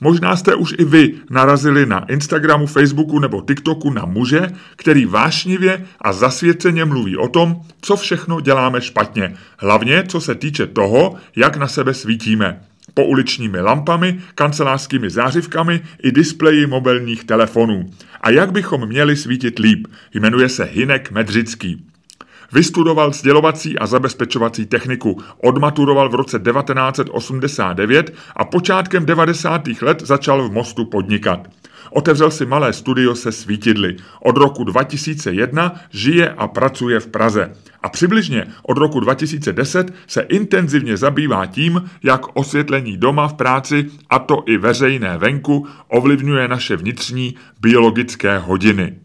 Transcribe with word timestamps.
Možná 0.00 0.36
jste 0.36 0.54
už 0.54 0.74
i 0.78 0.84
vy 0.84 1.14
narazili 1.30 1.86
na 1.86 2.04
Instagramu, 2.04 2.66
Facebooku 2.66 3.18
nebo 3.18 3.42
TikToku 3.42 3.90
na 3.90 4.04
muže, 4.04 4.48
který 4.76 5.06
vášnivě 5.06 5.84
a 6.00 6.12
zasvěceně 6.12 6.84
mluví 6.84 7.16
o 7.16 7.28
tom, 7.28 7.60
co 7.80 7.96
všechno 7.96 8.40
děláme 8.40 8.80
špatně. 8.80 9.34
Hlavně 9.58 10.04
co 10.08 10.20
se 10.20 10.34
týče 10.34 10.66
toho, 10.66 11.16
jak 11.36 11.56
na 11.56 11.68
sebe 11.68 11.94
svítíme. 11.94 12.60
Pouličními 12.94 13.60
lampami, 13.60 14.20
kancelářskými 14.34 15.10
zářivkami 15.10 15.80
i 16.02 16.12
displeji 16.12 16.66
mobilních 16.66 17.24
telefonů. 17.24 17.90
A 18.20 18.30
jak 18.30 18.52
bychom 18.52 18.86
měli 18.86 19.16
svítit 19.16 19.58
líp? 19.58 19.86
Jmenuje 20.14 20.48
se 20.48 20.64
Hinek 20.64 21.10
Medřický. 21.10 21.93
Vystudoval 22.52 23.12
sdělovací 23.12 23.78
a 23.78 23.86
zabezpečovací 23.86 24.66
techniku, 24.66 25.22
odmaturoval 25.42 26.08
v 26.08 26.14
roce 26.14 26.38
1989 26.38 28.14
a 28.36 28.44
počátkem 28.44 29.06
90. 29.06 29.62
let 29.82 30.02
začal 30.04 30.48
v 30.48 30.52
Mostu 30.52 30.84
podnikat. 30.84 31.48
Otevřel 31.90 32.30
si 32.30 32.46
malé 32.46 32.72
studio 32.72 33.14
se 33.14 33.32
svítidly. 33.32 33.96
Od 34.22 34.36
roku 34.36 34.64
2001 34.64 35.74
žije 35.90 36.30
a 36.30 36.48
pracuje 36.48 37.00
v 37.00 37.06
Praze. 37.06 37.52
A 37.82 37.88
přibližně 37.88 38.46
od 38.62 38.78
roku 38.78 39.00
2010 39.00 39.94
se 40.06 40.20
intenzivně 40.20 40.96
zabývá 40.96 41.46
tím, 41.46 41.90
jak 42.02 42.36
osvětlení 42.36 42.96
doma 42.96 43.28
v 43.28 43.34
práci, 43.34 43.86
a 44.10 44.18
to 44.18 44.42
i 44.46 44.56
veřejné 44.56 45.18
venku, 45.18 45.66
ovlivňuje 45.88 46.48
naše 46.48 46.76
vnitřní 46.76 47.34
biologické 47.60 48.38
hodiny. 48.38 49.03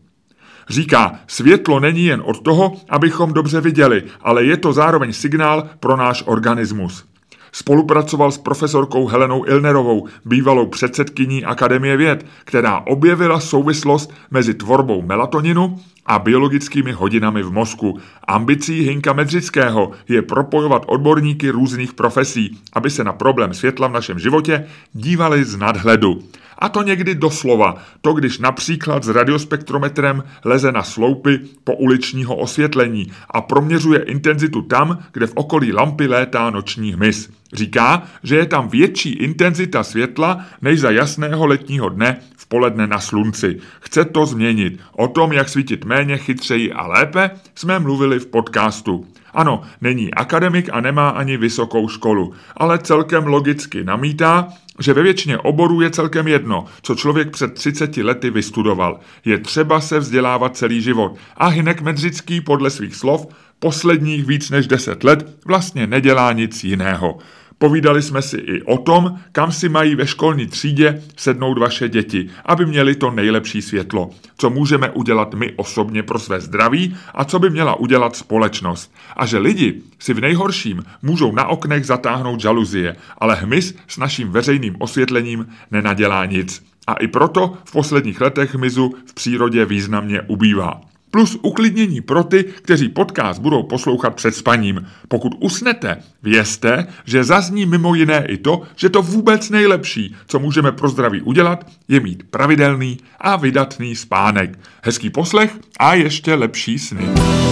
Říká, 0.70 1.20
světlo 1.28 1.80
není 1.80 2.06
jen 2.06 2.22
od 2.26 2.42
toho, 2.42 2.76
abychom 2.90 3.34
dobře 3.34 3.62
viděli, 3.62 4.04
ale 4.22 4.44
je 4.44 4.58
to 4.58 4.74
zároveň 4.74 5.14
signál 5.14 5.70
pro 5.80 5.98
náš 5.98 6.24
organismus. 6.26 7.06
Spolupracoval 7.52 8.32
s 8.32 8.38
profesorkou 8.38 9.08
Helenou 9.08 9.46
Ilnerovou, 9.46 10.08
bývalou 10.26 10.68
předsedkyní 10.68 11.46
Akademie 11.46 11.98
věd, 11.98 12.26
která 12.44 12.80
objevila 12.80 13.40
souvislost 13.40 14.14
mezi 14.32 14.54
tvorbou 14.54 15.02
melatoninu 15.02 15.80
a 16.06 16.20
biologickými 16.20 16.92
hodinami 16.92 17.44
v 17.44 17.52
mozku. 17.52 18.00
Ambicí 18.28 18.82
Hinka 18.82 19.14
Medřického 19.14 19.92
je 20.08 20.22
propojovat 20.22 20.84
odborníky 20.88 21.50
různých 21.50 21.94
profesí, 21.94 22.58
aby 22.74 22.90
se 22.90 23.04
na 23.04 23.14
problém 23.14 23.54
světla 23.54 23.88
v 23.88 23.92
našem 23.92 24.20
životě 24.20 24.66
dívali 24.94 25.44
z 25.44 25.58
nadhledu. 25.58 26.24
A 26.60 26.70
to 26.70 26.84
někdy 26.84 27.16
doslova. 27.16 27.76
To, 28.02 28.14
když 28.14 28.40
například 28.40 29.04
s 29.04 29.08
radiospektrometrem 29.08 30.24
leze 30.46 30.72
na 30.72 30.84
sloupy 30.84 31.40
po 31.64 31.76
uličního 31.76 32.36
osvětlení 32.36 33.12
a 33.30 33.42
proměřuje 33.42 34.00
intenzitu 34.00 34.62
tam, 34.62 35.00
kde 35.12 35.28
v 35.28 35.34
okolí 35.36 35.74
lampy 35.74 36.08
létá 36.08 36.50
noční 36.50 36.94
hmyz. 36.94 37.30
Říká, 37.54 38.04
že 38.24 38.36
je 38.36 38.46
tam 38.46 38.70
větší 38.70 39.10
intenzita 39.10 39.84
světla 39.84 40.46
než 40.62 40.80
za 40.80 40.92
jasného 40.92 41.46
letního 41.46 41.90
dne 41.90 42.18
v 42.38 42.48
poledne 42.48 42.88
na 42.88 43.00
slunci. 43.00 43.60
Chce 43.80 44.06
to 44.06 44.26
změnit. 44.26 44.80
O 44.92 45.08
tom, 45.08 45.34
jak 45.34 45.50
svítit 45.50 45.86
méně, 45.86 46.18
chytřeji 46.18 46.74
a 46.74 46.88
lépe, 46.88 47.32
jsme 47.56 47.80
mluvili 47.80 48.20
v 48.20 48.28
podcastu. 48.28 49.06
Ano, 49.34 49.62
není 49.82 50.14
akademik 50.14 50.70
a 50.72 50.82
nemá 50.82 51.10
ani 51.10 51.38
vysokou 51.38 51.88
školu, 51.88 52.34
ale 52.58 52.80
celkem 52.80 53.28
logicky 53.28 53.84
namítá, 53.84 54.48
že 54.80 54.94
ve 54.94 55.04
většině 55.04 55.38
oborů 55.38 55.82
je 55.82 55.90
celkem 55.90 56.28
jedno, 56.28 56.66
co 56.82 56.96
člověk 56.96 57.32
před 57.32 57.54
30 57.54 57.98
lety 57.98 58.30
vystudoval. 58.30 59.00
Je 59.26 59.38
třeba 59.38 59.82
se 59.82 60.00
vzdělávat 60.00 60.58
celý 60.58 60.82
život. 60.82 61.16
A 61.38 61.48
Hinek 61.48 61.82
Medřický 61.82 62.42
podle 62.42 62.70
svých 62.70 62.96
slov 62.96 63.28
posledních 63.60 64.26
víc 64.26 64.50
než 64.50 64.68
10 64.68 65.04
let 65.04 65.38
vlastně 65.46 65.88
nedělá 65.88 66.34
nic 66.34 66.64
jiného. 66.64 67.18
Povídali 67.62 68.02
jsme 68.02 68.22
si 68.22 68.38
i 68.38 68.62
o 68.62 68.78
tom, 68.78 69.20
kam 69.32 69.52
si 69.52 69.70
mají 69.70 69.96
ve 69.96 70.08
školní 70.08 70.48
třídě 70.48 71.02
sednout 71.18 71.58
vaše 71.58 71.90
děti, 71.90 72.30
aby 72.46 72.66
měli 72.66 72.96
to 72.96 73.12
nejlepší 73.12 73.62
světlo. 73.62 74.10
Co 74.38 74.50
můžeme 74.50 74.90
udělat 74.90 75.34
my 75.34 75.54
osobně 75.56 76.04
pro 76.04 76.20
své 76.20 76.42
zdraví 76.42 76.96
a 77.14 77.26
co 77.26 77.40
by 77.40 77.50
měla 77.50 77.76
udělat 77.76 78.16
společnost. 78.16 78.94
A 79.16 79.26
že 79.26 79.38
lidi 79.38 79.82
si 80.00 80.14
v 80.14 80.22
nejhorším 80.22 80.84
můžou 81.02 81.32
na 81.32 81.48
oknech 81.48 81.86
zatáhnout 81.86 82.40
žaluzie, 82.40 82.96
ale 83.18 83.36
hmyz 83.36 83.76
s 83.88 83.98
naším 83.98 84.32
veřejným 84.32 84.76
osvětlením 84.80 85.48
nenadělá 85.72 86.26
nic. 86.26 86.64
A 86.88 86.94
i 86.94 87.08
proto 87.08 87.58
v 87.66 87.72
posledních 87.72 88.22
letech 88.22 88.56
hmyzu 88.56 88.96
v 89.06 89.14
přírodě 89.14 89.66
významně 89.66 90.22
ubývá. 90.22 90.89
Plus 91.12 91.38
uklidnění 91.42 92.02
pro 92.02 92.24
ty, 92.24 92.44
kteří 92.44 92.90
podcast 92.90 93.42
budou 93.42 93.64
poslouchat 93.64 94.16
před 94.16 94.36
spaním. 94.36 94.88
Pokud 95.08 95.36
usnete, 95.40 95.98
vězte, 96.24 96.88
že 97.06 97.24
zazní 97.24 97.66
mimo 97.66 97.96
jiné 97.96 98.26
i 98.26 98.38
to, 98.38 98.62
že 98.76 98.90
to 98.90 99.02
vůbec 99.02 99.50
nejlepší, 99.50 100.16
co 100.28 100.40
můžeme 100.40 100.72
pro 100.72 100.90
zdraví 100.90 101.22
udělat, 101.22 101.68
je 101.88 102.00
mít 102.00 102.24
pravidelný 102.24 102.98
a 103.20 103.36
vydatný 103.36 103.96
spánek. 103.96 104.60
Hezký 104.84 105.10
poslech 105.10 105.58
a 105.80 105.94
ještě 105.94 106.36
lepší 106.36 106.80
sny. 106.80 107.49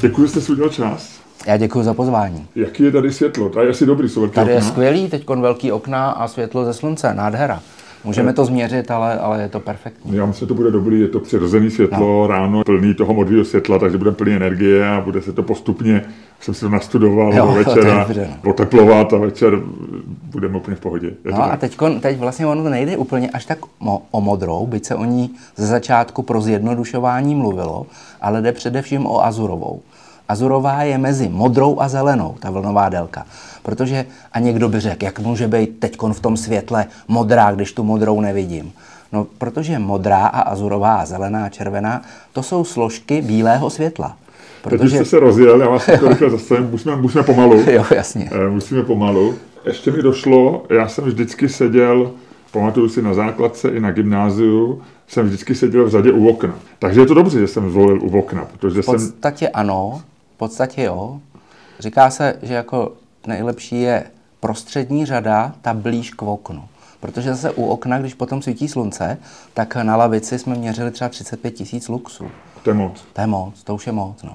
Děkuji, 0.00 0.22
že 0.22 0.28
jste 0.28 0.40
si 0.40 0.52
udělal 0.52 0.70
čas. 0.70 1.08
Já 1.46 1.56
děkuji 1.56 1.82
za 1.84 1.94
pozvání. 1.94 2.46
Jaký 2.54 2.82
je 2.82 2.90
tady 2.92 3.12
světlo? 3.12 3.48
Tady 3.48 3.66
je 3.66 3.70
asi 3.70 3.86
dobrý, 3.86 4.08
jsou 4.08 4.20
Tady 4.28 4.44
okna. 4.44 4.54
je 4.54 4.62
skvělý, 4.62 5.08
teď 5.08 5.28
velký 5.40 5.72
okna 5.72 6.10
a 6.10 6.28
světlo 6.28 6.64
ze 6.64 6.74
slunce, 6.74 7.14
nádhera. 7.14 7.60
Můžeme 8.04 8.32
to 8.32 8.44
změřit, 8.44 8.90
ale, 8.90 9.18
ale 9.18 9.42
je 9.42 9.48
to 9.48 9.60
perfektní. 9.60 10.16
Já 10.16 10.26
myslím, 10.26 10.46
že 10.46 10.48
to 10.48 10.54
bude 10.54 10.70
dobrý, 10.70 11.00
je 11.00 11.08
to 11.08 11.20
přirozený 11.20 11.70
světlo, 11.70 11.98
no. 12.22 12.26
ráno 12.26 12.64
plný 12.64 12.94
toho 12.94 13.14
modrého 13.14 13.44
světla, 13.44 13.78
takže 13.78 13.98
bude 13.98 14.12
plný 14.12 14.32
energie 14.32 14.88
a 14.88 15.00
bude 15.00 15.22
se 15.22 15.32
to 15.32 15.42
postupně, 15.42 16.04
jsem 16.40 16.54
si 16.54 16.60
to 16.60 16.68
nastudoval 16.68 17.34
jo, 17.34 17.46
do 17.46 17.52
večera, 17.64 18.08
no. 18.44 18.50
oteplovat 18.50 19.12
a 19.12 19.16
večer 19.16 19.58
budeme 20.24 20.56
úplně 20.56 20.76
v 20.76 20.80
pohodě. 20.80 21.06
Je 21.06 21.32
no 21.32 21.42
a 21.42 21.56
teď, 21.56 21.76
teď 22.00 22.18
vlastně 22.18 22.46
ono 22.46 22.70
nejde 22.70 22.96
úplně 22.96 23.30
až 23.30 23.46
tak 23.46 23.58
o 24.10 24.20
modrou, 24.20 24.66
byť 24.66 24.84
se 24.84 24.94
o 24.94 25.04
ní 25.04 25.30
ze 25.56 25.66
začátku 25.66 26.22
pro 26.22 26.40
zjednodušování 26.40 27.34
mluvilo, 27.34 27.86
ale 28.20 28.42
jde 28.42 28.52
především 28.52 29.06
o 29.06 29.24
azurovou. 29.24 29.80
Azurová 30.28 30.82
je 30.82 30.98
mezi 30.98 31.28
modrou 31.28 31.80
a 31.80 31.88
zelenou, 31.88 32.34
ta 32.40 32.50
vlnová 32.50 32.88
délka. 32.88 33.26
Protože, 33.62 34.06
a 34.32 34.38
někdo 34.38 34.68
by 34.68 34.80
řekl, 34.80 35.04
jak 35.04 35.18
může 35.18 35.48
být 35.48 35.78
teď 35.78 35.98
v 36.12 36.20
tom 36.20 36.36
světle 36.36 36.86
modrá, 37.08 37.52
když 37.52 37.72
tu 37.72 37.84
modrou 37.84 38.20
nevidím. 38.20 38.72
No, 39.12 39.26
protože 39.38 39.78
modrá 39.78 40.26
a 40.26 40.40
azurová 40.40 40.94
a 40.94 41.06
zelená 41.06 41.44
a 41.44 41.48
červená, 41.48 42.02
to 42.32 42.42
jsou 42.42 42.64
složky 42.64 43.22
bílého 43.22 43.70
světla. 43.70 44.16
Protože... 44.62 44.78
Teď 44.78 44.92
jste 44.92 45.04
se 45.04 45.20
rozjel, 45.20 45.60
já 45.60 45.68
vás 45.68 45.86
to 45.86 46.08
rychle 46.08 46.30
zastavím, 46.36 46.70
musíme, 46.70 46.96
musíme 46.96 47.24
pomalu. 47.24 47.64
Jo, 47.70 47.84
jasně. 47.94 48.30
Eh, 48.32 48.50
musíme 48.50 48.82
pomalu. 48.82 49.34
Ještě 49.64 49.90
mi 49.90 50.02
došlo, 50.02 50.64
já 50.70 50.88
jsem 50.88 51.04
vždycky 51.04 51.48
seděl, 51.48 52.10
pamatuju 52.50 52.88
si 52.88 53.02
na 53.02 53.14
základce 53.14 53.68
i 53.68 53.80
na 53.80 53.90
gymnáziu, 53.90 54.82
jsem 55.06 55.26
vždycky 55.26 55.54
seděl 55.54 55.84
v 55.84 55.90
řadě 55.90 56.12
u 56.12 56.26
okna. 56.26 56.54
Takže 56.78 57.00
je 57.00 57.06
to 57.06 57.14
dobře, 57.14 57.40
že 57.40 57.46
jsem 57.46 57.70
zvolil 57.70 58.02
u 58.02 58.18
okna, 58.18 58.44
protože 58.44 58.82
v 58.82 58.86
podstatě 58.86 59.44
jsem... 59.44 59.50
ano, 59.54 60.02
podstatě 60.42 60.82
jo. 60.82 61.20
Říká 61.78 62.10
se, 62.10 62.34
že 62.42 62.54
jako 62.54 62.92
nejlepší 63.26 63.80
je 63.80 64.04
prostřední 64.40 65.06
řada, 65.06 65.52
ta 65.62 65.74
blíž 65.74 66.10
k 66.10 66.22
oknu. 66.22 66.64
Protože 67.00 67.30
zase 67.30 67.50
u 67.50 67.64
okna, 67.66 67.98
když 67.98 68.14
potom 68.14 68.42
svítí 68.42 68.68
slunce, 68.68 69.18
tak 69.54 69.76
na 69.76 69.96
lavici 69.96 70.38
jsme 70.38 70.54
měřili 70.54 70.90
třeba 70.90 71.08
35 71.08 71.50
tisíc 71.50 71.88
luxů. 71.88 72.26
To 72.62 72.70
je 72.70 72.74
moc. 72.74 73.04
To 73.12 73.20
je 73.20 73.26
moc, 73.26 73.62
to 73.62 73.74
už 73.74 73.86
je 73.86 73.92
moc, 73.92 74.22
no. 74.22 74.34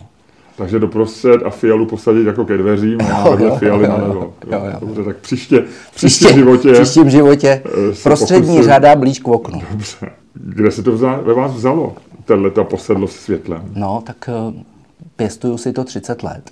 Takže 0.58 0.80
doprostřed 0.80 1.44
a 1.46 1.50
fialu 1.50 1.86
posadit 1.86 2.28
jako 2.28 2.46
ke 2.46 2.58
dveřím 2.58 3.02
a 3.14 3.30
vedle 3.30 3.60
fialy 3.60 3.88
na 3.88 3.96
levo. 3.96 4.34
Dobře, 4.80 5.04
tak 5.04 5.18
příště, 5.18 5.66
příště, 5.96 6.28
v 6.28 6.36
životě... 6.36 6.74
V 6.74 6.82
příštím 6.82 7.10
životě 7.10 7.64
eh, 7.66 7.96
prostřední 8.04 8.48
pokusil... 8.48 8.64
řada 8.64 8.96
blíž 8.96 9.20
k 9.20 9.28
oknu. 9.28 9.62
Dobře. 9.72 10.12
Kde 10.34 10.72
se 10.72 10.84
to 10.84 10.92
vzal, 10.92 11.24
ve 11.24 11.34
vás 11.34 11.52
vzalo, 11.52 11.96
tenhle 12.26 12.52
ta 12.52 12.64
posedlost 12.64 13.20
světlem? 13.20 13.62
No, 13.76 14.04
tak 14.06 14.30
eh, 14.30 14.77
pěstuju 15.18 15.58
si 15.58 15.74
to 15.74 15.84
30 15.84 16.24
let. 16.24 16.52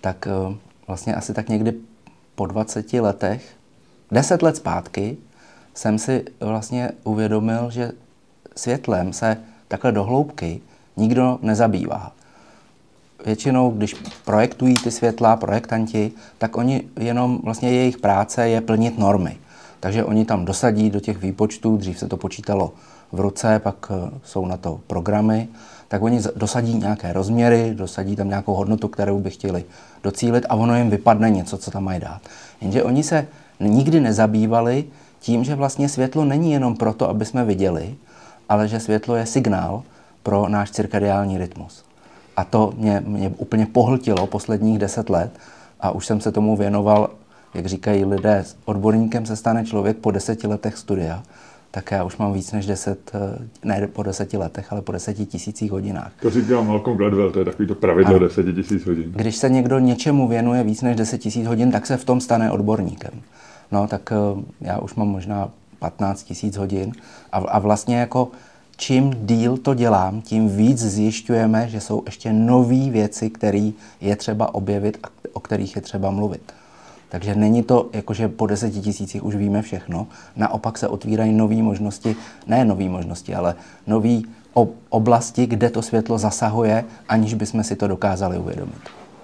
Tak 0.00 0.26
eh, 0.26 0.56
vlastně 0.86 1.14
asi 1.14 1.34
tak 1.34 1.48
někdy 1.48 1.74
po 2.34 2.46
20 2.46 2.92
letech, 2.92 3.56
10 4.10 4.42
let 4.42 4.56
zpátky, 4.56 5.16
jsem 5.74 5.98
si 5.98 6.24
vlastně 6.40 6.90
uvědomil, 7.04 7.70
že 7.70 7.92
světlem 8.56 9.12
se 9.12 9.36
takhle 9.68 9.92
do 9.92 10.04
hloubky 10.04 10.60
nikdo 10.96 11.38
nezabývá. 11.42 12.12
většinou, 13.24 13.70
když 13.70 13.94
projektují 14.24 14.74
ty 14.74 14.90
světla, 14.90 15.36
projektanti, 15.36 16.12
tak 16.38 16.56
oni 16.56 16.88
jenom, 17.00 17.40
vlastně 17.44 17.70
jejich 17.70 17.98
práce 17.98 18.48
je 18.48 18.60
plnit 18.60 18.98
normy. 18.98 19.38
Takže 19.80 20.04
oni 20.04 20.24
tam 20.24 20.44
dosadí 20.44 20.90
do 20.90 21.00
těch 21.00 21.18
výpočtů, 21.18 21.76
dřív 21.76 21.98
se 21.98 22.08
to 22.08 22.16
počítalo 22.16 22.72
v 23.12 23.20
ruce, 23.20 23.58
pak 23.58 23.90
eh, 23.90 24.10
jsou 24.24 24.46
na 24.46 24.56
to 24.56 24.80
programy, 24.86 25.48
tak 25.88 26.02
oni 26.02 26.20
dosadí 26.36 26.74
nějaké 26.74 27.12
rozměry, 27.12 27.74
dosadí 27.74 28.16
tam 28.16 28.28
nějakou 28.28 28.54
hodnotu, 28.54 28.88
kterou 28.88 29.20
by 29.20 29.30
chtěli 29.30 29.64
docílit 30.02 30.46
a 30.48 30.54
ono 30.54 30.76
jim 30.76 30.90
vypadne 30.90 31.30
něco, 31.30 31.58
co 31.58 31.70
tam 31.70 31.84
mají 31.84 32.00
dát. 32.00 32.20
Jenže 32.60 32.82
oni 32.82 33.02
se 33.02 33.26
nikdy 33.60 34.00
nezabývali 34.00 34.84
tím, 35.20 35.44
že 35.44 35.54
vlastně 35.54 35.88
světlo 35.88 36.24
není 36.24 36.52
jenom 36.52 36.76
proto, 36.76 37.08
aby 37.08 37.24
jsme 37.24 37.44
viděli, 37.44 37.94
ale 38.48 38.68
že 38.68 38.80
světlo 38.80 39.16
je 39.16 39.26
signál 39.26 39.82
pro 40.22 40.48
náš 40.48 40.70
cirkadiální 40.70 41.38
rytmus. 41.38 41.84
A 42.36 42.44
to 42.44 42.72
mě, 42.76 43.02
mě 43.06 43.32
úplně 43.36 43.66
pohltilo 43.66 44.26
posledních 44.26 44.78
deset 44.78 45.10
let 45.10 45.30
a 45.80 45.90
už 45.90 46.06
jsem 46.06 46.20
se 46.20 46.32
tomu 46.32 46.56
věnoval, 46.56 47.10
jak 47.54 47.66
říkají 47.66 48.04
lidé, 48.04 48.44
odborníkem 48.64 49.26
se 49.26 49.36
stane 49.36 49.64
člověk 49.64 49.96
po 49.96 50.10
deseti 50.10 50.46
letech 50.46 50.76
studia 50.76 51.22
tak 51.70 51.90
já 51.90 52.04
už 52.04 52.16
mám 52.16 52.32
víc 52.32 52.52
než 52.52 52.66
deset, 52.66 53.10
eh, 53.14 53.48
ne 53.64 53.86
po 53.86 54.02
deseti 54.02 54.36
letech, 54.36 54.72
ale 54.72 54.82
po 54.82 54.92
deseti 54.92 55.26
tisících 55.26 55.70
hodinách. 55.70 56.12
To 56.22 56.30
říkal 56.30 56.64
Malcolm 56.64 56.96
Gladwell, 56.96 57.30
to 57.30 57.38
je 57.38 57.44
takový 57.44 57.68
to 57.68 57.74
pravidlo 57.74 58.16
a 58.16 58.18
deseti 58.18 58.52
tisíc 58.52 58.86
hodin. 58.86 59.12
Když 59.16 59.36
se 59.36 59.48
někdo 59.48 59.78
něčemu 59.78 60.28
věnuje 60.28 60.62
víc 60.64 60.82
než 60.82 60.96
deset 60.96 61.18
tisíc 61.18 61.46
hodin, 61.46 61.72
tak 61.72 61.86
se 61.86 61.96
v 61.96 62.04
tom 62.04 62.20
stane 62.20 62.50
odborníkem. 62.50 63.12
No, 63.72 63.86
tak 63.86 64.12
eh, 64.12 64.42
já 64.60 64.78
už 64.78 64.94
mám 64.94 65.08
možná 65.08 65.50
15 65.78 66.22
tisíc 66.22 66.56
hodin 66.56 66.92
a, 67.32 67.38
a 67.38 67.58
vlastně 67.58 67.96
jako 67.96 68.28
čím 68.76 69.14
díl 69.26 69.56
to 69.56 69.74
dělám, 69.74 70.20
tím 70.20 70.48
víc 70.48 70.78
zjišťujeme, 70.78 71.68
že 71.68 71.80
jsou 71.80 72.02
ještě 72.06 72.32
nové 72.32 72.90
věci, 72.90 73.30
které 73.30 73.70
je 74.00 74.16
třeba 74.16 74.54
objevit 74.54 74.98
a 75.02 75.08
o 75.32 75.40
kterých 75.40 75.76
je 75.76 75.82
třeba 75.82 76.10
mluvit. 76.10 76.52
Takže 77.08 77.34
není 77.34 77.62
to, 77.62 77.90
jakože 77.92 78.28
po 78.28 78.46
deseti 78.46 78.80
tisících 78.80 79.24
už 79.24 79.36
víme 79.36 79.62
všechno. 79.62 80.06
Naopak 80.36 80.78
se 80.78 80.88
otvírají 80.88 81.32
nové 81.32 81.62
možnosti, 81.62 82.16
ne 82.46 82.64
nové 82.64 82.88
možnosti, 82.88 83.34
ale 83.34 83.54
nové 83.86 84.20
oblasti, 84.88 85.46
kde 85.46 85.70
to 85.70 85.82
světlo 85.82 86.18
zasahuje, 86.18 86.84
aniž 87.08 87.34
bychom 87.34 87.64
si 87.64 87.76
to 87.76 87.88
dokázali 87.88 88.38
uvědomit. 88.38 88.78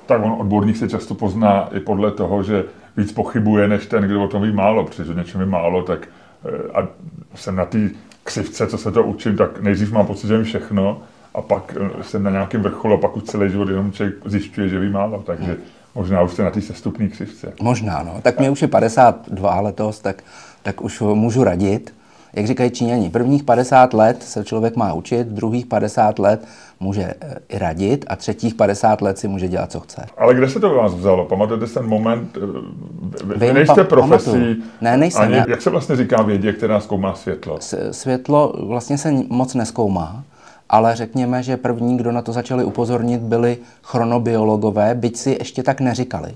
Tak 0.06 0.24
on 0.24 0.36
odborník 0.38 0.76
se 0.76 0.88
často 0.88 1.14
pozná 1.14 1.68
i 1.76 1.80
podle 1.80 2.10
toho, 2.10 2.42
že 2.42 2.64
víc 2.96 3.12
pochybuje, 3.12 3.68
než 3.68 3.86
ten, 3.86 4.04
kdo 4.04 4.24
o 4.24 4.28
tom 4.28 4.42
ví 4.42 4.52
málo, 4.52 4.84
protože 4.84 5.10
o 5.10 5.14
něčem 5.14 5.40
je 5.40 5.46
málo, 5.46 5.82
tak 5.82 6.08
eh, 6.44 6.80
a 6.80 6.88
jsem 7.34 7.56
na 7.56 7.64
té 7.64 7.90
křivce, 8.24 8.66
co 8.66 8.78
se 8.78 8.92
to 8.92 9.02
učím, 9.02 9.36
tak 9.36 9.60
nejdřív 9.60 9.92
mám 9.92 10.06
pocit, 10.06 10.26
že 10.26 10.36
vím 10.36 10.44
všechno, 10.44 11.02
a 11.34 11.42
pak 11.42 11.76
eh, 11.80 12.02
jsem 12.02 12.22
na 12.22 12.30
nějakém 12.30 12.62
vrcholu 12.62 12.94
a 12.94 12.98
pak 12.98 13.16
už 13.16 13.22
celý 13.22 13.50
život 13.50 13.68
jenom 13.68 13.92
člověk 13.92 14.16
zjišťuje, 14.24 14.68
že 14.68 14.78
ví 14.78 14.90
málo. 14.90 15.22
Takže 15.26 15.52
hmm. 15.52 15.62
Možná 15.94 16.22
už 16.22 16.32
jste 16.32 16.42
na 16.42 16.50
té 16.50 16.60
sestupné 16.60 17.08
křivce. 17.08 17.52
Možná, 17.62 18.02
no. 18.02 18.20
Tak 18.22 18.38
mě 18.38 18.50
už 18.50 18.62
je 18.62 18.68
52 18.68 19.60
letos, 19.60 20.00
tak, 20.00 20.22
tak 20.62 20.82
už 20.82 21.00
můžu 21.00 21.44
radit. 21.44 21.94
Jak 22.36 22.46
říkají 22.46 22.70
Číňani, 22.70 23.10
prvních 23.10 23.42
50 23.42 23.94
let 23.94 24.22
se 24.22 24.44
člověk 24.44 24.76
má 24.76 24.92
učit, 24.92 25.26
druhých 25.26 25.66
50 25.66 26.18
let 26.18 26.44
může 26.80 27.14
eh, 27.20 27.38
i 27.48 27.58
radit 27.58 28.04
a 28.08 28.16
třetích 28.16 28.54
50 28.54 29.02
let 29.02 29.18
si 29.18 29.28
může 29.28 29.48
dělat, 29.48 29.72
co 29.72 29.80
chce. 29.80 30.06
Ale 30.18 30.34
kde 30.34 30.48
se 30.48 30.60
to 30.60 30.74
vás 30.74 30.94
vzalo? 30.94 31.24
Pamatujete 31.24 31.66
ten 31.66 31.86
moment? 31.86 32.36
Eh, 32.36 33.36
vy 33.36 33.52
nejste 33.52 33.84
profesí. 33.84 34.62
Ne, 34.80 34.96
nejsem. 34.96 35.22
Ani, 35.22 35.36
jak 35.48 35.62
se 35.62 35.70
vlastně 35.70 35.96
říká 35.96 36.22
vědě, 36.22 36.52
která 36.52 36.80
zkoumá 36.80 37.14
světlo? 37.14 37.58
Světlo 37.90 38.54
vlastně 38.66 38.98
se 38.98 39.12
moc 39.28 39.54
neskoumá 39.54 40.24
ale 40.68 40.96
řekněme, 40.96 41.42
že 41.42 41.56
první, 41.56 41.96
kdo 41.96 42.12
na 42.12 42.22
to 42.22 42.32
začali 42.32 42.64
upozornit, 42.64 43.20
byli 43.20 43.58
chronobiologové, 43.82 44.94
byť 44.94 45.16
si 45.16 45.30
ještě 45.30 45.62
tak 45.62 45.80
neříkali. 45.80 46.34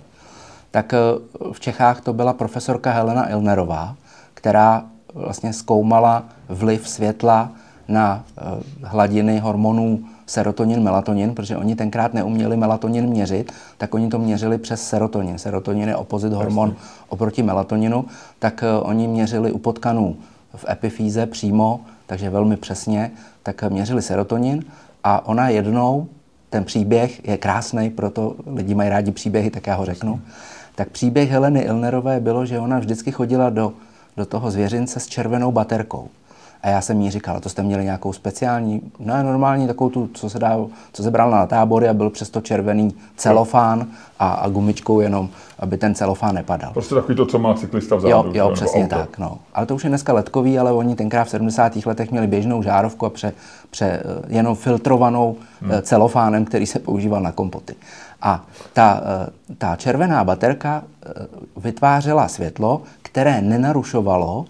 Tak 0.71 0.95
eh, 0.95 0.99
v 1.53 1.61
Čechách 1.61 2.01
to 2.01 2.13
byla 2.13 2.33
profesorka 2.33 2.93
Helena 2.93 3.31
Ilnerová, 3.31 3.97
která 4.35 4.85
vlastně 5.15 5.53
zkoumala 5.53 6.25
vliv 6.49 6.89
světla 6.89 7.53
na 7.89 8.25
eh, 8.39 8.43
hladiny 8.83 9.39
hormonů 9.39 10.01
serotonin, 10.27 10.83
melatonin, 10.83 11.35
protože 11.35 11.57
oni 11.57 11.77
tenkrát 11.77 12.15
neuměli 12.15 12.57
melatonin 12.57 13.07
měřit, 13.07 13.53
tak 13.79 13.95
oni 13.95 14.09
to 14.09 14.19
měřili 14.19 14.59
přes 14.59 14.89
serotonin. 14.89 15.39
Serotonin 15.39 15.89
je 15.89 15.97
opozit 15.97 16.33
hormon 16.33 16.77
oproti 17.09 17.43
melatoninu, 17.43 18.05
tak 18.39 18.63
eh, 18.63 18.81
oni 18.81 19.09
měřili 19.09 19.53
u 19.53 19.59
potkanů 19.59 20.17
v 20.57 20.65
epifýze 20.71 21.27
přímo, 21.27 21.81
takže 22.07 22.31
velmi 22.31 22.57
přesně, 22.57 23.11
tak 23.53 23.71
měřili 23.71 24.03
serotonin 24.03 24.65
a 25.05 25.27
ona 25.27 25.49
jednou, 25.49 26.09
ten 26.50 26.65
příběh 26.65 27.29
je 27.29 27.37
krásný, 27.37 27.91
proto 27.91 28.37
lidi 28.47 28.75
mají 28.75 28.91
rádi 28.91 29.12
příběhy, 29.12 29.50
tak 29.50 29.67
já 29.67 29.75
ho 29.75 29.85
řeknu. 29.85 30.21
Tak 30.75 30.89
příběh 30.89 31.31
Heleny 31.31 31.61
Ilnerové 31.61 32.21
bylo, 32.21 32.47
že 32.47 32.59
ona 32.59 32.79
vždycky 32.79 33.12
chodila 33.12 33.50
do, 33.50 33.73
do 34.17 34.27
toho 34.27 34.50
zvěřince 34.50 35.00
s 35.00 35.06
červenou 35.06 35.53
baterkou. 35.53 36.09
A 36.62 36.69
já 36.69 36.81
jsem 36.81 37.00
jí 37.00 37.10
říkal, 37.10 37.40
to 37.40 37.49
jste 37.49 37.62
měli 37.62 37.84
nějakou 37.84 38.12
speciální, 38.12 38.82
ne, 38.99 39.22
normální 39.22 39.66
takovou 39.66 39.90
tu, 39.90 40.10
co 40.14 40.31
se, 40.31 40.38
dá, 40.38 40.58
co 40.93 41.02
se 41.02 41.10
bral 41.10 41.31
na 41.31 41.46
tábory 41.46 41.88
a 41.88 41.94
byl 41.94 42.10
přesto 42.10 42.40
červený 42.40 42.94
celofán 43.16 43.87
a, 44.19 44.28
a 44.28 44.49
gumičkou 44.49 45.00
jenom, 45.00 45.28
aby 45.58 45.78
ten 45.78 45.94
celofán 45.94 46.34
nepadal. 46.34 46.72
Prostě 46.72 46.94
takový 46.94 47.16
to, 47.16 47.26
co 47.26 47.38
má 47.38 47.55
cyklista 47.55 47.96
vzadu. 47.96 48.10
Jo, 48.12 48.32
jo 48.32 48.50
přesně 48.55 48.84
auto. 48.84 48.94
tak. 48.94 49.19
No. 49.19 49.38
Ale 49.55 49.66
to 49.66 49.75
už 49.75 49.84
je 49.84 49.88
dneska 49.88 50.12
letkový, 50.12 50.58
ale 50.58 50.72
oni 50.72 50.94
tenkrát 50.94 51.25
v 51.25 51.31
70. 51.31 51.87
letech 51.87 52.10
měli 52.10 52.26
běžnou 52.26 52.62
žárovku 52.62 53.06
a 53.06 53.10
pře, 53.10 53.32
pře, 53.70 53.87
eh, 53.87 54.02
jenom 54.28 54.55
filtrovanou 54.55 55.37
hmm. 55.60 55.72
Eh, 55.72 55.82
celofánem, 55.82 56.44
který 56.44 56.66
se 56.66 56.78
používal 56.78 57.20
na 57.20 57.32
kompoty. 57.32 57.75
A 58.22 58.44
ta, 58.72 59.00
eh, 59.02 59.55
ta 59.58 59.76
červená 59.76 60.25
baterka 60.25 60.82
vytvářela 61.56 62.28
světlo, 62.28 62.82
které 63.02 63.43
nenarušovalo 63.43 64.44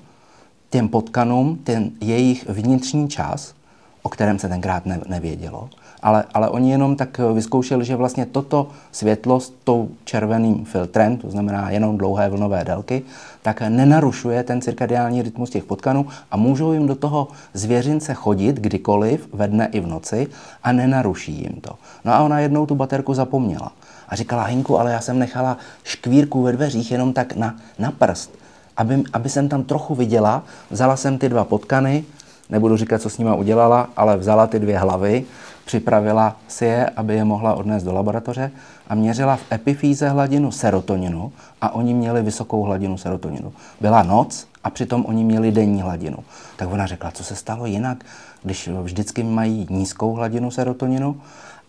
těm 0.71 0.89
potkanům 0.89 1.59
ten 1.65 1.91
jejich 2.01 2.49
vnitřní 2.49 3.09
čas, 3.09 3.55
o 4.03 4.09
kterém 4.09 4.39
se 4.39 4.49
tenkrát 4.49 4.87
ne, 4.87 5.01
nevědělo, 5.09 5.69
ale, 6.03 6.25
ale 6.35 6.49
oni 6.49 6.71
jenom 6.71 6.97
tak 6.97 7.21
vyzkoušeli, 7.35 7.85
že 7.85 7.97
vlastně 7.97 8.27
toto 8.27 8.69
světlo 8.93 9.41
s 9.41 9.53
tou 9.65 9.89
červeným 10.05 10.65
filtrem, 10.65 11.17
to 11.17 11.31
znamená 11.31 11.71
jenom 11.71 11.99
dlouhé 11.99 12.29
vlnové 12.29 12.65
délky, 12.65 13.03
tak 13.43 13.61
nenarušuje 13.61 14.43
ten 14.43 14.61
cirkadiální 14.61 15.23
rytmus 15.23 15.51
těch 15.51 15.65
potkanů 15.65 16.07
a 16.31 16.37
můžou 16.37 16.73
jim 16.73 16.87
do 16.87 16.95
toho 16.95 17.29
zvěřince 17.55 18.15
chodit 18.15 18.57
kdykoliv, 18.57 19.29
ve 19.33 19.49
dne 19.49 19.69
i 19.73 19.81
v 19.81 19.87
noci 19.87 20.27
a 20.63 20.73
nenaruší 20.73 21.33
jim 21.33 21.61
to. 21.61 21.71
No 22.05 22.13
a 22.13 22.21
ona 22.21 22.41
jednou 22.41 22.67
tu 22.67 22.75
baterku 22.75 23.15
zapomněla. 23.15 23.73
A 24.09 24.17
říkala, 24.17 24.43
Hinku, 24.43 24.79
ale 24.79 24.93
já 24.93 25.01
jsem 25.01 25.19
nechala 25.19 25.57
škvírku 25.85 26.43
ve 26.43 26.53
dveřích 26.53 26.93
jenom 26.93 27.13
tak 27.13 27.37
na, 27.37 27.57
na 27.79 27.91
prst 27.91 28.31
aby, 28.79 29.03
aby 29.13 29.29
jsem 29.29 29.49
tam 29.49 29.63
trochu 29.63 29.95
viděla, 29.95 30.43
vzala 30.71 30.97
jsem 30.97 31.19
ty 31.19 31.29
dva 31.29 31.45
potkany, 31.45 32.05
nebudu 32.51 32.77
říkat, 32.77 33.03
co 33.03 33.11
s 33.11 33.19
nima 33.19 33.35
udělala, 33.35 33.89
ale 33.97 34.17
vzala 34.17 34.47
ty 34.47 34.59
dvě 34.59 34.79
hlavy, 34.79 35.25
připravila 35.65 36.37
si 36.49 36.65
je, 36.65 36.91
aby 36.97 37.15
je 37.15 37.25
mohla 37.25 37.55
odnést 37.55 37.85
do 37.85 37.93
laboratoře 37.93 38.51
a 38.89 38.95
měřila 38.95 39.37
v 39.37 39.53
epifýze 39.53 40.09
hladinu 40.09 40.51
serotoninu 40.51 41.33
a 41.61 41.75
oni 41.75 41.95
měli 41.95 42.23
vysokou 42.23 42.63
hladinu 42.63 42.99
serotoninu. 42.99 43.53
Byla 43.81 44.03
noc 44.03 44.47
a 44.65 44.71
přitom 44.71 45.05
oni 45.07 45.25
měli 45.25 45.53
denní 45.53 45.83
hladinu. 45.83 46.17
Tak 46.57 46.73
ona 46.73 46.87
řekla, 46.87 47.11
co 47.11 47.25
se 47.25 47.37
stalo 47.37 47.67
jinak, 47.67 48.05
když 48.43 48.69
vždycky 48.69 49.23
mají 49.23 49.67
nízkou 49.71 50.13
hladinu 50.13 50.51
serotoninu 50.51 51.21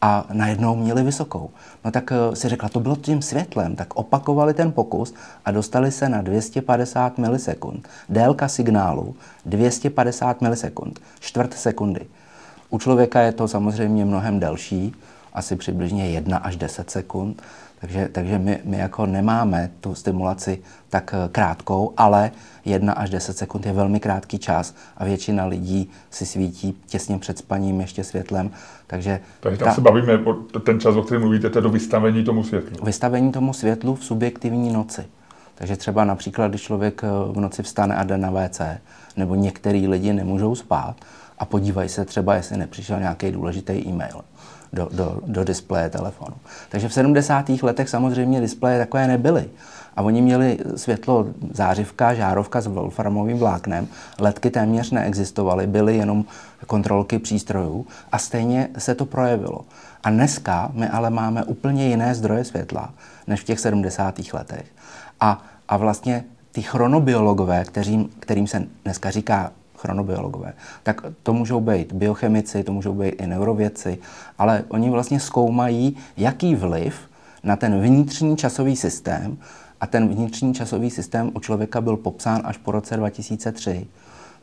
a 0.02 0.26
najednou 0.34 0.76
měli 0.76 1.04
vysokou. 1.04 1.50
No 1.86 1.92
tak 1.92 2.12
eh, 2.12 2.36
si 2.36 2.50
řekla, 2.50 2.70
to 2.70 2.80
bylo 2.80 2.96
tím 2.96 3.22
světlem, 3.22 3.76
tak 3.76 3.96
opakovali 3.96 4.54
ten 4.54 4.72
pokus 4.72 5.14
a 5.46 5.52
dostali 5.52 5.92
se 5.92 6.10
na 6.10 6.22
250 6.22 7.18
milisekund. 7.18 7.88
Délka 8.10 8.48
signálu 8.48 9.16
250 9.46 10.42
milisekund, 10.42 11.00
čtvrt 11.20 11.54
sekundy. 11.54 12.06
U 12.70 12.80
člověka 12.80 13.22
je 13.22 13.32
to 13.32 13.48
samozřejmě 13.48 14.06
mnohem 14.06 14.40
delší, 14.40 14.96
asi 15.34 15.56
přibližně 15.56 16.10
1 16.10 16.38
až 16.38 16.56
10 16.56 16.90
sekund, 16.90 17.42
takže, 17.82 18.10
takže 18.12 18.40
my, 18.40 18.60
my 18.64 18.78
jako 18.78 19.06
nemáme 19.06 19.72
tu 19.82 19.96
stimulaci 19.96 20.60
tak 20.90 21.14
eh, 21.14 21.30
krátkou, 21.32 21.94
ale 21.98 22.32
1 22.66 22.94
až 22.94 23.10
10 23.10 23.38
sekund 23.38 23.66
je 23.66 23.74
velmi 23.74 24.00
krátký 24.00 24.40
čas 24.40 24.76
a 24.98 25.06
většina 25.06 25.46
lidí 25.46 25.90
si 26.10 26.26
svítí 26.26 26.78
těsně 26.86 27.18
před 27.18 27.38
spaním 27.38 27.82
ještě 27.82 28.04
světlem. 28.04 28.52
Takže, 28.88 29.20
takže 29.40 29.58
tam 29.60 29.68
ta, 29.68 29.74
se 29.74 29.82
bavíme 29.82 30.20
ten 30.64 30.80
čas, 30.80 30.96
o 30.96 31.02
kterém 31.02 31.22
mluvíte, 31.22 31.50
to 31.50 31.62
do 31.62 31.70
vystavení 31.70 32.24
tomu 32.24 32.44
světlu. 32.44 32.86
Vystavení 32.86 33.32
tomu 33.32 33.54
světlu 33.54 33.96
v 33.96 34.04
subjektivní 34.04 34.74
noci. 34.74 35.06
Takže 35.56 35.76
třeba 35.76 36.06
například, 36.06 36.48
když 36.48 36.62
člověk 36.62 37.02
eh, 37.04 37.08
v 37.32 37.40
noci 37.40 37.64
vstane 37.64 37.96
a 37.96 38.04
jde 38.04 38.18
na 38.18 38.32
WC, 38.32 38.62
nebo 39.18 39.36
některý 39.36 39.88
lidi 39.88 40.14
nemůžou 40.14 40.56
spát 40.56 40.96
a 41.40 41.46
podívají 41.46 41.90
se 41.90 42.06
třeba, 42.06 42.36
jestli 42.36 42.58
nepřišel 42.58 43.00
nějaký 43.00 43.32
důležitý 43.32 43.74
e-mail 43.74 44.22
do, 44.74 44.90
do, 44.92 45.22
do 45.26 45.44
displeje 45.44 45.90
telefonu. 45.90 46.36
Takže 46.70 46.90
v 46.90 46.94
70. 46.94 47.50
letech 47.50 47.90
samozřejmě 47.90 48.42
displeje 48.42 48.80
takové 48.80 49.08
nebyly. 49.08 49.50
A 49.96 50.02
oni 50.02 50.22
měli 50.22 50.58
světlo 50.76 51.28
zářivka, 51.54 52.14
žárovka 52.14 52.62
s 52.62 52.68
wolframovým 52.68 53.38
vláknem. 53.38 53.88
Letky 54.20 54.50
téměř 54.50 54.92
neexistovaly, 54.92 55.68
byly 55.68 55.98
jenom 55.98 56.26
kontrolky 56.68 57.20
přístrojů 57.20 57.88
a 58.12 58.18
stejně 58.18 58.70
se 58.78 58.96
to 58.96 59.06
projevilo. 59.06 59.66
A 60.04 60.10
dneska 60.10 60.72
my 60.74 60.90
ale 60.90 61.10
máme 61.10 61.44
úplně 61.44 61.88
jiné 61.88 62.16
zdroje 62.16 62.44
světla 62.44 62.94
než 63.28 63.42
v 63.42 63.44
těch 63.44 63.60
70. 63.60 64.20
letech. 64.34 64.66
A, 65.20 65.44
a 65.70 65.78
vlastně 65.78 66.24
ty 66.52 66.62
chronobiologové, 66.62 67.66
kterým, 67.66 68.10
kterým 68.20 68.48
se 68.48 68.64
dneska 68.84 69.12
říká 69.12 69.52
chronobiologové, 69.80 70.54
tak 70.84 71.02
to 71.24 71.34
můžou 71.34 71.60
být 71.60 71.94
biochemici, 71.94 72.64
to 72.64 72.74
můžou 72.74 72.94
být 72.94 73.10
i 73.10 73.28
neurovědci, 73.28 73.98
ale 74.38 74.64
oni 74.68 74.90
vlastně 74.90 75.20
zkoumají, 75.20 75.98
jaký 76.18 76.56
vliv 76.56 76.96
na 77.44 77.56
ten 77.56 77.82
vnitřní 77.82 78.38
časový 78.38 78.76
systém, 78.76 79.38
a 79.82 79.88
ten 79.88 80.08
vnitřní 80.08 80.54
časový 80.54 80.90
systém 80.90 81.32
u 81.34 81.40
člověka 81.40 81.82
byl 81.82 81.98
popsán 81.98 82.42
až 82.44 82.58
po 82.58 82.72
roce 82.72 82.98
2003. 82.98 83.88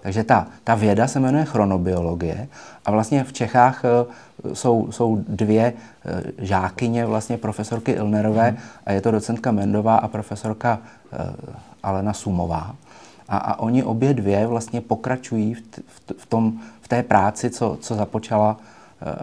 Takže 0.00 0.24
ta, 0.24 0.46
ta 0.64 0.74
věda 0.74 1.08
se 1.08 1.20
jmenuje 1.20 1.44
chronobiologie 1.44 2.48
a 2.84 2.90
vlastně 2.90 3.24
v 3.24 3.32
Čechách 3.32 3.84
uh, 4.44 4.54
jsou, 4.54 4.92
jsou 4.92 5.24
dvě 5.28 5.72
uh, 5.72 6.20
žákyně 6.38 7.06
vlastně 7.06 7.38
profesorky 7.38 7.92
Ilnerové 7.92 8.50
mm. 8.50 8.56
a 8.86 8.92
je 8.92 9.00
to 9.00 9.10
docentka 9.10 9.52
Mendová 9.52 9.96
a 9.96 10.08
profesorka 10.08 10.78
uh, 10.78 11.18
Alena 11.82 12.12
Sumová. 12.12 12.76
A, 13.28 13.36
a 13.36 13.58
oni 13.58 13.82
obě 13.82 14.14
dvě 14.14 14.46
vlastně 14.46 14.80
pokračují 14.80 15.54
v, 15.54 15.60
t, 15.60 15.82
v, 16.16 16.26
tom, 16.26 16.52
v 16.80 16.88
té 16.88 17.02
práci, 17.02 17.50
co, 17.50 17.78
co 17.80 17.94
započala 17.94 18.56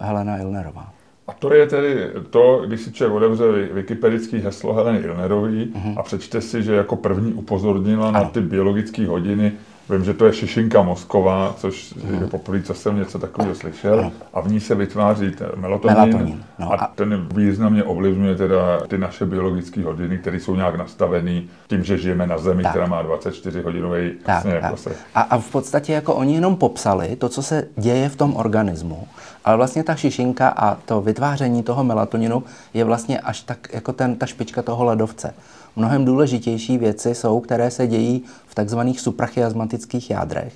Helena 0.01 0.37
Ilnerová. 0.37 0.93
A 1.27 1.33
to 1.33 1.53
je 1.53 1.67
tedy 1.67 2.09
to, 2.29 2.63
když 2.67 2.81
si 2.81 2.91
člověk 2.91 3.15
otevře 3.15 3.73
wikipedický 3.73 4.37
heslo 4.37 4.73
Heleny 4.73 4.99
Ilnerový 4.99 5.73
mm-hmm. 5.75 5.99
a 5.99 6.03
přečte 6.03 6.41
si, 6.41 6.63
že 6.63 6.73
jako 6.75 6.95
první 6.95 7.33
upozornila 7.33 8.07
ano. 8.07 8.19
na 8.19 8.29
ty 8.29 8.41
biologické 8.41 9.07
hodiny 9.07 9.51
Vím, 9.89 10.03
že 10.03 10.13
to 10.13 10.25
je 10.25 10.33
šišinka 10.33 10.81
mozková, 10.81 11.55
což 11.57 11.93
mm. 11.93 12.21
je 12.21 12.27
poprvé, 12.27 12.61
co 12.61 12.73
jsem 12.73 12.97
něco 12.97 13.19
takového 13.19 13.55
slyšel. 13.55 13.99
Ano. 13.99 14.11
A 14.33 14.41
v 14.41 14.51
ní 14.51 14.59
se 14.59 14.75
vytváří 14.75 15.31
melatonin. 15.55 15.97
melatonin. 15.97 16.43
No, 16.59 16.73
a, 16.73 16.75
a 16.75 16.87
ten 16.87 17.27
významně 17.35 17.83
ovlivňuje 17.83 18.35
teda 18.35 18.79
ty 18.87 18.97
naše 18.97 19.25
biologické 19.25 19.83
hodiny, 19.83 20.17
které 20.17 20.39
jsou 20.39 20.55
nějak 20.55 20.75
nastavené 20.75 21.41
tím, 21.67 21.83
že 21.83 21.97
žijeme 21.97 22.27
na 22.27 22.37
Zemi, 22.37 22.63
tak. 22.63 22.71
která 22.71 22.87
má 22.87 23.01
24 23.01 23.61
hodinový 23.61 24.11
tak, 24.25 24.43
tak. 24.43 24.53
Jako 24.53 24.77
se... 24.77 24.91
a, 25.15 25.21
a 25.21 25.37
v 25.37 25.51
podstatě 25.51 25.93
jako 25.93 26.15
oni 26.15 26.35
jenom 26.35 26.55
popsali 26.55 27.15
to, 27.15 27.29
co 27.29 27.43
se 27.43 27.67
děje 27.77 28.09
v 28.09 28.15
tom 28.15 28.35
organismu. 28.35 29.07
Ale 29.45 29.57
vlastně 29.57 29.83
ta 29.83 29.95
šišinka 29.95 30.49
a 30.49 30.75
to 30.75 31.01
vytváření 31.01 31.63
toho 31.63 31.83
melatoninu 31.83 32.43
je 32.73 32.83
vlastně 32.83 33.19
až 33.19 33.41
tak 33.41 33.67
jako 33.73 33.93
ten, 33.93 34.15
ta 34.15 34.25
špička 34.25 34.61
toho 34.61 34.83
ledovce. 34.83 35.33
Mnohem 35.75 36.05
důležitější 36.05 36.77
věci 36.77 37.15
jsou, 37.15 37.39
které 37.39 37.71
se 37.71 37.87
dějí 37.87 38.23
v 38.53 38.55
takzvaných 38.55 39.01
suprachiasmatických 39.01 40.09
jádrech. 40.09 40.53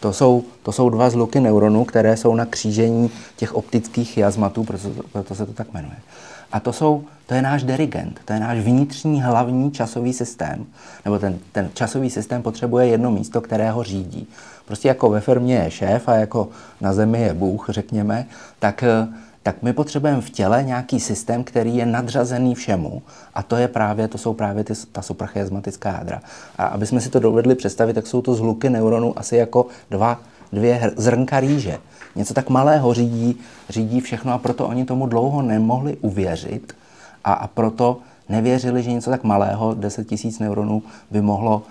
To 0.00 0.12
jsou, 0.12 0.44
to 0.62 0.72
jsou 0.72 0.90
dva 0.90 1.10
zluky 1.10 1.40
neuronů, 1.40 1.84
které 1.84 2.16
jsou 2.16 2.34
na 2.34 2.46
křížení 2.46 3.10
těch 3.36 3.54
optických 3.54 4.10
chiasmatů, 4.10 4.64
proto, 4.64 4.88
proto 5.12 5.34
se 5.34 5.46
to 5.46 5.52
tak 5.52 5.74
jmenuje. 5.74 5.96
A 6.52 6.60
to, 6.60 6.72
jsou, 6.72 7.04
to 7.26 7.34
je 7.34 7.42
náš 7.42 7.62
dirigent, 7.62 8.20
to 8.24 8.32
je 8.32 8.40
náš 8.40 8.58
vnitřní 8.58 9.22
hlavní 9.22 9.70
časový 9.70 10.12
systém. 10.12 10.66
Nebo 11.04 11.18
ten, 11.18 11.38
ten 11.52 11.70
časový 11.74 12.10
systém 12.10 12.42
potřebuje 12.42 12.86
jedno 12.86 13.10
místo, 13.10 13.40
které 13.40 13.70
ho 13.70 13.82
řídí. 13.82 14.28
Prostě 14.66 14.88
jako 14.88 15.10
ve 15.10 15.20
firmě 15.20 15.54
je 15.54 15.70
šéf 15.70 16.08
a 16.08 16.14
jako 16.14 16.48
na 16.80 16.92
zemi 16.92 17.20
je 17.20 17.34
Bůh, 17.34 17.66
řekněme, 17.68 18.26
tak 18.58 18.84
tak 19.42 19.62
my 19.62 19.72
potřebujeme 19.72 20.20
v 20.20 20.30
těle 20.30 20.62
nějaký 20.64 21.00
systém, 21.00 21.44
který 21.44 21.76
je 21.76 21.86
nadřazený 21.86 22.54
všemu. 22.54 23.02
A 23.34 23.42
to 23.42 23.56
je 23.56 23.68
právě, 23.68 24.08
to 24.08 24.18
jsou 24.18 24.34
právě 24.34 24.64
ty, 24.64 24.74
ta 24.92 25.02
suprachiasmatická 25.02 25.88
jádra. 25.88 26.22
A 26.58 26.66
aby 26.66 26.86
jsme 26.86 27.00
si 27.00 27.10
to 27.10 27.20
dovedli 27.20 27.54
představit, 27.54 27.94
tak 27.94 28.06
jsou 28.06 28.22
to 28.22 28.34
zhluky 28.34 28.70
neuronů 28.70 29.18
asi 29.18 29.36
jako 29.36 29.66
dva, 29.90 30.20
dvě 30.52 30.92
zrnka 30.96 31.40
rýže. 31.40 31.78
Něco 32.16 32.34
tak 32.34 32.50
malého 32.50 32.94
řídí, 32.94 33.40
řídí 33.68 34.00
všechno 34.00 34.32
a 34.32 34.38
proto 34.38 34.66
oni 34.66 34.84
tomu 34.84 35.06
dlouho 35.06 35.42
nemohli 35.42 35.96
uvěřit 35.96 36.76
a, 37.24 37.32
a 37.32 37.46
proto 37.46 37.98
nevěřili, 38.28 38.82
že 38.82 38.92
něco 38.92 39.10
tak 39.10 39.24
malého, 39.24 39.74
10 39.74 40.08
tisíc 40.08 40.38
neuronů, 40.38 40.82
by 41.10 41.20
mohlo 41.20 41.62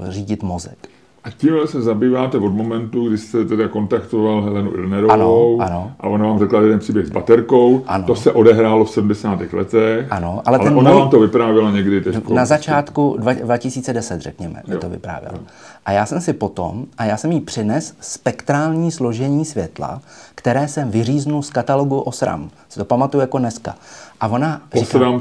uh, 0.00 0.10
řídit 0.10 0.42
mozek. 0.42 0.88
A 1.28 1.30
tímhle 1.36 1.66
se 1.66 1.82
zabýváte 1.82 2.38
od 2.38 2.54
momentu, 2.54 3.08
kdy 3.08 3.18
jste 3.18 3.44
teda 3.44 3.68
kontaktoval 3.68 4.42
Helenu 4.42 4.74
Ilnerovou 4.74 5.60
ano, 5.60 5.72
ano. 5.72 5.92
a 6.00 6.08
ona 6.08 6.26
vám 6.26 6.38
řekla 6.38 6.60
jeden 6.60 6.78
příběh 6.78 7.06
s 7.06 7.10
baterkou. 7.10 7.84
Ano. 7.86 8.06
To 8.06 8.14
se 8.14 8.32
odehrálo 8.32 8.84
v 8.84 8.90
70. 8.90 9.52
letech. 9.52 10.06
Ano, 10.10 10.42
ale, 10.46 10.58
ale 10.58 10.68
ten 10.68 10.78
ona 10.78 10.90
můj... 10.90 11.00
vám 11.00 11.10
to 11.10 11.20
vyprávěla 11.20 11.70
někdy 11.70 12.00
teď. 12.00 12.28
Na 12.28 12.44
začátku 12.44 13.16
2010, 13.42 14.20
řekněme, 14.20 14.62
mi 14.68 14.76
to 14.76 14.88
vyprávěla. 14.88 15.34
Jo. 15.34 15.40
A 15.86 15.92
já 15.92 16.06
jsem 16.06 16.20
si 16.20 16.32
potom, 16.32 16.86
a 16.98 17.04
já 17.04 17.16
jsem 17.16 17.32
jí 17.32 17.40
přines 17.40 17.94
spektrální 18.00 18.90
složení 18.90 19.44
světla, 19.44 20.00
které 20.34 20.68
jsem 20.68 20.90
vyříznul 20.90 21.42
z 21.42 21.50
katalogu 21.50 22.00
OSRAM. 22.00 22.50
Si 22.68 22.78
to 22.78 22.84
pamatuju 22.84 23.20
jako 23.20 23.38
dneska. 23.38 23.74
A 24.20 24.28
ona 24.28 24.62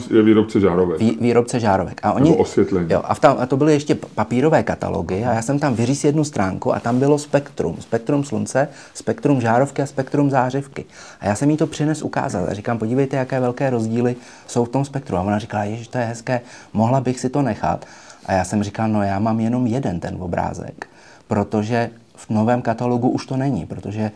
je 0.09 0.23
výrobce 0.23 0.59
žárovek. 0.59 0.99
Vý, 0.99 1.17
výrobce 1.21 1.59
žárovek. 1.59 1.99
A 2.03 2.13
oni, 2.13 2.29
Nebo 2.29 2.41
osvětlení. 2.41 2.87
Jo, 2.91 3.01
a, 3.05 3.13
v 3.13 3.19
tam, 3.19 3.37
a 3.39 3.45
to 3.45 3.57
byly 3.57 3.73
ještě 3.73 3.95
papírové 3.95 4.63
katalogy 4.63 5.25
a 5.25 5.33
já 5.33 5.41
jsem 5.41 5.59
tam 5.59 5.75
vyříz 5.75 6.03
jednu 6.03 6.23
stránku 6.23 6.75
a 6.75 6.79
tam 6.79 6.99
bylo 6.99 7.17
spektrum. 7.19 7.77
Spektrum 7.79 8.23
slunce, 8.23 8.67
spektrum 8.93 9.41
žárovky 9.41 9.81
a 9.81 9.85
spektrum 9.85 10.29
zářivky. 10.29 10.85
A 11.19 11.25
já 11.25 11.35
jsem 11.35 11.49
jí 11.49 11.57
to 11.57 11.67
přines 11.67 12.01
ukázat 12.01 12.49
a 12.49 12.53
říkám, 12.53 12.77
podívejte, 12.77 13.17
jaké 13.17 13.39
velké 13.39 13.69
rozdíly 13.69 14.15
jsou 14.47 14.65
v 14.65 14.69
tom 14.69 14.85
spektru. 14.85 15.17
A 15.17 15.21
ona 15.21 15.39
říkala, 15.39 15.65
že 15.65 15.89
to 15.89 15.97
je 15.97 16.05
hezké, 16.05 16.41
mohla 16.73 17.01
bych 17.01 17.19
si 17.19 17.29
to 17.29 17.41
nechat. 17.41 17.85
A 18.25 18.33
já 18.33 18.43
jsem 18.43 18.63
říkal, 18.63 18.89
no 18.89 19.03
já 19.03 19.19
mám 19.19 19.39
jenom 19.39 19.67
jeden 19.67 19.99
ten 19.99 20.17
obrázek, 20.19 20.87
protože 21.27 21.89
v 22.15 22.29
novém 22.29 22.61
katalogu 22.61 23.09
už 23.09 23.25
to 23.25 23.37
není, 23.37 23.65
protože 23.65 24.11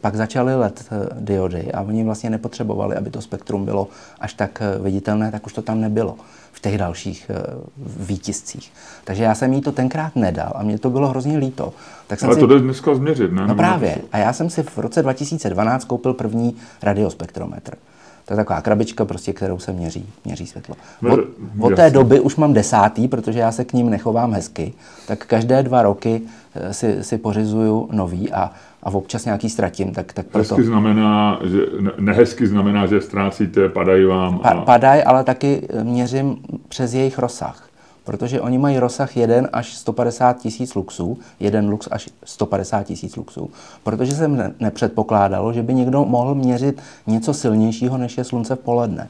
pak 0.00 0.16
začaly 0.16 0.54
let 0.54 0.84
eh, 0.90 1.06
diody 1.20 1.72
a 1.72 1.80
oni 1.80 2.04
vlastně 2.04 2.30
nepotřebovali, 2.30 2.96
aby 2.96 3.10
to 3.10 3.20
spektrum 3.20 3.64
bylo 3.64 3.88
až 4.20 4.34
tak 4.34 4.62
eh, 4.62 4.78
viditelné, 4.82 5.32
tak 5.32 5.46
už 5.46 5.52
to 5.52 5.62
tam 5.62 5.80
nebylo 5.80 6.16
v 6.52 6.60
těch 6.60 6.78
dalších 6.78 7.30
eh, 7.30 7.42
výtiscích. 7.86 8.72
Takže 9.04 9.22
já 9.22 9.34
jsem 9.34 9.52
jí 9.52 9.60
to 9.60 9.72
tenkrát 9.72 10.16
nedal 10.16 10.52
a 10.54 10.62
mě 10.62 10.78
to 10.78 10.90
bylo 10.90 11.08
hrozně 11.08 11.38
líto. 11.38 11.72
Tak 12.06 12.20
jsem 12.20 12.28
Ale 12.28 12.34
si... 12.34 12.40
to 12.40 12.46
jde 12.46 12.58
dneska 12.58 12.94
změřit, 12.94 13.32
ne? 13.32 13.46
No 13.46 13.54
právě. 13.54 13.96
A 14.12 14.18
já 14.18 14.32
jsem 14.32 14.50
si 14.50 14.62
v 14.62 14.78
roce 14.78 15.02
2012 15.02 15.84
koupil 15.84 16.14
první 16.14 16.56
radiospektrometr. 16.82 17.74
To 18.24 18.32
je 18.32 18.36
taková 18.36 18.60
krabička, 18.60 19.04
prostě, 19.04 19.32
kterou 19.32 19.58
se 19.58 19.72
měří, 19.72 20.08
měří 20.24 20.46
světlo. 20.46 20.74
Od, 21.10 21.20
od 21.60 21.76
té 21.76 21.90
doby 21.90 22.20
už 22.20 22.36
mám 22.36 22.52
desátý, 22.52 23.08
protože 23.08 23.38
já 23.38 23.52
se 23.52 23.64
k 23.64 23.72
ním 23.72 23.90
nechovám 23.90 24.32
hezky, 24.32 24.72
tak 25.06 25.26
každé 25.26 25.62
dva 25.62 25.82
roky 25.82 26.22
si, 26.70 27.04
si 27.04 27.18
pořizuju 27.18 27.88
nový 27.92 28.32
a 28.32 28.50
a 28.82 28.90
občas 28.90 29.24
nějaký 29.24 29.50
ztratím, 29.50 29.92
tak, 29.92 30.12
tak 30.12 30.26
proto... 30.26 30.54
Hezky 30.54 30.64
znamená, 30.64 31.40
že, 31.44 31.58
nehezky 31.98 32.46
znamená, 32.46 32.86
že 32.86 33.00
ztrácíte, 33.00 33.68
padají 33.68 34.04
vám. 34.04 34.40
A... 34.42 34.54
Pa, 34.54 34.60
padají, 34.60 35.02
ale 35.02 35.24
taky 35.24 35.68
měřím 35.82 36.36
přes 36.68 36.94
jejich 36.94 37.18
rozsah. 37.18 37.68
Protože 38.04 38.40
oni 38.40 38.58
mají 38.58 38.78
rozsah 38.78 39.16
1 39.16 39.48
až 39.52 39.74
150 39.74 40.38
tisíc 40.38 40.74
luxů, 40.74 41.18
jeden 41.40 41.68
lux 41.68 41.88
až 41.90 42.08
150 42.24 42.82
tisíc 42.82 43.16
luxů. 43.16 43.50
Protože 43.84 44.12
jsem 44.12 44.54
nepředpokládalo, 44.60 45.52
že 45.52 45.62
by 45.62 45.74
někdo 45.74 46.04
mohl 46.04 46.34
měřit 46.34 46.82
něco 47.06 47.34
silnějšího, 47.34 47.98
než 47.98 48.18
je 48.18 48.24
slunce 48.24 48.56
v 48.56 48.58
poledne. 48.58 49.08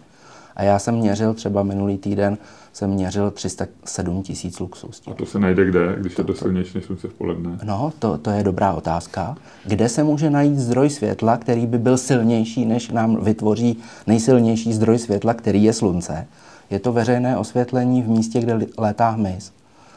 A 0.56 0.62
já 0.62 0.78
jsem 0.78 0.94
měřil 0.94 1.34
třeba 1.34 1.62
minulý 1.62 1.98
týden, 1.98 2.38
jsem 2.72 2.90
měřil 2.90 3.30
307 3.30 4.22
tisíc 4.22 4.60
luxů. 4.60 4.90
A 5.10 5.14
to 5.14 5.26
se 5.26 5.38
najde 5.38 5.64
kde, 5.64 5.96
když 5.98 6.14
to, 6.14 6.22
je 6.22 6.26
to 6.26 6.34
silnější 6.34 6.70
než 6.74 6.84
slunce 6.84 7.08
v 7.08 7.14
poledne? 7.14 7.58
No, 7.64 7.92
to, 7.98 8.18
to 8.18 8.30
je 8.30 8.42
dobrá 8.42 8.72
otázka. 8.72 9.36
Kde 9.64 9.88
se 9.88 10.04
může 10.04 10.30
najít 10.30 10.58
zdroj 10.58 10.90
světla, 10.90 11.36
který 11.36 11.66
by 11.66 11.78
byl 11.78 11.98
silnější, 11.98 12.66
než 12.66 12.90
nám 12.90 13.24
vytvoří 13.24 13.78
nejsilnější 14.06 14.72
zdroj 14.72 14.98
světla, 14.98 15.34
který 15.34 15.64
je 15.64 15.72
slunce? 15.72 16.26
Je 16.72 16.78
to 16.78 16.92
veřejné 16.92 17.36
osvětlení 17.36 18.02
v 18.02 18.08
místě, 18.08 18.40
kde 18.40 18.66
létá 18.78 19.10
hmyz. 19.10 19.52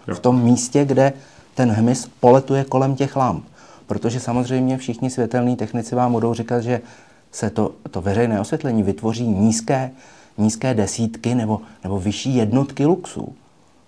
Jo. 0.08 0.15
V 0.15 0.20
tom 0.20 0.41
místě, 0.44 0.86
kde 0.86 1.13
ten 1.55 1.72
hmyz 1.72 2.10
poletuje 2.20 2.63
kolem 2.63 2.96
těch 2.96 3.15
lamp. 3.15 3.46
Protože 3.88 4.20
samozřejmě 4.20 4.77
všichni 4.77 5.10
světelní 5.10 5.55
technici 5.55 5.96
vám 5.96 6.12
budou 6.12 6.34
říkat, 6.34 6.62
že 6.62 6.82
se 7.32 7.50
to, 7.50 7.72
to 7.91 8.01
veřejné 8.01 8.41
osvětlení 8.41 8.84
vytvoří 8.84 9.27
nízké 9.27 9.91
nízké 10.38 10.74
desítky 10.74 11.36
nebo, 11.36 11.62
nebo 11.84 12.00
vyšší 12.00 12.36
jednotky 12.36 12.86
luxů. 12.86 13.36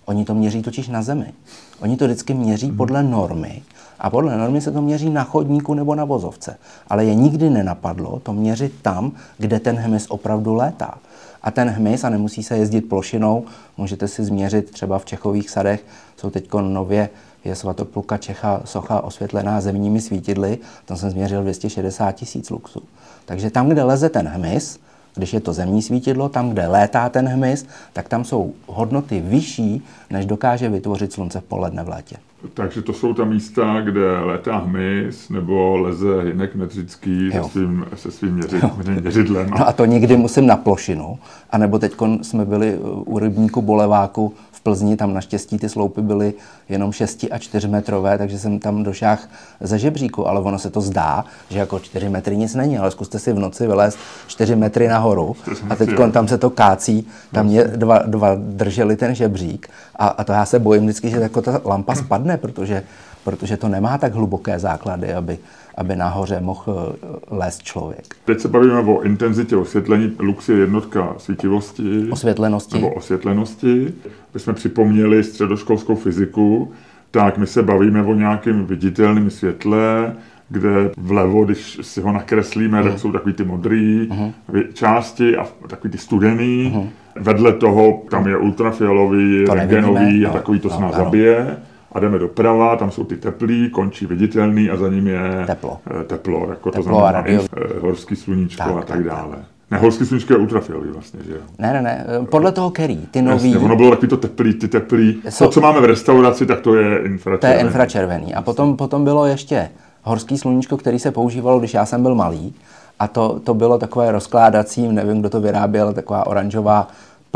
Oni 0.05 0.25
to 0.25 0.33
měří 0.33 0.61
totiž 0.61 0.87
na 0.87 1.01
zemi. 1.01 1.33
Oni 1.79 1.97
to 1.97 2.05
vždycky 2.05 2.33
měří 2.33 2.67
mhm. 2.67 2.77
podle 2.77 3.03
normy 3.03 3.61
a 3.99 4.09
podle 4.09 4.37
normy 4.37 4.61
se 4.61 4.71
to 4.71 4.81
měří 4.81 5.09
na 5.09 5.23
chodníku 5.23 5.73
nebo 5.73 5.95
na 5.95 6.05
vozovce. 6.05 6.57
Ale 6.87 7.05
je 7.05 7.15
nikdy 7.15 7.49
nenapadlo 7.49 8.19
to 8.19 8.33
měřit 8.33 8.73
tam, 8.81 9.11
kde 9.37 9.59
ten 9.59 9.75
hmyz 9.75 10.05
opravdu 10.09 10.53
létá. 10.53 10.97
A 11.41 11.51
ten 11.51 11.69
hmyz, 11.69 12.03
a 12.03 12.09
nemusí 12.09 12.43
se 12.43 12.57
jezdit 12.57 12.81
plošinou, 12.81 13.45
můžete 13.77 14.07
si 14.07 14.23
změřit 14.23 14.71
třeba 14.71 14.99
v 14.99 15.05
Čechových 15.05 15.49
sadech, 15.49 15.85
jsou 16.17 16.29
teď 16.29 16.53
nově 16.53 17.09
je 17.45 17.55
svatopluka 17.55 18.17
Čecha 18.17 18.61
socha 18.65 19.01
osvětlená 19.01 19.61
zemními 19.61 20.01
svítidly, 20.01 20.57
tam 20.85 20.97
jsem 20.97 21.11
změřil 21.11 21.41
260 21.41 22.11
tisíc 22.11 22.49
luxů. 22.49 22.83
Takže 23.25 23.49
tam, 23.49 23.69
kde 23.69 23.83
leze 23.83 24.09
ten 24.09 24.27
hmyz, 24.27 24.79
když 25.15 25.33
je 25.33 25.39
to 25.39 25.53
zemní 25.53 25.81
svítidlo, 25.81 26.29
tam, 26.29 26.49
kde 26.49 26.67
létá 26.67 27.09
ten 27.09 27.27
hmyz, 27.27 27.65
tak 27.93 28.09
tam 28.09 28.25
jsou 28.25 28.53
hodnoty 28.67 29.21
vyšší, 29.21 29.85
než 30.09 30.25
dokáže 30.25 30.69
vytvořit 30.69 31.13
slunce 31.13 31.41
v 31.41 31.43
poledne 31.43 31.83
v 31.83 31.89
létě. 31.89 32.15
Takže 32.53 32.81
to 32.81 32.93
jsou 32.93 33.13
ta 33.13 33.25
místa, 33.25 33.81
kde 33.81 34.19
létá 34.19 34.57
hmyz 34.57 35.29
nebo 35.29 35.77
leze 35.77 36.21
Hinek 36.21 36.55
Medřický 36.55 37.31
se 37.31 37.43
svým, 37.43 37.85
se 37.95 38.11
svým 38.11 38.33
měři, 38.33 38.61
měřidlem. 39.01 39.49
No 39.49 39.67
a 39.67 39.73
to 39.73 39.85
někdy 39.85 40.17
musím 40.17 40.47
na 40.47 40.55
plošinu. 40.55 41.19
A 41.49 41.57
nebo 41.57 41.79
teď 41.79 41.95
jsme 42.21 42.45
byli 42.45 42.77
u 43.05 43.19
rybníku 43.19 43.61
Boleváku 43.61 44.33
Plzni, 44.67 44.97
tam 44.97 45.13
naštěstí 45.13 45.57
ty 45.57 45.69
sloupy 45.69 46.01
byly 46.01 46.33
jenom 46.69 46.91
6 46.91 47.25
a 47.31 47.37
4 47.37 47.67
metrové, 47.67 48.17
takže 48.17 48.39
jsem 48.39 48.59
tam 48.59 48.83
došáhl 48.83 49.21
ze 49.61 49.79
žebříku, 49.79 50.27
ale 50.27 50.41
ono 50.41 50.59
se 50.59 50.69
to 50.69 50.81
zdá, 50.81 51.25
že 51.49 51.59
jako 51.59 51.79
4 51.79 52.09
metry 52.09 52.37
nic 52.37 52.55
není, 52.55 52.77
ale 52.77 52.91
zkuste 52.91 53.19
si 53.19 53.33
v 53.33 53.39
noci 53.39 53.67
vylézt 53.67 53.99
4 54.27 54.55
metry 54.55 54.87
nahoru 54.87 55.35
a 55.69 55.75
teď 55.75 55.89
tam 56.11 56.27
se 56.27 56.37
to 56.37 56.49
kácí, 56.49 57.07
tam 57.31 57.45
mě 57.45 57.63
dva, 57.63 57.99
dva 57.99 58.35
drželi 58.35 58.95
ten 58.95 59.15
žebřík 59.15 59.69
a, 59.95 60.07
a 60.07 60.23
to 60.23 60.31
já 60.31 60.45
se 60.45 60.59
bojím 60.59 60.83
vždycky, 60.83 61.09
že 61.09 61.17
jako 61.17 61.41
ta 61.41 61.61
lampa 61.65 61.95
spadne, 62.03 62.37
protože, 62.37 62.83
protože 63.23 63.57
to 63.57 63.67
nemá 63.67 63.97
tak 63.97 64.13
hluboké 64.13 64.59
základy, 64.59 65.13
aby, 65.13 65.39
aby 65.77 65.95
nahoře 65.95 66.39
mohl 66.41 66.95
eh, 67.03 67.07
lézt 67.31 67.63
člověk. 67.63 68.15
Teď 68.25 68.39
se 68.39 68.47
bavíme 68.47 68.79
o 68.79 69.01
intenzitě 69.01 69.55
osvětlení. 69.55 70.11
Lux 70.19 70.49
je 70.49 70.57
jednotka 70.57 71.13
svítivosti. 71.17 72.07
Osvětlenosti. 72.11 72.75
Nebo 72.75 72.93
osvětlenosti. 72.93 73.93
My 74.33 74.39
jsme 74.39 74.53
připomněli 74.53 75.23
středoškolskou 75.23 75.95
fyziku, 75.95 76.71
tak 77.11 77.37
my 77.37 77.47
se 77.47 77.63
bavíme 77.63 78.03
o 78.03 78.13
nějakém 78.13 78.65
viditelném 78.65 79.29
světle, 79.29 80.15
kde 80.49 80.91
vlevo, 80.97 81.45
když 81.45 81.79
si 81.81 82.01
ho 82.01 82.11
nakreslíme, 82.11 82.79
uh-huh. 82.79 82.83
tak 82.83 82.91
mhm. 82.91 82.99
jsou 82.99 83.11
takový 83.11 83.33
ty 83.33 83.43
modré 83.43 83.75
uh-huh. 83.75 84.33
části 84.73 85.37
a 85.37 85.47
takový 85.67 85.91
ty 85.91 85.97
studený. 85.97 86.73
Uh-huh. 86.75 86.89
Vedle 87.15 87.53
toho 87.53 88.01
tam 88.09 88.27
je 88.27 88.37
ultrafialový, 88.37 89.45
rengenový 89.45 90.25
a 90.25 90.27
no, 90.27 90.33
takový 90.33 90.59
to 90.59 90.67
no, 90.67 90.75
se 90.75 90.81
nás 90.81 90.95
zabije 90.95 91.57
a 91.91 91.99
jdeme 91.99 92.19
doprava, 92.19 92.75
tam 92.75 92.91
jsou 92.91 93.03
ty 93.03 93.17
teplý, 93.17 93.69
končí 93.69 94.05
viditelný 94.05 94.69
a 94.69 94.77
za 94.77 94.89
ním 94.89 95.07
je 95.07 95.43
teplo, 95.47 95.77
eh, 96.01 96.03
teplo 96.03 96.49
jako 96.49 96.71
teplo 96.71 96.83
to 96.83 96.83
znamená 96.83 97.11
radio... 97.11 97.41
Eh, 97.41 97.79
horský 97.79 98.15
sluníčko 98.15 98.63
tak, 98.63 98.71
a 98.71 98.79
tak, 98.79 98.87
tak 98.87 99.03
dále. 99.03 99.35
Tak. 99.35 99.45
Ne, 99.71 99.77
horský 99.77 100.05
sluníčko 100.05 100.33
je 100.33 100.39
ultrafialový 100.39 100.89
vlastně, 100.89 101.19
že 101.27 101.31
jo? 101.31 101.39
Ne, 101.59 101.73
ne, 101.73 101.81
ne, 101.81 102.05
podle 102.29 102.51
toho 102.51 102.71
který, 102.71 103.05
ty 103.11 103.21
nový... 103.21 103.51
Jasně, 103.51 103.65
ono 103.65 103.75
bylo 103.75 103.89
takový 103.89 104.07
to 104.07 104.17
teplý, 104.17 104.53
ty 104.53 104.67
teplý, 104.67 105.21
jsou... 105.29 105.45
to, 105.45 105.51
co 105.51 105.61
máme 105.61 105.81
v 105.81 105.85
restauraci, 105.85 106.45
tak 106.45 106.61
to 106.61 106.75
je 106.75 106.97
infračervený. 106.97 107.39
To 107.39 107.47
je 107.47 107.59
infračervený. 107.67 108.33
A 108.33 108.41
potom, 108.41 108.77
potom 108.77 109.03
bylo 109.03 109.25
ještě 109.25 109.69
horský 110.03 110.37
sluníčko, 110.37 110.77
který 110.77 110.99
se 110.99 111.11
používalo, 111.11 111.59
když 111.59 111.73
já 111.73 111.85
jsem 111.85 112.01
byl 112.01 112.15
malý. 112.15 112.53
A 112.99 113.07
to, 113.07 113.39
to 113.43 113.53
bylo 113.53 113.77
takové 113.77 114.11
rozkládací, 114.11 114.87
nevím, 114.87 115.19
kdo 115.19 115.29
to 115.29 115.41
vyráběl, 115.41 115.93
taková 115.93 116.27
oranžová 116.27 116.87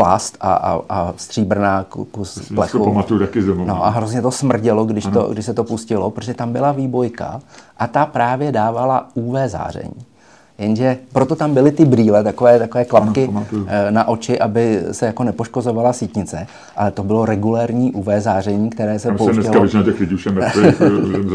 plast 0.04 0.38
a, 0.42 0.54
a, 0.54 0.82
a 0.90 1.14
stříbrná 1.18 1.86
kus 2.12 2.52
plechu. 2.56 2.78
To 2.78 2.84
pamatuju 2.84 3.20
taky 3.20 3.42
z 3.42 3.48
No 3.66 3.86
a 3.86 3.90
hrozně 3.90 4.22
to 4.22 4.32
smrdělo, 4.32 4.86
když, 4.86 5.06
to, 5.06 5.24
když 5.34 5.46
se 5.46 5.54
to 5.54 5.64
pustilo, 5.64 6.12
protože 6.12 6.34
tam 6.34 6.54
byla 6.54 6.72
výbojka 6.72 7.42
a 7.78 7.88
ta 7.88 8.06
právě 8.06 8.52
dávala 8.52 9.08
UV 9.14 9.36
záření. 9.46 10.11
Jenže 10.60 10.98
proto 11.14 11.36
tam 11.36 11.54
byly 11.54 11.72
ty 11.72 11.86
brýle, 11.86 12.24
takové, 12.24 12.60
takové 12.60 12.86
klapky 12.86 13.28
ano, 13.28 13.46
eh, 13.68 13.92
na 13.92 14.08
oči, 14.08 14.40
aby 14.40 14.80
se 14.92 15.06
jako 15.06 15.24
nepoškozovala 15.24 15.94
sítnice, 15.94 16.48
ale 16.76 16.92
to 16.92 17.04
bylo 17.04 17.26
regulérní 17.26 17.92
UV 17.92 18.08
záření, 18.18 18.70
které 18.70 19.00
se 19.00 19.08
pouštělo. 19.12 19.34
dneska 19.34 19.60
většina 19.60 19.84
těch 19.84 20.00
lidí 20.00 20.16
už 20.16 20.26
je 20.26 20.32
mrtvých, 20.32 20.82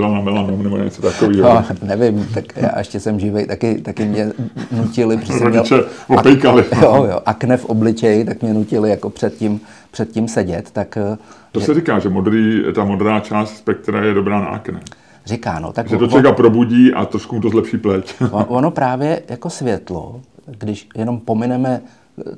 na 0.00 0.20
melanom 0.20 0.62
nebo 0.62 0.76
něco 0.76 1.02
takového. 1.02 1.48
No, 1.48 1.64
nevím, 1.82 2.28
tak 2.34 2.44
já 2.56 2.78
ještě 2.78 3.00
jsem 3.00 3.20
živý, 3.20 3.46
taky, 3.46 3.74
taky 3.74 4.04
mě 4.04 4.32
nutili, 4.72 5.18
jsem 5.26 5.50
měl 5.50 5.64
opejkali. 6.08 6.64
Ak, 6.72 6.82
jo, 6.82 7.06
jo, 7.10 7.20
akne 7.26 7.56
v 7.56 7.64
obličeji, 7.64 8.24
tak 8.24 8.42
mě 8.42 8.54
nutili 8.54 8.90
jako 8.90 9.10
předtím, 9.10 9.60
předtím 9.90 10.28
sedět. 10.28 10.70
Tak, 10.70 10.96
eh, 10.96 11.16
to 11.52 11.60
že... 11.60 11.66
se 11.66 11.74
říká, 11.74 11.98
že 11.98 12.08
modrý, 12.08 12.62
ta 12.74 12.84
modrá 12.84 13.20
část 13.20 13.56
spektra 13.56 14.04
je 14.04 14.14
dobrá 14.14 14.40
na 14.40 14.46
akne 14.46 14.80
říká. 15.26 15.58
No, 15.58 15.72
tak 15.72 15.88
že 15.88 15.96
to 15.96 16.06
člověka 16.06 16.32
probudí 16.32 16.94
a 16.94 17.04
trošku 17.04 17.34
mu 17.34 17.40
to 17.40 17.48
zlepší 17.48 17.78
pleť. 17.78 18.14
ono 18.48 18.70
právě 18.70 19.22
jako 19.28 19.50
světlo, 19.50 20.20
když 20.46 20.88
jenom 20.96 21.20
pomineme 21.20 21.82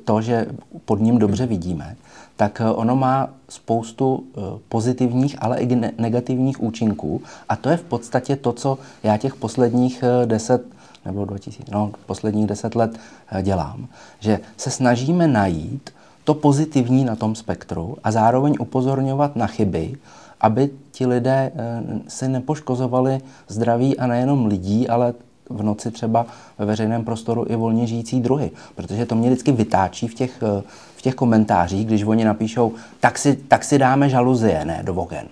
to, 0.05 0.21
že 0.21 0.45
pod 0.85 1.01
ním 1.01 1.17
dobře 1.17 1.45
vidíme, 1.45 1.95
tak 2.35 2.61
eh, 2.61 2.71
ono 2.71 2.95
má 2.95 3.29
spoustu 3.49 4.23
eh, 4.23 4.41
pozitivních, 4.69 5.35
ale 5.39 5.57
i 5.59 5.75
negativních 5.97 6.63
účinků. 6.63 7.21
A 7.49 7.55
to 7.55 7.69
je 7.69 7.77
v 7.77 7.83
podstatě 7.83 8.35
to, 8.35 8.53
co 8.53 8.77
já 9.03 9.17
těch 9.17 9.35
posledních 9.35 10.03
eh, 10.03 10.25
deset 10.25 10.65
nebo 11.05 11.25
2000, 11.25 11.71
no, 11.71 11.91
posledních 12.05 12.47
deset 12.47 12.75
let 12.75 12.99
dělám. 13.41 13.87
Že 14.19 14.39
se 14.57 14.71
snažíme 14.71 15.27
najít 15.27 15.89
to 16.23 16.33
pozitivní 16.33 17.05
na 17.05 17.15
tom 17.15 17.35
spektru 17.35 17.97
a 18.03 18.11
zároveň 18.11 18.55
upozorňovat 18.59 19.35
na 19.35 19.47
chyby, 19.47 19.97
aby 20.41 20.69
ti 20.91 21.05
lidé 21.05 21.51
eh, 21.55 21.83
si 22.07 22.27
nepoškozovali 22.27 23.21
zdraví 23.47 23.97
a 23.97 24.07
nejenom 24.07 24.45
lidí, 24.45 24.87
ale 24.87 25.13
v 25.49 25.63
noci 25.63 25.91
třeba 25.91 26.25
ve 26.57 26.65
veřejném 26.65 27.05
prostoru 27.05 27.45
i 27.49 27.55
volně 27.55 27.87
žijící 27.87 28.21
druhy. 28.21 28.51
Protože 28.75 29.05
to 29.05 29.15
mě 29.15 29.29
vždycky 29.29 29.51
vytáčí 29.51 30.07
v 30.07 30.13
těch, 30.13 30.43
eh, 30.43 30.63
v 30.95 31.01
těch 31.01 31.15
komentářích, 31.15 31.85
když 31.85 32.03
oni 32.03 32.25
napíšou, 32.25 32.73
tak 32.99 33.17
si, 33.17 33.35
tak 33.35 33.63
si 33.63 33.77
dáme 33.77 34.09
žaluzie, 34.09 34.65
ne, 34.65 34.81
do 34.83 34.93
ogen. 34.93 35.27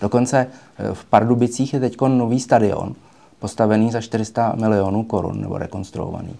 Dokonce 0.00 0.46
eh, 0.78 0.94
v 0.94 1.04
Pardubicích 1.04 1.74
je 1.74 1.80
teď 1.80 2.00
nový 2.00 2.40
stadion, 2.40 2.94
postavený 3.38 3.90
za 3.90 4.00
400 4.00 4.52
milionů 4.56 5.02
korun, 5.02 5.40
nebo 5.40 5.58
rekonstruovaný. 5.58 6.36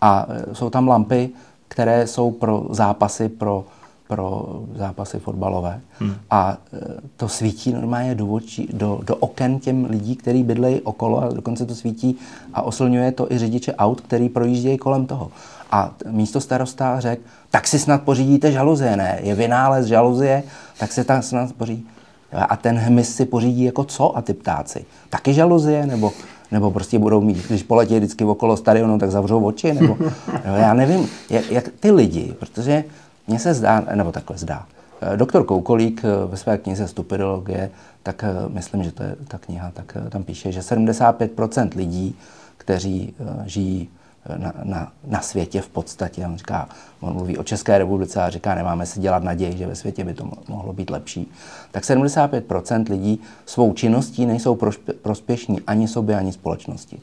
A 0.00 0.26
jsou 0.52 0.70
tam 0.70 0.88
lampy, 0.88 1.30
které 1.68 2.06
jsou 2.06 2.30
pro 2.30 2.66
zápasy, 2.70 3.28
pro 3.28 3.64
pro 4.12 4.60
zápasy 4.74 5.18
fotbalové. 5.18 5.80
Hmm. 5.98 6.14
A 6.30 6.56
e, 6.72 6.78
to 7.16 7.28
svítí 7.28 7.72
normálně 7.72 8.14
do, 8.14 8.26
očí, 8.26 8.68
do, 8.72 9.00
do 9.06 9.16
oken 9.16 9.58
těm 9.58 9.84
lidí, 9.84 10.16
kteří 10.16 10.42
bydlejí 10.42 10.80
okolo 10.80 11.22
a 11.22 11.28
dokonce 11.28 11.66
to 11.66 11.74
svítí 11.74 12.16
a 12.54 12.62
oslňuje 12.62 13.12
to 13.12 13.32
i 13.32 13.38
řidiče 13.38 13.74
aut, 13.74 14.00
který 14.00 14.28
projíždějí 14.28 14.78
kolem 14.78 15.06
toho. 15.06 15.30
A 15.70 15.90
místo 16.10 16.40
starosta 16.40 17.00
řekl, 17.00 17.22
tak 17.50 17.68
si 17.68 17.78
snad 17.78 18.02
pořídíte 18.02 18.52
žaluzie, 18.52 18.96
ne? 18.96 19.18
Je 19.22 19.34
vynález 19.34 19.86
žaluzie, 19.86 20.42
tak 20.78 20.92
se 20.92 21.04
tam 21.04 21.22
snad 21.22 21.52
pořídí. 21.52 21.86
A 22.32 22.56
ten 22.56 22.76
hmyz 22.76 23.16
si 23.16 23.24
pořídí 23.24 23.64
jako 23.64 23.84
co 23.84 24.16
a 24.16 24.22
ty 24.22 24.34
ptáci? 24.34 24.84
Taky 25.10 25.34
žaluzie? 25.34 25.86
Nebo, 25.86 26.12
nebo 26.50 26.70
prostě 26.70 26.98
budou 26.98 27.20
mít, 27.20 27.46
když 27.48 27.62
poletí 27.62 27.96
vždycky 27.96 28.24
okolo 28.24 28.56
stadionu, 28.56 28.98
tak 28.98 29.10
zavřou 29.10 29.44
oči? 29.44 29.74
Nebo, 29.74 29.96
nebo 30.44 30.56
já 30.56 30.74
nevím, 30.74 31.08
jak, 31.30 31.50
jak 31.50 31.68
ty 31.80 31.90
lidi, 31.90 32.34
protože 32.38 32.84
mně 33.26 33.38
se 33.38 33.54
zdá, 33.54 33.80
nebo 33.94 34.12
takhle 34.12 34.38
zdá, 34.38 34.66
eh, 35.00 35.16
Doktor 35.16 35.44
Koukolík 35.44 36.02
eh, 36.04 36.26
ve 36.26 36.36
své 36.36 36.58
knize 36.58 36.88
Stupidologie, 36.88 37.70
tak 38.02 38.24
eh, 38.24 38.28
myslím, 38.48 38.84
že 38.84 38.92
to 38.92 39.02
je 39.02 39.16
ta 39.28 39.38
kniha, 39.38 39.70
tak 39.74 39.96
tam 40.08 40.22
píše, 40.22 40.52
že 40.52 40.60
75% 40.60 41.76
lidí, 41.76 42.16
kteří 42.56 43.14
žijí 43.44 43.88
na, 44.36 44.52
na, 44.62 44.92
na 45.06 45.20
světě 45.20 45.60
v 45.60 45.68
podstatě, 45.68 46.26
on 46.26 46.36
říká, 46.36 46.68
on 47.00 47.12
mluví 47.12 47.38
o 47.38 47.44
České 47.44 47.78
republice 47.78 48.22
a 48.22 48.30
říká, 48.30 48.54
nemáme 48.54 48.86
si 48.86 49.00
dělat 49.00 49.22
naději, 49.22 49.56
že 49.56 49.66
ve 49.66 49.74
světě 49.74 50.04
by 50.04 50.14
to 50.14 50.30
mohlo 50.48 50.72
být 50.72 50.90
lepší, 50.90 51.32
tak 51.70 51.82
75% 51.82 52.90
lidí 52.90 53.20
svou 53.46 53.72
činností 53.72 54.26
nejsou 54.26 54.58
prospěšní 55.02 55.60
ani 55.60 55.88
sobě, 55.88 56.16
ani 56.16 56.32
společnosti. 56.32 57.00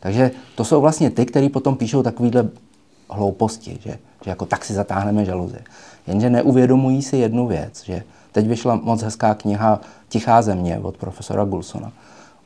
Takže 0.00 0.30
to 0.54 0.64
jsou 0.64 0.80
vlastně 0.80 1.10
ty, 1.10 1.26
kteří 1.26 1.48
potom 1.48 1.76
píšou 1.76 2.02
takovýhle 2.02 2.48
hlouposti, 3.10 3.78
že 3.84 3.98
že 4.24 4.30
jako 4.30 4.46
tak 4.46 4.64
si 4.64 4.74
zatáhneme 4.74 5.24
žaluzie. 5.24 5.62
Jenže 6.06 6.30
neuvědomují 6.30 7.02
si 7.02 7.16
jednu 7.16 7.46
věc, 7.46 7.84
že 7.84 8.02
teď 8.32 8.46
vyšla 8.48 8.80
moc 8.82 9.02
hezká 9.02 9.34
kniha 9.34 9.80
Tichá 10.08 10.42
země 10.42 10.78
od 10.82 10.96
profesora 10.96 11.44
Gulsona. 11.44 11.92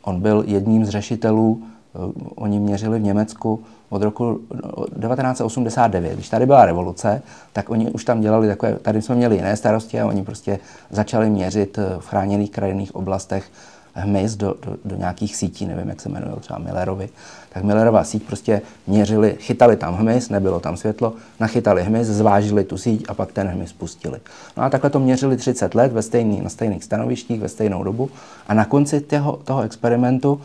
On 0.02 0.20
byl 0.20 0.44
jedním 0.46 0.84
z 0.84 0.88
řešitelů, 0.88 1.62
eh, 1.62 1.98
oni 2.34 2.60
měřili 2.60 2.98
v 2.98 3.02
Německu 3.02 3.60
od 3.88 4.02
roku 4.02 4.40
1989. 5.00 6.14
Když 6.14 6.28
tady 6.28 6.46
byla 6.46 6.66
revoluce, 6.66 7.22
tak 7.52 7.70
oni 7.70 7.90
už 7.90 8.04
tam 8.04 8.20
dělali 8.20 8.48
takové, 8.48 8.74
tady 8.78 9.02
jsme 9.02 9.14
měli 9.14 9.36
jiné 9.36 9.56
starosti 9.56 10.00
a 10.00 10.06
oni 10.06 10.24
prostě 10.24 10.58
začali 10.90 11.30
měřit 11.30 11.78
eh, 11.78 11.98
v 11.98 12.06
chráněných 12.06 12.50
krajinných 12.50 12.94
oblastech 12.94 13.50
hmyz 13.94 14.36
do, 14.36 14.54
do, 14.66 14.76
do 14.84 14.96
nějakých 14.96 15.36
sítí, 15.36 15.66
nevím, 15.66 15.88
jak 15.88 16.00
se 16.00 16.08
jmenují, 16.08 16.40
třeba 16.40 16.58
Millerovi, 16.58 17.08
tak 17.52 17.64
Millerova 17.64 18.04
síť 18.04 18.22
prostě 18.22 18.62
měřili, 18.86 19.36
chytali 19.40 19.76
tam 19.76 19.94
hmyz, 19.94 20.28
nebylo 20.28 20.60
tam 20.60 20.76
světlo, 20.76 21.12
nachytali 21.40 21.82
hmyz, 21.82 22.06
zvážili 22.06 22.64
tu 22.64 22.78
síť 22.78 23.04
a 23.08 23.14
pak 23.14 23.32
ten 23.32 23.48
hmyz 23.48 23.72
pustili. 23.72 24.20
No 24.56 24.62
a 24.62 24.70
takhle 24.70 24.90
to 24.90 25.00
měřili 25.00 25.36
30 25.36 25.74
let 25.74 25.92
ve 25.92 26.02
stejný, 26.02 26.40
na 26.40 26.48
stejných 26.48 26.84
stanovištích, 26.84 27.40
ve 27.40 27.48
stejnou 27.48 27.84
dobu 27.84 28.10
a 28.48 28.54
na 28.54 28.64
konci 28.64 29.00
toho, 29.00 29.40
toho 29.44 29.62
experimentu 29.62 30.40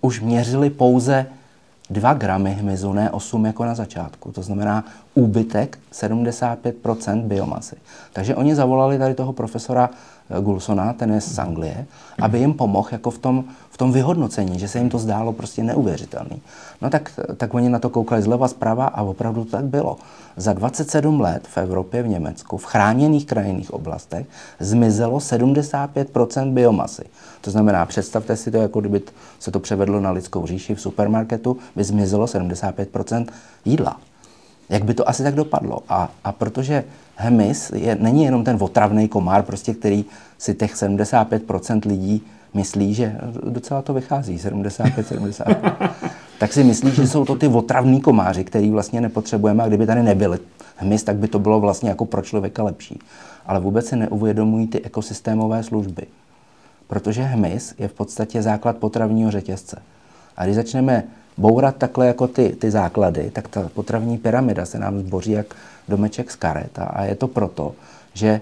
už 0.00 0.20
měřili 0.20 0.70
pouze 0.70 1.26
2 1.90 2.14
gramy 2.14 2.52
hmyzu, 2.54 2.92
ne 2.92 3.10
8 3.10 3.46
jako 3.46 3.64
na 3.64 3.74
začátku. 3.74 4.32
To 4.32 4.42
znamená 4.42 4.84
úbytek 5.14 5.78
75% 5.92 7.22
biomasy. 7.22 7.76
Takže 8.12 8.34
oni 8.34 8.54
zavolali 8.54 8.98
tady 8.98 9.14
toho 9.14 9.32
profesora 9.32 9.90
Gulsona, 10.40 10.92
ten 10.92 11.12
je 11.12 11.20
z 11.20 11.38
Anglie, 11.38 11.86
aby 12.22 12.38
jim 12.38 12.54
pomohl 12.54 12.88
jako 12.92 13.10
v 13.10 13.18
tom, 13.18 13.44
v 13.70 13.76
tom 13.78 13.92
vyhodnocení, 13.92 14.58
že 14.58 14.68
se 14.68 14.78
jim 14.78 14.88
to 14.88 14.98
zdálo 14.98 15.32
prostě 15.32 15.62
neuvěřitelný. 15.62 16.42
No 16.82 16.90
tak, 16.90 17.20
tak 17.36 17.54
oni 17.54 17.68
na 17.68 17.78
to 17.78 17.90
koukali 17.90 18.22
zleva 18.22 18.48
zprava 18.48 18.86
a 18.86 19.02
opravdu 19.02 19.44
to 19.44 19.50
tak 19.50 19.64
bylo. 19.64 19.96
Za 20.36 20.52
27 20.52 21.20
let 21.20 21.48
v 21.48 21.58
Evropě, 21.58 22.02
v 22.02 22.08
Německu, 22.08 22.56
v 22.56 22.64
chráněných 22.64 23.26
krajinných 23.26 23.70
oblastech 23.70 24.26
zmizelo 24.60 25.18
75% 25.18 26.52
biomasy. 26.52 27.04
To 27.40 27.50
znamená, 27.50 27.86
představte 27.86 28.36
si 28.36 28.50
to, 28.50 28.58
jako 28.58 28.80
kdyby 28.80 29.02
se 29.38 29.50
to 29.50 29.60
převedlo 29.60 30.00
na 30.00 30.10
lidskou 30.10 30.46
říši 30.46 30.74
v 30.74 30.80
supermarketu, 30.80 31.56
by 31.76 31.84
zmizelo 31.84 32.26
75% 32.26 33.26
jídla. 33.64 33.96
Jak 34.68 34.84
by 34.84 34.94
to 34.94 35.08
asi 35.08 35.22
tak 35.22 35.34
dopadlo? 35.34 35.82
A, 35.88 36.10
a 36.24 36.32
protože 36.32 36.84
hmyz 37.16 37.70
je, 37.74 37.96
není 38.00 38.24
jenom 38.24 38.44
ten 38.44 38.56
otravný 38.60 39.08
komár, 39.08 39.42
prostě, 39.42 39.74
který 39.74 40.04
si 40.38 40.54
těch 40.54 40.74
75% 40.74 41.88
lidí 41.88 42.22
myslí, 42.54 42.94
že 42.94 43.16
docela 43.42 43.82
to 43.82 43.94
vychází, 43.94 44.38
75, 44.38 45.06
75. 45.06 45.72
tak 46.38 46.52
si 46.52 46.64
myslí, 46.64 46.90
že 46.90 47.06
jsou 47.06 47.24
to 47.24 47.36
ty 47.36 47.48
otravní 47.48 48.00
komáři, 48.00 48.44
který 48.44 48.70
vlastně 48.70 49.00
nepotřebujeme 49.00 49.62
a 49.62 49.68
kdyby 49.68 49.86
tady 49.86 50.02
nebyly 50.02 50.38
hmyz, 50.76 51.02
tak 51.02 51.16
by 51.16 51.28
to 51.28 51.38
bylo 51.38 51.60
vlastně 51.60 51.88
jako 51.88 52.04
pro 52.04 52.22
člověka 52.22 52.62
lepší. 52.62 52.98
Ale 53.46 53.60
vůbec 53.60 53.86
se 53.86 53.96
neuvědomují 53.96 54.66
ty 54.66 54.84
ekosystémové 54.84 55.62
služby. 55.62 56.06
Protože 56.86 57.22
hmyz 57.22 57.74
je 57.78 57.88
v 57.88 57.92
podstatě 57.92 58.42
základ 58.42 58.76
potravního 58.76 59.30
řetězce. 59.30 59.82
A 60.36 60.44
když 60.44 60.56
začneme 60.56 61.04
bourat 61.38 61.76
takhle 61.76 62.06
jako 62.06 62.28
ty, 62.28 62.48
ty 62.48 62.70
základy, 62.70 63.30
tak 63.30 63.48
ta 63.48 63.68
potravní 63.74 64.18
pyramida 64.18 64.66
se 64.66 64.78
nám 64.78 64.98
zboří 64.98 65.30
jak 65.30 65.46
domeček 65.88 66.30
z 66.30 66.36
karet. 66.36 66.78
A 66.78 67.04
je 67.04 67.14
to 67.14 67.28
proto, 67.28 67.74
že 68.14 68.40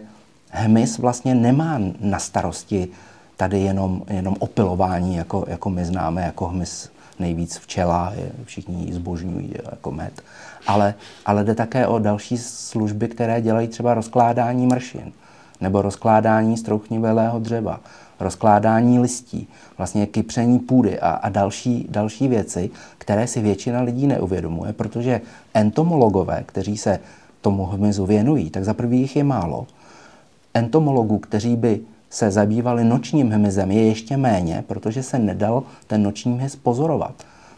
hmyz 0.51 0.99
vlastně 0.99 1.35
nemá 1.35 1.81
na 2.01 2.19
starosti 2.19 2.89
tady 3.37 3.61
jenom, 3.61 4.03
jenom 4.09 4.37
opilování, 4.39 5.17
jako, 5.17 5.45
jako 5.49 5.71
my 5.71 5.85
známe, 5.85 6.23
jako 6.23 6.47
hmyz 6.47 6.91
nejvíc 7.19 7.59
včela, 7.59 8.13
je, 8.17 8.33
všichni 8.45 8.85
ji 8.85 8.93
zbožňují 8.93 9.55
jako 9.71 9.91
med. 9.91 10.23
Ale, 10.67 10.95
ale 11.27 11.45
jde 11.45 11.55
také 11.55 11.87
o 11.87 11.99
další 11.99 12.39
služby, 12.39 13.09
které 13.09 13.41
dělají 13.41 13.69
třeba 13.69 13.95
rozkládání 13.95 14.67
mršin 14.67 15.13
nebo 15.61 15.83
rozkládání 15.83 16.57
strouchnivelého 16.57 17.39
dřeva, 17.39 17.81
rozkládání 18.25 18.99
listí, 18.99 19.49
vlastně 19.79 20.07
kypření 20.07 20.59
půdy 20.59 21.01
a, 21.01 21.11
a 21.11 21.29
další, 21.29 21.87
další 21.91 22.29
věci, 22.29 22.71
které 22.99 23.27
si 23.27 23.41
většina 23.41 23.83
lidí 23.83 24.07
neuvědomuje, 24.07 24.73
protože 24.73 25.21
entomologové, 25.55 26.43
kteří 26.47 26.77
se 26.77 27.01
tomu 27.41 27.65
hmyzu 27.65 28.07
věnují, 28.07 28.51
tak 28.51 28.65
za 28.65 28.75
prvý 28.75 29.01
jich 29.01 29.17
je 29.17 29.25
málo. 29.25 29.67
Entomologů, 30.55 31.19
kteří 31.19 31.57
by 31.57 31.81
se 32.11 32.31
zabývali 32.31 32.85
nočním 32.85 33.31
hmyzem, 33.31 33.71
je 33.71 33.87
ještě 33.87 34.17
méně, 34.17 34.65
protože 34.67 35.03
se 35.03 35.19
nedal 35.19 35.63
ten 35.87 36.03
noční 36.03 36.33
hmyz 36.33 36.57
pozorovat. 36.57 37.15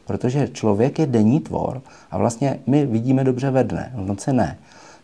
Protože 0.07 0.49
člověk 0.49 0.99
je 0.99 1.07
denní 1.07 1.41
tvor 1.41 1.83
a 2.11 2.19
vlastně 2.19 2.59
my 2.67 2.87
vidíme 2.87 3.25
dobře 3.25 3.51
ve 3.51 3.65
dne, 3.65 3.93
v 3.95 4.07
noci 4.07 4.33
ne. 4.33 4.59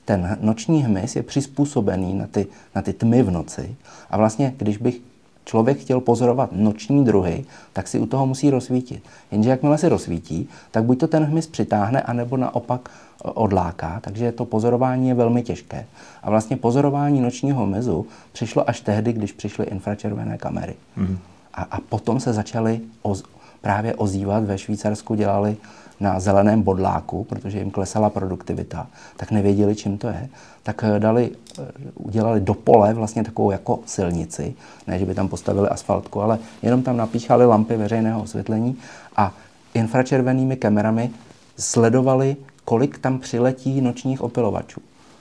Ten 0.04 0.38
noční 0.40 0.82
hmyz 0.82 1.16
je 1.16 1.22
přizpůsobený 1.22 2.14
na 2.14 2.26
ty, 2.26 2.46
na 2.74 2.82
ty 2.82 2.92
tmy 2.92 3.22
v 3.22 3.30
noci 3.30 3.76
a 4.10 4.16
vlastně, 4.16 4.54
když 4.56 4.76
bych 4.78 5.00
člověk 5.44 5.78
chtěl 5.78 6.00
pozorovat 6.00 6.50
noční 6.52 7.04
druhy, 7.04 7.44
tak 7.72 7.88
si 7.88 7.98
u 7.98 8.06
toho 8.06 8.26
musí 8.26 8.50
rozsvítit. 8.50 9.02
Jenže 9.30 9.50
jakmile 9.50 9.78
si 9.78 9.88
rozsvítí, 9.88 10.48
tak 10.70 10.84
buď 10.84 11.00
to 11.00 11.08
ten 11.08 11.24
hmyz 11.24 11.46
přitáhne, 11.46 12.02
anebo 12.02 12.36
naopak 12.36 12.88
e, 12.88 13.30
odláká, 13.30 14.00
takže 14.00 14.32
to 14.32 14.44
pozorování 14.44 15.08
je 15.08 15.14
velmi 15.14 15.42
těžké. 15.42 15.86
A 16.22 16.30
vlastně 16.30 16.56
pozorování 16.56 17.20
nočního 17.20 17.64
hmyzu 17.64 18.06
přišlo 18.32 18.68
až 18.70 18.80
tehdy, 18.80 19.12
když 19.12 19.32
přišly 19.32 19.66
infračervené 19.66 20.38
kamery. 20.38 20.74
Mm-hmm. 20.98 21.16
A, 21.54 21.62
a 21.62 21.80
potom 21.80 22.20
se 22.20 22.32
začaly 22.32 22.80
oz, 23.02 23.22
právě 23.60 23.94
ozývat, 23.94 24.44
ve 24.44 24.58
Švýcarsku 24.58 25.14
dělali 25.14 25.56
na 26.00 26.20
zeleném 26.20 26.62
bodláku, 26.62 27.24
protože 27.24 27.58
jim 27.58 27.70
klesala 27.70 28.10
produktivita, 28.10 28.86
tak 29.16 29.30
nevěděli, 29.30 29.74
čím 29.74 29.98
to 29.98 30.08
je, 30.08 30.28
tak 30.62 30.84
eh, 30.84 31.00
dali, 31.00 31.30
eh, 31.58 31.62
udělali 31.94 32.40
do 32.40 32.54
pole 32.54 32.94
vlastně 32.94 33.24
takovou 33.24 33.50
jako 33.50 33.80
silnici, 33.86 34.54
ne, 34.86 34.98
že 34.98 35.06
by 35.06 35.14
tam 35.14 35.28
postavili 35.28 35.68
asfaltku, 35.68 36.22
ale 36.22 36.38
jenom 36.62 36.82
tam 36.82 36.96
napíchali 36.96 37.46
lampy 37.46 37.76
veřejného 37.76 38.22
osvětlení 38.22 38.76
a 39.16 39.34
infračervenými 39.74 40.56
kamerami 40.56 41.10
sledovali, 41.58 42.36
kolik 42.64 42.98
tam 42.98 43.18
přiletí 43.18 43.80
nočních 43.80 44.22
opilovačů. 44.22 44.80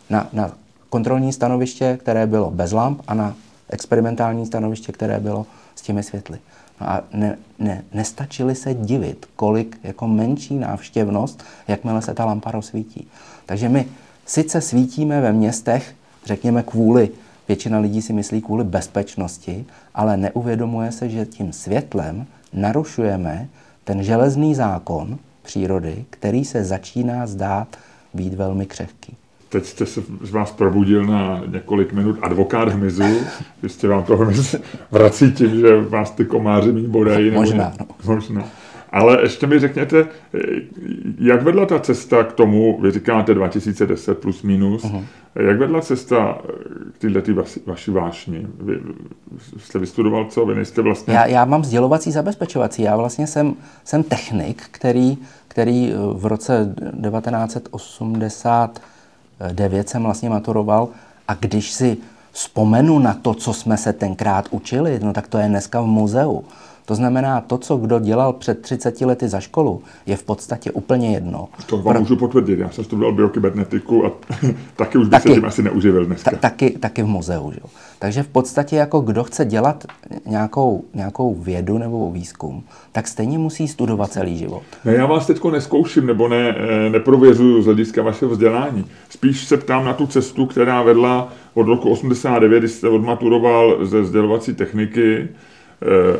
Na, 0.09 0.27
na 0.33 0.51
kontrolní 0.89 1.33
stanoviště, 1.33 1.97
které 2.01 2.27
bylo 2.27 2.51
bez 2.51 2.71
lamp 2.71 3.01
a 3.07 3.13
na 3.13 3.35
experimentální 3.69 4.45
stanoviště, 4.45 4.91
které 4.91 5.19
bylo 5.19 5.45
s 5.75 5.81
těmi 5.81 6.03
světly. 6.03 6.39
No 6.81 6.89
a 6.89 7.03
ne, 7.13 7.37
ne, 7.59 7.83
nestačili 7.93 8.55
se 8.55 8.73
divit, 8.73 9.25
kolik 9.35 9.79
jako 9.83 10.07
menší 10.07 10.55
návštěvnost, 10.55 11.43
jakmile 11.67 12.01
se 12.01 12.13
ta 12.13 12.25
lampa 12.25 12.51
rozsvítí. 12.51 13.07
Takže 13.45 13.69
my 13.69 13.87
sice 14.31 14.61
svítíme 14.61 15.21
ve 15.21 15.33
městech, 15.33 15.95
řekněme 16.25 16.63
kvůli, 16.63 17.09
většina 17.47 17.79
lidí 17.79 18.01
si 18.01 18.13
myslí 18.13 18.41
kvůli 18.41 18.63
bezpečnosti, 18.63 19.65
ale 19.95 20.17
neuvědomuje 20.17 20.91
se, 20.91 21.09
že 21.09 21.25
tím 21.25 21.53
světlem 21.53 22.25
narušujeme 22.53 23.47
ten 23.83 24.03
železný 24.03 24.55
zákon 24.55 25.17
přírody, 25.41 26.05
který 26.09 26.45
se 26.45 26.63
začíná 26.63 27.27
zdát 27.27 27.77
být 28.13 28.33
velmi 28.33 28.65
křehký 28.65 29.15
teď 29.49 29.65
jste 29.65 29.85
se 29.85 30.01
z 30.21 30.31
vás 30.31 30.51
probudil 30.51 31.05
na 31.05 31.41
několik 31.47 31.93
minut 31.93 32.17
advokát 32.21 32.69
hmyzu, 32.69 33.03
jistě 33.63 33.87
vám 33.87 34.03
to 34.03 34.17
hmyz 34.17 34.55
vrací 34.91 35.31
tím, 35.31 35.59
že 35.59 35.81
vás 35.81 36.11
ty 36.11 36.25
komáři 36.25 36.71
mít 36.71 36.87
bodají. 36.87 37.31
Možná. 37.31 37.73
No. 37.79 38.13
Možná. 38.13 38.43
Ale 38.91 39.21
ještě 39.21 39.47
mi 39.47 39.59
řekněte, 39.59 40.07
jak 41.19 41.41
vedla 41.41 41.65
ta 41.65 41.79
cesta 41.79 42.23
k 42.23 42.33
tomu, 42.33 42.81
vy 42.81 42.91
říkáte 42.91 43.33
2010 43.33 44.17
plus 44.17 44.43
minus, 44.43 44.83
uh-huh. 44.83 45.03
jak 45.35 45.59
vedla 45.59 45.81
cesta 45.81 46.37
k 46.97 47.01
této 47.01 47.33
vaši, 47.33 47.59
vaší 47.65 47.91
vášni? 47.91 48.47
Vy 48.59 48.79
jste 49.57 49.79
vystudoval 49.79 50.25
co? 50.25 50.45
Vy 50.45 50.55
nejste 50.55 50.81
vlastně... 50.81 51.13
Já, 51.13 51.25
já 51.25 51.45
mám 51.45 51.63
sdělovací 51.63 52.11
zabezpečovací. 52.11 52.81
Já 52.81 52.97
vlastně 52.97 53.27
jsem, 53.27 53.53
jsem 53.83 54.03
technik, 54.03 54.63
který, 54.71 55.17
který 55.47 55.93
v 56.13 56.25
roce 56.25 56.75
1980 57.09 58.81
9 59.51 59.89
jsem 59.89 60.03
vlastně 60.03 60.29
maturoval 60.29 60.87
a 61.27 61.33
když 61.33 61.71
si 61.71 61.97
vzpomenu 62.31 62.99
na 62.99 63.13
to, 63.13 63.33
co 63.33 63.53
jsme 63.53 63.77
se 63.77 63.93
tenkrát 63.93 64.47
učili, 64.51 64.99
no 65.03 65.13
tak 65.13 65.27
to 65.27 65.37
je 65.37 65.47
dneska 65.47 65.81
v 65.81 65.85
muzeu. 65.85 66.43
To 66.85 66.95
znamená, 66.95 67.41
to, 67.41 67.57
co 67.57 67.77
kdo 67.77 67.99
dělal 67.99 68.33
před 68.33 68.61
30 68.61 69.01
lety 69.01 69.27
za 69.27 69.39
školu, 69.39 69.81
je 70.05 70.17
v 70.17 70.23
podstatě 70.23 70.71
úplně 70.71 71.13
jedno. 71.13 71.49
To 71.65 71.77
vám 71.77 71.93
Pro... 71.93 71.99
můžu 71.99 72.15
potvrdit. 72.15 72.59
Já 72.59 72.69
jsem 72.69 72.83
studoval 72.83 73.13
biokybernetiku 73.13 74.05
a 74.05 74.11
taky 74.75 74.97
už 74.97 75.07
bych 75.07 75.11
taky, 75.11 75.29
se 75.29 75.35
tím 75.35 75.45
asi 75.45 75.63
neuživil 75.63 76.05
dneska. 76.05 76.31
Ta, 76.31 76.37
taky, 76.37 76.69
taky 76.69 77.03
v 77.03 77.07
muzeu. 77.07 77.51
Že? 77.51 77.59
Takže 77.99 78.23
v 78.23 78.27
podstatě 78.27 78.75
jako 78.75 78.99
kdo 78.99 79.23
chce 79.23 79.45
dělat 79.45 79.85
nějakou, 80.25 80.83
nějakou 80.93 81.35
vědu 81.35 81.77
nebo 81.77 82.11
výzkum, 82.11 82.63
tak 82.91 83.07
stejně 83.07 83.37
musí 83.37 83.67
studovat 83.67 84.11
celý 84.11 84.37
život. 84.37 84.63
Ne, 84.85 84.93
já 84.93 85.05
vás 85.05 85.27
teď 85.27 85.43
neskouším 85.51 86.05
nebo 86.05 86.27
ne, 86.27 86.55
eh, 86.57 86.89
neprověřuju 86.89 87.61
z 87.61 87.65
hlediska 87.65 88.01
vašeho 88.01 88.31
vzdělání. 88.31 88.85
Spíš 89.09 89.47
se 89.47 89.57
ptám 89.57 89.85
na 89.85 89.93
tu 89.93 90.07
cestu, 90.07 90.45
která 90.45 90.81
vedla 90.81 91.33
od 91.53 91.67
roku 91.67 91.89
89, 91.89 92.59
kdy 92.59 92.67
jste 92.67 92.89
odmaturoval 92.89 93.85
ze 93.85 94.05
sdělovací 94.05 94.53
techniky, 94.53 95.27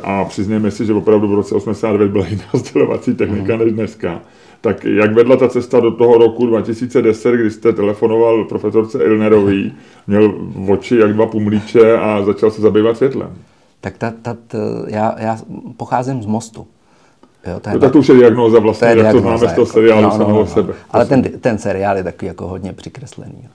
a 0.04 0.26
přiznejme 0.26 0.71
si, 0.71 0.86
že 0.86 0.93
opravdu 0.93 1.28
v 1.28 1.34
roce 1.34 1.56
89 1.56 2.12
byla 2.12 2.28
jiná 2.28 2.43
sdělovací 2.54 3.13
technika 3.13 3.58
než 3.58 3.74
dneska. 3.74 4.21
Tak 4.62 4.86
jak 4.86 5.13
vedla 5.13 5.36
ta 5.36 5.47
cesta 5.50 5.80
do 5.80 5.91
toho 5.91 6.17
roku 6.17 6.45
2010, 6.45 7.32
kdy 7.32 7.52
jste 7.52 7.74
telefonoval 7.74 8.43
profesorce 8.43 9.04
Ilnerový, 9.04 9.74
měl 10.08 10.34
v 10.39 10.71
oči 10.71 10.97
jak 10.97 11.13
dva 11.13 11.26
pumlíče 11.26 11.97
a 11.97 12.21
začal 12.21 12.52
se 12.52 12.62
zabývat 12.62 12.97
světlem? 12.97 13.30
Tak 13.82 13.97
ta, 13.97 14.13
ta, 14.21 14.38
ta, 14.47 14.58
já, 14.88 15.15
já 15.19 15.38
pocházím 15.78 16.24
z 16.24 16.26
Mostu. 16.26 16.67
Jo, 17.47 17.60
to, 17.60 17.69
je, 17.69 17.74
no, 17.74 17.80
tak 17.80 17.91
to 17.91 18.00
už 18.00 18.10
je 18.10 18.15
diagnóza 18.15 18.60
vlastně, 18.60 18.88
to 18.88 18.97
je 18.97 19.04
jak 19.04 19.12
to 19.12 19.19
známe 19.19 19.38
z 19.38 19.41
toho 19.41 19.52
jako- 19.52 19.65
seriálu 19.65 20.02
no, 20.02 20.17
no, 20.17 20.28
no, 20.30 20.36
no. 20.36 20.45
sebe. 20.45 20.74
Ale 20.91 21.06
ten, 21.06 21.24
ten 21.24 21.58
seriál 21.58 21.97
je 21.97 22.04
takový 22.04 22.28
jako 22.28 22.47
hodně 22.47 22.74
přikreslený. 22.74 23.47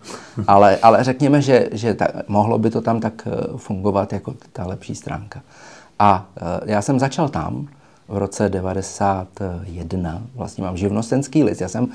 ale, 0.46 0.78
ale 0.82 1.04
řekněme, 1.04 1.42
že, 1.42 1.68
že 1.72 1.94
ta, 1.94 2.06
mohlo 2.28 2.58
by 2.58 2.70
to 2.70 2.80
tam 2.80 3.00
tak 3.00 3.12
eh, 3.26 3.30
fungovat 3.56 4.12
jako 4.12 4.34
ta 4.52 4.66
lepší 4.66 4.94
stránka. 4.94 5.40
A 5.98 6.26
e, 6.36 6.72
já 6.72 6.82
jsem 6.82 6.98
začal 6.98 7.28
tam 7.28 7.68
v 8.08 8.18
roce 8.18 8.48
91, 8.48 10.22
vlastně 10.34 10.64
mám 10.64 10.76
živnostenský 10.76 11.44
list, 11.44 11.60
já 11.60 11.68
jsem 11.68 11.88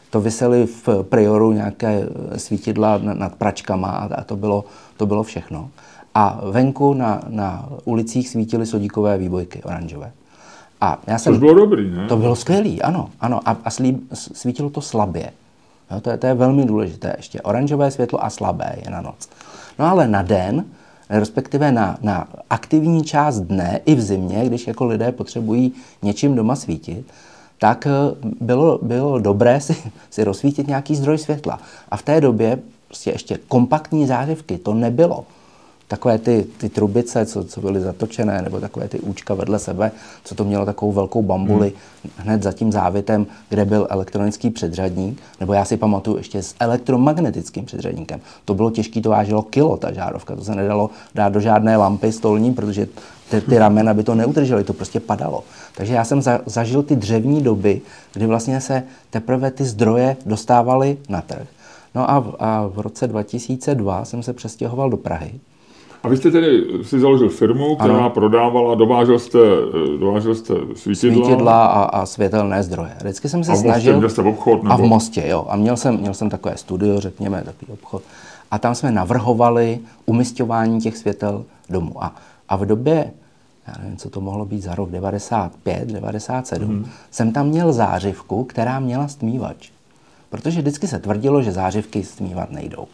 To 0.10 0.22
vysely 0.22 0.66
v 0.66 1.04
prioru 1.04 1.52
nějaké 1.52 2.04
svítidla 2.36 2.98
nad 2.98 3.36
pračkama 3.36 3.90
a 3.90 4.24
to 4.24 4.36
bylo, 4.36 4.66
to 4.98 5.06
bylo 5.06 5.24
všechno. 5.24 5.70
A 6.16 6.42
venku 6.52 6.94
na, 6.94 7.24
na 7.28 7.70
ulicích 7.86 8.30
svítily 8.30 8.66
sodíkové 8.66 9.18
výbojky 9.18 9.64
oranžové. 9.64 10.12
A 10.82 11.00
já 11.08 11.17
jsem, 11.17 11.34
Což 11.34 11.39
bylo 11.39 11.54
dobrý, 11.54 11.91
ne? 11.91 12.08
To 12.08 12.17
bylo 12.17 12.36
skvělý, 12.36 12.82
ano. 12.82 13.10
ano 13.20 13.39
a, 13.46 13.58
a 13.65 13.70
slí, 13.70 14.00
svítilo 14.13 14.70
to 14.70 14.82
slabě. 14.82 15.32
Jo, 15.91 16.02
to, 16.02 16.10
je, 16.10 16.17
to 16.17 16.28
je 16.28 16.34
velmi 16.34 16.65
důležité 16.65 17.13
ještě. 17.17 17.41
Oranžové 17.41 17.91
světlo 17.91 18.26
a 18.26 18.30
slabé 18.30 18.76
je 18.86 18.91
na 18.91 19.02
noc. 19.02 19.30
No 19.80 19.86
ale 19.86 20.08
na 20.08 20.22
den, 20.22 20.65
respektive 21.10 21.72
na, 21.72 21.98
na 22.02 22.28
aktivní 22.50 23.04
část 23.04 23.39
dne 23.39 23.80
i 23.86 23.96
v 23.96 24.02
zimě, 24.02 24.46
když 24.46 24.67
jako 24.67 24.86
lidé 24.86 25.12
potřebují 25.12 25.74
něčím 26.02 26.36
doma 26.36 26.56
svítit, 26.56 27.06
tak 27.60 27.88
eh, 27.88 28.15
bylo, 28.41 28.80
bylo 28.82 29.20
dobré 29.20 29.62
si, 29.62 29.76
si 30.10 30.24
rozsvítit 30.24 30.67
nějaký 30.67 30.96
zdroj 30.96 31.17
světla. 31.17 31.60
A 31.91 31.98
v 31.98 32.04
té 32.04 32.22
době 32.22 32.60
prostě 32.88 33.12
ještě 33.12 33.39
kompaktní 33.48 34.08
zářivky 34.08 34.58
to 34.58 34.74
nebylo 34.74 35.26
takové 35.91 36.17
ty, 36.17 36.45
ty 36.58 36.69
trubice, 36.69 37.25
co, 37.25 37.43
co 37.43 37.62
byly 37.62 37.82
zatočené, 37.82 38.41
nebo 38.41 38.60
takové 38.60 38.88
ty 38.88 38.99
účka 38.99 39.34
vedle 39.34 39.60
sebe, 39.60 39.91
co 40.23 40.36
to 40.36 40.43
mělo 40.43 40.65
takovou 40.65 40.91
velkou 40.91 41.21
bambuli 41.21 41.67
hmm. 41.67 42.12
hned 42.17 42.43
za 42.43 42.51
tím 42.51 42.71
závitem, 42.71 43.27
kde 43.49 43.65
byl 43.65 43.88
elektronický 43.89 44.49
předřadník, 44.49 45.21
nebo 45.39 45.54
já 45.54 45.65
si 45.65 45.77
pamatuju 45.77 46.17
ještě 46.17 46.43
s 46.43 46.56
elektromagnetickým 46.60 47.65
předřadníkem. 47.65 48.19
To 48.45 48.54
bylo 48.54 48.71
těžké, 48.71 49.01
to 49.01 49.10
vážilo 49.10 49.41
kilo, 49.41 49.77
ta 49.77 49.93
žárovka, 49.93 50.36
to 50.36 50.43
se 50.43 50.56
nedalo 50.56 50.89
dát 51.15 51.30
do 51.30 51.39
žádné 51.39 51.77
lampy 51.77 52.12
stolní, 52.12 52.54
protože 52.54 52.88
ty, 53.30 53.41
ty 53.41 53.58
ramena 53.58 53.93
by 53.93 54.04
to 54.04 54.15
neudržely, 54.15 54.63
to 54.63 54.73
prostě 54.73 54.99
padalo. 54.99 55.43
Takže 55.75 55.93
já 55.93 56.06
jsem 56.06 56.21
za, 56.21 56.39
zažil 56.45 56.84
ty 56.84 56.95
dřevní 56.95 57.41
doby, 57.41 57.82
kdy 58.13 58.25
vlastně 58.25 58.62
se 58.62 58.84
teprve 59.10 59.51
ty 59.51 59.65
zdroje 59.65 60.17
dostávaly 60.25 60.97
na 61.10 61.21
trh. 61.21 61.47
No 61.95 62.12
a 62.12 62.19
v, 62.19 62.36
a 62.39 62.67
v 62.67 62.80
roce 62.80 63.08
2002 63.08 64.06
jsem 64.06 64.23
se 64.23 64.34
přestěhoval 64.34 64.89
do 64.89 64.97
Prahy 64.97 65.39
a 66.04 66.08
vy 66.08 66.18
jste 66.18 66.32
tedy 66.32 66.64
si 66.84 67.00
založil 67.00 67.30
firmu, 67.30 67.76
která 67.76 67.98
ano. 67.98 68.10
prodávala, 68.10 68.76
dovážel 68.76 69.20
jste, 69.20 69.40
dovážel 70.00 70.36
jste 70.36 70.54
svítidla. 70.76 71.26
Svítidla 71.26 71.66
a, 71.66 71.84
a 71.84 72.06
světelné 72.06 72.64
zdroje. 72.64 72.96
Vždycky 73.02 73.30
jsem 73.30 73.44
se 73.44 73.52
a 73.52 73.56
v 73.56 73.58
snažil... 73.58 73.98
Měl 73.98 74.10
jste 74.10 74.22
obchod? 74.22 74.64
Nebo... 74.64 74.74
A 74.74 74.78
v 74.78 74.82
Mostě, 74.82 75.24
jo. 75.28 75.46
A 75.50 75.56
měl 75.56 75.78
jsem, 75.78 75.98
měl 75.98 76.14
jsem 76.14 76.30
takové 76.30 76.58
studio, 76.58 77.00
řekněme, 77.00 77.44
takový 77.46 77.72
obchod. 77.72 78.04
A 78.52 78.60
tam 78.60 78.76
jsme 78.76 78.92
navrhovali 78.92 79.80
umistování 80.06 80.82
těch 80.82 80.98
světel 80.98 81.46
domů. 81.70 82.04
A, 82.04 82.16
a 82.50 82.56
v 82.56 82.66
době, 82.66 83.12
já 83.68 83.74
nevím, 83.84 83.98
co 83.98 84.10
to 84.10 84.22
mohlo 84.22 84.46
být 84.46 84.62
za 84.62 84.76
rok, 84.76 84.92
95, 84.92 85.88
97, 85.88 86.68
hmm. 86.68 86.86
jsem 87.12 87.32
tam 87.32 87.48
měl 87.48 87.74
zářivku, 87.74 88.44
která 88.44 88.80
měla 88.80 89.08
stmívač. 89.08 89.70
Protože 90.30 90.62
vždycky 90.62 90.88
se 90.88 91.00
tvrdilo, 91.00 91.42
že 91.42 91.52
zářivky 91.52 92.04
stmívat 92.04 92.52
nejdou. 92.52 92.88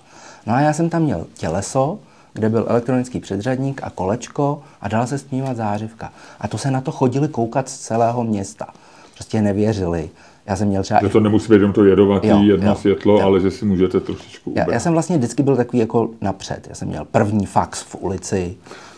No 0.45 0.53
a 0.53 0.59
já 0.59 0.73
jsem 0.73 0.89
tam 0.89 1.01
měl 1.01 1.25
těleso, 1.33 1.99
kde 2.37 2.49
byl 2.49 2.65
elektronický 2.69 3.19
předřadník 3.19 3.81
a 3.83 3.89
kolečko 3.89 4.61
a 4.81 4.87
dala 4.87 5.07
se 5.07 5.17
stmívat 5.17 5.57
zářivka. 5.57 6.11
A 6.39 6.47
to 6.47 6.57
se 6.57 6.71
na 6.71 6.81
to 6.81 6.91
chodili 6.91 7.27
koukat 7.27 7.69
z 7.69 7.77
celého 7.77 8.23
města. 8.23 8.67
Prostě 9.13 9.41
nevěřili. 9.41 10.09
Já 10.45 10.55
jsem 10.55 10.67
měl 10.67 10.83
třeba... 10.83 10.99
Že 11.03 11.09
to 11.09 11.19
nemusí 11.19 11.47
být 11.47 11.55
jenom 11.55 11.73
to 11.73 11.85
jedovatý 11.85 12.27
jo, 12.27 12.41
jedno 12.43 12.67
jo, 12.69 12.75
světlo, 12.75 13.19
jo. 13.19 13.25
ale 13.25 13.39
že 13.39 13.51
si 13.51 13.65
můžete 13.65 13.99
trošičku 13.99 14.53
já, 14.55 14.71
já 14.71 14.79
jsem 14.79 14.93
vlastně 14.93 15.17
vždycky 15.17 15.43
byl 15.43 15.55
takový 15.55 15.79
jako 15.79 16.09
napřed. 16.21 16.67
Já 16.69 16.75
jsem 16.75 16.87
měl 16.87 17.05
první 17.05 17.45
fax 17.45 17.81
v 17.81 17.95
ulici, 17.99 18.55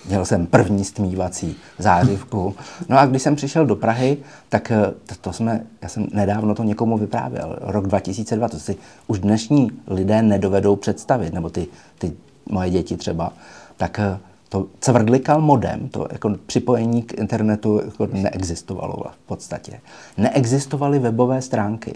měl 0.08 0.26
jsem 0.26 0.46
první 0.46 0.86
stmívací 0.86 1.56
zářivku. 1.78 2.56
No 2.90 3.00
a 3.00 3.06
když 3.06 3.22
jsem 3.22 3.36
přišel 3.36 3.66
do 3.66 3.76
Prahy, 3.76 4.18
tak 4.50 4.72
eh, 4.72 4.94
to, 5.06 5.16
to 5.22 5.34
jsme, 5.34 5.66
já 5.82 5.90
jsem 5.90 6.08
nedávno 6.14 6.56
to 6.56 6.64
někomu 6.64 6.98
vyprávěl, 6.98 7.58
rok 7.62 7.88
2002, 7.88 8.48
to 8.48 8.60
si 8.60 8.76
už 9.08 9.20
dnešní 9.20 9.72
lidé 9.88 10.22
nedovedou 10.22 10.76
představit, 10.76 11.34
nebo 11.34 11.50
ty, 11.50 11.68
ty 11.98 12.14
moje 12.50 12.70
děti 12.70 12.98
třeba, 12.98 13.34
tak 13.78 14.00
eh, 14.00 14.20
to 14.50 14.68
cvrdlikal 14.80 15.42
modem, 15.42 15.90
to 15.90 16.08
jako 16.12 16.36
připojení 16.46 17.04
k 17.04 17.14
internetu 17.14 17.82
jako 17.86 18.08
neexistovalo 18.14 19.04
v 19.24 19.28
podstatě. 19.28 19.80
Neexistovaly 20.18 21.00
webové 21.00 21.42
stránky. 21.42 21.96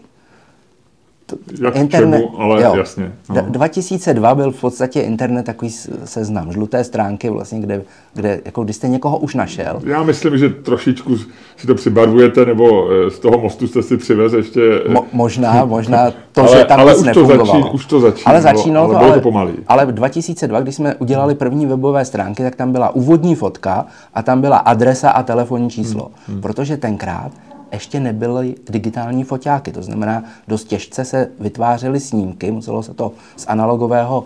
Jak 1.62 1.76
internet, 1.76 2.18
čemu, 2.18 2.42
ale 2.42 2.64
jo, 2.64 2.76
jasně. 2.76 3.12
No. 3.30 3.42
2002 3.50 4.36
byl 4.36 4.52
v 4.52 4.62
podstatě 4.62 5.02
internet 5.02 5.44
takový 5.44 5.72
seznam, 6.06 6.52
žluté 6.52 6.84
stránky 6.84 7.30
vlastně, 7.30 7.60
kde, 7.60 7.82
kde 8.14 8.42
jako 8.46 8.64
když 8.64 8.76
jste 8.76 8.88
někoho 8.88 9.18
už 9.18 9.36
našel. 9.36 9.82
Já 9.86 10.04
myslím, 10.04 10.38
že 10.38 10.50
trošičku 10.50 11.18
si 11.58 11.68
to 11.68 11.76
přibarvujete, 11.76 12.46
nebo 12.46 12.90
eh, 12.92 13.10
z 13.10 13.20
toho 13.20 13.38
mostu 13.38 13.68
jste 13.68 13.84
si 13.84 13.98
přivez 13.98 14.34
ještě... 14.34 14.62
Mo, 14.90 15.06
možná, 15.14 15.66
možná 15.74 16.12
to, 16.32 16.42
ale, 16.42 16.58
že 16.58 16.66
tam 16.66 16.80
ale 16.80 16.92
nic 16.92 17.00
už 17.00 17.08
nefungovalo. 17.08 17.46
To 17.46 17.62
začí, 17.62 17.74
už 17.74 17.86
to 17.86 18.00
začínalo, 18.00 18.36
ale 18.36 18.42
začínalo 18.42 18.86
ale, 18.86 18.94
to, 18.94 19.00
bylo 19.00 19.12
ale, 19.12 19.20
to 19.20 19.24
pomalý. 19.24 19.54
Ale 19.68 19.86
v 19.86 19.92
2002, 19.92 20.60
když 20.60 20.76
jsme 20.76 20.96
udělali 20.96 21.36
první 21.36 21.66
webové 21.66 22.06
stránky, 22.06 22.44
tak 22.44 22.56
tam 22.56 22.72
byla 22.72 22.96
úvodní 22.96 23.36
fotka 23.36 23.86
a 24.14 24.22
tam 24.22 24.42
byla 24.42 24.58
adresa 24.58 25.10
a 25.10 25.24
telefonní 25.24 25.70
číslo. 25.70 26.12
Hmm, 26.28 26.36
hmm. 26.36 26.42
Protože 26.42 26.78
tenkrát 26.78 27.32
ještě 27.74 28.00
nebyly 28.00 28.56
digitální 28.70 29.24
foťáky. 29.24 29.72
To 29.72 29.84
znamená, 29.84 30.24
dost 30.48 30.64
těžce 30.64 31.06
se 31.06 31.30
vytvářely 31.40 32.00
snímky, 32.00 32.52
muselo 32.52 32.84
se 32.84 32.94
to 32.94 33.12
z 33.38 33.46
analogového 33.48 34.26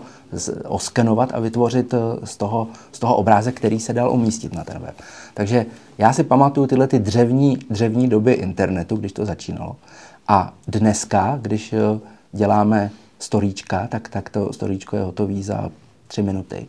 oskenovat 0.64 1.30
a 1.34 1.40
vytvořit 1.40 1.94
eh, 1.94 1.98
z 2.26 2.36
toho, 2.36 2.68
z 2.92 2.98
toho 2.98 3.16
obrázek, 3.16 3.56
který 3.56 3.80
se 3.80 3.92
dal 3.92 4.10
umístit 4.10 4.54
na 4.54 4.64
ten 4.64 4.78
web. 4.78 4.94
Takže 5.34 5.66
já 5.98 6.12
si 6.12 6.24
pamatuju 6.24 6.66
tyhle 6.66 6.86
ty 6.86 6.98
dřevní, 6.98 7.58
dřevní 7.70 8.08
doby 8.08 8.32
internetu, 8.32 8.96
když 8.96 9.12
to 9.12 9.26
začínalo. 9.26 9.76
A 10.28 10.54
dneska, 10.68 11.38
když 11.42 11.72
eh, 11.72 11.78
děláme 12.32 12.90
storíčka, 13.18 13.86
tak, 13.86 14.08
tak 14.08 14.30
to 14.30 14.52
storíčko 14.52 14.96
je 14.96 15.02
hotové 15.02 15.42
za 15.42 15.70
tři 16.06 16.22
minuty. 16.22 16.68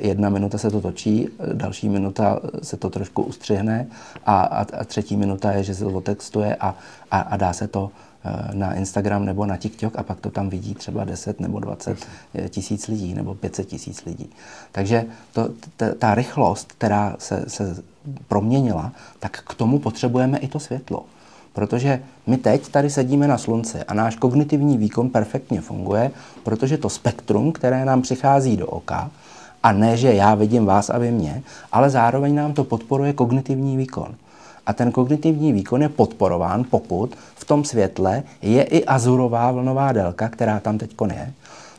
Jedna 0.00 0.28
minuta 0.28 0.58
se 0.58 0.70
to 0.70 0.80
točí, 0.80 1.28
další 1.52 1.88
minuta 1.88 2.40
se 2.62 2.76
to 2.76 2.90
trošku 2.90 3.22
ustřihne 3.22 3.86
a, 4.26 4.40
a, 4.40 4.66
a 4.78 4.84
třetí 4.84 5.16
minuta 5.16 5.52
je, 5.52 5.62
že 5.64 5.74
se 5.74 5.84
to 5.84 5.90
otextuje 5.90 6.56
a, 6.56 6.74
a, 7.10 7.20
a 7.20 7.36
dá 7.36 7.52
se 7.52 7.68
to 7.68 7.90
eh, 8.24 8.54
na 8.54 8.74
Instagram 8.74 9.24
nebo 9.24 9.46
na 9.46 9.56
TikTok 9.56 9.98
a 9.98 10.02
pak 10.02 10.20
to 10.20 10.30
tam 10.30 10.48
vidí 10.48 10.74
třeba 10.74 11.04
10 11.04 11.40
nebo 11.40 11.60
20 11.60 12.06
tisíc 12.48 12.88
lidí 12.88 13.14
nebo 13.14 13.34
500 13.34 13.68
tisíc 13.68 14.04
lidí. 14.04 14.30
Takže 14.72 15.04
to, 15.32 15.48
t, 15.76 15.94
ta 15.94 16.14
rychlost, 16.14 16.72
která 16.72 17.16
se, 17.18 17.44
se 17.48 17.82
proměnila, 18.28 18.92
tak 19.18 19.42
k 19.42 19.54
tomu 19.54 19.78
potřebujeme 19.78 20.38
i 20.38 20.48
to 20.48 20.60
světlo. 20.60 21.04
Protože 21.52 22.02
my 22.26 22.36
teď 22.36 22.68
tady 22.68 22.90
sedíme 22.90 23.28
na 23.28 23.38
slunci 23.38 23.78
a 23.78 23.94
náš 23.94 24.16
kognitivní 24.16 24.78
výkon 24.78 25.10
perfektně 25.10 25.60
funguje, 25.60 26.10
protože 26.42 26.78
to 26.78 26.88
spektrum, 26.88 27.52
které 27.52 27.84
nám 27.84 28.02
přichází 28.02 28.56
do 28.56 28.66
oka, 28.66 29.10
a 29.62 29.72
ne, 29.72 29.96
že 29.96 30.14
já 30.14 30.34
vidím 30.34 30.66
vás 30.66 30.90
a 30.90 30.98
vy 30.98 31.10
mě, 31.10 31.42
ale 31.72 31.90
zároveň 31.90 32.34
nám 32.34 32.52
to 32.52 32.64
podporuje 32.64 33.12
kognitivní 33.12 33.76
výkon. 33.76 34.14
A 34.66 34.72
ten 34.72 34.92
kognitivní 34.92 35.52
výkon 35.52 35.82
je 35.82 35.88
podporován, 35.88 36.64
pokud 36.70 37.16
v 37.34 37.44
tom 37.44 37.64
světle 37.64 38.22
je 38.42 38.62
i 38.62 38.84
azurová 38.84 39.50
vlnová 39.50 39.92
délka, 39.92 40.28
která 40.28 40.60
tam 40.60 40.78
teď 40.78 40.90
je, 41.14 41.32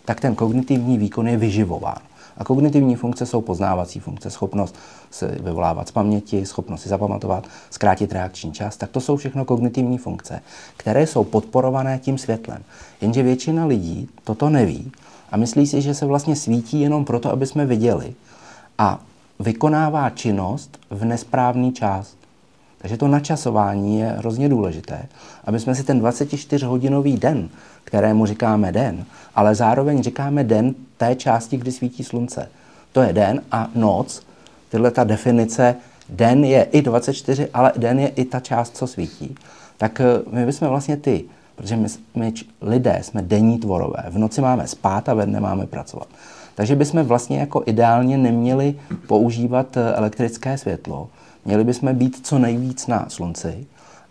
tak 0.05 0.19
ten 0.19 0.35
kognitivní 0.35 0.97
výkon 0.97 1.27
je 1.27 1.37
vyživován. 1.37 1.97
A 2.37 2.43
kognitivní 2.43 2.95
funkce 2.95 3.25
jsou 3.25 3.41
poznávací 3.41 3.99
funkce, 3.99 4.29
schopnost 4.29 4.75
se 5.11 5.27
vyvolávat 5.27 5.87
z 5.87 5.91
paměti, 5.91 6.45
schopnost 6.45 6.81
si 6.81 6.89
zapamatovat, 6.89 7.47
zkrátit 7.69 8.13
reakční 8.13 8.51
čas. 8.51 8.77
Tak 8.77 8.89
to 8.89 9.01
jsou 9.01 9.15
všechno 9.15 9.45
kognitivní 9.45 9.97
funkce, 9.97 10.41
které 10.77 11.07
jsou 11.07 11.23
podporované 11.23 11.99
tím 11.99 12.17
světlem. 12.17 12.63
Jenže 13.01 13.23
většina 13.23 13.65
lidí 13.65 14.09
toto 14.23 14.49
neví 14.49 14.91
a 15.31 15.37
myslí 15.37 15.67
si, 15.67 15.81
že 15.81 15.93
se 15.93 16.05
vlastně 16.05 16.35
svítí 16.35 16.81
jenom 16.81 17.05
proto, 17.05 17.31
aby 17.31 17.45
jsme 17.45 17.65
viděli. 17.65 18.13
A 18.77 18.99
vykonává 19.39 20.09
činnost 20.09 20.79
v 20.89 21.05
nesprávný 21.05 21.73
čas. 21.73 22.15
Takže 22.77 22.97
to 22.97 23.07
načasování 23.07 23.99
je 23.99 24.07
hrozně 24.07 24.49
důležité, 24.49 25.05
aby 25.43 25.59
jsme 25.59 25.75
si 25.75 25.83
ten 25.83 26.01
24-hodinový 26.01 27.19
den, 27.19 27.49
kterému 27.83 28.25
říkáme 28.25 28.71
den, 28.71 29.05
ale 29.35 29.55
zároveň 29.55 30.03
říkáme 30.03 30.43
den 30.43 30.75
té 30.97 31.15
části, 31.15 31.57
kdy 31.57 31.71
svítí 31.71 32.03
slunce. 32.03 32.49
To 32.91 33.01
je 33.01 33.13
den 33.13 33.41
a 33.51 33.69
noc, 33.75 34.23
tyhle 34.69 34.91
ta 34.91 35.03
definice, 35.03 35.75
den 36.09 36.45
je 36.45 36.63
i 36.63 36.81
24, 36.81 37.49
ale 37.53 37.71
den 37.77 37.99
je 37.99 38.07
i 38.07 38.25
ta 38.25 38.39
část, 38.39 38.77
co 38.77 38.87
svítí. 38.87 39.35
Tak 39.77 40.01
eh, 40.01 40.05
my 40.31 40.45
bychom 40.45 40.67
vlastně 40.67 40.97
ty, 40.97 41.23
protože 41.59 41.75
my, 41.75 41.87
my 42.15 42.33
lidé 42.61 42.99
jsme 43.01 43.21
denní 43.21 43.57
tvorové, 43.57 44.03
v 44.09 44.17
noci 44.17 44.41
máme 44.41 44.67
spát 44.67 45.09
a 45.09 45.13
ve 45.13 45.25
dne 45.25 45.39
máme 45.39 45.67
pracovat. 45.67 46.07
Takže 46.55 46.75
bychom 46.75 47.03
vlastně 47.03 47.39
jako 47.39 47.63
ideálně 47.65 48.17
neměli 48.17 48.75
používat 49.07 49.77
eh, 49.77 49.93
elektrické 49.93 50.57
světlo, 50.57 51.09
měli 51.45 51.63
bychom 51.63 51.95
být 51.95 52.25
co 52.27 52.39
nejvíc 52.39 52.87
na 52.87 53.05
slunci 53.09 53.65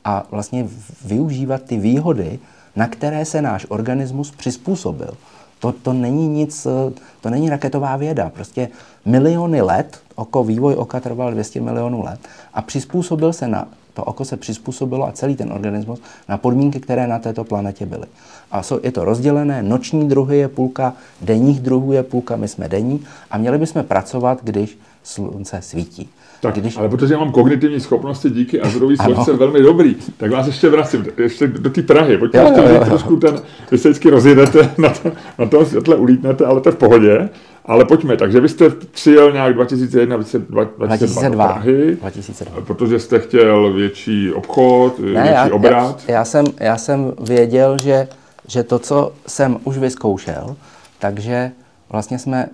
a 0.05 0.27
vlastně 0.31 0.69
využívat 1.05 1.63
ty 1.63 1.79
výhody, 1.79 2.39
na 2.77 2.89
které 2.89 3.25
se 3.25 3.43
náš 3.43 3.67
organismus 3.69 4.31
přizpůsobil. 4.31 5.15
To, 5.59 5.73
to 5.73 5.93
není 5.93 6.29
nic, 6.29 6.67
eh, 6.67 6.93
to 7.21 7.31
není 7.31 7.51
raketová 7.51 7.97
věda. 7.97 8.31
Prostě 8.31 8.69
miliony 9.05 9.63
let, 9.63 10.01
oko, 10.15 10.45
vývoj 10.45 10.75
oka 10.75 11.01
trval 11.01 11.31
200 11.33 11.61
milionů 11.61 12.03
let 12.05 12.21
a 12.55 12.63
přizpůsobil 12.63 13.33
se 13.33 13.49
na, 13.49 13.69
to 13.99 14.05
oko 14.05 14.25
se 14.25 14.37
přizpůsobilo 14.37 15.09
a 15.09 15.13
celý 15.13 15.37
ten 15.37 15.53
organismus 15.53 16.01
na 16.29 16.39
podmínky, 16.39 16.81
které 16.81 17.07
na 17.07 17.19
této 17.19 17.45
planetě 17.45 17.87
byly. 17.87 18.07
A 18.51 18.63
je 18.83 18.93
to 18.93 19.05
rozdělené, 19.05 19.63
noční 19.63 20.09
druhy 20.09 20.39
je 20.39 20.49
půlka, 20.49 20.95
denních 21.21 21.61
druhů 21.61 21.93
je 21.93 22.03
půlka, 22.03 22.37
my 22.37 22.49
jsme 22.49 22.69
denní 22.69 23.05
a 23.31 23.39
měli 23.39 23.59
bychom 23.59 23.85
pracovat, 23.85 24.39
když 24.43 24.79
slunce 25.03 25.63
svítí. 25.63 26.09
Tak, 26.41 26.55
když... 26.55 26.77
ale 26.77 26.89
protože 26.89 27.15
já 27.15 27.21
mám 27.21 27.33
kognitivní 27.33 27.81
schopnosti 27.81 28.31
díky 28.31 28.61
Azurový 28.61 28.97
složce 28.97 29.33
velmi 29.33 29.63
dobrý, 29.63 29.97
tak 30.17 30.31
vás 30.31 30.47
ještě 30.47 30.69
vracím, 30.69 31.07
ještě 31.19 31.47
do 31.47 31.71
té 31.71 31.83
Prahy. 31.83 32.13
Ještě 32.23 32.39
jo, 32.39 32.53
jo, 32.57 32.75
jo. 32.75 32.85
trošku 32.85 33.17
ten, 33.17 33.41
vy 33.71 33.79
se 33.79 33.89
vždycky 33.89 34.11
rozjedete 34.11 34.71
na, 34.79 34.89
to, 34.89 35.13
na 35.39 35.47
tom 35.47 35.67
světle, 35.67 35.97
ulítnete, 35.97 36.47
ale 36.47 36.61
to 36.61 36.69
je 36.69 36.73
v 36.73 36.77
pohodě. 36.77 37.29
Ale 37.65 37.85
pojďme, 37.85 38.17
takže 38.17 38.41
vy 38.41 38.49
jste 38.49 38.71
přijel 38.71 39.33
nějak 39.33 39.55
2001, 39.55 40.17
2002, 40.17 40.65
2002 40.65 41.29
do 41.29 41.37
Prahy, 41.37 41.97
2002. 42.01 42.61
protože 42.61 42.99
jste 42.99 43.19
chtěl 43.19 43.73
větší 43.73 44.33
obchod, 44.33 44.99
ne, 44.99 45.07
větší 45.07 45.29
já, 45.29 45.49
obrat. 45.53 46.05
Já, 46.09 46.15
já, 46.15 46.25
jsem, 46.25 46.45
já 46.61 46.77
jsem 46.77 47.13
věděl, 47.21 47.77
že, 47.83 48.09
že 48.47 48.63
to, 48.63 48.79
co 48.79 49.13
jsem 49.27 49.59
už 49.65 49.79
vyzkoušel, 49.79 50.57
takže 50.99 51.51
vlastně 51.91 52.19
jsme 52.19 52.49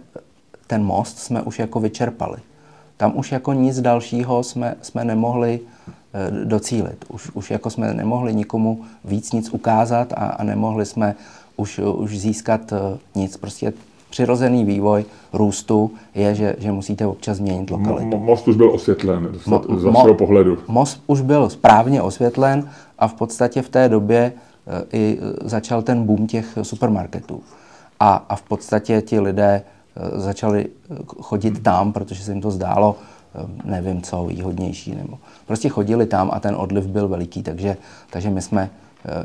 ten 0.67 0.83
most 0.83 1.19
jsme 1.19 1.43
už 1.43 1.59
jako 1.59 1.81
vyčerpali 1.81 2.37
tam 2.97 3.13
už 3.17 3.33
jako 3.33 3.53
nic 3.53 3.81
dalšího 3.81 4.43
jsme, 4.43 4.75
jsme 4.83 5.05
nemohli 5.05 5.61
e, 6.15 6.45
docílit. 6.45 7.05
Už, 7.09 7.31
už 7.35 7.51
jako 7.51 7.71
jsme 7.71 7.95
nemohli 7.95 8.35
nikomu 8.35 8.81
víc 9.05 9.33
nic 9.33 9.51
ukázat 9.51 10.13
a, 10.13 10.27
a 10.27 10.45
nemohli 10.45 10.87
jsme 10.87 11.15
už, 11.57 11.79
už 11.79 12.19
získat 12.19 12.73
e, 12.73 12.77
nic. 13.15 13.37
Prostě 13.37 13.73
přirozený 14.11 14.65
vývoj 14.65 15.05
růstu 15.33 15.91
je, 16.15 16.35
že, 16.35 16.57
že 16.59 16.73
musíte 16.73 17.07
občas 17.07 17.37
změnit 17.37 17.71
lokalitu. 17.71 18.19
Most 18.19 18.49
už 18.49 18.57
byl 18.57 18.71
osvětlen 18.71 19.29
z 19.45 19.47
mo, 19.47 19.63
vašeho 19.69 20.15
pohledu. 20.15 20.59
Most 20.69 21.03
už 21.07 21.21
byl 21.21 21.51
správně 21.51 22.03
osvětlen 22.03 22.71
a 22.99 23.09
v 23.09 23.15
podstatě 23.15 23.63
v 23.63 23.69
té 23.69 23.89
době 23.89 24.33
e, 24.93 24.99
i 24.99 25.19
začal 25.45 25.83
ten 25.83 26.05
boom 26.05 26.27
těch 26.27 26.59
supermarketů. 26.63 27.43
A, 28.01 28.25
a 28.29 28.37
v 28.37 28.43
podstatě 28.43 29.03
ti 29.03 29.21
lidé 29.21 29.63
Eh, 29.63 29.84
začali 30.15 30.67
eh, 30.67 30.97
chodit 31.07 31.63
tam, 31.63 31.93
protože 31.93 32.25
se 32.25 32.33
jim 32.33 32.41
to 32.41 32.51
zdálo, 32.51 32.97
eh, 33.35 33.47
nevím 33.65 34.03
co, 34.03 34.25
výhodnější. 34.25 34.95
Nebo 34.95 35.19
prostě 35.47 35.69
chodili 35.69 36.07
tam 36.07 36.31
a 36.33 36.41
ten 36.41 36.55
odliv 36.55 36.87
byl 36.87 37.09
veliký, 37.09 37.43
takže, 37.43 37.77
takže 38.11 38.31
my 38.31 38.43
jsme, 38.43 38.71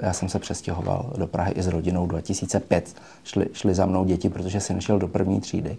já 0.02 0.14
jsem 0.14 0.30
se 0.30 0.40
přestěhoval 0.40 1.14
do 1.18 1.28
Prahy 1.28 1.52
i 1.52 1.62
s 1.62 1.68
rodinou 1.68 2.08
2005. 2.08 2.96
Šli, 3.24 3.48
šli 3.54 3.74
za 3.74 3.86
mnou 3.86 4.06
děti, 4.06 4.30
protože 4.30 4.60
jsem 4.60 4.82
šel 4.82 5.00
do 5.00 5.08
první 5.08 5.42
třídy 5.42 5.78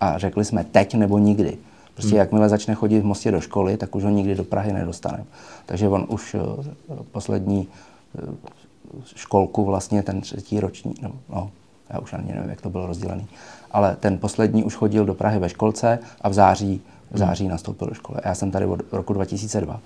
a 0.00 0.18
řekli 0.18 0.44
jsme 0.44 0.64
teď 0.64 0.94
nebo 0.94 1.18
nikdy. 1.18 1.58
Prostě 1.94 2.10
hmm. 2.10 2.18
jakmile 2.18 2.48
začne 2.48 2.74
chodit 2.74 3.00
v 3.00 3.04
Mostě 3.04 3.30
do 3.30 3.40
školy, 3.40 3.76
tak 3.76 3.96
už 3.96 4.04
ho 4.04 4.10
nikdy 4.10 4.34
do 4.34 4.44
Prahy 4.44 4.72
nedostaneme. 4.72 5.24
Takže 5.66 5.88
on 5.88 6.06
už 6.08 6.36
poslední 7.12 7.68
školku 9.14 9.64
vlastně 9.64 10.02
ten 10.02 10.20
třetí 10.20 10.60
ročník, 10.60 11.02
no, 11.02 11.12
no 11.28 11.50
já 11.90 11.98
už 11.98 12.12
ani 12.12 12.32
nevím, 12.34 12.50
jak 12.50 12.60
to 12.60 12.70
bylo 12.70 12.86
rozdělený, 12.86 13.26
ale 13.70 13.96
ten 14.00 14.18
poslední 14.18 14.64
už 14.64 14.74
chodil 14.74 15.04
do 15.04 15.14
Prahy 15.14 15.38
ve 15.38 15.48
školce 15.48 15.98
a 16.20 16.28
v 16.28 16.34
září, 16.34 16.82
v 17.10 17.18
září 17.18 17.48
nastoupil 17.48 17.88
do 17.88 17.94
školy. 17.94 18.18
Já 18.24 18.34
jsem 18.34 18.50
tady 18.50 18.66
od 18.66 18.80
roku 18.92 19.12
2002. 19.12 19.80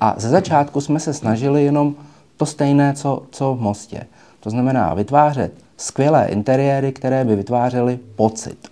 A 0.00 0.14
ze 0.18 0.28
začátku 0.28 0.80
jsme 0.80 1.00
se 1.00 1.14
snažili 1.14 1.64
jenom 1.64 1.94
to 2.36 2.46
stejné, 2.46 2.94
co, 2.94 3.22
co 3.30 3.54
v 3.54 3.60
Mostě. 3.60 4.06
To 4.40 4.50
znamená 4.50 4.94
vytvářet 4.94 5.52
skvělé 5.76 6.26
interiéry, 6.26 6.92
které 6.92 7.24
by 7.24 7.36
vytvářely 7.36 7.98
pocit. 8.16 8.68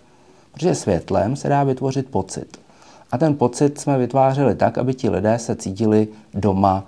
Protože 0.53 0.75
světlem 0.75 1.37
se 1.37 1.49
dá 1.49 1.65
vytvořit 1.65 2.07
pocit. 2.07 2.61
A 3.13 3.19
ten 3.19 3.35
pocit 3.35 3.81
jsme 3.81 3.99
vytvářeli 3.99 4.55
tak, 4.55 4.79
aby 4.79 4.95
ti 4.95 5.11
lidé 5.11 5.39
se 5.39 5.57
cítili 5.57 6.09
doma 6.35 6.85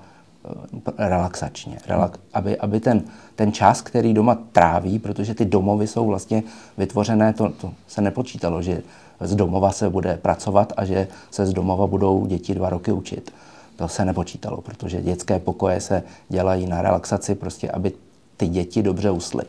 relaxačně, 0.98 1.78
relax, 1.86 2.18
aby, 2.34 2.58
aby 2.58 2.80
ten, 2.80 3.02
ten 3.36 3.52
čas, 3.52 3.82
který 3.82 4.14
doma 4.14 4.38
tráví, 4.52 4.98
protože 4.98 5.34
ty 5.34 5.44
domovy 5.44 5.86
jsou 5.86 6.06
vlastně 6.06 6.42
vytvořené, 6.78 7.32
to, 7.32 7.48
to 7.48 7.72
se 7.88 8.00
nepočítalo, 8.00 8.62
že 8.62 8.82
z 9.20 9.34
domova 9.34 9.70
se 9.70 9.90
bude 9.90 10.16
pracovat 10.16 10.72
a 10.76 10.84
že 10.84 11.08
se 11.30 11.46
z 11.46 11.52
domova 11.52 11.86
budou 11.86 12.26
děti 12.26 12.54
dva 12.54 12.70
roky 12.70 12.92
učit. 12.92 13.32
To 13.76 13.88
se 13.88 14.04
nepočítalo, 14.04 14.60
protože 14.60 15.02
dětské 15.02 15.38
pokoje 15.38 15.80
se 15.80 16.02
dělají 16.28 16.66
na 16.66 16.82
relaxaci, 16.82 17.34
prostě 17.34 17.70
aby 17.70 17.92
ty 18.36 18.48
děti 18.48 18.82
dobře 18.82 19.10
usly. 19.10 19.44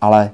Ale 0.00 0.30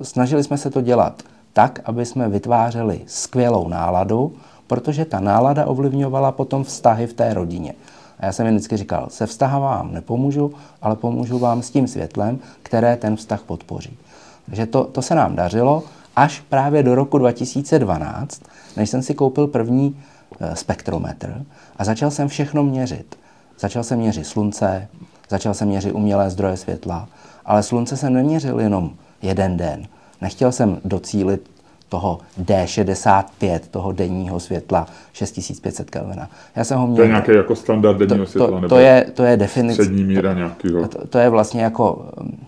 e, 0.00 0.04
snažili 0.04 0.44
jsme 0.44 0.58
se 0.58 0.70
to 0.70 0.80
dělat 0.80 1.22
tak, 1.52 1.80
aby 1.84 2.06
jsme 2.06 2.28
vytvářeli 2.28 3.00
skvělou 3.06 3.68
náladu, 3.68 4.32
protože 4.66 5.04
ta 5.04 5.20
nálada 5.20 5.66
ovlivňovala 5.66 6.32
potom 6.32 6.64
vztahy 6.64 7.06
v 7.06 7.12
té 7.12 7.34
rodině. 7.34 7.74
A 8.18 8.26
já 8.26 8.32
jsem 8.32 8.46
jen 8.46 8.54
vždycky 8.54 8.76
říkal, 8.76 9.06
se 9.10 9.26
vztaha 9.26 9.58
vám 9.58 9.92
nepomůžu, 9.92 10.54
ale 10.82 10.96
pomůžu 10.96 11.38
vám 11.38 11.62
s 11.62 11.70
tím 11.70 11.88
světlem, 11.88 12.38
které 12.62 12.96
ten 12.96 13.16
vztah 13.16 13.42
podpoří. 13.42 13.98
Takže 14.46 14.66
to, 14.66 14.84
to 14.84 15.02
se 15.02 15.14
nám 15.14 15.36
dařilo 15.36 15.82
až 16.16 16.40
právě 16.40 16.82
do 16.82 16.94
roku 16.94 17.18
2012, 17.18 18.42
než 18.76 18.90
jsem 18.90 19.02
si 19.02 19.14
koupil 19.14 19.46
první 19.46 20.00
e, 20.40 20.56
spektrometr 20.56 21.44
a 21.76 21.84
začal 21.84 22.10
jsem 22.10 22.28
všechno 22.28 22.62
měřit. 22.62 23.18
Začal 23.58 23.84
jsem 23.84 23.98
měřit 23.98 24.24
slunce, 24.24 24.88
začal 25.28 25.54
jsem 25.54 25.68
měřit 25.68 25.92
umělé 25.92 26.30
zdroje 26.30 26.56
světla, 26.56 27.08
ale 27.44 27.62
slunce 27.62 27.96
jsem 27.96 28.12
neměřil 28.12 28.60
jenom 28.60 28.90
jeden 29.22 29.56
den. 29.56 29.86
Nechtěl 30.20 30.52
jsem 30.52 30.80
docílit 30.84 31.50
toho 31.88 32.18
D65, 32.42 33.60
toho 33.70 33.92
denního 33.92 34.40
světla 34.40 34.86
6500 35.12 35.90
Kelvina. 35.90 36.30
Já 36.56 36.64
jsem 36.64 36.78
ho 36.78 36.86
měl... 36.86 36.96
To 36.96 37.02
je 37.02 37.08
nějaký 37.08 37.32
jako 37.32 37.56
standard 37.56 37.98
denního 37.98 38.24
to, 38.24 38.30
světla? 38.30 38.48
To, 38.48 38.54
nebo 38.54 38.68
to, 38.68 38.78
je, 38.78 39.06
to 39.14 39.24
je 39.24 39.36
definice... 39.36 39.82
Přední 39.82 40.04
míra 40.04 40.34
nějakého? 40.34 40.88
To, 40.88 41.06
to 41.06 41.18
je 41.18 41.28
vlastně 41.28 41.62
jako 41.62 42.08
um, 42.20 42.38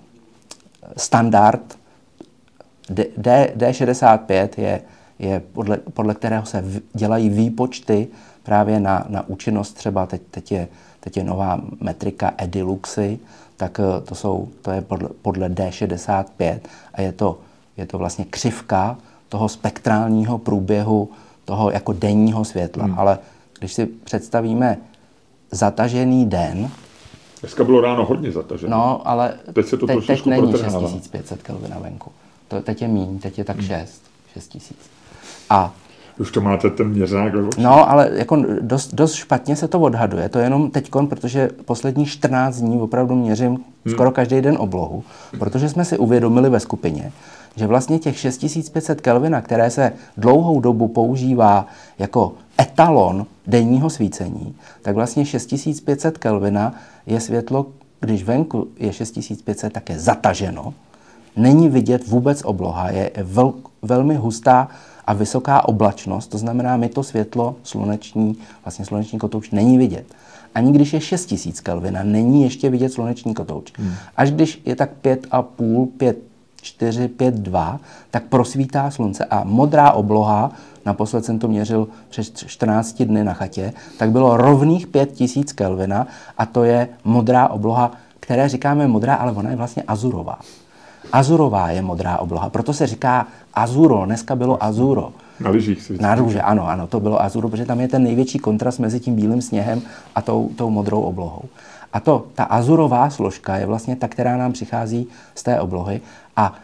standard. 0.97 1.79
D, 2.91 3.07
D, 3.17 3.53
D65 3.57 4.49
je, 4.57 4.81
je 5.19 5.43
podle, 5.53 5.77
podle 5.77 6.15
kterého 6.15 6.47
se 6.47 6.61
v, 6.61 6.81
dělají 6.95 7.29
výpočty 7.29 8.09
právě 8.43 8.81
na, 8.81 9.05
na 9.09 9.29
účinnost 9.29 9.73
třeba, 9.73 10.07
teď, 10.07 10.23
teď, 10.31 10.53
je, 10.53 10.69
teď 11.01 11.17
je 11.17 11.25
nová 11.25 11.61
metrika 11.81 12.33
Ediluxy, 12.39 13.19
tak 13.57 13.79
uh, 13.79 14.05
to, 14.05 14.15
jsou, 14.15 14.49
to 14.63 14.71
je 14.71 14.81
podle, 14.81 15.09
podle 15.23 15.49
D65 15.49 16.59
a 16.95 17.01
je 17.01 17.13
to, 17.13 17.39
je 17.77 17.87
to 17.87 17.99
vlastně 17.99 18.25
křivka 18.25 18.97
toho 19.29 19.49
spektrálního 19.49 20.39
průběhu 20.39 21.09
toho 21.45 21.71
jako 21.71 21.93
denního 21.93 22.45
světla. 22.45 22.85
Hmm. 22.85 22.99
Ale 22.99 23.19
když 23.59 23.73
si 23.73 23.87
představíme 23.87 24.79
zatažený 25.51 26.27
den, 26.27 26.71
Dneska 27.41 27.65
bylo 27.65 27.81
ráno 27.81 28.05
hodně 28.05 28.33
zatažené. 28.33 28.71
No, 28.71 29.09
ale 29.09 29.33
teď, 29.53 29.67
se 29.67 29.77
to 29.77 29.87
teď, 29.87 30.07
teď 30.07 30.27
není 30.27 30.53
6500 30.53 31.43
Kelvina 31.43 31.79
venku. 31.79 32.13
To, 32.49 32.61
teď 32.61 32.83
je 32.83 32.89
míň, 32.89 33.19
teď 33.19 33.39
je 33.39 33.45
tak 33.45 33.61
6, 33.61 33.71
hmm. 33.71 33.83
6000. 34.33 34.79
A 35.51 35.75
už 36.19 36.31
to 36.31 36.41
máte 36.41 36.71
ten 36.71 36.89
měřák 36.89 37.33
No, 37.59 37.91
ale 37.91 38.11
jako 38.13 38.45
dost, 38.61 38.95
dost 38.95 39.15
špatně 39.15 39.57
se 39.57 39.69
to 39.69 39.81
odhaduje. 39.81 40.29
To 40.29 40.39
je 40.39 40.45
jenom 40.45 40.71
teď, 40.71 40.91
protože 41.09 41.51
poslední 41.65 42.07
14 42.07 42.57
dní 42.57 42.81
opravdu 42.81 43.15
měřím 43.15 43.51
hmm. 43.51 43.65
skoro 43.89 44.11
každý 44.11 44.41
den 44.41 44.57
oblohu, 44.59 45.05
protože 45.39 45.69
jsme 45.69 45.85
si 45.85 45.99
uvědomili 45.99 46.51
ve 46.51 46.61
skupině, 46.61 47.13
že 47.57 47.67
vlastně 47.67 47.99
těch 47.99 48.19
6500 48.19 49.01
Kelvina, 49.01 49.41
které 49.41 49.71
se 49.71 49.93
dlouhou 50.17 50.61
dobu 50.61 50.89
používá 50.89 51.67
jako 51.99 52.35
etalon 52.61 53.27
denního 53.47 53.91
svícení, 53.91 54.55
tak 54.83 54.95
vlastně 54.95 55.25
6500 55.25 56.19
Kelvina 56.19 56.75
je 57.07 57.21
světlo, 57.21 57.67
když 58.01 58.25
venku 58.25 58.69
je 58.79 58.93
6500, 58.93 59.73
tak 59.73 59.91
je 59.91 59.99
zataženo, 59.99 60.75
není 61.37 61.69
vidět 61.69 62.07
vůbec 62.07 62.43
obloha, 62.45 62.91
je 62.91 63.11
vel, 63.23 63.55
velmi 63.83 64.15
hustá 64.15 64.69
a 65.07 65.13
vysoká 65.13 65.69
oblačnost, 65.69 66.31
to 66.31 66.39
znamená, 66.39 66.77
my 66.77 66.89
to 66.89 67.03
světlo 67.03 67.57
sluneční, 67.63 68.37
vlastně 68.65 68.85
sluneční 68.85 69.19
kotouč 69.19 69.51
není 69.51 69.79
vidět. 69.79 70.07
Ani 70.55 70.73
když 70.73 70.93
je 70.93 71.01
6000 71.01 71.61
Kelvina, 71.61 72.03
není 72.03 72.43
ještě 72.43 72.71
vidět 72.71 72.93
sluneční 72.93 73.35
kotouč. 73.35 73.73
Hmm. 73.79 73.93
Až 74.17 74.31
když 74.31 74.63
je 74.65 74.77
tak 74.77 74.91
5,5, 75.03 75.87
5, 75.87 76.19
4, 76.63 77.09
5, 77.09 77.35
2, 77.35 77.81
tak 78.11 78.23
prosvítá 78.23 78.91
slunce 78.91 79.25
a 79.25 79.45
modrá 79.45 79.93
obloha, 79.93 80.51
naposled 80.87 81.25
jsem 81.25 81.39
to 81.39 81.49
měřil 81.49 81.89
přes 82.09 82.33
14 82.33 83.03
dny 83.03 83.25
na 83.25 83.33
chatě, 83.33 83.73
tak 83.99 84.11
bylo 84.11 84.37
rovných 84.37 84.87
5000 84.87 85.53
Kelvina 85.53 86.07
a 86.39 86.47
to 86.47 86.65
je 86.65 86.89
modrá 87.05 87.49
obloha, 87.49 87.93
které 88.21 88.49
říkáme 88.49 88.89
modrá, 88.89 89.15
ale 89.15 89.33
ona 89.33 89.51
je 89.51 89.57
vlastně 89.57 89.83
azurová. 89.83 90.39
Azurová 91.13 91.71
je 91.71 91.83
modrá 91.83 92.19
obloha, 92.19 92.51
proto 92.51 92.73
se 92.73 92.87
říká 92.87 93.27
azuro, 93.55 94.05
dneska 94.07 94.37
bylo 94.37 94.65
azuro. 94.65 95.13
Na 95.41 95.51
lyžích 95.51 95.83
si 95.83 95.99
Na 96.03 96.15
růže, 96.15 96.43
ano, 96.43 96.69
ano, 96.69 96.87
to 96.87 97.01
bylo 97.01 97.23
azuro, 97.23 97.49
protože 97.49 97.67
tam 97.67 97.81
je 97.81 97.89
ten 97.89 98.03
největší 98.03 98.39
kontrast 98.39 98.79
mezi 98.79 99.01
tím 99.01 99.15
bílým 99.15 99.43
sněhem 99.43 99.83
a 100.15 100.23
tou, 100.23 100.51
tou 100.57 100.71
modrou 100.71 101.01
oblohou. 101.01 101.43
A 101.93 102.01
to, 102.01 102.27
ta 102.35 102.45
azurová 102.45 103.11
složka 103.11 103.57
je 103.57 103.67
vlastně 103.67 103.97
ta, 103.97 104.09
která 104.09 104.37
nám 104.37 104.53
přichází 104.53 105.07
z 105.35 105.43
té 105.43 105.61
oblohy 105.61 106.01
a 106.37 106.55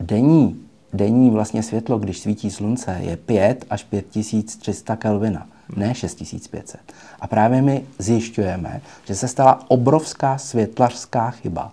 denní, 0.00 0.60
denní 0.92 1.30
vlastně 1.30 1.62
světlo, 1.62 1.98
když 1.98 2.18
svítí 2.18 2.50
slunce, 2.50 2.98
je 3.00 3.16
5 3.16 3.64
až 3.70 3.84
5300 3.84 4.96
Kelvina, 4.96 5.46
ne 5.76 5.94
6500. 5.94 6.80
A 7.20 7.26
právě 7.26 7.62
my 7.62 7.84
zjišťujeme, 7.98 8.80
že 9.04 9.14
se 9.14 9.28
stala 9.28 9.64
obrovská 9.68 10.38
světlařská 10.38 11.30
chyba, 11.30 11.72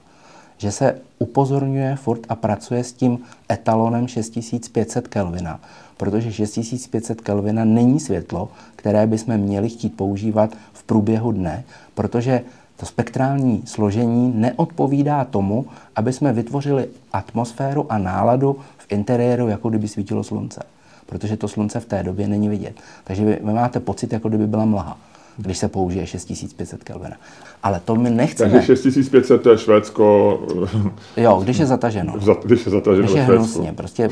že 0.58 0.72
se 0.72 1.02
upozorňuje 1.20 1.96
furt 1.96 2.22
a 2.30 2.36
pracuje 2.36 2.84
s 2.84 2.94
tím 2.94 3.20
etalonem 3.52 4.08
6500 4.08 5.08
Kelvina, 5.08 5.60
protože 5.98 6.32
6500 6.32 7.22
Kelvina 7.22 7.66
není 7.66 8.00
světlo, 8.00 8.50
které 8.76 9.08
bychom 9.08 9.38
měli 9.38 9.70
chtít 9.70 9.98
používat 9.98 10.52
v 10.74 10.84
průběhu 10.84 11.32
dne, 11.32 11.64
protože 11.96 12.42
to 12.80 12.86
spektrální 12.86 13.62
složení 13.66 14.34
neodpovídá 14.36 15.26
tomu, 15.26 15.66
aby 15.96 16.14
jsme 16.14 16.34
vytvořili 16.34 16.88
atmosféru 17.14 17.92
a 17.92 17.98
náladu 17.98 18.56
v 18.78 18.92
interiéru, 18.92 19.48
jako 19.48 19.70
kdyby 19.70 19.88
svítilo 19.88 20.24
slunce. 20.24 20.64
Protože 21.06 21.38
to 21.38 21.48
slunce 21.48 21.80
v 21.80 21.86
té 21.86 22.04
době 22.04 22.28
není 22.28 22.50
vidět. 22.50 22.76
Takže 23.04 23.26
vy, 23.26 23.40
vy 23.44 23.54
máte 23.54 23.80
pocit, 23.80 24.14
jako 24.14 24.30
kdyby 24.30 24.48
byla 24.48 24.66
mlha 24.66 24.98
když 25.42 25.58
se 25.58 25.68
použije 25.68 26.08
6500 26.08 26.84
Kelvina. 26.84 27.16
Ale 27.64 27.82
to 27.86 27.96
my 27.96 28.10
nechceme. 28.10 28.52
Takže 28.52 28.76
6500 28.76 29.42
to 29.42 29.50
je 29.50 29.58
Švédsko. 29.58 30.40
Jo, 31.18 31.40
když 31.44 31.58
je 31.58 31.66
zataženo. 31.66 32.14
Když 32.44 32.66
je 32.66 32.72
zataženo 32.72 33.08
Když 33.08 33.16
je 33.16 33.22
hnusně. 33.22 33.74
Prostě 33.74 34.10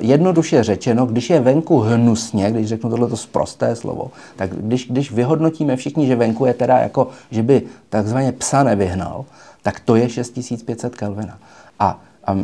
jednoduše 0.00 0.62
řečeno, 0.62 1.06
když 1.06 1.30
je 1.30 1.40
venku 1.40 1.80
hnusně, 1.80 2.50
když 2.50 2.68
řeknu 2.68 2.90
tohle 2.90 3.16
sprosté 3.16 3.76
slovo, 3.76 4.10
tak 4.36 4.50
když, 4.50 4.88
když 4.90 5.12
vyhodnotíme 5.12 5.76
všichni, 5.76 6.06
že 6.06 6.16
venku 6.16 6.46
je 6.46 6.54
teda 6.54 6.78
jako, 6.78 7.08
že 7.30 7.42
by 7.42 7.62
takzvaně 7.88 8.32
psa 8.32 8.62
nevyhnal, 8.62 9.24
tak 9.62 9.80
to 9.80 9.96
je 9.96 10.08
6500 10.08 10.96
Kelvina. 10.96 11.38
A, 11.78 12.00
a 12.26 12.38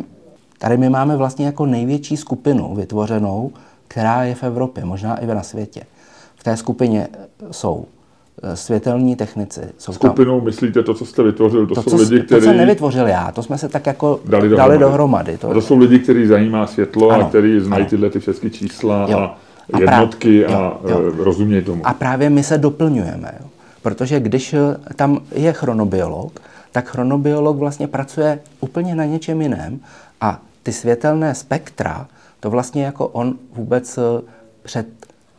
tady 0.57 0.77
my 0.77 0.89
máme 0.89 1.17
vlastně 1.17 1.45
jako 1.45 1.65
největší 1.65 2.17
skupinu 2.17 2.75
vytvořenou, 2.75 3.51
která 3.87 4.23
je 4.23 4.35
v 4.35 4.43
Evropě, 4.43 4.85
možná 4.85 5.17
i 5.17 5.27
na 5.27 5.43
světě. 5.43 5.83
V 6.35 6.43
té 6.43 6.57
skupině 6.57 7.07
jsou 7.51 7.85
Eh, 7.85 8.00
světelní 8.53 9.15
technici. 9.15 9.61
Jsou 9.77 9.93
Skupinou 9.93 10.37
tam, 10.37 10.45
myslíte 10.45 10.83
to, 10.83 10.93
co 10.93 11.05
jste 11.05 11.23
vytvořil? 11.23 11.67
To, 11.67 11.75
to 11.75 11.89
jsou 11.89 11.97
lidi, 11.97 12.19
kteří... 12.19 12.41
To 12.41 12.45
jsem 12.45 12.57
nevytvořil 12.57 13.07
já, 13.07 13.31
to 13.31 13.43
jsme 13.43 13.57
se 13.57 13.69
tak 13.69 13.85
jako 13.85 14.19
dali 14.25 14.49
dohromady. 14.49 14.69
Dali 14.69 14.79
dohromady. 14.79 15.37
To, 15.37 15.53
to 15.53 15.61
jsou 15.61 15.77
lidi, 15.77 15.99
kteří 15.99 16.25
zajímá 16.25 16.67
světlo 16.67 17.09
ano, 17.09 17.25
a 17.25 17.29
kteří 17.29 17.59
znají 17.59 17.81
ano. 17.81 17.89
tyhle 17.89 18.09
ty 18.09 18.19
všechny 18.19 18.49
čísla 18.49 19.07
jo. 19.09 19.17
a, 19.17 19.39
a 19.73 19.79
jednotky 19.79 20.43
právě, 20.43 20.65
a 20.65 20.77
jo, 20.89 21.01
jo. 21.01 21.11
rozumějí 21.17 21.63
tomu. 21.63 21.87
A 21.87 21.93
právě 21.93 22.29
my 22.29 22.43
se 22.43 22.57
doplňujeme. 22.57 23.33
Jo. 23.39 23.47
Protože 23.81 24.19
když 24.19 24.53
eh, 24.53 24.59
tam 24.95 25.19
je 25.31 25.53
chronobiolog, 25.53 26.39
tak 26.71 26.89
chronobiolog 26.89 27.57
vlastně 27.57 27.87
pracuje 27.87 28.39
úplně 28.59 28.95
na 28.95 29.05
něčem 29.05 29.41
jiném 29.41 29.79
a 30.21 30.41
ty 30.63 30.71
světelné 30.71 31.35
spektra, 31.35 32.07
to 32.39 32.49
vlastně 32.49 32.83
jako 32.83 33.07
on 33.07 33.35
vůbec 33.53 33.97
eh, 33.97 34.21
před 34.63 34.87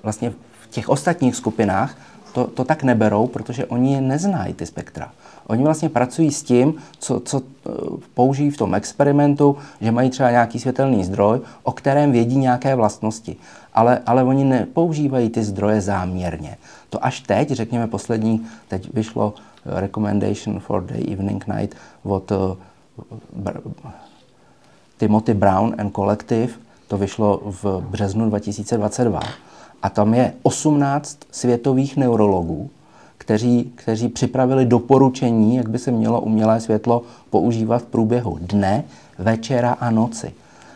vlastně 0.03 0.31
v 0.31 0.71
těch 0.71 0.89
ostatních 0.89 1.37
skupinách 1.37 1.97
to, 2.33 2.47
to 2.47 2.65
tak 2.65 2.83
neberou, 2.83 3.27
protože 3.27 3.67
oni 3.67 3.95
je 3.95 4.01
neznají, 4.01 4.55
ty 4.55 4.67
spektra. 4.67 5.13
Oni 5.47 5.65
vlastně 5.65 5.89
pracují 5.89 6.33
s 6.33 6.43
tím, 6.43 6.75
co, 6.99 7.21
co 7.21 7.41
eh, 7.41 7.71
použijí 8.15 8.51
v 8.51 8.57
tom 8.57 8.75
experimentu, 8.75 9.57
že 9.81 9.91
mají 9.91 10.11
třeba 10.11 10.31
nějaký 10.31 10.59
světelný 10.59 11.05
zdroj, 11.05 11.41
o 11.63 11.73
kterém 11.73 12.13
vědí 12.13 12.37
nějaké 12.37 12.75
vlastnosti. 12.75 13.37
Ale, 13.75 14.01
ale 14.07 14.25
oni 14.25 14.45
nepoužívají 14.45 15.31
ty 15.31 15.45
zdroje 15.45 15.81
záměrně. 15.81 16.57
To 16.91 17.05
až 17.05 17.21
teď, 17.21 17.51
řekněme 17.51 17.87
poslední, 17.87 18.47
teď 18.69 18.95
vyšlo 18.95 19.35
eh, 19.67 19.81
Recommendation 19.81 20.61
for 20.61 20.85
the 20.85 21.13
Evening 21.13 21.47
Night 21.47 21.77
od 22.03 22.33
uh, 22.33 22.57
Timothy 24.99 25.35
Brown 25.35 25.75
and 25.79 25.95
Collective, 25.95 26.53
to 26.89 26.99
vyšlo 26.99 27.41
v 27.45 27.81
březnu 27.91 28.29
2022 28.29 29.21
a 29.83 29.89
tam 29.91 30.15
je 30.15 30.33
18 30.43 31.19
světových 31.31 31.97
neurologů, 31.97 32.71
kteří, 33.19 33.73
kteří 33.75 34.09
připravili 34.09 34.67
doporučení, 34.67 35.57
jak 35.57 35.69
by 35.69 35.79
se 35.79 35.91
mělo 35.91 36.21
umělé 36.21 36.61
světlo 36.61 37.03
používat 37.31 37.83
v 37.83 37.87
průběhu 37.87 38.39
dne, 38.41 38.85
večera 39.19 39.73
a 39.73 39.91
noci. 39.91 40.33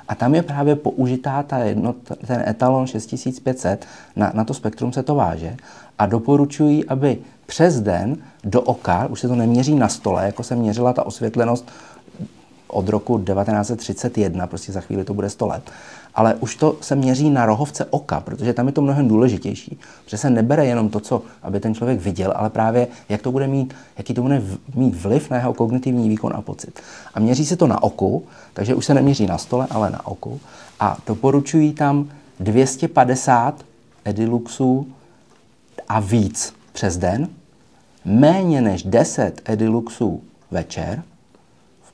A 0.08 0.14
tam 0.14 0.34
je 0.34 0.42
právě 0.42 0.76
použitá 0.76 1.42
ta 1.42 1.58
jednot, 1.58 1.96
ten 2.26 2.44
etalon 2.48 2.86
6500, 2.86 3.86
na, 4.16 4.32
na 4.34 4.44
to 4.44 4.54
spektrum 4.54 4.92
se 4.92 5.02
to 5.02 5.14
váže, 5.14 5.56
a 5.98 6.06
doporučují, 6.06 6.84
aby 6.84 7.18
přes 7.46 7.80
den 7.80 8.16
do 8.44 8.62
oka, 8.62 9.06
už 9.06 9.20
se 9.20 9.28
to 9.28 9.34
neměří 9.34 9.74
na 9.74 9.88
stole, 9.88 10.26
jako 10.26 10.42
se 10.42 10.56
měřila 10.56 10.92
ta 10.92 11.06
osvětlenost 11.06 11.68
od 12.68 12.88
roku 12.88 13.18
1931, 13.18 14.46
prostě 14.46 14.72
za 14.72 14.80
chvíli 14.80 15.04
to 15.04 15.14
bude 15.14 15.30
100 15.30 15.46
let, 15.46 15.70
ale 16.16 16.34
už 16.34 16.56
to 16.56 16.76
se 16.80 16.96
měří 16.96 17.30
na 17.30 17.46
rohovce 17.46 17.84
oka, 17.84 18.20
protože 18.20 18.52
tam 18.52 18.66
je 18.66 18.72
to 18.72 18.82
mnohem 18.82 19.08
důležitější. 19.08 19.78
Protože 20.04 20.18
se 20.18 20.30
nebere 20.30 20.66
jenom 20.66 20.88
to, 20.88 21.00
co 21.00 21.22
aby 21.42 21.60
ten 21.60 21.74
člověk 21.74 22.00
viděl, 22.00 22.32
ale 22.36 22.50
právě 22.50 22.88
jak 23.08 23.22
to 23.22 23.32
bude 23.32 23.46
mít, 23.46 23.74
jaký 23.98 24.14
to 24.14 24.22
bude 24.22 24.42
mít 24.74 24.94
vliv 24.94 25.30
na 25.30 25.36
jeho 25.36 25.54
kognitivní 25.54 26.08
výkon 26.08 26.32
a 26.36 26.40
pocit. 26.40 26.80
A 27.14 27.20
měří 27.20 27.46
se 27.46 27.56
to 27.56 27.66
na 27.66 27.82
oku, 27.82 28.24
takže 28.52 28.74
už 28.74 28.84
se 28.84 28.94
neměří 28.94 29.26
na 29.26 29.38
stole, 29.38 29.66
ale 29.70 29.90
na 29.90 30.06
oku. 30.06 30.40
A 30.80 30.98
doporučují 31.06 31.72
tam 31.72 32.08
250 32.40 33.64
ediluxů 34.04 34.86
a 35.88 36.00
víc 36.00 36.54
přes 36.72 36.96
den, 36.96 37.28
méně 38.04 38.60
než 38.60 38.82
10 38.82 39.42
ediluxů 39.44 40.22
večer 40.50 41.02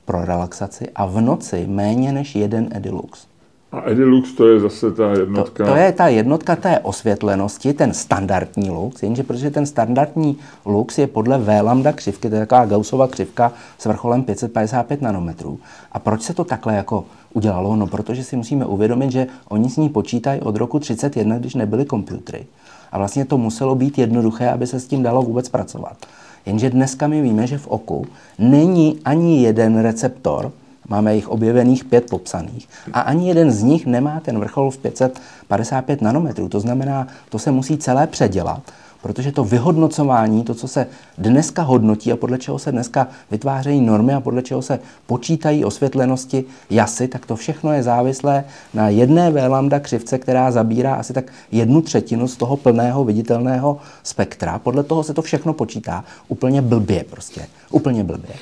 pro 0.05 0.25
relaxaci 0.25 0.89
a 0.95 1.05
v 1.05 1.21
noci 1.21 1.67
méně 1.67 2.11
než 2.11 2.35
jeden 2.35 2.69
edilux. 2.71 3.32
A 3.73 3.89
Edilux 3.89 4.33
to 4.33 4.47
je 4.47 4.59
zase 4.59 4.91
ta 4.91 5.11
jednotka? 5.11 5.65
To, 5.65 5.71
to 5.71 5.77
je 5.77 5.91
ta 5.91 6.07
jednotka 6.07 6.55
té 6.55 6.79
osvětlenosti, 6.79 7.73
ten 7.73 7.93
standardní 7.93 8.69
lux, 8.69 9.03
jenže 9.03 9.23
protože 9.23 9.51
ten 9.51 9.65
standardní 9.65 10.37
lux 10.65 10.97
je 10.97 11.07
podle 11.07 11.37
V 11.37 11.61
lambda 11.61 11.91
křivky, 11.91 12.29
to 12.29 12.35
je 12.35 12.41
taková 12.41 12.65
Gaussova 12.65 13.07
křivka 13.07 13.51
s 13.77 13.85
vrcholem 13.85 14.23
555 14.23 15.01
nanometrů. 15.01 15.59
A 15.91 15.99
proč 15.99 16.21
se 16.21 16.33
to 16.33 16.43
takhle 16.43 16.75
jako 16.75 17.05
udělalo? 17.33 17.75
No, 17.75 17.87
protože 17.87 18.23
si 18.23 18.35
musíme 18.35 18.65
uvědomit, 18.65 19.11
že 19.11 19.27
oni 19.49 19.69
s 19.69 19.77
ní 19.77 19.89
počítají 19.89 20.41
od 20.41 20.55
roku 20.55 20.79
31, 20.79 21.37
když 21.37 21.55
nebyly 21.55 21.85
počítače. 21.85 22.45
A 22.91 22.97
vlastně 22.97 23.25
to 23.25 23.37
muselo 23.37 23.75
být 23.75 23.97
jednoduché, 23.97 24.49
aby 24.49 24.67
se 24.67 24.79
s 24.79 24.87
tím 24.87 25.03
dalo 25.03 25.21
vůbec 25.21 25.49
pracovat. 25.49 25.97
Jenže 26.45 26.69
dneska 26.69 27.07
my 27.07 27.21
víme, 27.21 27.47
že 27.47 27.57
v 27.57 27.67
oku 27.67 28.05
není 28.39 28.99
ani 29.05 29.43
jeden 29.43 29.81
receptor, 29.81 30.51
Máme 30.87 31.15
jich 31.15 31.29
objevených 31.29 31.85
pět 31.85 32.09
popsaných. 32.09 32.69
A 32.93 33.01
ani 33.01 33.27
jeden 33.27 33.51
z 33.51 33.63
nich 33.63 33.85
nemá 33.85 34.19
ten 34.19 34.39
vrchol 34.39 34.71
v 34.71 34.77
555 34.77 36.01
nanometrů. 36.01 36.49
To 36.49 36.59
znamená, 36.59 37.07
to 37.29 37.39
se 37.39 37.51
musí 37.51 37.77
celé 37.77 38.07
předělat, 38.07 38.61
protože 39.01 39.31
to 39.31 39.43
vyhodnocování, 39.43 40.43
to, 40.43 40.53
co 40.53 40.67
se 40.67 40.87
dneska 41.17 41.61
hodnotí 41.61 42.11
a 42.11 42.17
podle 42.17 42.37
čeho 42.37 42.59
se 42.59 42.71
dneska 42.71 43.07
vytvářejí 43.31 43.81
normy 43.81 44.13
a 44.13 44.21
podle 44.21 44.41
čeho 44.41 44.61
se 44.61 44.79
počítají 45.07 45.65
osvětlenosti 45.65 46.45
jasy, 46.69 47.07
tak 47.07 47.25
to 47.25 47.35
všechno 47.35 47.73
je 47.73 47.83
závislé 47.83 48.43
na 48.73 48.89
jedné 48.89 49.31
V 49.31 49.47
lambda 49.47 49.79
křivce, 49.79 50.17
která 50.17 50.51
zabírá 50.51 50.95
asi 50.95 51.13
tak 51.13 51.31
jednu 51.51 51.81
třetinu 51.81 52.27
z 52.27 52.37
toho 52.37 52.57
plného 52.57 53.03
viditelného 53.03 53.77
spektra. 54.03 54.59
Podle 54.59 54.83
toho 54.83 55.03
se 55.03 55.13
to 55.13 55.21
všechno 55.21 55.53
počítá 55.53 56.03
úplně 56.27 56.61
blbě 56.61 57.03
prostě. 57.09 57.45
Úplně 57.71 58.03
blbě. 58.03 58.35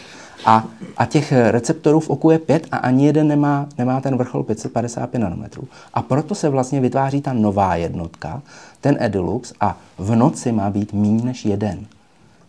A, 0.46 0.66
a 0.98 1.06
těch 1.06 1.32
receptorů 1.32 2.00
v 2.00 2.10
oku 2.10 2.30
je 2.30 2.40
pět 2.40 2.68
a 2.72 2.78
ani 2.78 3.06
jeden 3.06 3.28
nemá, 3.28 3.68
nemá 3.78 4.02
ten 4.02 4.18
vrchol 4.18 4.44
555 4.44 5.20
nanometrů. 5.20 5.68
A 5.94 6.02
proto 6.02 6.36
se 6.36 6.50
vlastně 6.50 6.82
vytváří 6.82 7.22
ta 7.22 7.34
nová 7.34 7.76
jednotka, 7.76 8.42
ten 8.82 8.98
Edilux, 9.00 9.54
a 9.60 9.78
v 9.98 10.16
noci 10.16 10.52
má 10.52 10.70
být 10.70 10.94
méně 10.94 11.24
než 11.24 11.46
jeden. 11.46 11.86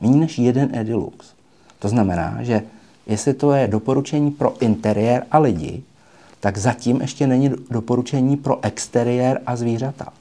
Méně 0.01 0.17
než 0.17 0.39
jeden 0.39 0.75
Edilux. 0.75 1.27
To 1.79 1.89
znamená, 1.89 2.39
že 2.41 2.63
jestli 3.07 3.35
to 3.35 3.53
je 3.53 3.69
doporučení 3.69 4.31
pro 4.31 4.55
interiér 4.61 5.27
a 5.31 5.39
lidi, 5.39 5.83
tak 6.41 6.59
zatím 6.59 7.01
ještě 7.01 7.27
není 7.27 7.51
doporučení 7.71 8.37
pro 8.37 8.65
exteriér 8.65 9.41
a 9.47 9.57
zvířata. 9.57 10.13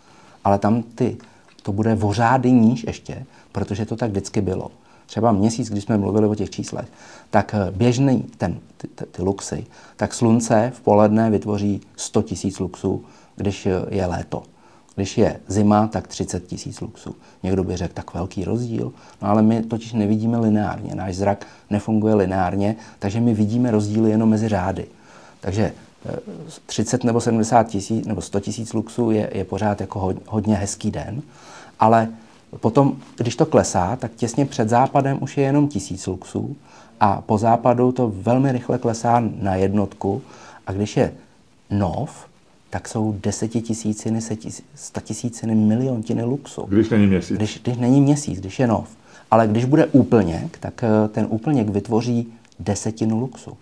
Ale 0.43 0.59
tam 0.59 0.84
ty, 0.84 1.17
to 1.63 1.72
bude 1.72 1.95
vořády 1.95 2.51
níž 2.51 2.84
ještě, 2.84 3.26
protože 3.51 3.86
to 3.86 3.95
tak 3.95 4.09
vždycky 4.09 4.41
bylo. 4.41 4.72
Třeba 5.12 5.32
měsíc, 5.32 5.70
když 5.70 5.84
jsme 5.84 5.97
mluvili 5.97 6.28
o 6.28 6.36
těch 6.36 6.49
číslech, 6.49 6.86
tak 7.30 7.55
eh, 7.55 7.72
běžný 7.72 8.26
ten, 8.38 8.59
ty, 8.78 8.88
ty, 8.88 9.05
ty 9.05 9.22
luxy, 9.22 9.66
tak 9.95 10.14
slunce 10.14 10.72
v 10.76 10.82
poledne 10.82 11.30
vytvoří 11.30 11.82
100 11.95 12.22
tisíc 12.22 12.59
luxů, 12.59 13.05
když 13.36 13.66
eh, 13.66 13.72
je 13.89 14.05
léto. 14.05 14.43
Když 14.95 15.18
je 15.18 15.39
zima, 15.47 15.88
tak 15.88 16.07
30 16.07 16.47
tisíc 16.47 16.82
luxů. 16.82 17.16
Někdo 17.43 17.64
by 17.64 17.78
řekl, 17.78 17.93
tak 17.93 18.14
velký 18.14 18.43
rozdíl. 18.43 18.93
No 19.22 19.30
ale 19.30 19.41
my 19.41 19.64
totiž 19.64 19.93
nevidíme 19.93 20.38
lineárně. 20.38 20.95
Náš 20.95 21.16
zrak 21.16 21.47
nefunguje 21.70 22.16
lineárně, 22.16 22.76
takže 22.99 23.20
my 23.20 23.34
vidíme 23.34 23.72
rozdíly 23.72 24.09
jenom 24.09 24.30
mezi 24.30 24.47
řády. 24.47 24.86
Takže 25.41 25.74
30 26.66 27.03
nebo 27.03 27.22
70 27.22 27.68
tisíc 27.68 28.05
nebo 28.05 28.22
100 28.22 28.39
tisíc 28.39 28.74
luxů 28.74 29.12
je, 29.12 29.30
je 29.34 29.45
pořád 29.45 29.82
jako 29.82 30.14
hodně 30.28 30.55
hezký 30.55 30.91
den, 30.91 31.22
ale 31.80 32.09
potom, 32.60 32.97
když 33.18 33.36
to 33.36 33.45
klesá, 33.45 33.95
tak 33.95 34.12
těsně 34.16 34.45
před 34.45 34.70
západem 34.70 35.18
už 35.22 35.38
je 35.38 35.43
jenom 35.43 35.68
tisíc 35.68 36.08
luxů 36.08 36.56
a 36.99 37.22
po 37.22 37.38
západu 37.38 37.91
to 37.91 38.12
velmi 38.16 38.52
rychle 38.52 38.78
klesá 38.78 39.24
na 39.41 39.56
jednotku 39.56 40.22
a 40.68 40.72
když 40.72 40.97
je 40.97 41.14
nov, 41.70 42.28
tak 42.70 42.88
jsou 42.88 43.16
desetitisíciny, 43.24 44.20
statisíciny, 44.76 45.56
miliontiny 45.56 46.24
luxu. 46.24 46.66
Když 46.68 46.89
není 46.89 47.08
měsíc. 47.08 47.38
Když, 47.38 47.60
když 47.64 47.78
není 47.78 48.02
měsíc, 48.02 48.39
když 48.39 48.60
je 48.60 48.68
nov. 48.68 48.89
Ale 49.32 49.47
když 49.47 49.66
bude 49.66 49.86
úplněk, 49.86 50.58
tak 50.58 50.84
eh, 50.84 51.08
ten 51.08 51.28
úplněk 51.30 51.70
vytvoří 51.70 52.34
desetinu 52.60 53.20
luxu. 53.20 53.58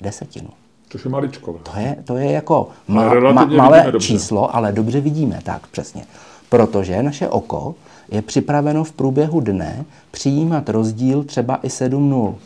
Desetinu. 0.00 0.48
Což 0.88 1.04
je 1.04 1.10
maličko. 1.10 1.60
To 1.72 1.80
je, 1.80 1.96
to 2.04 2.16
je 2.16 2.32
jako 2.32 2.68
ma, 2.88 3.32
ma, 3.32 3.44
malé 3.44 3.92
číslo, 4.00 4.56
ale 4.56 4.72
dobře 4.72 5.00
vidíme, 5.00 5.40
tak 5.42 5.66
přesně. 5.66 6.04
Protože 6.48 7.02
naše 7.02 7.28
oko 7.28 7.74
je 8.08 8.22
připraveno 8.22 8.84
v 8.84 8.92
průběhu 8.92 9.40
dne 9.40 9.84
přijímat 10.10 10.68
rozdíl 10.68 11.24
třeba 11.24 11.60
i 11.62 11.70
7 11.70 12.10
nul. 12.10 12.38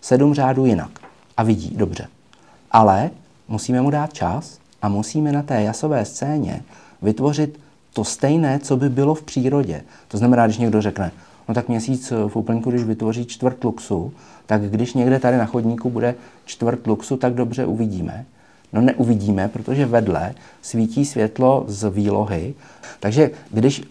7 0.00 0.34
řádů 0.34 0.66
jinak. 0.66 0.90
A 1.36 1.42
vidí 1.42 1.76
dobře. 1.76 2.06
Ale 2.70 3.10
musíme 3.48 3.82
mu 3.82 3.90
dát 3.90 4.12
čas 4.12 4.58
a 4.82 4.88
musíme 4.88 5.32
na 5.32 5.42
té 5.42 5.62
jasové 5.62 6.04
scéně 6.04 6.62
vytvořit 7.02 7.60
to 7.92 8.04
stejné, 8.04 8.58
co 8.58 8.76
by 8.76 8.88
bylo 8.88 9.14
v 9.14 9.22
přírodě. 9.22 9.82
To 10.08 10.18
znamená, 10.18 10.46
když 10.46 10.58
někdo 10.58 10.82
řekne, 10.82 11.12
no 11.48 11.54
tak 11.54 11.68
měsíc 11.68 12.12
v 12.28 12.36
úplňku, 12.36 12.70
když 12.70 12.84
vytvoří 12.84 13.26
čtvrt 13.26 13.64
luxu, 13.64 14.12
tak 14.46 14.62
když 14.62 14.94
někde 14.94 15.18
tady 15.18 15.36
na 15.36 15.46
chodníku 15.46 15.90
bude 15.90 16.14
čtvrt 16.44 16.86
luxu, 16.86 17.16
tak 17.16 17.34
dobře 17.34 17.66
uvidíme. 17.66 18.24
No 18.72 18.80
neuvidíme, 18.80 19.48
protože 19.48 19.86
vedle 19.86 20.34
svítí 20.62 21.04
světlo 21.04 21.64
z 21.68 21.90
výlohy. 21.90 22.54
Takže 23.00 23.30
když 23.50 23.82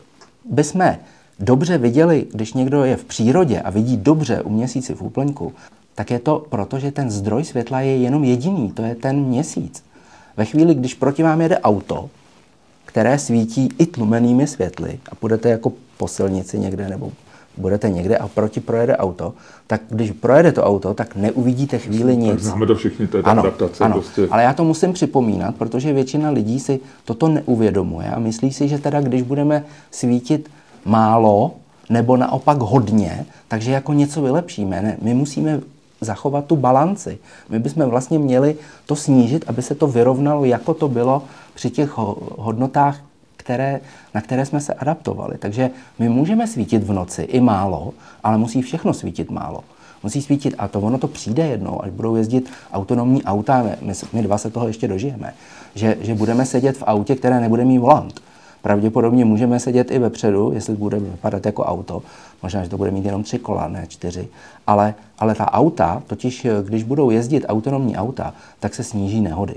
bychom 0.49 0.95
dobře 1.39 1.77
viděli, 1.77 2.27
když 2.33 2.53
někdo 2.53 2.83
je 2.83 2.95
v 2.95 3.05
přírodě 3.05 3.61
a 3.61 3.69
vidí 3.69 3.97
dobře 3.97 4.41
u 4.41 4.49
měsíci 4.49 4.93
v 4.93 5.01
úplňku, 5.01 5.53
tak 5.95 6.11
je 6.11 6.19
to 6.19 6.45
proto, 6.49 6.79
že 6.79 6.91
ten 6.91 7.11
zdroj 7.11 7.43
světla 7.43 7.81
je 7.81 7.97
jenom 7.97 8.23
jediný, 8.23 8.71
to 8.71 8.81
je 8.81 8.95
ten 8.95 9.19
měsíc. 9.19 9.83
Ve 10.37 10.45
chvíli, 10.45 10.75
když 10.75 10.93
proti 10.93 11.23
vám 11.23 11.41
jede 11.41 11.59
auto, 11.59 12.09
které 12.85 13.19
svítí 13.19 13.69
i 13.77 13.85
tlumenými 13.85 14.47
světly 14.47 14.99
a 15.11 15.15
půjdete 15.15 15.49
jako 15.49 15.73
po 15.97 16.07
silnici 16.07 16.59
někde 16.59 16.89
nebo 16.89 17.11
budete 17.57 17.89
někde 17.89 18.17
a 18.17 18.27
proti 18.27 18.59
projede 18.59 18.97
auto, 18.97 19.33
tak 19.67 19.81
když 19.89 20.11
projede 20.11 20.51
to 20.51 20.63
auto, 20.63 20.93
tak 20.93 21.15
neuvidíte 21.15 21.77
chvíli 21.77 22.17
nic. 22.17 22.31
Tak 22.31 22.39
známe 22.39 22.65
to 22.65 22.75
všichni, 22.75 23.07
to 23.07 23.17
je 23.17 23.23
ano, 23.23 23.41
adaptace. 23.41 23.83
Ano, 23.83 23.93
prostě. 23.93 24.27
ale 24.31 24.43
já 24.43 24.53
to 24.53 24.63
musím 24.63 24.93
připomínat, 24.93 25.55
protože 25.55 25.93
většina 25.93 26.29
lidí 26.29 26.59
si 26.59 26.79
toto 27.05 27.27
neuvědomuje 27.27 28.09
a 28.09 28.19
myslí 28.19 28.53
si, 28.53 28.67
že 28.67 28.77
teda 28.77 29.01
když 29.01 29.21
budeme 29.21 29.65
svítit 29.91 30.49
málo 30.85 31.51
nebo 31.89 32.17
naopak 32.17 32.57
hodně, 32.57 33.25
takže 33.47 33.71
jako 33.71 33.93
něco 33.93 34.21
vylepšíme. 34.21 34.81
Ne, 34.81 34.97
my 35.01 35.13
musíme 35.13 35.61
zachovat 36.01 36.45
tu 36.45 36.55
balanci. 36.55 37.17
My 37.49 37.59
bychom 37.59 37.85
vlastně 37.89 38.19
měli 38.19 38.55
to 38.85 38.95
snížit, 38.95 39.45
aby 39.47 39.61
se 39.61 39.75
to 39.75 39.87
vyrovnalo, 39.87 40.45
jako 40.45 40.73
to 40.73 40.87
bylo 40.87 41.23
při 41.53 41.69
těch 41.69 41.97
hodnotách, 42.37 42.99
které, 43.37 43.79
na 44.13 44.21
které 44.21 44.45
jsme 44.45 44.59
se 44.61 44.73
adaptovali. 44.73 45.37
Takže 45.37 45.69
my 45.99 46.09
můžeme 46.09 46.47
svítit 46.47 46.83
v 46.83 46.93
noci 46.93 47.21
i 47.21 47.39
málo, 47.39 47.93
ale 48.23 48.37
musí 48.37 48.61
všechno 48.61 48.93
svítit 48.93 49.31
málo. 49.31 49.63
Musí 50.03 50.21
svítit 50.21 50.55
a 50.57 50.67
to 50.67 50.79
ono 50.79 50.97
to 50.97 51.07
přijde 51.07 51.47
jednou, 51.47 51.83
až 51.83 51.91
budou 51.91 52.15
jezdit 52.15 52.49
autonomní 52.73 53.23
auta, 53.23 53.65
my, 53.81 53.93
my 54.13 54.21
dva 54.21 54.37
se 54.37 54.49
toho 54.49 54.67
ještě 54.67 54.87
dožijeme, 54.87 55.33
že, 55.75 55.97
že 56.01 56.15
budeme 56.15 56.45
sedět 56.45 56.77
v 56.77 56.83
autě, 56.85 57.15
které 57.15 57.39
nebude 57.39 57.65
mít 57.65 57.77
volant. 57.77 58.21
Pravděpodobně 58.63 59.25
můžeme 59.25 59.59
sedět 59.59 59.91
i 59.91 59.99
vepředu, 59.99 60.51
jestli 60.53 60.75
bude 60.75 60.99
vypadat 60.99 61.45
jako 61.45 61.63
auto. 61.63 62.03
Možná, 62.43 62.63
že 62.63 62.69
to 62.69 62.77
bude 62.77 62.91
mít 62.91 63.05
jenom 63.05 63.23
tři 63.23 63.39
kola, 63.39 63.67
ne 63.67 63.85
čtyři. 63.87 64.27
Ale, 64.67 64.95
ale 65.19 65.35
ta 65.35 65.53
auta, 65.53 66.03
totiž 66.07 66.47
když 66.63 66.83
budou 66.83 67.09
jezdit 67.09 67.45
autonomní 67.47 67.97
auta, 67.97 68.33
tak 68.59 68.75
se 68.75 68.83
sníží 68.83 69.21
nehody. 69.21 69.55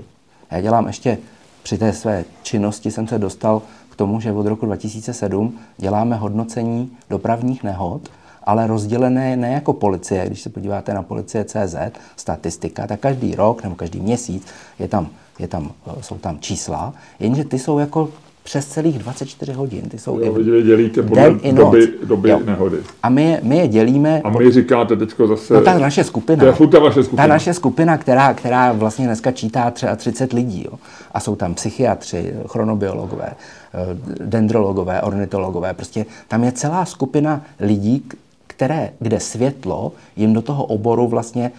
Já 0.51 0.61
dělám 0.61 0.87
ještě 0.87 1.17
při 1.63 1.77
té 1.77 1.93
své 1.93 2.25
činnosti 2.43 2.91
jsem 2.91 3.07
se 3.07 3.19
dostal 3.19 3.61
k 3.89 3.95
tomu, 3.95 4.19
že 4.19 4.31
od 4.31 4.45
roku 4.45 4.65
2007 4.65 5.59
děláme 5.77 6.15
hodnocení 6.15 6.91
dopravních 7.09 7.63
nehod, 7.63 8.01
ale 8.43 8.67
rozdělené 8.67 9.35
ne 9.35 9.51
jako 9.51 9.73
policie, 9.73 10.25
když 10.27 10.41
se 10.41 10.49
podíváte 10.49 10.93
na 10.93 11.03
policie 11.03 11.45
CZ, 11.45 11.75
statistika, 12.15 12.87
tak 12.87 12.99
každý 12.99 13.35
rok 13.35 13.63
nebo 13.63 13.75
každý 13.75 13.99
měsíc 13.99 14.47
je 14.79 14.87
tam, 14.87 15.07
je 15.39 15.47
tam, 15.47 15.71
jsou 16.01 16.17
tam 16.17 16.39
čísla, 16.39 16.93
jenže 17.19 17.43
ty 17.43 17.59
jsou 17.59 17.79
jako 17.79 18.09
přes 18.47 18.65
celých 18.65 18.99
24 18.99 19.53
hodin. 19.53 19.89
Ty 19.89 19.99
jsou 19.99 20.19
jo, 20.19 20.39
i 20.39 20.63
dělíte 20.63 21.03
podle 21.03 21.23
den 21.23 21.39
i 21.41 21.51
noc. 21.51 21.65
doby, 21.65 21.93
doby 22.03 22.35
nehody. 22.45 22.77
A 23.03 23.09
my 23.09 23.23
je, 23.23 23.39
my 23.43 23.57
je 23.57 23.67
dělíme... 23.67 24.21
A 24.23 24.29
my 24.29 24.51
říkáte 24.51 24.95
teďko 24.95 25.27
zase... 25.27 25.53
No 25.53 25.61
ta 25.61 25.79
naše 25.79 26.03
skupina. 26.03 26.39
To 26.39 26.45
je 26.45 26.51
furt 26.51 26.67
ta 26.67 26.79
vaše 26.79 27.03
skupina. 27.03 27.23
Ta 27.23 27.27
naše 27.27 27.53
skupina, 27.53 27.97
která, 27.97 28.33
která 28.33 28.71
vlastně 28.71 29.05
dneska 29.05 29.31
čítá 29.31 29.71
třeba 29.71 29.95
30 29.95 30.33
lidí. 30.33 30.65
Jo. 30.65 30.79
A 31.11 31.19
jsou 31.19 31.35
tam 31.35 31.53
psychiatři, 31.53 32.33
chronobiologové, 32.47 33.29
eh, 33.29 33.97
dendrologové, 34.25 35.01
ornitologové. 35.01 35.73
Prostě 35.73 36.05
tam 36.27 36.43
je 36.43 36.51
celá 36.51 36.85
skupina 36.85 37.41
lidí, 37.59 38.03
které, 38.47 38.89
kde 38.99 39.19
světlo 39.19 39.91
jim 40.15 40.33
do 40.33 40.41
toho 40.41 40.65
oboru 40.65 41.07
vlastně 41.07 41.51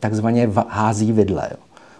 takzvaně 0.00 0.50
hází 0.68 1.12
vidle. 1.12 1.48
Jo. 1.50 1.56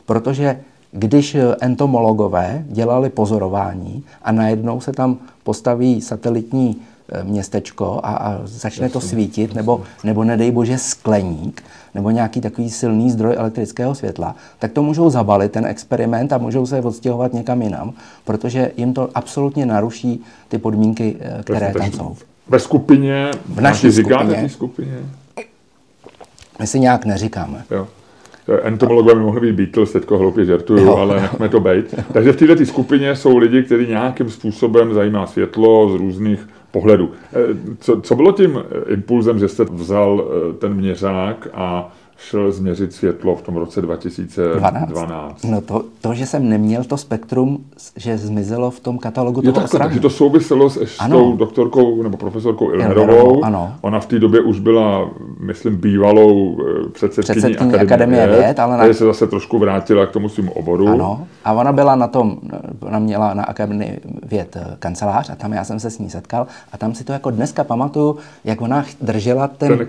Protože 0.07 0.61
když 0.93 1.35
eh, 1.35 1.57
entomologové 1.61 2.65
dělali 2.69 3.11
pozorování 3.11 4.05
a 4.23 4.33
najednou 4.33 4.81
se 4.81 4.93
tam 4.93 5.17
postaví 5.43 6.01
satelitní 6.01 6.77
eh, 7.13 7.25
městečko 7.25 8.01
a, 8.03 8.17
a 8.17 8.41
začne 8.45 8.89
to 8.89 9.01
svítit, 9.01 9.55
nebo, 9.55 9.83
nebo 10.05 10.25
nedej 10.25 10.51
bože 10.51 10.79
skleník, 10.79 11.63
nebo 11.95 12.11
nějaký 12.11 12.41
takový 12.41 12.71
silný 12.71 13.11
zdroj 13.11 13.35
elektrického 13.39 13.95
světla, 13.95 14.35
tak 14.59 14.73
to 14.73 14.83
můžou 14.83 15.11
zabalit, 15.11 15.53
ten 15.53 15.67
experiment, 15.67 16.33
a 16.33 16.39
můžou 16.39 16.67
se 16.67 16.81
odstěhovat 16.81 17.33
někam 17.33 17.63
jinam, 17.63 17.93
protože 18.25 18.73
jim 18.77 18.95
to 18.95 19.09
absolutně 19.15 19.67
naruší 19.67 20.25
ty 20.49 20.59
podmínky, 20.59 21.17
eh, 21.21 21.43
které 21.43 21.73
tam 21.73 21.93
jsou. 21.93 22.17
Ve 22.49 22.61
skupině, 22.61 23.31
v 23.47 23.61
naší 23.61 23.93
skupině, 23.93 24.49
skupině, 24.49 24.99
my 26.61 26.67
si 26.67 26.81
nějak 26.81 27.05
neříkáme. 27.05 27.65
Jo. 27.71 27.89
Entomologové 28.63 29.15
by 29.15 29.21
mohli 29.21 29.41
být 29.41 29.53
Beatles, 29.53 29.93
teďko 29.93 30.19
hloupě 30.19 30.45
žertuju, 30.45 30.85
jo, 30.85 30.97
ale 30.97 31.21
nechme 31.21 31.49
to 31.49 31.61
být. 31.61 31.95
Takže 32.13 32.33
v 32.33 32.37
této 32.37 32.67
skupině 32.67 33.17
jsou 33.17 33.37
lidi, 33.37 33.63
kteří 33.63 33.87
nějakým 33.87 34.31
způsobem 34.31 34.95
zajímá 34.95 35.27
světlo 35.27 35.89
z 35.89 35.95
různých 35.95 36.49
pohledů. 36.71 37.11
Eh, 37.33 37.37
co, 37.81 38.01
co 38.01 38.15
bylo 38.15 38.33
tím 38.33 38.65
impulzem, 38.89 39.39
že 39.39 39.49
jste 39.49 39.65
vzal 39.65 40.25
eh, 40.25 40.53
ten 40.53 40.75
měřák 40.75 41.49
a 41.55 41.93
šel 42.19 42.53
změřit 42.53 42.93
světlo 42.93 43.37
v 43.37 43.43
tom 43.43 43.57
roce 43.57 43.83
2012. 43.83 44.89
12. 44.89 45.45
No 45.45 45.61
to, 45.61 45.85
to, 46.01 46.15
že 46.15 46.27
jsem 46.27 46.49
neměl 46.49 46.85
to 46.85 46.97
spektrum, 46.97 47.59
že 47.97 48.19
zmizelo 48.19 48.71
v 48.71 48.81
tom 48.81 48.99
katalogu 48.99 49.43
toho 49.43 49.53
takhle, 49.53 49.81
takže 49.81 50.01
to 50.01 50.11
souviselo 50.11 50.71
s, 50.71 50.77
s 50.77 51.09
tou 51.11 51.37
doktorkou 51.37 52.03
nebo 52.03 52.17
profesorkou 52.17 52.73
Ilnerovou. 52.73 53.45
Ano. 53.45 53.75
Ona 53.81 54.01
v 54.01 54.07
té 54.07 54.19
době 54.19 54.41
už 54.41 54.61
byla, 54.61 55.11
myslím, 55.41 55.77
bývalou 55.77 56.59
eh, 56.61 56.89
předsedkyní, 56.89 57.41
předsedkyní 57.41 57.75
Akademie, 57.75 57.87
Akademie 57.87 58.27
věd, 58.27 58.39
věd 58.39 58.59
ale 58.59 58.89
na... 58.89 58.95
se 58.95 59.05
zase 59.05 59.27
trošku 59.27 59.59
vrátila 59.59 60.07
k 60.07 60.11
tomu 60.11 60.29
svým 60.29 60.49
oboru. 60.49 60.89
Ano. 60.89 61.27
A 61.45 61.53
ona 61.53 61.73
byla 61.73 61.97
na 61.97 62.07
tom, 62.07 62.39
ona 62.81 62.99
měla 62.99 63.35
na 63.35 63.45
Akademii 63.45 64.01
věd 64.23 64.57
eh, 64.57 64.77
kancelář 64.79 65.31
a 65.31 65.35
tam 65.35 65.53
já 65.53 65.65
jsem 65.65 65.81
se 65.81 65.91
s 65.91 65.99
ní 65.99 66.11
setkal 66.11 66.47
a 66.73 66.79
tam 66.79 66.95
si 66.95 67.05
to 67.05 67.13
jako 67.13 67.31
dneska 67.31 67.65
pamatuju, 67.65 68.17
jak 68.45 68.61
ona 68.61 68.85
držela 69.01 69.49
ten... 69.49 69.79
ten 69.79 69.89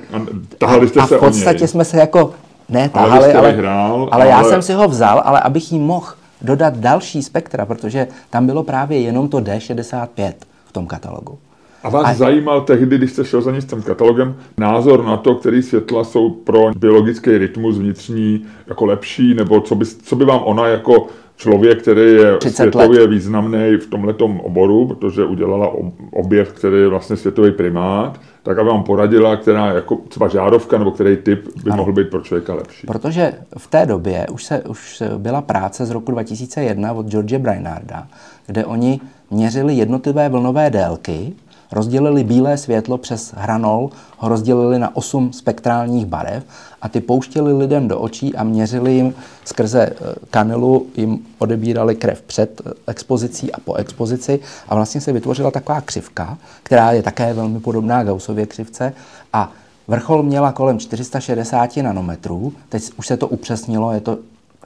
a, 0.66 1.02
a 1.02 1.06
v 1.06 1.20
podstatě 1.20 1.68
jsme 1.68 1.86
se 1.86 1.98
jako 1.98 2.17
jako 2.18 2.34
ne 2.70 2.90
tahali, 2.90 3.34
ale, 3.34 3.52
hrál, 3.52 3.94
ale, 3.94 4.10
ale 4.12 4.28
já 4.28 4.44
jsem 4.44 4.62
si 4.62 4.74
ho 4.74 4.88
vzal, 4.88 5.22
ale 5.26 5.40
abych 5.40 5.72
jí 5.72 5.80
mohl 5.80 6.08
dodat 6.42 6.78
další 6.78 7.24
spektra, 7.24 7.66
protože 7.66 8.08
tam 8.30 8.46
bylo 8.46 8.64
právě 8.64 9.00
jenom 9.00 9.30
to 9.30 9.38
D65 9.38 10.34
v 10.66 10.72
tom 10.72 10.88
katalogu. 10.88 11.38
A 11.84 11.90
vás 11.90 12.06
a... 12.06 12.14
zajímal 12.14 12.62
tehdy, 12.62 12.98
když 12.98 13.12
jste 13.12 13.26
šel 13.26 13.42
za 13.42 13.52
ní 13.52 13.62
s 13.62 13.66
tím 13.66 13.82
katalogem, 13.82 14.36
názor 14.58 15.06
na 15.06 15.18
to, 15.18 15.36
který 15.36 15.64
světla 15.64 16.04
jsou 16.04 16.30
pro 16.30 16.72
biologický 16.78 17.38
rytmus 17.38 17.78
vnitřní 17.78 18.46
jako 18.68 18.86
lepší, 18.86 19.34
nebo 19.34 19.62
co 19.62 19.76
by, 19.76 19.86
co 19.86 20.16
by 20.16 20.26
vám 20.26 20.40
ona 20.44 20.68
jako 20.68 21.08
člověk, 21.38 21.82
který 21.82 22.02
je 22.02 22.38
světově 22.50 23.00
let. 23.00 23.10
významný 23.10 23.78
v 23.78 23.88
tomto 23.90 24.26
oboru, 24.26 24.88
protože 24.88 25.26
udělala 25.26 25.72
objev, 26.12 26.54
který 26.54 26.78
je 26.78 26.88
vlastně 26.88 27.16
světový 27.16 27.52
primát, 27.52 28.20
tak 28.44 28.58
aby 28.58 28.70
vám 28.70 28.84
poradila, 28.84 29.36
která 29.36 29.74
jako 29.74 29.96
třeba 29.96 30.28
žárovka 30.28 30.78
nebo 30.78 30.92
který 30.92 31.18
typ 31.18 31.48
by 31.64 31.72
ano. 31.72 31.78
mohl 31.78 31.94
být 31.94 32.10
pro 32.10 32.22
člověka 32.22 32.54
lepší. 32.54 32.88
Protože 32.88 33.34
v 33.58 33.68
té 33.68 33.86
době 33.86 34.28
už, 34.32 34.44
se, 34.44 34.62
už 34.62 35.04
byla 35.18 35.42
práce 35.42 35.86
z 35.86 35.92
roku 35.92 36.12
2001 36.12 36.94
od 36.94 37.08
George 37.08 37.38
Brainarda, 37.38 38.08
kde 38.46 38.66
oni 38.66 39.00
měřili 39.32 39.74
jednotlivé 39.74 40.30
vlnové 40.30 40.70
délky 40.70 41.34
rozdělili 41.72 42.24
bílé 42.24 42.58
světlo 42.58 42.98
přes 42.98 43.34
hranol, 43.38 43.90
ho 44.18 44.30
rozdělili 44.30 44.80
na 44.80 44.96
osm 44.96 45.34
spektrálních 45.34 46.06
barev 46.06 46.44
a 46.82 46.90
ty 46.90 47.02
pouštěli 47.02 47.54
lidem 47.54 47.88
do 47.88 48.00
očí 48.00 48.36
a 48.36 48.44
měřili 48.44 48.94
jim 48.94 49.14
skrze 49.46 49.82
eh, 49.82 49.96
kanilu, 50.30 50.88
jim 50.96 51.20
odebírali 51.40 51.96
krev 51.96 52.22
před 52.22 52.62
eh, 52.66 52.72
expozicí 52.88 53.52
a 53.52 53.60
po 53.60 53.74
expozici. 53.74 54.40
A 54.70 54.76
vlastně 54.76 55.02
se 55.02 55.12
vytvořila 55.12 55.52
taková 55.52 55.82
křivka, 55.82 56.38
která 56.64 56.92
je 56.92 57.04
také 57.04 57.34
velmi 57.34 57.60
podobná 57.60 58.04
Gaussově 58.04 58.46
křivce. 58.46 58.94
A 59.34 59.52
Vrchol 59.88 60.24
měla 60.24 60.52
kolem 60.52 60.80
460 60.80 61.78
nanometrů, 61.78 62.54
teď 62.70 62.84
už 62.98 63.08
se 63.08 63.18
to 63.18 63.28
upřesnilo, 63.28 63.92
je 63.94 64.02
to 64.02 64.18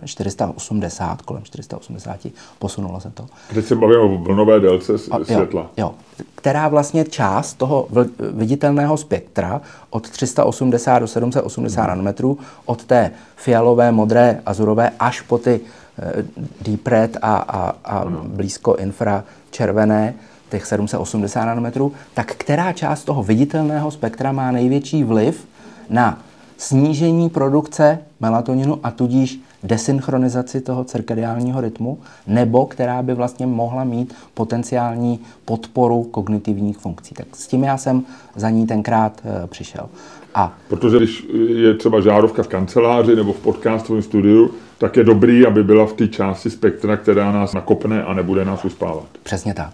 480, 0.05 1.21
kolem 1.21 1.43
480, 1.43 2.27
posunulo 2.59 2.99
se 2.99 3.11
to. 3.11 3.25
Teď 3.53 3.65
se 3.65 3.75
bavíme 3.75 3.99
o 3.99 4.17
vlnové 4.17 4.59
délce 4.59 4.97
světla. 4.97 5.61
Jo, 5.61 5.69
jo, 5.77 5.93
která 6.35 6.67
vlastně 6.67 7.05
část 7.05 7.53
toho 7.53 7.87
viditelného 8.19 8.97
spektra 8.97 9.61
od 9.89 10.09
380 10.09 10.99
do 10.99 11.07
780 11.07 11.81
hmm. 11.81 11.89
nanometrů, 11.89 12.37
od 12.65 12.85
té 12.85 13.11
fialové, 13.35 13.91
modré, 13.91 14.41
azurové 14.45 14.91
až 14.99 15.21
po 15.21 15.37
ty 15.37 15.59
uh, 15.59 16.21
deep 16.61 16.87
red 16.87 17.17
a, 17.21 17.35
a, 17.35 17.75
a 17.85 18.05
blízko 18.23 18.75
infra 18.75 19.23
červené, 19.51 20.13
těch 20.49 20.65
780 20.65 21.45
nanometrů, 21.45 21.93
tak 22.13 22.35
která 22.35 22.73
část 22.73 23.03
toho 23.03 23.23
viditelného 23.23 23.91
spektra 23.91 24.31
má 24.31 24.51
největší 24.51 25.03
vliv 25.03 25.47
na 25.89 26.19
snížení 26.57 27.29
produkce 27.29 27.99
melatoninu 28.19 28.79
a 28.83 28.91
tudíž 28.91 29.39
desynchronizaci 29.63 30.61
toho 30.61 30.83
cirkadiálního 30.83 31.61
rytmu, 31.61 31.99
nebo 32.27 32.65
která 32.65 33.01
by 33.01 33.13
vlastně 33.13 33.47
mohla 33.47 33.83
mít 33.83 34.15
potenciální 34.33 35.19
podporu 35.45 36.03
kognitivních 36.03 36.77
funkcí. 36.77 37.15
Tak 37.15 37.27
s 37.33 37.47
tím 37.47 37.63
já 37.63 37.77
jsem 37.77 38.03
za 38.35 38.49
ní 38.49 38.67
tenkrát 38.67 39.21
e, 39.43 39.47
přišel. 39.47 39.89
A 40.35 40.53
Protože 40.67 40.97
když 40.97 41.27
je 41.47 41.73
třeba 41.73 42.01
žárovka 42.01 42.43
v 42.43 42.47
kanceláři 42.47 43.15
nebo 43.15 43.33
v 43.33 43.39
podcastovém 43.39 44.01
studiu, 44.01 44.51
tak 44.77 44.97
je 44.97 45.03
dobrý, 45.03 45.45
aby 45.45 45.63
byla 45.63 45.85
v 45.85 45.93
té 45.93 46.07
části 46.07 46.49
spektra, 46.49 46.97
která 46.97 47.31
nás 47.31 47.53
nakopne 47.53 48.03
a 48.03 48.13
nebude 48.13 48.45
nás 48.45 48.65
uspávat. 48.65 49.05
Přesně 49.23 49.53
tak. 49.53 49.73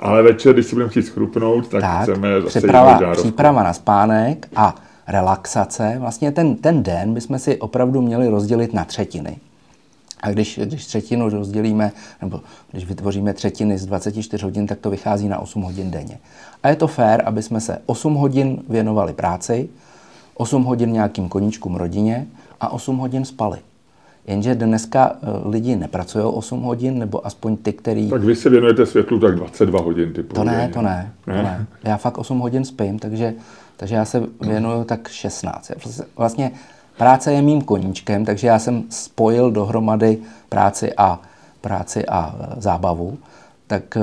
Ale 0.00 0.22
večer, 0.22 0.52
když 0.52 0.66
si 0.66 0.74
budeme 0.74 0.90
chtít 0.90 1.02
schrupnout, 1.02 1.68
tak, 1.68 1.80
tak 1.80 2.02
chceme 2.02 2.40
zase 2.40 2.58
příprava, 2.58 3.14
příprava 3.14 3.62
na 3.62 3.72
spánek 3.72 4.48
a 4.56 4.74
relaxace, 5.10 5.96
vlastně 5.98 6.32
ten, 6.32 6.56
ten 6.56 6.82
den 6.82 7.14
bychom 7.14 7.38
si 7.38 7.58
opravdu 7.58 8.02
měli 8.02 8.28
rozdělit 8.28 8.74
na 8.74 8.84
třetiny. 8.84 9.36
A 10.22 10.30
když, 10.30 10.60
když 10.64 10.86
třetinu 10.86 11.28
rozdělíme, 11.28 11.92
nebo 12.22 12.40
když 12.70 12.84
vytvoříme 12.84 13.34
třetiny 13.34 13.78
z 13.78 13.86
24 13.86 14.44
hodin, 14.44 14.66
tak 14.66 14.78
to 14.78 14.90
vychází 14.90 15.28
na 15.28 15.38
8 15.38 15.62
hodin 15.62 15.90
denně. 15.90 16.18
A 16.62 16.68
je 16.68 16.76
to 16.76 16.86
fér, 16.86 17.22
aby 17.26 17.42
jsme 17.42 17.60
se 17.60 17.78
8 17.86 18.14
hodin 18.14 18.62
věnovali 18.68 19.12
práci, 19.12 19.68
8 20.34 20.64
hodin 20.64 20.92
nějakým 20.92 21.28
koníčkům 21.28 21.76
rodině 21.76 22.26
a 22.60 22.72
8 22.72 22.96
hodin 22.96 23.24
spali. 23.24 23.58
Jenže 24.26 24.54
dneska 24.54 25.12
eh, 25.12 25.26
lidi 25.48 25.76
nepracují 25.76 26.24
8 26.24 26.62
hodin, 26.62 26.98
nebo 26.98 27.26
aspoň 27.26 27.56
ty, 27.56 27.72
který... 27.72 28.10
Tak 28.10 28.22
vy 28.22 28.36
se 28.36 28.50
věnujete 28.50 28.86
světlu 28.86 29.18
tak 29.18 29.36
22 29.36 29.80
hodin 29.80 30.12
typu. 30.12 30.34
To 30.34 30.44
ne, 30.44 30.70
to 30.74 30.82
ne, 30.82 31.12
ne, 31.26 31.36
to 31.36 31.42
ne. 31.42 31.66
Já 31.84 31.96
fakt 31.96 32.18
8 32.18 32.38
hodin 32.38 32.64
spím, 32.64 32.98
takže 32.98 33.34
takže 33.80 33.94
já 33.94 34.04
se 34.04 34.22
věnuju 34.40 34.84
tak 34.84 35.08
16. 35.08 35.70
Vlastně 36.16 36.50
práce 36.98 37.32
je 37.32 37.42
mým 37.42 37.62
koníčkem, 37.62 38.24
takže 38.24 38.46
já 38.46 38.58
jsem 38.58 38.84
spojil 38.90 39.50
dohromady 39.50 40.18
práci 40.48 40.92
a, 40.96 41.20
práci 41.60 42.06
a 42.06 42.36
e, 42.40 42.60
zábavu. 42.60 43.18
Tak 43.66 43.96
e, 43.96 44.00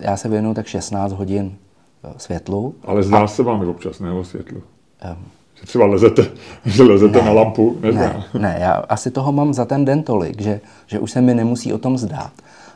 já 0.00 0.16
se 0.16 0.28
věnuju 0.28 0.54
tak 0.54 0.66
16 0.66 1.12
hodin 1.12 1.56
e, 2.04 2.14
světlu. 2.16 2.74
Ale 2.84 3.02
zdá 3.02 3.24
a... 3.24 3.26
se 3.26 3.42
vám 3.42 3.62
i 3.62 3.66
občas 3.66 4.00
nebo 4.00 4.24
světlu? 4.24 4.62
Um, 5.10 5.24
že 5.54 5.66
třeba 5.66 5.86
lezete, 5.86 6.30
že 6.64 6.82
lezete 6.82 7.18
ne, 7.18 7.24
na 7.24 7.32
lampu? 7.32 7.78
Ne, 7.80 8.24
ne, 8.38 8.56
já 8.60 8.72
asi 8.72 9.10
toho 9.10 9.32
mám 9.32 9.54
za 9.54 9.64
ten 9.64 9.84
den 9.84 10.02
tolik, 10.02 10.40
že, 10.40 10.60
že 10.86 10.98
už 10.98 11.10
se 11.10 11.20
mi 11.20 11.34
nemusí 11.34 11.72
o 11.72 11.78
tom 11.78 11.98
zdát. 11.98 12.32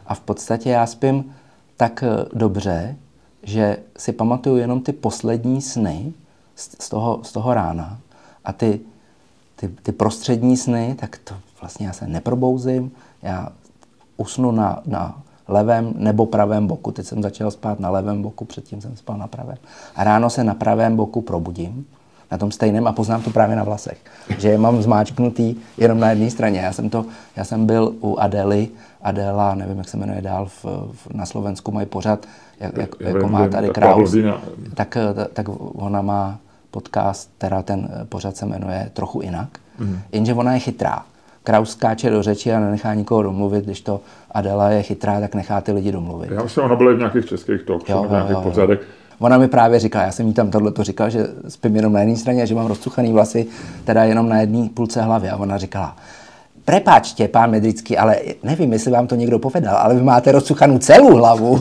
A 0.06 0.14
v 0.14 0.20
podstatě 0.20 0.70
já 0.70 0.86
spím 0.86 1.34
tak 1.76 2.04
dobře, 2.32 2.96
že 3.42 3.76
si 3.98 4.12
pamatuju 4.12 4.56
jenom 4.56 4.80
ty 4.80 4.92
poslední 4.92 5.62
sny, 5.62 6.12
z 6.58 6.88
toho, 6.88 7.20
z 7.22 7.32
toho 7.32 7.54
rána. 7.54 7.98
A 8.44 8.52
ty, 8.52 8.80
ty, 9.56 9.68
ty 9.68 9.92
prostřední 9.92 10.56
sny, 10.56 10.96
tak 11.00 11.18
to 11.24 11.34
vlastně 11.60 11.86
já 11.86 11.92
se 11.92 12.06
neprobouzím, 12.06 12.90
já 13.22 13.48
usnu 14.16 14.50
na, 14.50 14.82
na 14.86 15.22
levém 15.48 15.92
nebo 15.96 16.26
pravém 16.26 16.66
boku. 16.66 16.92
Teď 16.92 17.06
jsem 17.06 17.22
začal 17.22 17.50
spát 17.50 17.80
na 17.80 17.90
levém 17.90 18.22
boku, 18.22 18.44
předtím 18.44 18.80
jsem 18.80 18.96
spal 18.96 19.16
na 19.16 19.26
pravém. 19.26 19.56
A 19.96 20.04
ráno 20.04 20.30
se 20.30 20.44
na 20.44 20.54
pravém 20.54 20.96
boku 20.96 21.20
probudím, 21.20 21.86
na 22.30 22.38
tom 22.38 22.50
stejném 22.52 22.86
a 22.86 22.92
poznám 22.92 23.22
to 23.22 23.30
právě 23.30 23.56
na 23.56 23.64
vlasech. 23.64 23.98
Že 24.38 24.48
je 24.48 24.58
mám 24.58 24.82
zmáčknutý 24.82 25.56
jenom 25.78 26.00
na 26.00 26.10
jedné 26.10 26.30
straně. 26.30 26.60
Já 26.60 26.72
jsem, 26.72 26.90
to, 26.90 27.06
já 27.36 27.44
jsem 27.44 27.66
byl 27.66 27.94
u 28.00 28.16
Adely, 28.16 28.68
Adela, 29.02 29.54
nevím, 29.54 29.78
jak 29.78 29.88
se 29.88 29.96
jmenuje 29.96 30.22
dál, 30.22 30.46
v, 30.46 30.64
v, 30.92 31.14
na 31.14 31.26
Slovensku 31.26 31.72
mají 31.72 31.86
pořád, 31.86 32.26
jak, 32.60 32.76
jak, 32.76 32.90
jako 33.00 33.28
má 33.28 33.48
tady 33.48 33.68
Kraus, 33.70 34.16
tak, 34.74 34.96
tak 35.32 35.46
ona 35.74 36.02
má 36.02 36.38
podcast, 36.70 37.30
teda 37.38 37.62
ten 37.62 37.88
eh, 37.92 38.04
pořad 38.04 38.36
se 38.36 38.46
jmenuje 38.46 38.90
Trochu 38.92 39.22
jinak, 39.22 39.48
mm. 39.78 40.00
jenže 40.12 40.34
ona 40.34 40.54
je 40.54 40.60
chytrá. 40.60 41.04
Kraus 41.44 41.70
skáče 41.70 42.10
do 42.10 42.22
řeči 42.22 42.52
a 42.52 42.60
nenechá 42.60 42.94
nikoho 42.94 43.22
domluvit, 43.22 43.64
když 43.64 43.80
to 43.80 44.00
Adela 44.32 44.70
je 44.70 44.82
chytrá, 44.82 45.20
tak 45.20 45.34
nechá 45.34 45.60
ty 45.60 45.72
lidi 45.72 45.92
domluvit. 45.92 46.30
Já 46.30 46.42
myslím, 46.42 46.64
ona 46.64 46.76
byla 46.76 46.92
v 46.92 46.98
nějakých 46.98 47.26
českých 47.26 47.62
talk, 47.62 47.88
jo, 47.88 48.04
v 48.08 48.10
nějakých 48.10 48.32
jo, 48.32 48.40
pořadech. 48.42 48.80
Ona 49.18 49.38
mi 49.38 49.48
právě 49.48 49.78
říkala, 49.78 50.04
já 50.04 50.12
jsem 50.12 50.26
jí 50.26 50.34
tam 50.34 50.50
tohle 50.50 50.72
to 50.72 50.84
říkal, 50.84 51.10
že 51.10 51.26
spím 51.48 51.76
jenom 51.76 51.92
na 51.92 52.00
jedné 52.00 52.16
straně 52.16 52.42
a 52.42 52.44
že 52.46 52.54
mám 52.54 52.66
rozcuchaný 52.66 53.12
vlasy, 53.12 53.46
teda 53.84 54.04
jenom 54.04 54.28
na 54.28 54.40
jedné 54.40 54.68
půlce 54.74 55.02
hlavy. 55.02 55.28
A 55.28 55.36
ona 55.36 55.58
říkala, 55.58 55.96
prepáčte, 56.68 57.28
pán 57.28 57.50
Medrický, 57.50 57.96
ale 57.96 58.16
nevím, 58.42 58.72
jestli 58.72 58.90
vám 58.90 59.06
to 59.06 59.14
někdo 59.14 59.38
povedal, 59.38 59.76
ale 59.76 59.94
vy 59.94 60.02
máte 60.02 60.32
rozcuchanou 60.32 60.78
celou 60.78 61.16
hlavu. 61.16 61.60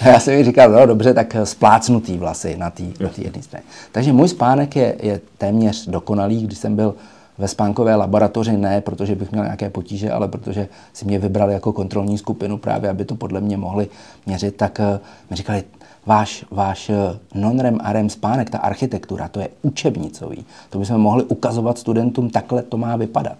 a 0.00 0.08
já 0.08 0.20
jsem 0.20 0.34
mi 0.34 0.44
říkal, 0.44 0.70
no 0.70 0.86
dobře, 0.86 1.14
tak 1.14 1.36
splácnutý 1.44 2.18
vlasy 2.18 2.56
na 2.56 2.70
té 2.70 2.82
jedné 3.16 3.42
straně. 3.42 3.64
Takže 3.92 4.12
můj 4.12 4.28
spánek 4.28 4.76
je, 4.76 4.96
je 5.02 5.20
téměř 5.38 5.86
dokonalý, 5.86 6.44
když 6.44 6.58
jsem 6.58 6.76
byl 6.76 6.94
ve 7.38 7.48
spánkové 7.48 7.94
laboratoři 7.94 8.56
ne, 8.56 8.80
protože 8.80 9.14
bych 9.14 9.32
měl 9.32 9.44
nějaké 9.44 9.70
potíže, 9.70 10.12
ale 10.12 10.28
protože 10.28 10.68
si 10.92 11.04
mě 11.04 11.18
vybrali 11.18 11.52
jako 11.52 11.72
kontrolní 11.72 12.18
skupinu 12.18 12.58
právě, 12.58 12.90
aby 12.90 13.04
to 13.04 13.14
podle 13.14 13.40
mě 13.40 13.56
mohli 13.56 13.88
měřit, 14.26 14.56
tak 14.56 14.78
uh, 14.78 14.98
mi 15.30 15.36
říkali, 15.36 15.64
váš, 16.08 16.44
váš 16.50 16.90
eh, 16.90 16.96
non-REM 17.34 17.78
a 17.84 17.92
REM 17.92 18.08
spánek, 18.08 18.50
ta 18.50 18.58
architektura, 18.58 19.28
to 19.28 19.40
je 19.40 19.48
učebnicový. 19.62 20.44
To 20.70 20.78
bychom 20.78 20.98
mohli 20.98 21.24
ukazovat 21.24 21.78
studentům, 21.78 22.30
takhle 22.30 22.62
to 22.62 22.76
má 22.76 22.96
vypadat. 22.96 23.38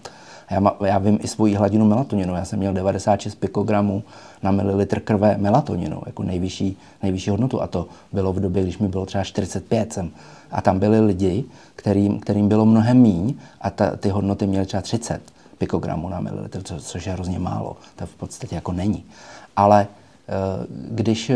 Já, 0.51 0.59
má, 0.59 0.75
já 0.85 0.97
vím 0.97 1.19
i 1.21 1.27
svoji 1.27 1.55
hladinu 1.55 1.85
melatoninu. 1.85 2.35
Já 2.35 2.45
jsem 2.45 2.59
měl 2.59 2.73
96 2.73 3.35
pikogramů 3.35 4.03
na 4.43 4.51
mililitr 4.51 4.99
krve 4.99 5.37
melatoninu, 5.37 6.01
jako 6.05 6.23
nejvyšší, 6.23 6.77
nejvyšší 7.03 7.29
hodnotu. 7.29 7.61
A 7.61 7.67
to 7.67 7.87
bylo 8.13 8.33
v 8.33 8.39
době, 8.39 8.63
když 8.63 8.77
mi 8.77 8.87
bylo 8.87 9.05
třeba 9.05 9.23
45. 9.23 9.93
Jsem. 9.93 10.11
A 10.51 10.61
tam 10.61 10.79
byli 10.79 10.99
lidi, 10.99 11.45
kterým, 11.75 12.19
kterým 12.19 12.47
bylo 12.47 12.65
mnohem 12.65 12.97
míň 12.97 13.33
a 13.61 13.69
ta, 13.69 13.95
ty 13.95 14.09
hodnoty 14.09 14.47
měly 14.47 14.65
třeba 14.65 14.81
30 14.81 15.21
pikogramů 15.57 16.09
na 16.09 16.19
mililitr, 16.19 16.63
co, 16.63 16.79
což 16.79 17.05
je 17.05 17.13
hrozně 17.13 17.39
málo. 17.39 17.77
To 17.95 18.05
v 18.05 18.15
podstatě 18.15 18.55
jako 18.55 18.71
není. 18.71 19.05
Ale 19.55 19.87
eh, 19.87 20.65
když 20.91 21.31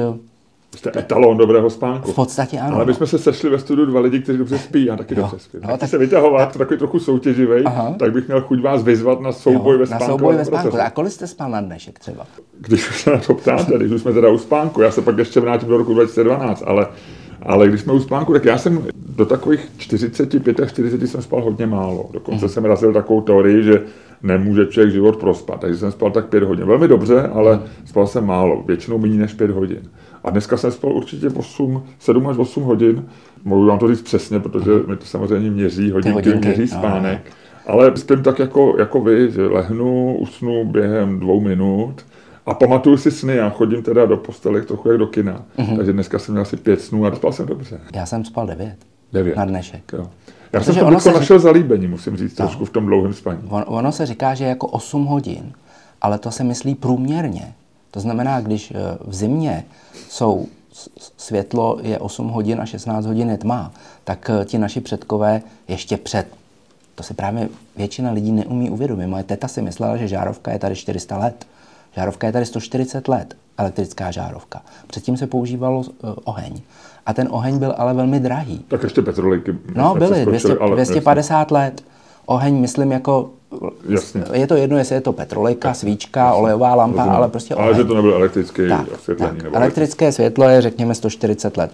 Jste 0.76 0.92
etalon 1.00 1.38
dobrého 1.38 1.70
spánku. 1.70 2.12
V 2.12 2.16
podstatě 2.16 2.60
ano. 2.60 2.76
Ale 2.76 2.86
my 2.86 2.94
jsme 2.94 3.08
se 3.08 3.18
sešli 3.18 3.50
ve 3.50 3.60
studiu 3.60 3.86
dva 3.86 4.00
lidi, 4.00 4.20
kteří 4.20 4.38
dobře 4.38 4.58
spí, 4.58 4.86
já 4.86 4.96
taky 4.96 5.14
jo. 5.14 5.22
dobře 5.22 5.40
spím. 5.40 5.62
No, 5.70 5.78
tak 5.78 5.90
se 5.90 5.98
vytahovat, 5.98 6.54
to 6.54 6.60
takový 6.60 6.80
trochu 6.80 7.00
soutěživý, 7.00 7.64
tak 8.00 8.14
bych 8.14 8.28
měl 8.28 8.42
chuť 8.42 8.62
vás 8.62 8.84
vyzvat 8.84 9.22
na 9.22 9.32
souboj 9.32 9.74
jo, 9.74 9.80
ve 9.80 9.86
spánku. 9.86 10.04
Na 10.04 10.10
souboj 10.10 10.36
ve 10.36 10.46
spánku. 10.46 10.78
A 10.82 10.90
kolik 10.90 11.12
jste 11.12 11.28
spal 11.28 11.52
na 11.52 11.62
dnešek 11.62 12.00
třeba? 12.00 12.26
Když 12.60 13.02
se 13.02 13.12
na 13.12 13.18
to 13.18 13.34
ptáte, 13.34 13.78
když 13.78 13.92
už 13.92 14.02
jsme 14.02 14.14
teda 14.14 14.30
u 14.30 14.38
spánku, 14.38 14.82
já 14.82 14.92
se 14.92 15.02
pak 15.02 15.18
ještě 15.18 15.40
vrátím 15.40 15.70
do 15.70 15.78
roku 15.78 15.94
2012, 15.94 16.64
ale 16.66 16.88
Ale 17.46 17.68
když 17.68 17.82
jsme 17.82 17.94
u 17.94 18.00
spánku, 18.00 18.34
tak 18.34 18.46
já 18.46 18.58
jsem 18.58 18.86
do 19.16 19.26
takových 19.26 19.70
45 19.78 20.60
a 20.60 20.66
40 20.66 21.08
jsem 21.08 21.22
spal 21.22 21.42
hodně 21.42 21.66
málo. 21.66 22.10
Dokonce 22.14 22.50
jsem 22.50 22.66
razil 22.66 22.94
takovou 22.94 23.22
teorii, 23.22 23.64
že 23.64 23.82
nemůže 24.24 24.66
člověk 24.66 24.94
život 24.94 25.16
prospat. 25.18 25.60
Takže 25.60 25.78
jsem 25.78 25.92
spal 25.92 26.12
tak 26.12 26.26
5 26.26 26.44
hodin. 26.44 26.66
Velmi 26.66 26.88
dobře, 26.88 27.22
ale 27.34 27.60
spal 27.86 28.08
jsem 28.08 28.26
málo. 28.26 28.64
Většinou 28.68 28.98
méně 28.98 29.20
než 29.20 29.34
5 29.34 29.52
hodin. 29.52 29.82
A 30.24 30.30
dneska 30.30 30.58
jsem 30.58 30.72
spal 30.72 30.92
určitě 30.92 31.30
8, 31.30 31.84
7 32.00 32.28
až 32.28 32.38
8 32.38 32.64
hodin. 32.64 33.06
Mohu 33.44 33.66
vám 33.66 33.80
to 33.80 33.88
říct 33.88 34.02
přesně, 34.02 34.40
protože 34.40 34.72
mi 34.88 34.96
to 34.96 35.06
samozřejmě 35.06 35.52
měří 35.52 35.92
hodinky, 35.92 36.14
hodinky 36.14 36.48
měří 36.48 36.74
no, 36.74 36.80
spánek. 36.80 37.22
No, 37.26 37.74
ale 37.74 37.98
spím 37.98 38.24
tak 38.24 38.40
jako, 38.40 38.76
jako 38.80 39.02
vy, 39.02 39.32
že 39.32 39.48
lehnu, 39.48 40.18
usnu 40.18 40.66
během 40.66 41.20
dvou 41.20 41.42
minut 41.42 42.06
a 42.46 42.54
pamatuju 42.54 42.98
si 42.98 43.12
sny, 43.12 43.36
já 43.36 43.50
chodím 43.50 43.84
teda 43.84 44.06
do 44.06 44.18
postele 44.18 44.62
trochu 44.62 44.90
jak 44.90 44.98
do 44.98 45.08
kina, 45.08 45.46
mm-hmm. 45.58 45.78
takže 45.78 45.94
dneska 45.94 46.20
jsem 46.20 46.34
měl 46.34 46.42
asi 46.42 46.58
pět 46.58 46.82
snů 46.82 47.06
a 47.06 47.16
spal 47.16 47.32
jsem 47.32 47.46
dobře. 47.46 47.80
Já 47.96 48.06
jsem 48.06 48.26
spal 48.26 48.48
devět. 48.48 48.76
Devět. 49.14 49.38
Na 49.38 49.46
dnešek. 49.46 49.94
Jo. 49.94 50.08
Já 50.54 50.60
Protože 50.60 50.74
jsem 50.74 50.94
to 50.94 51.00
se 51.00 51.12
našel 51.12 51.38
řík... 51.38 51.44
zalíbení, 51.44 51.88
musím 51.88 52.18
říct, 52.18 52.40
no. 52.40 52.46
trošku 52.46 52.66
v 52.66 52.70
tom 52.70 52.86
dlouhém 52.86 53.14
spaní. 53.14 53.40
On, 53.50 53.64
ono 53.68 53.92
se 53.92 54.06
říká, 54.06 54.34
že 54.34 54.46
jako 54.46 54.68
8 54.68 55.06
hodin, 55.06 55.54
ale 56.02 56.20
to 56.20 56.32
se 56.32 56.44
myslí 56.44 56.76
průměrně. 56.76 57.54
To 57.94 58.00
znamená, 58.00 58.42
když 58.42 58.72
eh, 58.72 58.98
v 59.02 59.16
zimě 59.16 59.66
jsou 60.10 60.48
světlo 61.18 61.80
je 61.82 62.00
8 62.00 62.30
hodin 62.30 62.62
a 62.62 62.66
16 62.66 63.06
hodin 63.06 63.30
je 63.30 63.38
tma, 63.38 63.72
tak 64.04 64.30
eh, 64.30 64.46
ti 64.46 64.58
naši 64.58 64.82
předkové 64.82 65.42
ještě 65.68 65.98
před 65.98 66.28
to 66.96 67.04
si 67.04 67.14
právě 67.14 67.50
většina 67.76 68.12
lidí 68.12 68.32
neumí 68.32 68.70
uvědomit. 68.70 69.08
Moje 69.08 69.24
teta 69.24 69.48
si 69.48 69.62
myslela, 69.62 69.98
že 69.98 70.08
žárovka 70.08 70.52
je 70.52 70.60
tady 70.60 70.76
400 70.76 71.18
let. 71.18 71.48
Žárovka 71.96 72.28
je 72.28 72.34
tady 72.34 72.46
140 72.46 73.08
let, 73.08 73.36
elektrická 73.58 74.12
žárovka. 74.12 74.62
Předtím 74.88 75.18
se 75.18 75.28
používalo 75.28 75.80
uh, 75.80 75.86
oheň. 76.24 76.62
A 77.06 77.14
ten 77.14 77.28
oheň 77.32 77.60
byl 77.60 77.76
ale 77.78 77.94
velmi 77.94 78.20
drahý. 78.20 78.66
Tak 78.68 78.84
ještě 78.84 79.02
petrolejky. 79.02 79.58
No, 79.76 79.96
byly, 79.96 80.26
200, 80.26 80.56
250 80.74 81.52
let. 81.52 81.84
Oheň, 82.26 82.56
myslím, 82.56 82.92
jako 82.92 83.30
Jasně. 83.90 84.24
Je 84.34 84.48
to 84.48 84.56
jedno, 84.56 84.78
jestli 84.78 84.96
je 84.96 85.02
to 85.02 85.14
petrolejka, 85.14 85.74
svíčka, 85.74 86.26
Jasně. 86.26 86.40
olejová 86.40 86.76
lampa, 86.76 86.98
Rozumím. 86.98 87.16
ale 87.18 87.28
prostě 87.28 87.56
oheň. 87.56 87.68
Ale 87.68 87.76
že 87.76 87.84
to 87.84 87.96
nebylo 87.96 88.16
elektrické 88.16 88.70
tak, 88.70 88.92
osvětlení. 88.94 89.36
Tak. 89.36 89.44
Nebo 89.44 89.56
Elektrické 89.56 90.12
světlo 90.12 90.50
je, 90.50 90.62
řekněme, 90.62 90.96
140 90.96 91.58
let. 91.58 91.72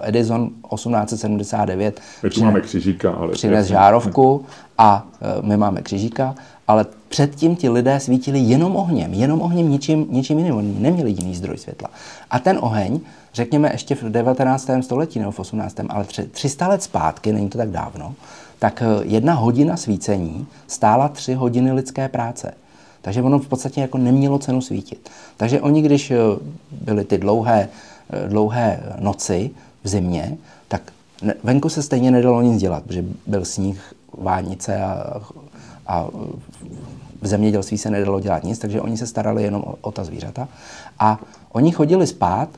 Edison 0.00 0.50
1879 0.74 2.00
my 2.22 2.30
tu 2.30 2.44
máme 2.44 2.60
křižíka, 2.60 3.10
ale 3.12 3.32
přines 3.32 3.66
žárovku 3.66 4.44
a 4.78 5.06
e, 5.38 5.46
my 5.46 5.56
máme 5.56 5.82
křižíka, 5.82 6.34
ale 6.68 6.86
předtím 7.08 7.56
ti 7.56 7.68
lidé 7.68 8.00
svítili 8.00 8.38
jenom 8.38 8.76
ohněm, 8.76 9.14
jenom 9.14 9.42
ohněm, 9.42 9.70
ničím, 9.70 10.06
ničím 10.10 10.38
jiným. 10.38 10.56
Oni 10.56 10.74
neměli 10.78 11.10
jiný 11.10 11.34
zdroj 11.34 11.58
světla. 11.58 11.88
A 12.30 12.38
ten 12.38 12.58
oheň, 12.60 13.00
řekněme 13.34 13.72
ještě 13.72 13.94
v 13.94 14.02
19. 14.02 14.70
století 14.80 15.18
nebo 15.18 15.30
v 15.30 15.38
18. 15.40 15.76
ale 15.88 16.04
300 16.30 16.68
let 16.68 16.82
zpátky, 16.82 17.32
není 17.32 17.48
to 17.48 17.58
tak 17.58 17.70
dávno, 17.70 18.14
tak 18.64 18.82
eh, 18.82 19.04
jedna 19.04 19.34
hodina 19.34 19.76
svícení 19.76 20.46
stála 20.66 21.08
tři 21.08 21.34
hodiny 21.34 21.72
lidské 21.72 22.08
práce. 22.08 22.54
Takže 23.02 23.22
ono 23.22 23.38
v 23.38 23.48
podstatě 23.48 23.80
jako 23.80 23.98
nemělo 23.98 24.38
cenu 24.38 24.60
svítit. 24.60 25.10
Takže 25.36 25.60
oni, 25.60 25.82
když 25.82 26.10
eh, 26.10 26.16
byly 26.72 27.04
ty 27.04 27.18
dlouhé, 27.18 27.68
eh, 27.68 28.28
dlouhé 28.28 28.80
noci 29.00 29.50
v 29.84 29.88
zimě, 29.88 30.36
tak 30.68 30.82
venku 31.42 31.68
se 31.68 31.82
stejně 31.82 32.10
nedalo 32.10 32.42
nic 32.42 32.60
dělat, 32.60 32.82
protože 32.84 33.04
byl 33.26 33.44
sníh, 33.44 33.94
vánice 34.18 34.80
a, 34.80 35.20
a 35.86 36.08
v 37.20 37.26
zemědělství 37.26 37.78
se 37.78 37.90
nedalo 37.90 38.20
dělat 38.20 38.44
nic, 38.44 38.58
takže 38.58 38.80
oni 38.80 38.96
se 38.96 39.06
starali 39.06 39.42
jenom 39.42 39.62
o, 39.62 39.74
o 39.80 39.92
ta 39.92 40.04
zvířata. 40.04 40.48
A 40.98 41.20
oni 41.52 41.72
chodili 41.72 42.06
spát 42.06 42.48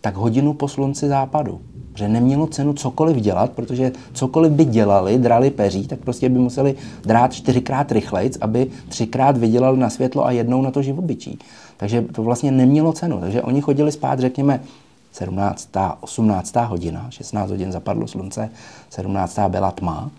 tak 0.00 0.16
hodinu 0.16 0.54
po 0.54 0.68
slunci 0.68 1.08
západu 1.08 1.60
že 1.94 2.08
nemělo 2.08 2.46
cenu 2.46 2.72
cokoliv 2.72 3.16
dělat, 3.16 3.50
protože 3.50 3.92
cokoliv 4.12 4.52
by 4.52 4.64
dělali, 4.64 5.18
drali 5.18 5.50
peří, 5.50 5.86
tak 5.86 5.98
prostě 5.98 6.28
by 6.28 6.38
museli 6.38 6.74
drát 7.02 7.32
čtyřikrát 7.32 7.92
rychlejc, 7.92 8.38
aby 8.40 8.66
třikrát 8.88 9.36
vydělali 9.36 9.78
na 9.78 9.90
světlo 9.90 10.26
a 10.26 10.30
jednou 10.30 10.62
na 10.62 10.70
to 10.70 10.82
živobyčí. 10.82 11.38
Takže 11.76 12.02
to 12.02 12.22
vlastně 12.22 12.50
nemělo 12.50 12.92
cenu. 12.92 13.20
Takže 13.20 13.42
oni 13.42 13.60
chodili 13.60 13.92
spát, 13.92 14.20
řekněme, 14.20 14.60
17. 15.12 15.68
18. 16.00 16.56
hodina, 16.56 17.06
16 17.10 17.50
hodin 17.50 17.72
zapadlo 17.72 18.06
slunce, 18.06 18.50
17. 18.90 19.38
byla 19.48 19.70
tma, 19.70 20.10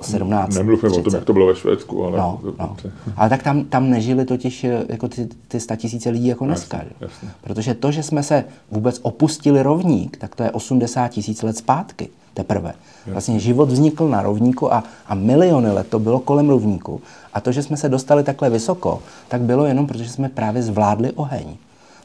17. 0.00 0.54
Nemluvme 0.54 0.88
o 0.88 1.02
tom, 1.02 1.14
jak 1.14 1.24
to 1.24 1.32
bylo 1.32 1.46
ve 1.46 1.56
Švédsku, 1.56 2.04
ale... 2.04 2.18
No, 2.18 2.40
no. 2.58 2.76
Ale 3.16 3.28
tak 3.28 3.42
tam, 3.42 3.64
tam 3.64 3.90
nežili 3.90 4.24
totiž 4.24 4.64
eh, 4.64 4.84
jako 4.88 5.08
ty, 5.08 5.28
ty 5.48 5.58
tisíce 5.76 6.10
lidí 6.10 6.26
jako 6.26 6.44
dneska. 6.46 6.76
Jasně, 6.76 6.92
jasně. 7.00 7.28
Protože 7.40 7.74
to, 7.74 7.92
že 7.92 8.02
jsme 8.02 8.22
se 8.22 8.44
vůbec 8.70 8.98
opustili 9.02 9.62
rovník, 9.62 10.16
tak 10.16 10.34
to 10.34 10.42
je 10.42 10.50
80 10.50 11.08
tisíc 11.08 11.42
let 11.42 11.56
zpátky 11.56 12.08
teprve. 12.34 12.74
Vlastně 13.06 13.40
život 13.40 13.68
vznikl 13.68 14.08
na 14.08 14.22
rovníku 14.22 14.74
a, 14.74 14.84
a 15.06 15.14
miliony 15.14 15.70
let 15.70 15.86
to 15.90 15.98
bylo 15.98 16.18
kolem 16.20 16.48
rovníku. 16.48 17.00
A 17.32 17.40
to, 17.40 17.52
že 17.52 17.62
jsme 17.62 17.76
se 17.76 17.88
dostali 17.88 18.22
takhle 18.22 18.50
vysoko, 18.50 19.02
tak 19.28 19.40
bylo 19.40 19.66
jenom 19.66 19.86
protože 19.86 20.08
jsme 20.08 20.28
právě 20.28 20.62
zvládli 20.62 21.12
oheň. 21.12 21.56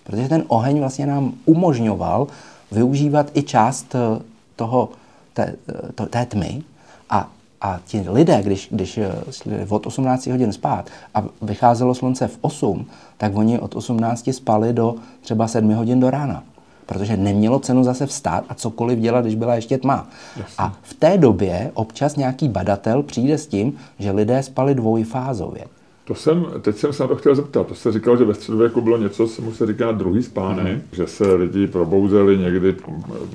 Protože 0.03 0.29
ten 0.29 0.43
oheň 0.47 0.79
vlastně 0.79 1.05
nám 1.05 1.33
umožňoval 1.45 2.27
využívat 2.71 3.31
i 3.33 3.43
část 3.43 3.95
eh, 3.95 4.21
toho, 4.55 4.89
té, 5.33 5.55
eh, 5.69 5.91
to, 5.95 6.05
té 6.05 6.25
tmy 6.25 6.63
a 7.09 7.29
a 7.61 7.79
ti 7.85 8.05
lidé, 8.09 8.41
když, 8.43 8.67
když 8.71 8.97
eh, 8.97 9.11
šli 9.31 9.65
od 9.69 9.87
18 9.87 10.27
hodin 10.27 10.53
spát 10.53 10.89
a 11.13 11.23
vycházelo 11.41 11.95
slunce 11.95 12.27
v 12.27 12.37
8, 12.41 12.85
tak 13.17 13.35
oni 13.35 13.59
od 13.59 13.75
18 13.75 14.29
spali 14.31 14.73
do 14.73 14.95
třeba 15.21 15.47
7 15.47 15.73
hodin 15.73 15.99
do 15.99 16.09
rána. 16.09 16.43
Protože 16.85 17.17
nemělo 17.17 17.59
cenu 17.59 17.83
zase 17.83 18.05
vstát 18.05 18.43
a 18.49 18.53
cokoliv 18.53 18.99
dělat, 18.99 19.21
když 19.21 19.35
byla 19.35 19.55
ještě 19.55 19.77
tma. 19.77 20.07
Jasně. 20.37 20.55
A 20.57 20.73
v 20.81 20.93
té 20.93 21.17
době 21.17 21.71
občas 21.73 22.15
nějaký 22.15 22.49
badatel 22.49 23.03
přijde 23.03 23.37
s 23.37 23.47
tím, 23.47 23.77
že 23.99 24.11
lidé 24.11 24.43
spali 24.43 24.75
dvojfázově. 24.75 25.65
To 26.05 26.15
jsem, 26.15 26.45
teď 26.61 26.75
jsem 26.75 26.93
se 26.93 27.03
na 27.03 27.07
to 27.07 27.15
chtěl 27.15 27.35
zeptat. 27.35 27.67
To 27.67 27.75
se 27.75 27.91
říkal, 27.91 28.17
že 28.17 28.25
ve 28.25 28.33
středověku 28.33 28.81
bylo 28.81 28.97
něco, 28.97 29.27
co 29.27 29.41
mu 29.41 29.53
se 29.53 29.65
říká 29.65 29.91
druhý 29.91 30.23
spánek, 30.23 30.77
mm-hmm. 30.77 30.95
že 30.95 31.07
se 31.07 31.33
lidi 31.33 31.67
probouzeli 31.67 32.37
někdy 32.37 32.75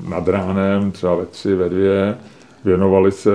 nad 0.08 0.28
ránem, 0.28 0.90
třeba 0.90 1.14
ve 1.14 1.26
tři, 1.26 1.54
ve 1.54 1.68
dvě, 1.68 2.16
věnovali 2.64 3.12
se 3.12 3.30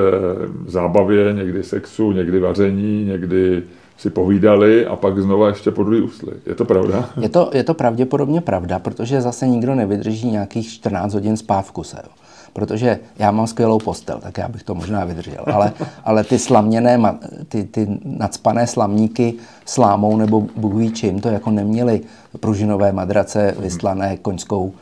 zábavě, 0.68 1.34
někdy 1.34 1.64
sexu, 1.64 2.12
někdy 2.12 2.40
vaření, 2.40 3.06
někdy 3.06 3.64
si 3.98 4.10
povídali 4.10 4.86
a 4.86 4.96
pak 4.96 5.20
znova 5.20 5.48
ještě 5.48 5.72
po 5.72 5.84
druhý. 5.84 6.10
Je 6.46 6.56
to 6.56 6.66
pravda? 6.66 7.10
Je 7.22 7.30
to, 7.30 7.50
je 7.54 7.64
to 7.64 7.74
pravděpodobně 7.74 8.42
pravda, 8.42 8.80
protože 8.80 9.22
zase 9.22 9.48
nikdo 9.48 9.76
nevydrží 9.76 10.32
nějakých 10.32 10.70
14 10.70 11.14
hodin 11.14 11.38
spát 11.38 11.62
v 11.62 11.72
kuse. 11.72 11.98
Jo. 12.04 12.10
Protože 12.54 13.00
já 13.20 13.32
mám 13.32 13.48
skvělou 13.48 13.80
postel, 13.80 14.20
tak 14.20 14.38
já 14.38 14.48
bych 14.48 14.64
to 14.64 14.76
možná 14.76 15.06
vydržel. 15.06 15.44
Ale, 15.54 15.74
ale 16.04 16.24
ty 16.24 16.40
slaměné, 16.40 17.00
ty, 17.48 17.64
ty 17.64 17.88
nadspané 18.06 18.68
slamníky 18.68 19.34
slámou 19.66 20.18
nebo 20.18 20.48
bůh 20.56 20.94
čím, 20.94 21.22
to 21.22 21.30
jako 21.30 21.52
neměly 21.52 22.02
pružinové 22.40 22.92
madrace 22.92 23.56
vystlané 23.60 24.18
koňskou 24.18 24.74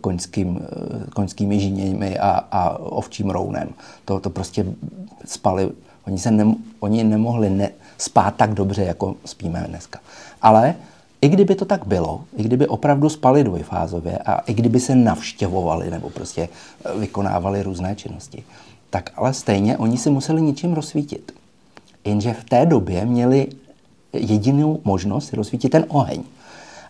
koňským, 0.00 0.60
koňskými 1.14 1.60
žíněmi 1.60 2.18
a, 2.18 2.30
a 2.30 2.78
ovčím 2.78 3.30
rounem. 3.30 3.68
To, 4.04 4.20
to 4.20 4.30
prostě 4.30 4.66
spali, 5.24 5.70
oni, 6.06 6.18
se 6.18 6.30
ne, 6.30 6.54
oni 6.80 7.04
nemohli 7.04 7.50
ne, 7.50 7.70
spát 7.98 8.34
tak 8.36 8.54
dobře, 8.54 8.82
jako 8.82 9.14
spíme 9.24 9.64
dneska. 9.68 9.98
Ale 10.42 10.74
i 11.22 11.28
kdyby 11.28 11.54
to 11.54 11.64
tak 11.64 11.86
bylo, 11.86 12.24
i 12.36 12.42
kdyby 12.42 12.66
opravdu 12.66 13.08
spali 13.08 13.44
dvojfázově 13.44 14.18
a 14.18 14.38
i 14.38 14.54
kdyby 14.54 14.80
se 14.80 14.94
navštěvovali 14.94 15.90
nebo 15.90 16.10
prostě 16.10 16.48
eh, 16.84 16.98
vykonávali 16.98 17.62
různé 17.62 17.96
činnosti, 17.96 18.42
tak 18.90 19.10
ale 19.16 19.34
stejně 19.34 19.78
oni 19.78 19.98
si 19.98 20.10
museli 20.10 20.42
něčím 20.42 20.72
rozsvítit. 20.72 21.32
Jenže 22.04 22.32
v 22.32 22.44
té 22.44 22.66
době 22.66 23.06
měli 23.06 23.46
jedinou 24.12 24.80
možnost 24.84 25.32
rozsvítit 25.32 25.72
ten 25.72 25.84
oheň. 25.88 26.22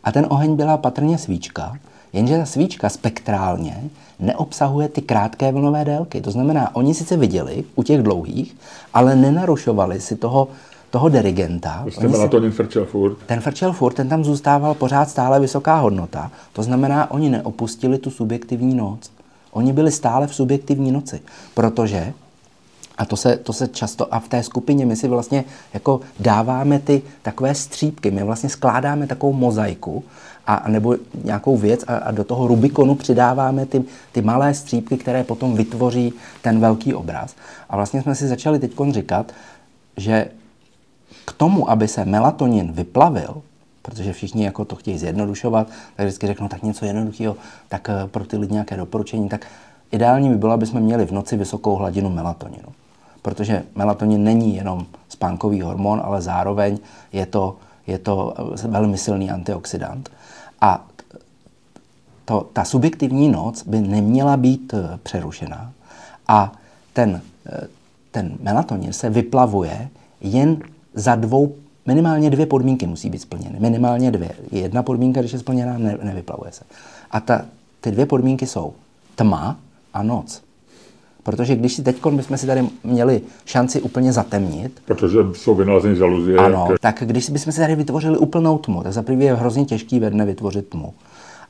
A 0.04 0.12
ten 0.12 0.26
oheň 0.28 0.56
byla 0.56 0.76
patrně 0.76 1.18
svíčka, 1.18 1.78
Jenže 2.12 2.38
ta 2.38 2.46
svíčka 2.46 2.88
spektrálně 2.88 3.82
neobsahuje 4.18 4.88
ty 4.88 5.02
krátké 5.02 5.52
vlnové 5.52 5.84
délky. 5.84 6.20
To 6.20 6.30
znamená, 6.30 6.76
oni 6.76 6.94
sice 6.94 7.16
viděli 7.16 7.64
u 7.74 7.82
těch 7.82 8.02
dlouhých, 8.02 8.56
ale 8.94 9.16
nenarušovali 9.16 10.00
si 10.00 10.16
toho, 10.16 10.48
toho 10.90 11.08
dirigenta. 11.08 11.80
Prostě 11.82 12.08
melatonin 12.08 12.50
frčel 12.50 12.84
furt. 12.84 13.16
Ten 13.26 13.40
frčel 13.40 13.72
furt, 13.72 13.94
ten 13.94 14.08
tam 14.08 14.24
zůstával 14.24 14.74
pořád 14.74 15.10
stále 15.10 15.40
vysoká 15.40 15.76
hodnota. 15.76 16.30
To 16.52 16.62
znamená, 16.62 17.10
oni 17.10 17.30
neopustili 17.30 17.98
tu 17.98 18.10
subjektivní 18.10 18.74
noc. 18.74 19.10
Oni 19.52 19.72
byli 19.72 19.92
stále 19.92 20.26
v 20.26 20.34
subjektivní 20.34 20.92
noci, 20.92 21.20
protože 21.54 22.12
a 22.98 23.04
to 23.04 23.16
se, 23.16 23.36
to 23.36 23.52
se 23.52 23.68
často, 23.68 24.14
a 24.14 24.20
v 24.20 24.28
té 24.28 24.42
skupině 24.42 24.86
my 24.86 24.96
si 24.96 25.08
vlastně 25.08 25.44
jako 25.74 26.00
dáváme 26.20 26.78
ty 26.78 27.02
takové 27.22 27.54
střípky, 27.54 28.10
my 28.10 28.22
vlastně 28.22 28.48
skládáme 28.48 29.06
takovou 29.06 29.32
mozaiku 29.32 30.04
a, 30.46 30.64
nebo 30.68 30.96
nějakou 31.24 31.56
věc 31.56 31.84
a, 31.86 31.96
a 31.96 32.10
do 32.10 32.24
toho 32.24 32.46
Rubikonu 32.46 32.94
přidáváme 32.94 33.66
ty, 33.66 33.84
ty 34.12 34.22
malé 34.22 34.54
střípky, 34.54 34.96
které 34.96 35.24
potom 35.24 35.54
vytvoří 35.54 36.12
ten 36.42 36.60
velký 36.60 36.94
obraz. 36.94 37.34
A 37.68 37.76
vlastně 37.76 38.02
jsme 38.02 38.14
si 38.14 38.28
začali 38.28 38.58
teď 38.58 38.72
říkat, 38.90 39.32
že 39.96 40.28
k 41.26 41.32
tomu, 41.32 41.70
aby 41.70 41.88
se 41.88 42.04
melatonin 42.04 42.72
vyplavil, 42.72 43.42
protože 43.82 44.12
všichni 44.12 44.44
jako 44.44 44.64
to 44.64 44.76
chtějí 44.76 44.98
zjednodušovat, 44.98 45.68
tak 45.96 46.06
vždycky 46.06 46.26
řeknou, 46.26 46.48
tak 46.48 46.62
něco 46.62 46.84
jednoduchého, 46.84 47.36
tak 47.68 47.88
eh, 47.88 48.06
pro 48.06 48.24
ty 48.24 48.36
lidi 48.36 48.52
nějaké 48.52 48.76
doporučení, 48.76 49.28
tak 49.28 49.46
ideální 49.92 50.28
by 50.28 50.36
bylo, 50.36 50.52
aby 50.52 50.66
jsme 50.66 50.80
měli 50.80 51.06
v 51.06 51.10
noci 51.10 51.36
vysokou 51.36 51.76
hladinu 51.76 52.10
melatoninu. 52.10 52.68
Protože 53.22 53.62
melatonin 53.74 54.24
není 54.24 54.56
jenom 54.56 54.86
spánkový 55.08 55.60
hormon, 55.60 56.00
ale 56.04 56.22
zároveň 56.22 56.78
je 57.12 57.26
to, 57.26 57.56
je 57.86 57.98
to 57.98 58.34
velmi 58.68 58.98
silný 58.98 59.30
antioxidant. 59.30 60.10
A 60.60 60.86
to, 62.24 62.50
ta 62.52 62.64
subjektivní 62.64 63.28
noc 63.28 63.64
by 63.66 63.80
neměla 63.80 64.36
být 64.36 64.74
eh, 64.74 64.98
přerušena 65.02 65.72
a 66.28 66.52
ten, 66.92 67.22
eh, 67.46 67.66
ten 68.10 68.38
melatonin 68.42 68.92
se 68.92 69.10
vyplavuje 69.10 69.88
jen 70.20 70.62
za 70.94 71.14
dvou, 71.14 71.54
minimálně 71.86 72.30
dvě 72.30 72.46
podmínky 72.46 72.86
musí 72.86 73.10
být 73.10 73.18
splněny. 73.18 73.60
Minimálně 73.60 74.10
dvě. 74.10 74.30
Jedna 74.52 74.82
podmínka, 74.82 75.20
když 75.20 75.32
je 75.32 75.38
splněná, 75.38 75.78
ne, 75.78 75.98
nevyplavuje 76.02 76.52
se. 76.52 76.64
A 77.10 77.20
ta, 77.20 77.44
ty 77.80 77.90
dvě 77.90 78.06
podmínky 78.06 78.46
jsou 78.46 78.72
tma 79.16 79.56
a 79.92 80.02
noc. 80.02 80.42
Protože 81.22 81.56
když 81.56 81.74
si 81.74 81.82
teď 81.82 82.06
bychom 82.10 82.36
si 82.36 82.46
tady 82.46 82.68
měli 82.84 83.20
šanci 83.44 83.82
úplně 83.82 84.12
zatemnit. 84.12 84.82
Protože 84.84 85.18
jsou 85.32 85.54
vynalezeny 85.54 85.96
žaluzie. 85.96 86.38
Ano, 86.38 86.68
tak 86.80 87.02
když 87.06 87.30
bychom 87.30 87.52
si 87.52 87.60
tady 87.60 87.76
vytvořili 87.76 88.18
úplnou 88.18 88.58
tmu, 88.58 88.82
tak 88.82 88.92
za 88.92 89.02
prvý 89.02 89.24
je 89.24 89.34
hrozně 89.34 89.64
těžký 89.64 90.00
ve 90.00 90.10
dne 90.10 90.24
vytvořit 90.24 90.68
tmu. 90.68 90.94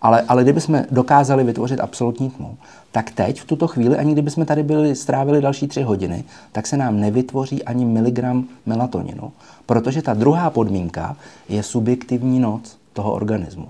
Ale, 0.03 0.23
ale 0.29 0.43
kdybychom 0.43 0.83
dokázali 0.91 1.45
vytvořit 1.45 1.81
absolutní 1.81 2.31
tmu, 2.31 2.57
tak 2.93 3.11
teď, 3.11 3.41
v 3.41 3.45
tuto 3.45 3.67
chvíli, 3.67 3.97
ani 3.97 4.13
kdybychom 4.13 4.47
tady 4.47 4.63
byli, 4.63 4.97
strávili 4.97 5.41
další 5.41 5.69
tři 5.69 5.83
hodiny, 5.83 6.25
tak 6.53 6.67
se 6.67 6.77
nám 6.77 7.01
nevytvoří 7.01 7.65
ani 7.65 7.85
miligram 7.85 8.45
melatoninu. 8.67 9.33
Protože 9.67 10.03
ta 10.03 10.15
druhá 10.15 10.51
podmínka 10.51 11.17
je 11.49 11.63
subjektivní 11.63 12.41
noc 12.41 12.79
toho 12.93 13.13
organismu. 13.13 13.69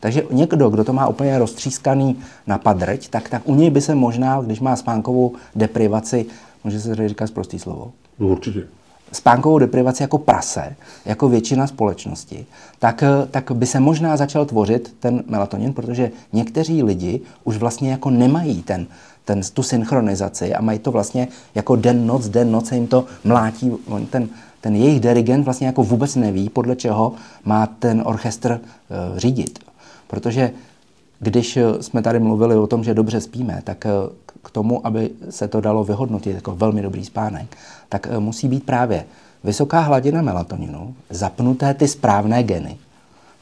Takže 0.00 0.22
někdo, 0.30 0.70
kdo 0.70 0.84
to 0.84 0.92
má 0.92 1.08
úplně 1.08 1.38
roztřískaný 1.38 2.18
na 2.46 2.58
padrť, 2.58 3.08
tak, 3.08 3.28
tak 3.28 3.42
u 3.44 3.54
něj 3.54 3.70
by 3.70 3.80
se 3.80 3.94
možná, 3.94 4.40
když 4.40 4.60
má 4.60 4.76
spánkovou 4.76 5.32
deprivaci, 5.54 6.26
může 6.64 6.80
se 6.80 7.08
říkat 7.08 7.30
prostý 7.30 7.58
slovo. 7.58 7.92
Určitě 8.18 8.66
spánkovou 9.12 9.58
deprivaci 9.58 10.02
jako 10.02 10.18
prase, 10.18 10.76
jako 11.04 11.28
většina 11.28 11.66
společnosti, 11.66 12.46
tak, 12.78 13.04
tak 13.30 13.52
by 13.52 13.66
se 13.66 13.80
možná 13.80 14.16
začal 14.16 14.46
tvořit 14.46 14.94
ten 15.00 15.22
melatonin, 15.26 15.72
protože 15.72 16.10
někteří 16.32 16.82
lidi 16.82 17.20
už 17.44 17.56
vlastně 17.56 17.90
jako 17.90 18.10
nemají 18.10 18.62
ten, 18.62 18.86
ten, 19.24 19.40
tu 19.54 19.62
synchronizaci 19.62 20.54
a 20.54 20.60
mají 20.60 20.78
to 20.78 20.92
vlastně 20.92 21.28
jako 21.54 21.76
den, 21.76 22.06
noc, 22.06 22.28
den, 22.28 22.52
noc, 22.52 22.66
se 22.68 22.74
jim 22.74 22.86
to 22.86 23.04
mlátí. 23.24 23.72
Ten, 24.10 24.28
ten 24.60 24.76
jejich 24.76 25.00
dirigent 25.00 25.44
vlastně 25.44 25.66
jako 25.66 25.82
vůbec 25.82 26.16
neví, 26.16 26.48
podle 26.48 26.76
čeho 26.76 27.12
má 27.44 27.66
ten 27.66 28.02
orchestr 28.04 28.60
uh, 28.60 29.18
řídit. 29.18 29.58
Protože 30.10 30.50
když 31.18 31.58
jsme 31.80 32.02
tady 32.02 32.18
mluvili 32.18 32.56
o 32.56 32.66
tom, 32.66 32.84
že 32.84 32.94
dobře 32.94 33.20
spíme, 33.20 33.60
tak 33.64 33.86
eh, 33.86 33.90
k 34.42 34.50
tomu, 34.50 34.86
aby 34.86 35.10
se 35.30 35.48
to 35.48 35.60
dalo 35.60 35.84
vyhodnotit 35.84 36.34
jako 36.34 36.56
velmi 36.56 36.82
dobrý 36.82 37.04
spánek, 37.04 37.56
tak 37.88 38.06
eh, 38.10 38.18
musí 38.18 38.48
být 38.48 38.66
právě 38.66 39.04
vysoká 39.44 39.80
hladina 39.80 40.22
melatoninu, 40.22 40.94
zapnuté 41.10 41.74
ty 41.74 41.88
správné 41.88 42.42
geny. 42.42 42.76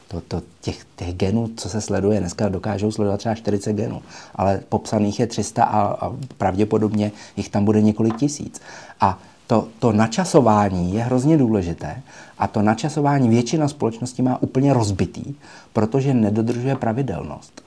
To, 0.08 0.20
to, 0.20 0.42
těch, 0.60 0.86
těch 0.96 1.14
genů, 1.14 1.50
co 1.56 1.68
se 1.68 1.80
sleduje, 1.80 2.20
dneska 2.20 2.48
dokážou 2.48 2.92
sledovat 2.92 3.16
třeba 3.16 3.34
40 3.34 3.72
genů, 3.72 4.02
ale 4.34 4.60
popsaných 4.68 5.20
je 5.20 5.26
300 5.26 5.64
a, 5.64 5.80
a 5.80 6.12
pravděpodobně 6.38 7.12
jich 7.36 7.48
tam 7.48 7.64
bude 7.64 7.82
několik 7.82 8.16
tisíc. 8.16 8.60
A 9.00 9.18
to, 9.49 9.68
to 9.78 9.92
načasování 9.92 10.94
je 10.94 11.03
hrozně 11.03 11.38
důležité 11.38 12.03
a 12.38 12.46
to 12.46 12.62
načasování 12.62 13.28
většina 13.28 13.68
společnosti 13.68 14.22
má 14.22 14.42
úplně 14.42 14.72
rozbitý, 14.72 15.34
protože 15.72 16.14
nedodržuje 16.14 16.76
pravidelnost. 16.76 17.62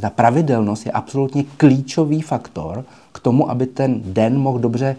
Ta 0.00 0.10
pravidelnost 0.10 0.86
je 0.86 0.92
absolutně 0.92 1.44
klíčový 1.56 2.22
faktor 2.22 2.84
k 3.12 3.18
tomu, 3.20 3.50
aby 3.50 3.66
ten 3.66 4.00
den 4.04 4.38
mohl 4.38 4.58
dobře 4.58 4.86
e, 4.86 4.96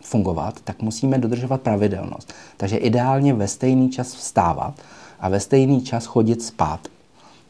fungovat, 0.00 0.60
tak 0.64 0.82
musíme 0.82 1.18
dodržovat 1.18 1.60
pravidelnost. 1.60 2.32
Takže 2.56 2.76
ideálně 2.76 3.34
ve 3.34 3.48
stejný 3.48 3.90
čas 3.90 4.14
vstávat 4.14 4.74
a 5.20 5.28
ve 5.28 5.40
stejný 5.40 5.82
čas 5.82 6.06
chodit 6.06 6.42
spát. 6.42 6.80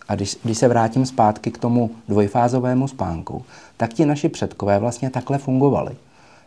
A 0.09 0.15
když, 0.15 0.37
když 0.45 0.59
se 0.59 0.69
vrátím 0.69 1.07
zpátky 1.07 1.51
k 1.51 1.59
tomu 1.59 1.91
dvojfázovému 2.09 2.89
spánku, 2.89 3.45
tak 3.77 3.93
ti 3.93 4.07
naši 4.07 4.29
předkové 4.29 4.79
vlastně 4.79 5.11
takhle 5.11 5.39
fungovali. 5.39 5.97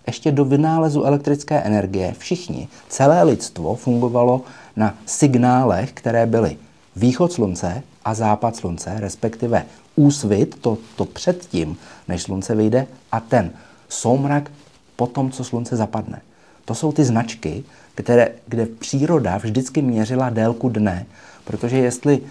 Ještě 0.08 0.32
do 0.32 0.46
vynálezu 0.46 1.04
elektrické 1.04 1.60
energie 1.62 2.16
všichni, 2.18 2.68
celé 2.90 3.24
lidstvo 3.24 3.76
fungovalo 3.76 4.42
na 4.76 4.96
signálech, 5.06 5.92
které 5.94 6.26
byly 6.26 6.58
východ 6.96 7.34
slunce 7.34 7.84
a 8.06 8.14
západ 8.14 8.56
slunce, 8.56 8.94
respektive 9.00 9.66
úsvit, 9.96 10.58
to, 10.62 10.78
to 10.96 11.06
předtím, 11.06 11.78
než 12.08 12.22
slunce 12.22 12.56
vyjde, 12.56 12.88
a 13.12 13.20
ten 13.20 13.52
soumrak 13.90 14.52
po 14.96 15.08
tom, 15.08 15.32
co 15.32 15.44
slunce 15.44 15.76
zapadne. 15.76 16.22
To 16.66 16.76
jsou 16.76 16.92
ty 16.92 17.04
značky, 17.04 17.64
které, 17.96 18.30
kde 18.48 18.66
příroda 18.66 19.38
vždycky 19.38 19.82
měřila 19.82 20.30
délku 20.30 20.70
dne, 20.70 21.06
protože 21.44 21.78
jestli 21.78 22.16
e, 22.16 22.22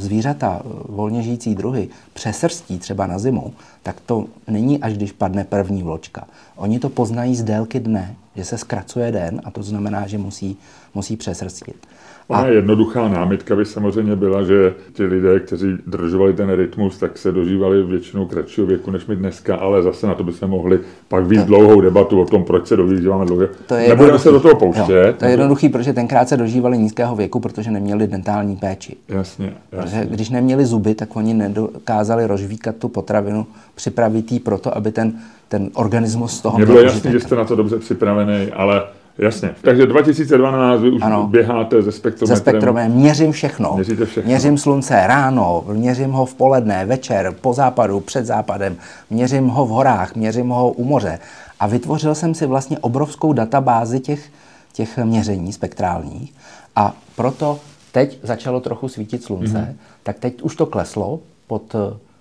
zvířata, 0.00 0.62
e, 0.64 0.68
volně 0.88 1.22
žijící 1.22 1.54
druhy, 1.54 1.88
přesrstí 2.14 2.78
třeba 2.78 3.06
na 3.06 3.18
zimu, 3.18 3.52
tak 3.82 4.00
to 4.00 4.26
není 4.48 4.82
až 4.82 4.96
když 4.96 5.12
padne 5.12 5.44
první 5.44 5.82
vločka. 5.82 6.26
Oni 6.56 6.78
to 6.78 6.88
poznají 6.88 7.36
z 7.36 7.42
délky 7.42 7.80
dne, 7.80 8.16
že 8.36 8.44
se 8.44 8.58
zkracuje 8.58 9.12
den 9.12 9.40
a 9.44 9.50
to 9.50 9.62
znamená, 9.62 10.06
že 10.06 10.18
musí, 10.18 10.56
musí 10.94 11.16
přesrstit. 11.16 11.86
Ona 12.30 12.40
a... 12.40 12.46
jednoduchá 12.46 13.08
námitka 13.08 13.56
by 13.56 13.64
samozřejmě 13.64 14.16
byla, 14.16 14.42
že 14.42 14.74
ti 14.92 15.04
lidé, 15.04 15.40
kteří 15.40 15.66
držovali 15.86 16.32
ten 16.32 16.50
rytmus, 16.50 16.98
tak 16.98 17.18
se 17.18 17.32
dožívali 17.32 17.82
většinou 17.82 18.26
kratšího 18.26 18.66
věku 18.66 18.90
než 18.90 19.06
my 19.06 19.16
dneska, 19.16 19.56
ale 19.56 19.82
zase 19.82 20.06
na 20.06 20.14
to 20.14 20.24
by 20.24 20.32
se 20.32 20.46
mohli 20.46 20.80
pak 21.08 21.26
víc 21.26 21.44
dlouhou 21.44 21.80
debatu 21.80 22.20
o 22.20 22.24
tom, 22.24 22.44
proč 22.44 22.66
se 22.66 22.76
dožíváme 22.76 23.24
dlouho. 23.24 23.46
To 23.66 23.74
je 23.74 23.88
Nebudeme 23.88 24.18
se 24.18 24.30
do 24.30 24.40
toho 24.40 24.56
pouštět. 24.56 25.06
Jo, 25.06 25.12
to 25.18 25.24
je 25.24 25.30
jednoduchý, 25.30 25.68
protože 25.68 25.92
tenkrát 25.92 26.28
se 26.28 26.36
dožívali 26.36 26.78
nízkého 26.78 27.16
věku, 27.16 27.40
protože 27.40 27.70
neměli 27.70 28.06
dentální 28.06 28.56
péči. 28.56 28.96
Jasně, 29.08 29.54
jasně. 29.72 30.00
Protože 30.00 30.06
když 30.06 30.30
neměli 30.30 30.64
zuby, 30.64 30.94
tak 30.94 31.16
oni 31.16 31.34
nedokázali 31.34 32.26
rozvíkat 32.26 32.76
tu 32.76 32.88
potravinu, 32.88 33.46
připravit 33.74 34.32
ji 34.32 34.40
proto, 34.40 34.76
aby 34.76 34.92
ten, 34.92 35.12
ten 35.48 35.70
organismus 35.74 36.36
z 36.36 36.40
toho 36.40 36.58
Mně 36.58 36.66
bylo 36.66 36.80
jasné, 36.80 37.10
že 37.12 37.20
jste 37.20 37.36
na 37.36 37.44
to 37.44 37.56
dobře 37.56 37.78
připravený, 37.78 38.46
ale 38.52 38.82
Jasně. 39.18 39.54
Takže 39.60 39.86
2012 39.86 40.80
vy 40.80 40.90
už 40.90 41.02
ano. 41.02 41.26
běháte 41.26 41.82
ze 41.82 41.92
spektrometrem. 41.92 42.36
Ze 42.36 42.40
spektrometrem 42.40 42.92
měřím 42.92 43.32
všechno. 43.32 43.72
Měříte 43.74 44.06
všechno. 44.06 44.28
Měřím 44.28 44.58
slunce 44.58 45.06
ráno, 45.06 45.64
měřím 45.72 46.10
ho 46.10 46.26
v 46.26 46.34
poledne, 46.34 46.86
večer, 46.86 47.34
po 47.40 47.54
západu, 47.54 48.00
před 48.00 48.26
západem, 48.26 48.76
měřím 49.10 49.48
ho 49.48 49.66
v 49.66 49.68
horách, 49.68 50.14
měřím 50.14 50.48
ho 50.48 50.72
u 50.72 50.84
moře. 50.84 51.18
A 51.60 51.66
vytvořil 51.66 52.14
jsem 52.14 52.34
si 52.34 52.46
vlastně 52.46 52.78
obrovskou 52.78 53.32
databázi 53.32 54.00
těch, 54.00 54.30
těch 54.72 54.98
měření 54.98 55.52
spektrálních. 55.52 56.34
A 56.76 56.94
proto 57.16 57.60
teď 57.92 58.18
začalo 58.22 58.60
trochu 58.60 58.88
svítit 58.88 59.22
slunce, 59.22 59.52
mm-hmm. 59.52 59.74
tak 60.02 60.18
teď 60.18 60.42
už 60.42 60.56
to 60.56 60.66
kleslo 60.66 61.20
pod, 61.46 61.76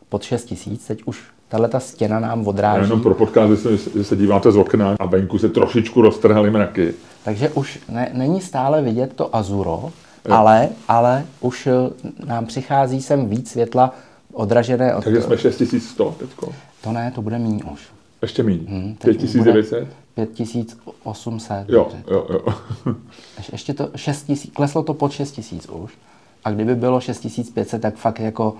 pod 0.10 0.24
6 0.24 0.46
tisíc, 0.46 0.88
teď 0.88 1.02
už 1.06 1.24
Tahle 1.50 1.68
ta 1.68 1.80
stěna 1.80 2.20
nám 2.20 2.48
odráží. 2.48 2.82
Jenom 2.82 3.02
pro 3.02 3.16
podcast, 3.16 3.66
že 3.96 4.04
se 4.04 4.16
díváte 4.16 4.52
z 4.52 4.58
okna 4.58 4.96
a 5.00 5.06
venku 5.06 5.38
se 5.38 5.50
trošičku 5.50 6.02
roztrhaly 6.02 6.52
mraky. 6.52 6.94
Takže 7.24 7.50
už 7.50 7.80
ne, 7.90 8.12
není 8.14 8.42
stále 8.42 8.82
vidět 8.82 9.14
to 9.16 9.36
azuro, 9.36 9.92
ale, 10.30 10.70
ale 10.88 11.26
už 11.42 11.68
eh, 11.68 11.74
nám 12.26 12.46
přichází 12.46 13.02
sem 13.02 13.30
víc 13.30 13.52
světla 13.52 13.94
odražené 14.34 14.96
od... 14.96 15.04
Takže 15.04 15.22
jsme 15.22 15.38
6100 15.38 16.16
teďko. 16.20 16.52
To 16.84 16.92
ne, 16.92 17.12
to 17.16 17.22
bude 17.22 17.40
méně 17.40 17.64
už. 17.64 17.82
Ještě 18.22 18.44
méně? 18.44 18.60
Hmm, 18.68 18.96
5900? 18.96 19.88
5800. 20.16 21.70
Jo, 21.70 21.88
jo, 22.12 22.28
jo. 22.30 22.96
Ještě 23.52 23.74
to 23.74 23.90
6000, 23.96 24.52
kleslo 24.54 24.84
to 24.84 24.94
pod 24.94 25.12
6000 25.12 25.70
už. 25.70 25.98
A 26.44 26.52
kdyby 26.52 26.76
bylo 26.76 27.02
6500, 27.02 27.82
tak 27.82 27.96
fakt 27.96 28.20
jako 28.20 28.56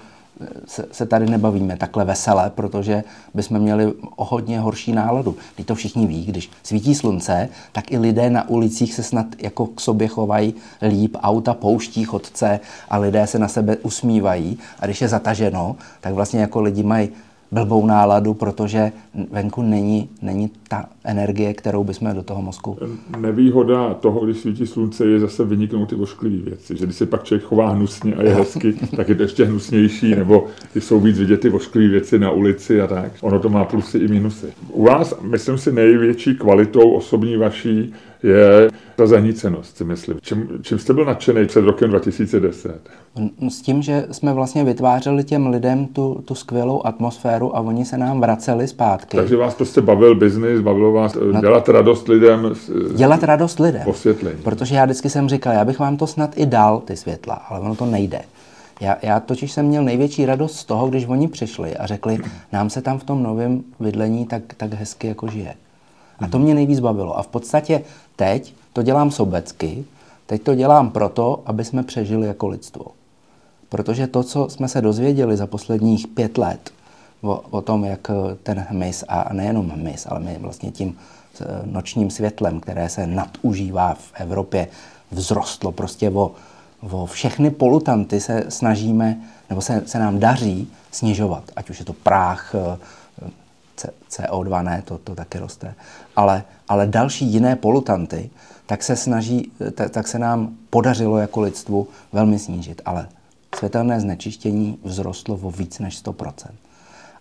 se, 0.66 0.86
se 0.92 1.06
tady 1.06 1.26
nebavíme 1.26 1.78
takhle 1.78 2.06
veselé, 2.06 2.50
protože 2.56 3.04
bychom 3.34 3.60
měli 3.60 3.94
o 4.16 4.26
hodně 4.26 4.60
horší 4.60 4.92
náladu. 4.92 5.36
Teď 5.56 5.66
to 5.66 5.76
všichni 5.76 6.08
ví, 6.08 6.26
když 6.26 6.50
svítí 6.64 6.96
slunce, 6.96 7.50
tak 7.72 7.92
i 7.92 7.98
lidé 7.98 8.30
na 8.30 8.50
ulicích 8.50 8.94
se 8.94 9.04
snad 9.04 9.26
jako 9.38 9.68
k 9.68 9.82
sobě 9.82 10.08
chovají 10.08 10.54
líp, 10.82 11.18
auta 11.22 11.54
pouští 11.54 12.04
chodce 12.04 12.60
a 12.90 12.98
lidé 12.98 13.28
se 13.28 13.40
na 13.40 13.48
sebe 13.48 13.78
usmívají. 13.78 14.58
A 14.80 14.86
když 14.86 15.02
je 15.02 15.08
zataženo, 15.08 15.76
tak 16.02 16.14
vlastně 16.14 16.40
jako 16.40 16.62
lidi 16.62 16.84
mají 16.84 17.10
blbou 17.52 17.86
náladu, 17.86 18.34
protože 18.34 18.92
venku 19.32 19.62
není, 19.62 20.10
není 20.22 20.52
ta 20.68 20.86
energie, 21.04 21.54
kterou 21.54 21.84
bychom 21.84 22.16
do 22.16 22.24
toho 22.24 22.42
mozku... 22.42 22.78
Nevýhoda 23.20 23.94
toho, 23.94 24.26
když 24.26 24.38
svítí 24.38 24.68
slunce, 24.68 25.06
je 25.06 25.20
zase 25.20 25.44
vyniknout 25.46 25.90
ty 25.90 25.96
ošklivé 25.96 26.38
věci. 26.38 26.78
Že 26.78 26.86
když 26.86 26.96
se 26.96 27.06
pak 27.06 27.24
člověk 27.24 27.44
chová 27.48 27.70
hnusně 27.70 28.16
a 28.16 28.24
je 28.24 28.36
hezky, 28.36 28.74
tak 28.96 29.10
je 29.10 29.16
to 29.16 29.24
ještě 29.24 29.46
hnusnější, 29.46 30.16
nebo 30.16 30.48
jsou 30.76 31.00
víc 31.00 31.20
vidět 31.20 31.40
ty 31.40 31.50
ošklivé 31.50 31.90
věci 31.90 32.20
na 32.20 32.32
ulici 32.32 32.82
a 32.82 32.88
tak. 32.88 33.12
Ono 33.22 33.40
to 33.40 33.50
má 33.50 33.66
plusy 33.66 33.98
i 33.98 34.08
minusy. 34.08 34.48
U 34.72 34.84
vás, 34.84 35.20
myslím 35.22 35.58
si, 35.58 35.72
největší 35.72 36.36
kvalitou 36.36 36.92
osobní 36.92 37.38
vaší 37.38 37.94
je 38.24 38.70
ta 38.96 39.08
zanícenost, 39.08 39.78
si 39.78 39.84
myslím. 39.84 40.18
Čím, 40.22 40.50
čím 40.62 40.80
jste 40.80 40.94
byl 40.94 41.06
nadšený 41.06 41.46
před 41.46 41.62
rokem 41.62 41.90
2010? 41.90 42.90
S 43.50 43.62
tím, 43.62 43.82
že 43.82 44.08
jsme 44.12 44.34
vlastně 44.34 44.64
vytvářeli 44.64 45.24
těm 45.24 45.48
lidem 45.48 45.88
tu, 45.88 46.24
tu 46.26 46.36
skvělou 46.36 46.86
atmosféru 46.86 47.58
a 47.58 47.60
oni 47.60 47.86
se 47.86 47.98
nám 47.98 48.22
vraceli 48.22 48.68
zpátky. 48.68 49.18
Takže 49.18 49.38
vás 49.38 49.56
prostě 49.56 49.82
bavil 49.82 50.16
biznis, 50.16 50.62
bavilo 50.62 50.92
vás 50.92 51.18
no, 51.32 51.42
dělat 51.42 51.70
radost 51.70 52.08
lidem. 52.08 52.56
Dělat 52.96 53.24
radost 53.24 53.60
lidem. 53.60 53.82
Osvětlení. 53.86 54.40
Protože 54.44 54.76
já 54.76 54.86
vždycky 54.86 55.10
jsem 55.10 55.30
říkal, 55.30 55.54
já 55.54 55.66
bych 55.66 55.80
vám 55.80 55.98
to 55.98 56.08
snad 56.08 56.38
i 56.38 56.46
dal, 56.46 56.80
ty 56.80 56.96
světla, 56.96 57.34
ale 57.50 57.60
ono 57.60 57.76
to 57.76 57.86
nejde. 57.86 58.22
Já, 58.82 58.98
já 59.02 59.20
totiž 59.20 59.52
jsem 59.52 59.66
měl 59.66 59.84
největší 59.84 60.26
radost 60.26 60.56
z 60.56 60.66
toho, 60.66 60.88
když 60.88 61.06
oni 61.06 61.28
přišli 61.28 61.78
a 61.78 61.86
řekli, 61.86 62.18
nám 62.54 62.70
se 62.70 62.82
tam 62.82 63.00
v 63.00 63.04
tom 63.04 63.24
novém 63.24 63.64
bydlení 63.80 64.26
tak, 64.26 64.42
tak 64.58 64.74
hezky 64.74 65.08
jako 65.08 65.28
žije. 65.28 65.54
A 66.22 66.28
to 66.28 66.40
mě 66.40 66.56
nejvíc 66.56 66.80
bavilo. 66.80 67.18
A 67.18 67.24
v 67.24 67.28
podstatě 67.28 67.84
teď 68.16 68.54
to 68.74 68.82
dělám 68.82 69.12
sobecky, 69.12 69.86
teď 70.26 70.42
to 70.42 70.56
dělám 70.56 70.90
proto, 70.90 71.42
aby 71.46 71.66
jsme 71.66 71.84
přežili 71.84 72.28
jako 72.28 72.48
lidstvo. 72.48 72.86
Protože 73.70 74.08
to, 74.08 74.24
co 74.24 74.50
jsme 74.50 74.68
se 74.68 74.82
dozvěděli 74.82 75.38
za 75.38 75.48
posledních 75.48 76.08
pět 76.08 76.38
let 76.38 76.72
o, 77.22 77.42
o 77.50 77.62
tom, 77.62 77.86
jak 77.86 78.12
ten 78.44 78.66
hmyz, 78.70 79.04
a 79.08 79.34
nejenom 79.34 79.70
hmyz, 79.70 80.08
ale 80.10 80.20
my 80.20 80.38
vlastně 80.40 80.72
tím 80.72 80.98
eh, 81.42 81.46
nočním 81.66 82.10
světlem, 82.10 82.60
které 82.60 82.90
se 82.90 83.08
nadužívá 83.08 83.94
v 83.94 84.12
Evropě, 84.14 84.68
vzrostlo 85.12 85.72
prostě 85.72 86.10
o, 86.10 86.32
o 86.92 87.06
všechny 87.06 87.50
polutanty 87.50 88.22
se 88.22 88.46
snažíme, 88.50 89.18
nebo 89.50 89.62
se, 89.62 89.84
se 89.86 90.00
nám 90.00 90.20
daří 90.20 90.72
snižovat. 90.92 91.44
Ať 91.56 91.70
už 91.70 91.80
je 91.80 91.86
to 91.86 91.94
práh, 91.94 92.56
eh, 92.56 92.78
CO2 94.12 94.64
ne, 94.64 94.82
to, 94.86 94.98
to 94.98 95.16
taky 95.16 95.40
roste, 95.40 95.76
ale, 96.16 96.44
ale 96.68 96.88
další 96.88 97.26
jiné 97.26 97.56
polutanty, 97.56 98.30
tak 98.66 98.84
se 98.84 98.96
snaží, 98.96 99.52
tak, 99.74 99.92
tak 99.92 100.08
se 100.08 100.20
nám 100.20 100.56
podařilo 100.70 101.18
jako 101.18 101.42
lidstvu 101.42 101.88
velmi 102.14 102.40
snížit. 102.40 102.82
Ale 102.86 103.08
světelné 103.56 104.00
znečištění 104.00 104.80
vzrostlo 104.86 105.40
o 105.42 105.52
víc 105.52 105.80
než 105.80 106.04
100%. 106.04 106.34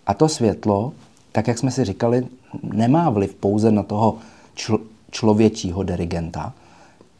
A 0.06 0.14
to 0.14 0.28
světlo, 0.28 0.92
tak 1.32 1.48
jak 1.48 1.58
jsme 1.58 1.70
si 1.70 1.84
říkali, 1.84 2.26
nemá 2.62 3.10
vliv 3.10 3.34
pouze 3.34 3.70
na 3.70 3.82
toho 3.82 4.18
čl- 4.56 4.80
člověčího 5.10 5.82
dirigenta. 5.82 6.52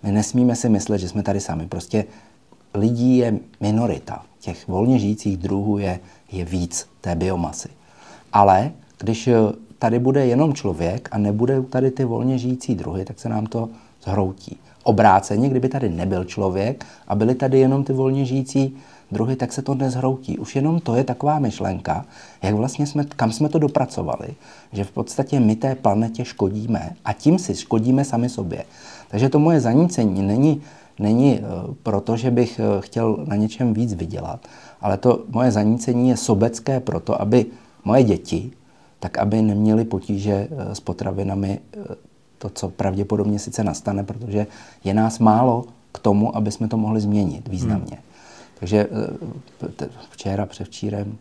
My 0.03 0.13
nesmíme 0.13 0.57
si 0.57 0.69
myslet, 0.69 0.99
že 0.99 1.09
jsme 1.09 1.23
tady 1.23 1.41
sami. 1.41 1.67
Prostě 1.67 2.05
lidí 2.75 3.17
je 3.17 3.39
minorita. 3.61 4.23
Těch 4.41 4.69
volně 4.69 4.99
žijících 4.99 5.37
druhů 5.37 5.79
je, 5.79 6.01
je 6.33 6.45
víc 6.45 6.89
té 7.01 7.15
biomasy. 7.15 7.69
Ale 8.33 8.73
když 8.99 9.29
tady 9.79 9.99
bude 9.99 10.27
jenom 10.27 10.55
člověk 10.55 11.09
a 11.13 11.19
nebude 11.19 11.63
tady 11.63 11.91
ty 11.91 12.05
volně 12.05 12.39
žijící 12.39 12.75
druhy, 12.75 13.05
tak 13.05 13.21
se 13.21 13.29
nám 13.29 13.47
to 13.47 13.69
zhroutí. 14.05 14.57
Obráceně, 14.83 15.49
kdyby 15.49 15.69
tady 15.69 15.89
nebyl 15.89 16.25
člověk 16.25 16.87
a 17.09 17.15
byly 17.15 17.35
tady 17.35 17.59
jenom 17.59 17.85
ty 17.85 17.93
volně 17.93 18.25
žijící 18.25 18.77
druhy, 19.13 19.37
tak 19.37 19.53
se 19.53 19.63
to 19.63 19.75
nezhroutí. 19.75 20.39
Už 20.39 20.57
jenom 20.57 20.81
to 20.81 20.95
je 20.95 21.05
taková 21.05 21.39
myšlenka, 21.39 22.05
jak 22.43 22.55
vlastně 22.55 22.87
jsme, 22.87 23.05
kam 23.05 23.33
jsme 23.33 23.49
to 23.49 23.59
dopracovali, 23.59 24.29
že 24.73 24.85
v 24.85 24.91
podstatě 24.91 25.41
my 25.41 25.57
té 25.57 25.75
planetě 25.75 26.25
škodíme 26.25 26.91
a 27.05 27.13
tím 27.13 27.39
si 27.39 27.55
škodíme 27.55 28.05
sami 28.05 28.29
sobě. 28.29 28.65
Takže 29.09 29.29
to 29.29 29.39
moje 29.39 29.61
zanícení 29.61 30.23
není, 30.23 30.63
není 30.99 31.39
eh, 31.39 31.43
proto, 31.83 32.17
že 32.17 32.31
bych 32.31 32.61
eh, 32.61 32.81
chtěl 32.81 33.25
na 33.27 33.37
něčem 33.37 33.75
víc 33.75 33.95
vydělat, 33.95 34.41
ale 34.81 34.97
to 34.97 35.25
moje 35.29 35.51
zanícení 35.51 36.09
je 36.09 36.17
sobecké 36.17 36.81
proto, 36.81 37.23
aby 37.23 37.47
moje 37.85 38.03
děti, 38.05 38.51
tak 39.01 39.19
aby 39.19 39.43
neměli 39.43 39.85
potíže 39.85 40.49
eh, 40.51 40.75
s 40.75 40.81
potravinami, 40.81 41.61
to, 42.39 42.51
co 42.51 42.69
pravděpodobně 42.69 43.39
sice 43.39 43.65
nastane, 43.65 44.05
protože 44.05 44.47
je 44.85 44.95
nás 44.95 45.19
málo 45.19 45.65
k 45.93 45.99
tomu, 45.99 46.37
aby 46.37 46.53
jsme 46.53 46.69
to 46.69 46.77
mohli 46.77 47.01
změnit 47.01 47.49
významně. 47.49 47.95
Hmm. 47.95 48.03
Takže 48.61 48.87
včera, 50.11 50.47
převčírem, 50.47 51.17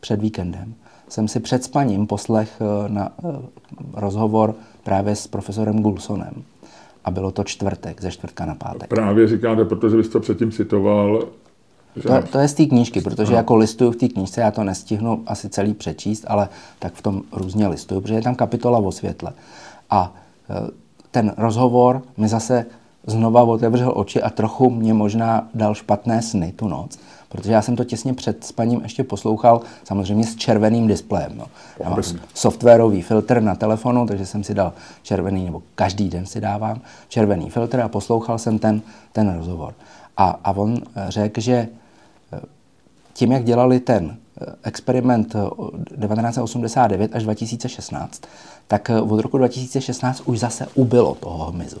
před 0.00 0.20
víkendem 0.20 0.74
jsem 1.08 1.28
si 1.28 1.40
před 1.40 1.64
spaním 1.64 2.06
poslech 2.06 2.60
na 2.88 3.12
rozhovor 3.92 4.54
právě 4.82 5.16
s 5.16 5.26
profesorem 5.26 5.82
Gulsonem 5.82 6.44
a 7.04 7.10
bylo 7.10 7.30
to 7.30 7.44
čtvrtek, 7.44 8.02
ze 8.02 8.10
čtvrtka 8.10 8.46
na 8.46 8.54
pátek. 8.54 8.88
Právě 8.88 9.28
říkáte, 9.28 9.64
protože 9.64 9.96
vy 9.96 10.04
jste 10.04 10.12
to 10.12 10.20
předtím 10.20 10.52
citoval. 10.52 11.24
To, 12.02 12.22
to 12.32 12.38
je 12.38 12.48
z 12.48 12.54
té 12.54 12.66
knížky, 12.66 13.00
protože 13.00 13.32
no. 13.32 13.36
jako 13.36 13.56
listuju 13.56 13.90
v 13.90 13.96
té 13.96 14.08
knížce, 14.08 14.40
já 14.40 14.50
to 14.50 14.64
nestihnu 14.64 15.22
asi 15.26 15.48
celý 15.48 15.74
přečíst, 15.74 16.24
ale 16.28 16.48
tak 16.78 16.94
v 16.94 17.02
tom 17.02 17.22
různě 17.32 17.68
listuju, 17.68 18.00
protože 18.00 18.14
je 18.14 18.22
tam 18.22 18.34
kapitola 18.34 18.78
o 18.78 18.92
světle. 18.92 19.32
A 19.90 20.14
e, 20.50 20.70
ten 21.10 21.34
rozhovor 21.36 22.02
mi 22.16 22.28
zase 22.28 22.66
znova 23.06 23.42
otevřel 23.42 23.92
oči 23.96 24.22
a 24.22 24.30
trochu 24.30 24.70
mě 24.70 24.94
možná 24.94 25.48
dal 25.54 25.74
špatné 25.74 26.22
sny 26.22 26.52
tu 26.56 26.68
noc, 26.68 26.98
protože 27.28 27.52
já 27.52 27.62
jsem 27.62 27.76
to 27.76 27.84
těsně 27.84 28.14
před 28.14 28.44
spaním 28.44 28.80
ještě 28.82 29.04
poslouchal, 29.04 29.60
samozřejmě 29.84 30.26
s 30.26 30.36
červeným 30.36 30.86
displejem. 30.86 31.32
No. 31.34 31.46
Já 31.80 31.90
mám 31.90 32.02
softwarový 32.34 33.02
filtr 33.02 33.40
na 33.40 33.54
telefonu, 33.54 34.06
takže 34.06 34.26
jsem 34.26 34.44
si 34.44 34.54
dal 34.54 34.72
červený, 35.02 35.44
nebo 35.44 35.62
každý 35.74 36.08
den 36.08 36.26
si 36.26 36.40
dávám 36.40 36.80
červený 37.08 37.50
filtr 37.50 37.80
a 37.80 37.88
poslouchal 37.88 38.38
jsem 38.38 38.58
ten, 38.58 38.82
ten 39.12 39.36
rozhovor. 39.36 39.74
A, 40.16 40.40
a 40.44 40.52
on 40.52 40.78
eh, 40.96 41.04
řekl, 41.08 41.40
že 41.40 41.68
tím, 43.20 43.32
jak 43.32 43.44
dělali 43.44 43.80
ten 43.80 44.16
eh, 44.16 44.46
experiment 44.62 45.26
1989 45.28 47.14
až 47.14 47.22
2016, 47.22 48.22
tak 48.68 48.90
od 49.08 49.20
roku 49.20 49.38
2016 49.38 50.22
už 50.24 50.38
zase 50.38 50.66
ubylo 50.74 51.14
toho 51.14 51.50
hmyzu. 51.50 51.80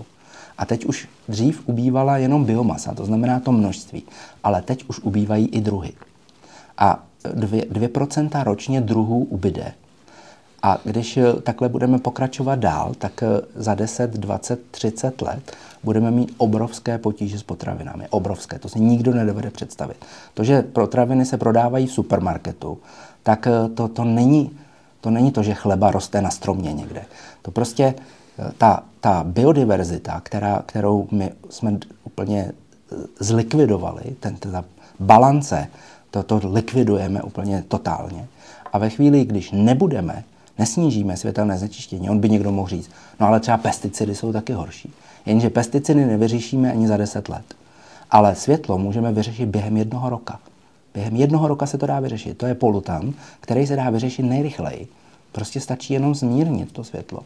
A 0.58 0.66
teď 0.66 0.84
už 0.84 1.08
dřív 1.28 1.62
ubývala 1.66 2.18
jenom 2.18 2.44
biomasa, 2.44 2.94
to 2.94 3.04
znamená 3.04 3.40
to 3.40 3.52
množství, 3.52 4.02
ale 4.44 4.62
teď 4.62 4.84
už 4.88 4.98
ubývají 5.00 5.46
i 5.46 5.60
druhy. 5.60 5.92
A 6.78 7.02
2%, 7.24 7.72
2% 7.72 8.44
ročně 8.44 8.80
druhů 8.80 9.24
ubyde. 9.24 9.72
A 10.62 10.78
když 10.84 11.16
eh, 11.16 11.32
takhle 11.42 11.68
budeme 11.68 11.98
pokračovat 11.98 12.58
dál, 12.58 12.92
tak 12.98 13.22
eh, 13.22 13.26
za 13.54 13.74
10, 13.74 14.10
20, 14.10 14.60
30 14.70 15.22
let 15.22 15.56
budeme 15.84 16.10
mít 16.10 16.34
obrovské 16.36 16.98
potíže 16.98 17.38
s 17.38 17.42
potravinami. 17.42 18.08
Obrovské, 18.10 18.58
to 18.58 18.68
si 18.68 18.80
nikdo 18.80 19.14
nedovede 19.14 19.50
představit. 19.50 19.96
To, 20.34 20.44
že 20.44 20.62
potraviny 20.62 21.24
se 21.24 21.36
prodávají 21.36 21.86
v 21.86 21.92
supermarketu, 21.92 22.78
tak 23.22 23.46
eh, 23.46 23.68
to, 23.74 23.88
to, 23.88 24.04
není, 24.04 24.50
to 25.00 25.10
není 25.10 25.32
to, 25.32 25.42
že 25.42 25.54
chleba 25.54 25.90
roste 25.90 26.22
na 26.22 26.30
stromě 26.30 26.72
někde. 26.72 27.04
To 27.42 27.50
prostě 27.50 27.94
ta, 28.58 28.82
ta 29.00 29.24
biodiverzita, 29.24 30.20
která, 30.20 30.62
kterou 30.66 31.08
my 31.10 31.32
jsme 31.50 31.78
úplně 32.04 32.52
eh, 32.92 32.96
zlikvidovali, 33.20 34.02
ten, 34.20 34.36
ta 34.36 34.64
balance, 35.00 35.68
to, 36.10 36.22
to 36.22 36.40
likvidujeme 36.44 37.22
úplně 37.22 37.64
totálně. 37.68 38.28
A 38.72 38.78
ve 38.78 38.90
chvíli, 38.90 39.24
když 39.24 39.50
nebudeme, 39.52 40.24
nesnížíme 40.58 41.16
světelné 41.16 41.58
znečištění, 41.58 42.10
on 42.10 42.18
by 42.18 42.30
někdo 42.30 42.52
mohl 42.52 42.68
říct, 42.68 42.90
no 43.20 43.26
ale 43.26 43.40
třeba 43.40 43.56
pesticidy 43.56 44.14
jsou 44.14 44.32
taky 44.32 44.52
horší. 44.52 44.92
Jenže 45.26 45.50
pesticidy 45.50 46.06
nevyřešíme 46.06 46.72
ani 46.72 46.88
za 46.88 46.96
10 46.96 47.28
let. 47.28 47.44
Ale 48.10 48.34
světlo 48.34 48.78
můžeme 48.78 49.12
vyřešit 49.12 49.46
během 49.46 49.76
jednoho 49.76 50.10
roka. 50.10 50.38
Během 50.94 51.16
jednoho 51.16 51.48
roka 51.48 51.66
se 51.66 51.78
to 51.78 51.86
dá 51.86 52.00
vyřešit. 52.00 52.38
To 52.38 52.46
je 52.46 52.54
polutan, 52.54 53.12
který 53.40 53.66
se 53.66 53.76
dá 53.76 53.90
vyřešit 53.90 54.22
nejrychleji. 54.22 54.88
Prostě 55.32 55.60
stačí 55.60 55.94
jenom 55.94 56.14
zmírnit 56.14 56.72
to 56.72 56.84
světlo. 56.84 57.20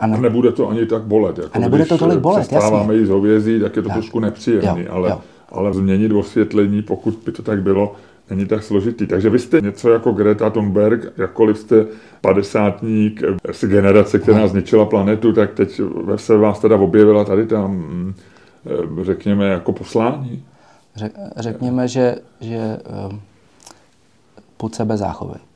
A, 0.00 0.06
ne, 0.06 0.16
a 0.16 0.20
nebude 0.20 0.52
to 0.52 0.68
ani 0.68 0.86
tak 0.86 1.02
bolet. 1.02 1.38
Jako 1.38 1.50
a 1.52 1.58
nebude 1.58 1.86
to 1.86 1.98
tolik 1.98 2.18
bolet, 2.18 2.46
přestáváme 2.46 2.94
jíst 2.94 3.08
hovězí, 3.08 3.60
tak 3.60 3.76
je 3.76 3.82
to 3.82 3.88
tak. 3.88 3.96
trošku 3.96 4.20
nepříjemný, 4.20 4.82
jo, 4.82 4.88
ale, 4.90 5.10
jo. 5.10 5.20
ale 5.48 5.74
změnit 5.74 6.12
osvětlení, 6.12 6.82
pokud 6.82 7.18
by 7.24 7.32
to 7.32 7.42
tak 7.42 7.62
bylo, 7.62 7.94
není 8.30 8.46
tak 8.46 8.62
složitý. 8.62 9.06
Takže 9.06 9.30
vy 9.30 9.38
jste 9.38 9.60
něco 9.60 9.90
jako 9.90 10.12
Greta 10.12 10.50
Thunberg, 10.50 11.18
jakkoliv 11.18 11.58
jste 11.58 11.86
padesátník 12.20 13.22
z 13.52 13.64
generace, 13.64 14.18
která 14.18 14.48
zničila 14.48 14.86
planetu, 14.86 15.32
tak 15.32 15.54
teď 15.54 15.80
se 16.16 16.36
vás 16.36 16.60
teda 16.60 16.76
objevila 16.76 17.24
tady 17.24 17.46
tam, 17.46 17.70
mm, 17.70 18.14
řekněme, 19.02 19.48
jako 19.48 19.72
poslání. 19.72 20.44
Řekněme, 21.36 21.88
že, 21.88 22.16
že 22.40 22.78
um, 23.10 23.20
pod 24.56 24.74
sebe 24.74 24.96
záchovy 24.96 25.49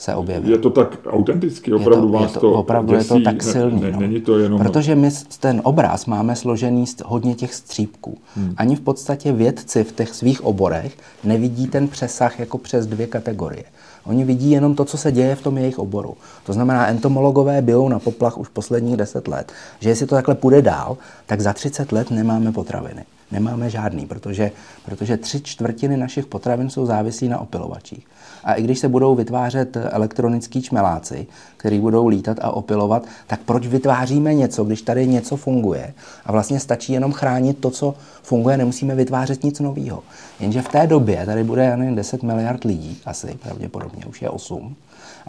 se 0.00 0.14
objeví. 0.14 0.50
Je 0.50 0.58
to 0.58 0.70
tak 0.70 0.98
autenticky, 1.06 1.72
opravdu 1.72 2.06
je 2.06 2.12
to, 2.12 2.18
vás 2.18 2.30
je 2.30 2.34
to, 2.34 2.40
to 2.40 2.52
Opravdu 2.52 2.96
děsí, 2.96 3.14
je 3.14 3.20
to 3.20 3.24
tak 3.24 3.42
silný. 3.42 3.80
Ne, 3.80 3.86
ne, 3.86 3.92
no. 3.92 4.00
Není 4.00 4.20
to 4.20 4.38
jenom... 4.38 4.60
Protože 4.60 4.94
my 4.94 5.10
ten 5.40 5.60
obraz 5.64 6.06
máme 6.06 6.36
složený 6.36 6.86
z 6.86 6.96
hodně 7.04 7.34
těch 7.34 7.54
střípků. 7.54 8.18
Hmm. 8.36 8.54
Ani 8.56 8.76
v 8.76 8.80
podstatě 8.80 9.32
vědci 9.32 9.84
v 9.84 9.92
těch 9.92 10.14
svých 10.14 10.44
oborech 10.44 10.96
nevidí 11.24 11.66
ten 11.66 11.88
přesah 11.88 12.40
jako 12.40 12.58
přes 12.58 12.86
dvě 12.86 13.06
kategorie. 13.06 13.64
Oni 14.04 14.24
vidí 14.24 14.50
jenom 14.50 14.74
to, 14.74 14.84
co 14.84 14.96
se 14.96 15.12
děje 15.12 15.36
v 15.36 15.42
tom 15.42 15.58
jejich 15.58 15.78
oboru. 15.78 16.14
To 16.46 16.52
znamená, 16.52 16.86
entomologové 16.86 17.62
bijou 17.62 17.88
na 17.88 17.98
poplach 17.98 18.38
už 18.38 18.48
posledních 18.48 18.96
deset 18.96 19.28
let, 19.28 19.52
že 19.80 19.88
jestli 19.88 20.06
to 20.06 20.14
takhle 20.14 20.34
půjde 20.34 20.62
dál, 20.62 20.96
tak 21.26 21.40
za 21.40 21.52
30 21.52 21.92
let 21.92 22.10
nemáme 22.10 22.52
potraviny. 22.52 23.04
Nemáme 23.32 23.70
žádný, 23.70 24.06
protože, 24.06 24.50
protože 24.84 25.16
tři 25.16 25.40
čtvrtiny 25.40 25.96
našich 25.96 26.26
potravin 26.26 26.70
jsou 26.70 26.86
závislí 26.86 27.28
na 27.28 27.38
opilovačích. 27.38 28.06
A 28.44 28.54
i 28.54 28.62
když 28.62 28.78
se 28.78 28.88
budou 28.88 29.14
vytvářet 29.14 29.76
elektronický 29.76 30.62
čmeláci, 30.62 31.26
který 31.56 31.80
budou 31.80 32.06
lítat 32.06 32.38
a 32.40 32.50
opilovat, 32.50 33.04
tak 33.26 33.40
proč 33.40 33.66
vytváříme 33.66 34.34
něco, 34.34 34.64
když 34.64 34.82
tady 34.82 35.06
něco 35.06 35.36
funguje? 35.36 35.94
A 36.26 36.32
vlastně 36.32 36.60
stačí 36.60 36.92
jenom 36.92 37.12
chránit 37.12 37.58
to, 37.58 37.70
co 37.70 37.94
funguje, 38.22 38.56
nemusíme 38.56 38.94
vytvářet 38.94 39.44
nic 39.44 39.60
nového. 39.60 40.02
Jenže 40.40 40.62
v 40.62 40.68
té 40.68 40.86
době 40.86 41.26
tady 41.26 41.44
bude, 41.44 41.76
nevím, 41.76 41.94
10 41.94 42.22
miliard 42.22 42.64
lidí, 42.64 42.98
asi 43.06 43.38
pravděpodobně, 43.42 44.04
už 44.06 44.22
je 44.22 44.30
8. 44.30 44.76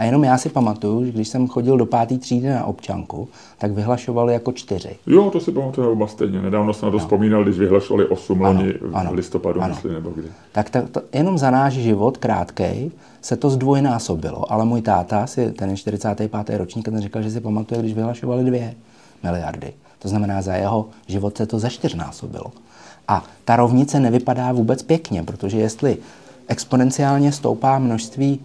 A 0.02 0.04
jenom 0.04 0.24
já 0.24 0.38
si 0.38 0.50
pamatuju, 0.50 1.06
že 1.06 1.12
když 1.12 1.28
jsem 1.28 1.48
chodil 1.48 1.78
do 1.78 1.86
páté 1.86 2.18
třídy 2.18 2.50
na 2.50 2.66
občanku, 2.66 3.28
tak 3.58 3.72
vyhlašovali 3.72 4.34
jako 4.34 4.52
čtyři. 4.52 4.96
Jo, 5.08 5.30
to 5.30 5.40
si 5.40 5.52
pamatuju 5.52 5.92
oba 5.92 6.08
stejně. 6.08 6.42
Nedávno 6.42 6.74
jsem 6.74 6.88
na 6.88 6.92
to 6.92 6.98
no. 6.98 7.04
vzpomínal, 7.04 7.44
když 7.44 7.60
vyhlašovali 7.60 8.08
osm 8.08 8.42
loni 8.42 8.74
v 9.10 9.14
listopadu, 9.14 9.62
ano. 9.62 9.74
myslím, 9.74 9.94
nebo 9.94 10.10
kdy. 10.10 10.28
Tak 10.52 10.70
to, 10.70 10.82
to, 10.92 11.02
jenom 11.14 11.38
za 11.38 11.52
náš 11.52 11.74
život 11.74 12.18
krátkej 12.18 12.92
se 13.22 13.36
to 13.38 13.50
zdvojnásobilo, 13.50 14.52
ale 14.52 14.66
můj 14.66 14.82
táta, 14.82 15.28
si, 15.28 15.52
ten 15.52 15.78
45. 15.78 16.58
ročník, 16.58 16.86
ten 16.86 17.02
říkal, 17.02 17.22
že 17.22 17.32
si 17.32 17.42
pamatuje, 17.42 17.82
když 17.82 17.94
vyhlašovali 17.94 18.44
dvě 18.44 18.74
miliardy. 19.24 19.74
To 20.00 20.08
znamená, 20.08 20.42
za 20.42 20.54
jeho 20.54 20.90
život 21.08 21.38
se 21.38 21.46
to 21.46 21.60
zeštěrnásobilo. 21.60 22.52
A 23.08 23.26
ta 23.46 23.56
rovnice 23.56 24.00
nevypadá 24.00 24.52
vůbec 24.52 24.84
pěkně, 24.84 25.24
protože 25.24 25.58
jestli 25.58 25.98
exponenciálně 26.48 27.32
stoupá 27.32 27.80
množství 27.80 28.40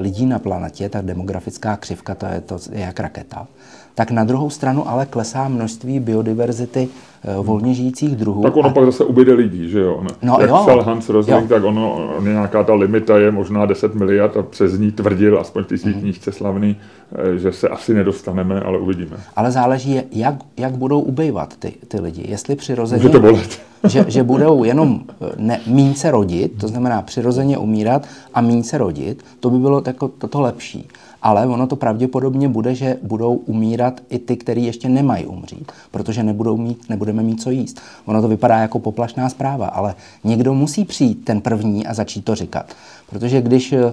lidí 0.00 0.26
na 0.26 0.38
planetě, 0.38 0.88
tak 0.88 1.04
demografická 1.04 1.76
křivka 1.76 2.14
to 2.14 2.26
je, 2.26 2.40
to 2.40 2.58
je 2.72 2.80
jak 2.80 3.00
raketa, 3.00 3.46
tak 3.94 4.10
na 4.10 4.24
druhou 4.24 4.50
stranu 4.50 4.88
ale 4.88 5.06
klesá 5.06 5.48
množství 5.48 6.00
biodiverzity 6.00 6.88
Eh, 7.24 7.34
volně 7.42 7.74
žijících 7.74 8.16
druhů. 8.16 8.42
Tak 8.42 8.56
ono 8.56 8.68
a... 8.68 8.72
pak 8.72 8.84
zase 8.84 9.04
ubyde 9.04 9.32
lidí, 9.32 9.68
že 9.68 9.80
jo? 9.80 10.04
No, 10.22 10.36
Jak 10.40 10.50
jo. 10.50 10.60
psal 10.62 10.82
Hans 10.82 11.08
Rosling, 11.08 11.48
tak 11.48 11.64
ono, 11.64 12.14
on 12.18 12.24
nějaká 12.24 12.62
ta 12.62 12.74
limita 12.74 13.18
je 13.18 13.30
možná 13.30 13.66
10 13.66 13.94
miliard 13.94 14.36
a 14.36 14.42
přes 14.42 14.78
ní 14.78 14.92
tvrdil, 14.92 15.40
aspoň 15.40 15.64
v 15.64 15.66
té 15.66 15.74
mm. 15.84 15.92
knížce 15.92 16.32
slavný, 16.32 16.76
eh, 17.14 17.38
že 17.38 17.52
se 17.52 17.68
asi 17.68 17.94
nedostaneme, 17.94 18.60
ale 18.60 18.78
uvidíme. 18.78 19.16
Ale 19.36 19.50
záleží, 19.50 20.02
jak, 20.12 20.34
jak 20.56 20.72
budou 20.72 21.00
ubejvat 21.00 21.56
ty, 21.56 21.72
ty 21.88 22.00
lidi. 22.00 22.24
Jestli 22.28 22.56
přirozeně... 22.56 23.02
Může 23.02 23.12
to 23.12 23.20
bolet. 23.20 23.60
že, 23.88 24.04
že 24.08 24.22
budou 24.22 24.64
jenom 24.64 25.00
eh, 25.08 25.32
ne, 25.36 25.60
míň 25.66 25.94
se 25.94 26.10
rodit, 26.10 26.52
to 26.60 26.68
znamená 26.68 27.02
přirozeně 27.02 27.58
umírat 27.58 28.06
a 28.34 28.40
míň 28.40 28.62
se 28.62 28.78
rodit, 28.78 29.24
to 29.40 29.50
by 29.50 29.58
bylo 29.58 29.80
tako, 29.80 30.08
toto 30.08 30.40
lepší 30.40 30.88
ale 31.22 31.46
ono 31.46 31.66
to 31.66 31.76
pravděpodobně 31.76 32.48
bude, 32.48 32.74
že 32.74 32.96
budou 33.02 33.34
umírat 33.34 34.00
i 34.10 34.18
ty, 34.18 34.36
kteří 34.36 34.64
ještě 34.64 34.88
nemají 34.88 35.26
umřít, 35.26 35.72
protože 35.90 36.22
nebudou 36.22 36.56
mít, 36.56 36.88
nebudeme 36.88 37.22
mít 37.22 37.42
co 37.42 37.50
jíst. 37.50 37.80
Ono 38.04 38.22
to 38.22 38.28
vypadá 38.28 38.58
jako 38.58 38.78
poplašná 38.78 39.28
zpráva, 39.28 39.66
ale 39.66 39.94
někdo 40.24 40.54
musí 40.54 40.84
přijít 40.84 41.24
ten 41.24 41.40
první 41.40 41.86
a 41.86 41.94
začít 41.94 42.24
to 42.24 42.34
říkat. 42.34 42.66
Protože 43.10 43.42
když 43.42 43.72
eh, 43.72 43.92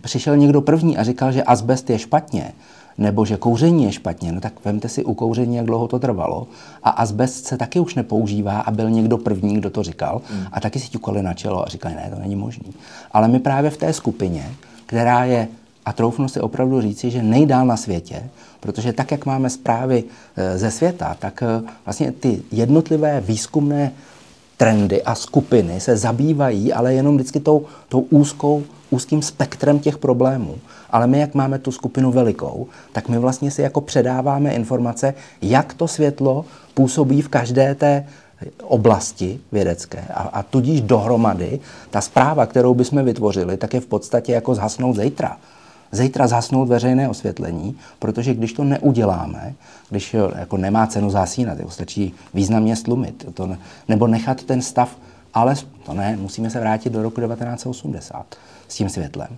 přišel 0.00 0.36
někdo 0.36 0.60
první 0.60 0.98
a 0.98 1.04
říkal, 1.04 1.32
že 1.32 1.42
asbest 1.42 1.90
je 1.90 1.98
špatně, 1.98 2.52
nebo 2.98 3.24
že 3.24 3.36
kouření 3.36 3.84
je 3.84 3.92
špatně, 3.92 4.32
no 4.32 4.40
tak 4.40 4.52
vemte 4.64 4.88
si 4.88 5.04
u 5.04 5.14
kouření, 5.14 5.56
jak 5.56 5.66
dlouho 5.66 5.88
to 5.88 5.98
trvalo. 5.98 6.46
A 6.82 6.90
asbest 6.90 7.46
se 7.46 7.56
taky 7.56 7.80
už 7.80 7.94
nepoužívá 7.94 8.60
a 8.60 8.70
byl 8.70 8.90
někdo 8.90 9.18
první, 9.18 9.54
kdo 9.54 9.70
to 9.70 9.82
říkal. 9.82 10.22
Hmm. 10.30 10.46
A 10.52 10.60
taky 10.60 10.80
si 10.80 10.88
ťukali 10.88 11.22
na 11.22 11.34
čelo 11.34 11.66
a 11.66 11.68
říkali, 11.68 11.94
ne, 11.94 12.10
to 12.14 12.20
není 12.20 12.36
možný. 12.36 12.72
Ale 13.12 13.28
my 13.28 13.38
právě 13.38 13.70
v 13.70 13.76
té 13.76 13.92
skupině, 13.92 14.50
která 14.86 15.24
je 15.24 15.48
a 15.84 15.92
troufnu 15.92 16.28
si 16.28 16.40
opravdu 16.40 16.80
říci, 16.80 17.10
že 17.10 17.22
nejdál 17.22 17.66
na 17.66 17.76
světě, 17.76 18.22
protože 18.60 18.92
tak, 18.92 19.10
jak 19.10 19.26
máme 19.26 19.50
zprávy 19.50 20.04
e, 20.36 20.58
ze 20.58 20.70
světa, 20.70 21.16
tak 21.18 21.42
e, 21.42 21.62
vlastně 21.84 22.12
ty 22.12 22.42
jednotlivé 22.52 23.20
výzkumné 23.20 23.92
trendy 24.56 25.02
a 25.02 25.14
skupiny 25.14 25.80
se 25.80 25.96
zabývají, 25.96 26.72
ale 26.72 26.94
jenom 26.94 27.14
vždycky 27.14 27.40
tou, 27.40 27.66
tou 27.88 28.00
úzkou, 28.00 28.62
úzkým 28.90 29.22
spektrem 29.22 29.78
těch 29.78 29.98
problémů. 29.98 30.58
Ale 30.90 31.06
my, 31.06 31.18
jak 31.18 31.34
máme 31.34 31.58
tu 31.58 31.72
skupinu 31.72 32.12
velikou, 32.12 32.66
tak 32.92 33.08
my 33.08 33.18
vlastně 33.18 33.50
si 33.50 33.62
jako 33.62 33.80
předáváme 33.80 34.54
informace, 34.54 35.14
jak 35.42 35.74
to 35.74 35.88
světlo 35.88 36.44
působí 36.74 37.22
v 37.22 37.28
každé 37.28 37.74
té 37.74 38.06
oblasti 38.62 39.40
vědecké. 39.52 40.04
A, 40.14 40.20
a 40.20 40.42
tudíž 40.42 40.80
dohromady 40.80 41.60
ta 41.90 42.00
zpráva, 42.00 42.46
kterou 42.46 42.74
bychom 42.74 43.04
vytvořili, 43.04 43.56
tak 43.56 43.74
je 43.74 43.80
v 43.80 43.86
podstatě 43.86 44.32
jako 44.32 44.54
zhasnout 44.54 44.96
zítra 44.96 45.36
zítra 45.92 46.26
zhasnout 46.26 46.68
veřejné 46.68 47.08
osvětlení, 47.08 47.76
protože 47.98 48.34
když 48.34 48.52
to 48.52 48.64
neuděláme, 48.64 49.54
když 49.90 50.16
jako 50.36 50.56
nemá 50.56 50.86
cenu 50.86 51.10
zasínat, 51.10 51.58
jako 51.58 51.70
stačí 51.70 52.14
významně 52.34 52.76
slumit, 52.76 53.26
to 53.34 53.46
ne, 53.46 53.58
nebo 53.88 54.06
nechat 54.06 54.42
ten 54.42 54.62
stav, 54.62 54.96
ale 55.34 55.54
to 55.86 55.94
ne, 55.94 56.16
musíme 56.16 56.50
se 56.50 56.60
vrátit 56.60 56.92
do 56.92 57.02
roku 57.02 57.20
1980 57.20 58.26
s 58.68 58.74
tím 58.74 58.88
světlem. 58.88 59.28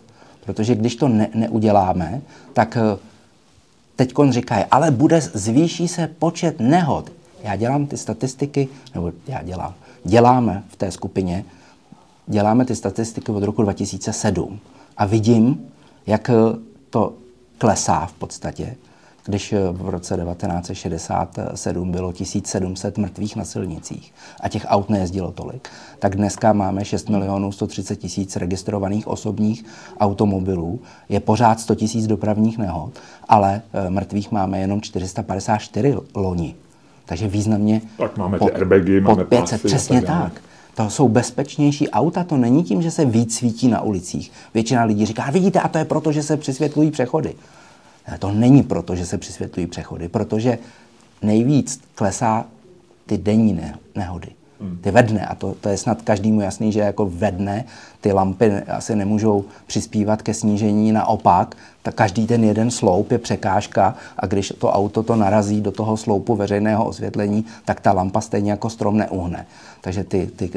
Protože 0.44 0.74
když 0.74 0.96
to 0.96 1.08
ne, 1.08 1.28
neuděláme, 1.34 2.20
tak 2.52 2.76
eh, 2.76 2.98
teď 3.96 4.12
říkají, 4.30 4.64
ale 4.70 4.90
bude, 4.90 5.20
zvýší 5.20 5.88
se 5.88 6.06
počet 6.18 6.60
nehod. 6.60 7.12
Já 7.42 7.56
dělám 7.56 7.86
ty 7.86 7.96
statistiky, 7.96 8.68
nebo 8.94 9.12
já 9.26 9.42
dělám, 9.42 9.74
děláme 10.04 10.62
v 10.68 10.76
té 10.76 10.90
skupině, 10.90 11.44
děláme 12.26 12.64
ty 12.64 12.76
statistiky 12.76 13.32
od 13.32 13.42
roku 13.42 13.62
2007 13.62 14.58
a 14.96 15.06
vidím, 15.06 15.73
jak 16.06 16.30
eh, 16.30 16.34
to 16.90 17.12
klesá 17.58 18.06
v 18.06 18.12
podstatě, 18.12 18.76
když 19.24 19.52
eh, 19.52 19.58
v 19.72 19.88
roce 19.88 20.16
1967 20.16 21.92
bylo 21.92 22.12
1700 22.12 22.98
mrtvých 22.98 23.36
na 23.36 23.44
silnicích 23.44 24.14
a 24.40 24.48
těch 24.48 24.66
aut 24.68 24.90
nejezdilo 24.90 25.32
tolik, 25.32 25.68
tak 25.98 26.16
dneska 26.16 26.52
máme 26.52 26.84
6 26.84 27.08
milionů 27.08 27.52
130 27.52 27.96
tisíc 27.96 28.36
registrovaných 28.36 29.08
osobních 29.08 29.64
automobilů, 30.00 30.80
je 31.08 31.20
pořád 31.20 31.60
100 31.60 31.74
tisíc 31.74 32.06
dopravních 32.06 32.58
nehod, 32.58 32.92
ale 33.28 33.62
eh, 33.72 33.90
mrtvých 33.90 34.32
máme 34.32 34.60
jenom 34.60 34.80
454 34.80 35.96
loni. 36.14 36.54
Takže 37.06 37.28
významně 37.28 37.80
tak 37.96 38.16
máme 38.16 38.38
pod, 38.38 38.46
ty 38.46 38.52
airbagy, 38.52 39.00
máme 39.00 39.24
500, 39.24 39.62
pasy, 39.62 39.68
přesně 39.68 40.02
tak. 40.02 40.32
tak. 40.32 40.42
To 40.74 40.90
jsou 40.90 41.08
bezpečnější 41.08 41.90
auta, 41.90 42.24
to 42.24 42.36
není 42.36 42.64
tím, 42.64 42.82
že 42.82 42.90
se 42.90 43.04
víc 43.04 43.36
svítí 43.36 43.68
na 43.68 43.80
ulicích. 43.80 44.32
Většina 44.54 44.84
lidí 44.84 45.06
říká, 45.06 45.30
vidíte, 45.30 45.60
a 45.60 45.68
to 45.68 45.78
je 45.78 45.84
proto, 45.84 46.12
že 46.12 46.22
se 46.22 46.36
přisvětlují 46.36 46.90
přechody. 46.90 47.34
Ne, 48.08 48.18
to 48.18 48.32
není 48.32 48.62
proto, 48.62 48.96
že 48.96 49.06
se 49.06 49.18
přisvětlují 49.18 49.66
přechody, 49.66 50.08
protože 50.08 50.58
nejvíc 51.22 51.80
klesá 51.94 52.46
ty 53.06 53.18
denní 53.18 53.60
nehody. 53.94 54.28
Ty 54.80 54.90
vedne, 54.90 55.26
a 55.26 55.34
to, 55.34 55.54
to 55.60 55.68
je 55.68 55.76
snad 55.76 56.02
každému 56.02 56.40
jasný, 56.40 56.72
že 56.72 56.80
jako 56.80 57.06
vedne 57.06 57.64
ty 58.00 58.12
lampy 58.12 58.52
asi 58.52 58.96
nemůžou 58.96 59.44
přispívat 59.66 60.22
ke 60.22 60.34
snížení, 60.34 60.92
naopak, 60.92 61.56
tak 61.82 61.94
každý 61.94 62.26
ten 62.26 62.44
jeden 62.44 62.70
sloup 62.70 63.10
je 63.10 63.18
překážka 63.18 63.94
a 64.18 64.26
když 64.26 64.52
to 64.58 64.72
auto 64.72 65.02
to 65.02 65.16
narazí 65.16 65.60
do 65.60 65.70
toho 65.70 65.96
sloupu 65.96 66.36
veřejného 66.36 66.84
osvětlení, 66.84 67.44
tak 67.64 67.80
ta 67.80 67.92
lampa 67.92 68.20
stejně 68.20 68.50
jako 68.50 68.70
strom 68.70 68.96
neuhne. 68.96 69.46
Takže 69.80 70.04
ty, 70.04 70.26
ty, 70.36 70.50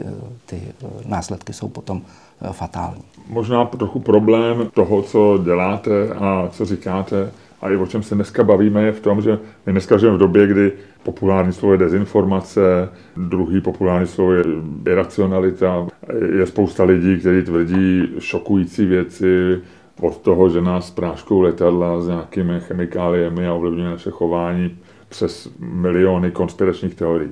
ty 0.45 0.61
následky 1.05 1.53
jsou 1.53 1.67
potom 1.67 2.01
eh, 2.41 2.47
fatální. 2.51 3.03
Možná 3.29 3.65
trochu 3.65 3.99
problém 3.99 4.69
toho, 4.73 5.01
co 5.01 5.39
děláte 5.43 6.09
a 6.09 6.49
co 6.51 6.65
říkáte, 6.65 7.31
a 7.61 7.69
i 7.69 7.75
o 7.75 7.87
čem 7.87 8.03
se 8.03 8.15
dneska 8.15 8.43
bavíme, 8.43 8.83
je 8.83 8.91
v 8.91 8.99
tom, 8.99 9.21
že 9.21 9.39
my 9.65 9.71
dneska 9.71 9.97
žijeme 9.97 10.17
v 10.17 10.19
době, 10.19 10.47
kdy 10.47 10.71
populární 11.07 11.53
slovo 11.53 11.73
je 11.73 11.77
dezinformace, 11.77 12.89
druhý 13.17 13.61
populární 13.61 14.07
slovo 14.07 14.33
je 14.33 14.43
iracionalita. 14.91 15.87
Je 16.35 16.45
spousta 16.45 16.83
lidí, 16.83 17.17
kteří 17.19 17.45
tvrdí 17.45 18.03
šokující 18.19 18.85
věci, 18.85 19.61
od 20.01 20.17
toho, 20.17 20.49
že 20.49 20.61
nás 20.61 20.91
práškou 20.91 21.41
letadla 21.41 22.01
s 22.01 22.07
nějakými 22.07 22.59
chemikáliemi 22.59 23.47
a 23.47 23.53
ovlivňuje 23.53 23.89
naše 23.89 24.11
chování 24.11 24.77
přes 25.09 25.49
miliony 25.59 26.31
konspiračních 26.31 26.95
teorií. 26.95 27.31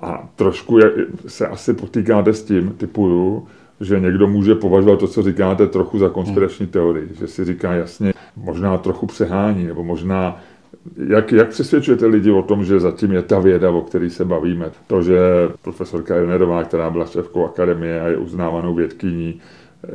A 0.00 0.28
trošku 0.36 0.78
se 1.26 1.46
asi 1.46 1.74
potýkáte 1.74 2.34
s 2.34 2.44
tím, 2.44 2.74
typuju, 2.78 3.46
že 3.80 4.00
někdo 4.00 4.26
může 4.26 4.54
považovat 4.54 4.98
to, 4.98 5.08
co 5.08 5.22
říkáte, 5.22 5.66
trochu 5.66 5.98
za 5.98 6.08
konspirační 6.08 6.66
teorii. 6.66 7.08
Že 7.18 7.26
si 7.26 7.44
říká 7.44 7.72
jasně, 7.72 8.12
možná 8.36 8.78
trochu 8.78 9.06
přehání, 9.06 9.66
nebo 9.66 9.84
možná 9.84 10.40
jak, 10.96 11.32
jak 11.32 11.48
přesvědčujete 11.48 12.06
lidi 12.06 12.30
o 12.30 12.42
tom, 12.42 12.64
že 12.64 12.80
zatím 12.80 13.12
je 13.12 13.22
ta 13.22 13.38
věda, 13.38 13.70
o 13.70 13.82
které 13.82 14.10
se 14.10 14.24
bavíme? 14.24 14.70
To, 14.86 15.02
že 15.02 15.18
profesorka 15.62 16.16
Jelnerová, 16.16 16.64
která 16.64 16.90
byla 16.90 17.06
šéfkou 17.06 17.44
akademie 17.44 18.00
a 18.00 18.08
je 18.08 18.16
uznávanou 18.16 18.74
vědkyní, 18.74 19.40
eh, 19.84 19.88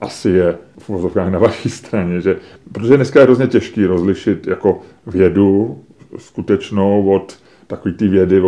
asi 0.00 0.30
je 0.30 0.58
v 0.78 0.88
vozovkách 0.88 1.32
na 1.32 1.38
vaší 1.38 1.70
straně, 1.70 2.20
že, 2.20 2.36
protože 2.72 2.96
dneska 2.96 3.20
je 3.20 3.24
hrozně 3.24 3.46
těžký 3.46 3.86
rozlišit 3.86 4.46
jako 4.46 4.80
vědu 5.06 5.80
skutečnou 6.18 7.06
od 7.08 7.38
takové 7.66 7.94
ty 7.94 8.08
vědy, 8.08 8.40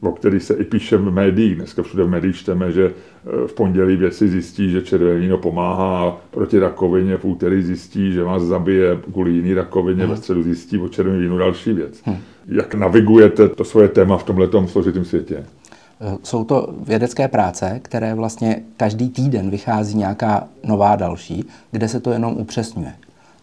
o 0.00 0.12
který 0.12 0.40
se 0.40 0.54
i 0.54 0.64
píše 0.64 0.96
v 0.96 1.10
médiích. 1.10 1.56
Dneska 1.56 1.82
všude 1.82 2.04
v 2.04 2.08
médiích 2.08 2.36
čteme, 2.36 2.72
že 2.72 2.86
e, 2.86 2.92
v 3.48 3.52
pondělí 3.52 3.96
věci 3.96 4.28
zjistí, 4.28 4.70
že 4.70 4.82
červené 4.82 5.18
víno 5.18 5.38
pomáhá 5.38 6.20
proti 6.30 6.58
rakovině, 6.58 7.16
v 7.16 7.24
úterý 7.24 7.62
zjistí, 7.62 8.12
že 8.12 8.24
vás 8.24 8.42
zabije 8.42 8.98
kvůli 9.12 9.30
jiný 9.30 9.54
rakovině, 9.54 10.02
hmm. 10.02 10.10
ve 10.10 10.16
středu 10.16 10.42
zjistí 10.42 10.78
o 10.78 10.88
červeném 10.88 11.20
vínu 11.20 11.38
další 11.38 11.72
věc. 11.72 12.00
Hmm. 12.04 12.16
Jak 12.48 12.74
navigujete 12.74 13.48
to 13.48 13.64
svoje 13.64 13.88
téma 13.88 14.18
v 14.18 14.24
tomhle 14.24 14.48
složitém 14.66 15.04
světě? 15.04 15.44
Jsou 16.22 16.44
to 16.44 16.74
vědecké 16.86 17.28
práce, 17.28 17.80
které 17.82 18.14
vlastně 18.14 18.62
každý 18.76 19.08
týden 19.08 19.50
vychází 19.50 19.98
nějaká 19.98 20.48
nová 20.64 20.96
další, 20.96 21.44
kde 21.70 21.88
se 21.88 22.00
to 22.00 22.12
jenom 22.12 22.36
upřesňuje. 22.36 22.92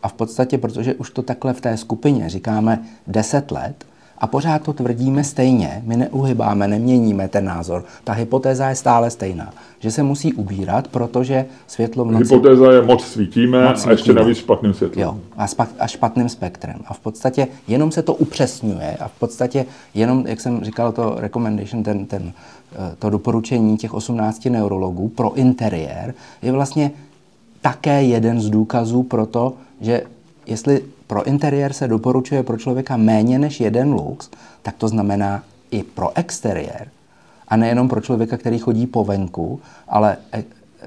A 0.03 0.07
v 0.07 0.13
podstatě, 0.13 0.57
protože 0.57 0.93
už 0.93 1.09
to 1.09 1.21
takhle 1.21 1.53
v 1.53 1.61
té 1.61 1.77
skupině 1.77 2.29
říkáme 2.29 2.83
10 3.07 3.51
let, 3.51 3.85
a 4.17 4.27
pořád 4.27 4.61
to 4.61 4.73
tvrdíme 4.73 5.23
stejně, 5.23 5.81
my 5.85 5.97
neuhybáme, 5.97 6.67
neměníme 6.67 7.27
ten 7.27 7.45
názor. 7.45 7.83
Ta 8.03 8.13
hypotéza 8.13 8.69
je 8.69 8.75
stále 8.75 9.09
stejná, 9.09 9.53
že 9.79 9.91
se 9.91 10.03
musí 10.03 10.33
ubírat, 10.33 10.87
protože 10.87 11.45
světlo 11.67 12.05
v 12.05 12.11
noci... 12.11 12.23
Hypotéza 12.23 12.71
je 12.71 12.81
moc 12.81 13.03
svítíme, 13.03 13.63
moc 13.63 13.75
svítíme. 13.75 13.91
a 13.91 13.97
ještě 13.97 14.13
navíc 14.13 14.37
špatným 14.37 14.73
světlem. 14.73 15.03
Jo, 15.03 15.17
a, 15.37 15.47
spa, 15.47 15.67
a 15.79 15.87
špatným 15.87 16.29
spektrem. 16.29 16.75
A 16.85 16.93
v 16.93 16.99
podstatě 16.99 17.47
jenom 17.67 17.91
se 17.91 18.01
to 18.01 18.13
upřesňuje 18.13 18.97
a 18.99 19.07
v 19.07 19.19
podstatě 19.19 19.65
jenom, 19.93 20.27
jak 20.27 20.41
jsem 20.41 20.63
říkal, 20.63 20.91
to 20.91 21.15
recommendation, 21.17 21.83
ten, 21.83 22.05
ten, 22.05 22.33
eh, 22.73 22.95
to 22.99 23.09
doporučení 23.09 23.77
těch 23.77 23.93
18 23.93 24.49
neurologů 24.49 25.07
pro 25.07 25.33
interiér 25.33 26.13
je 26.41 26.51
vlastně 26.51 26.91
také 27.61 28.03
jeden 28.03 28.41
z 28.41 28.49
důkazů 28.49 29.03
pro 29.03 29.25
to, 29.25 29.53
že 29.81 30.01
jestli 30.45 30.81
pro 31.07 31.23
interiér 31.23 31.73
se 31.73 31.87
doporučuje 31.87 32.43
pro 32.43 32.57
člověka 32.57 32.97
méně 32.97 33.39
než 33.39 33.59
jeden 33.59 33.93
lux, 33.93 34.29
tak 34.61 34.75
to 34.75 34.87
znamená 34.87 35.43
i 35.71 35.83
pro 35.83 36.17
exteriér. 36.17 36.87
A 37.47 37.55
nejenom 37.55 37.89
pro 37.89 38.01
člověka, 38.01 38.37
který 38.37 38.59
chodí 38.59 38.87
po 38.87 39.03
venku, 39.03 39.59
ale 39.87 40.17
e- 40.33 40.43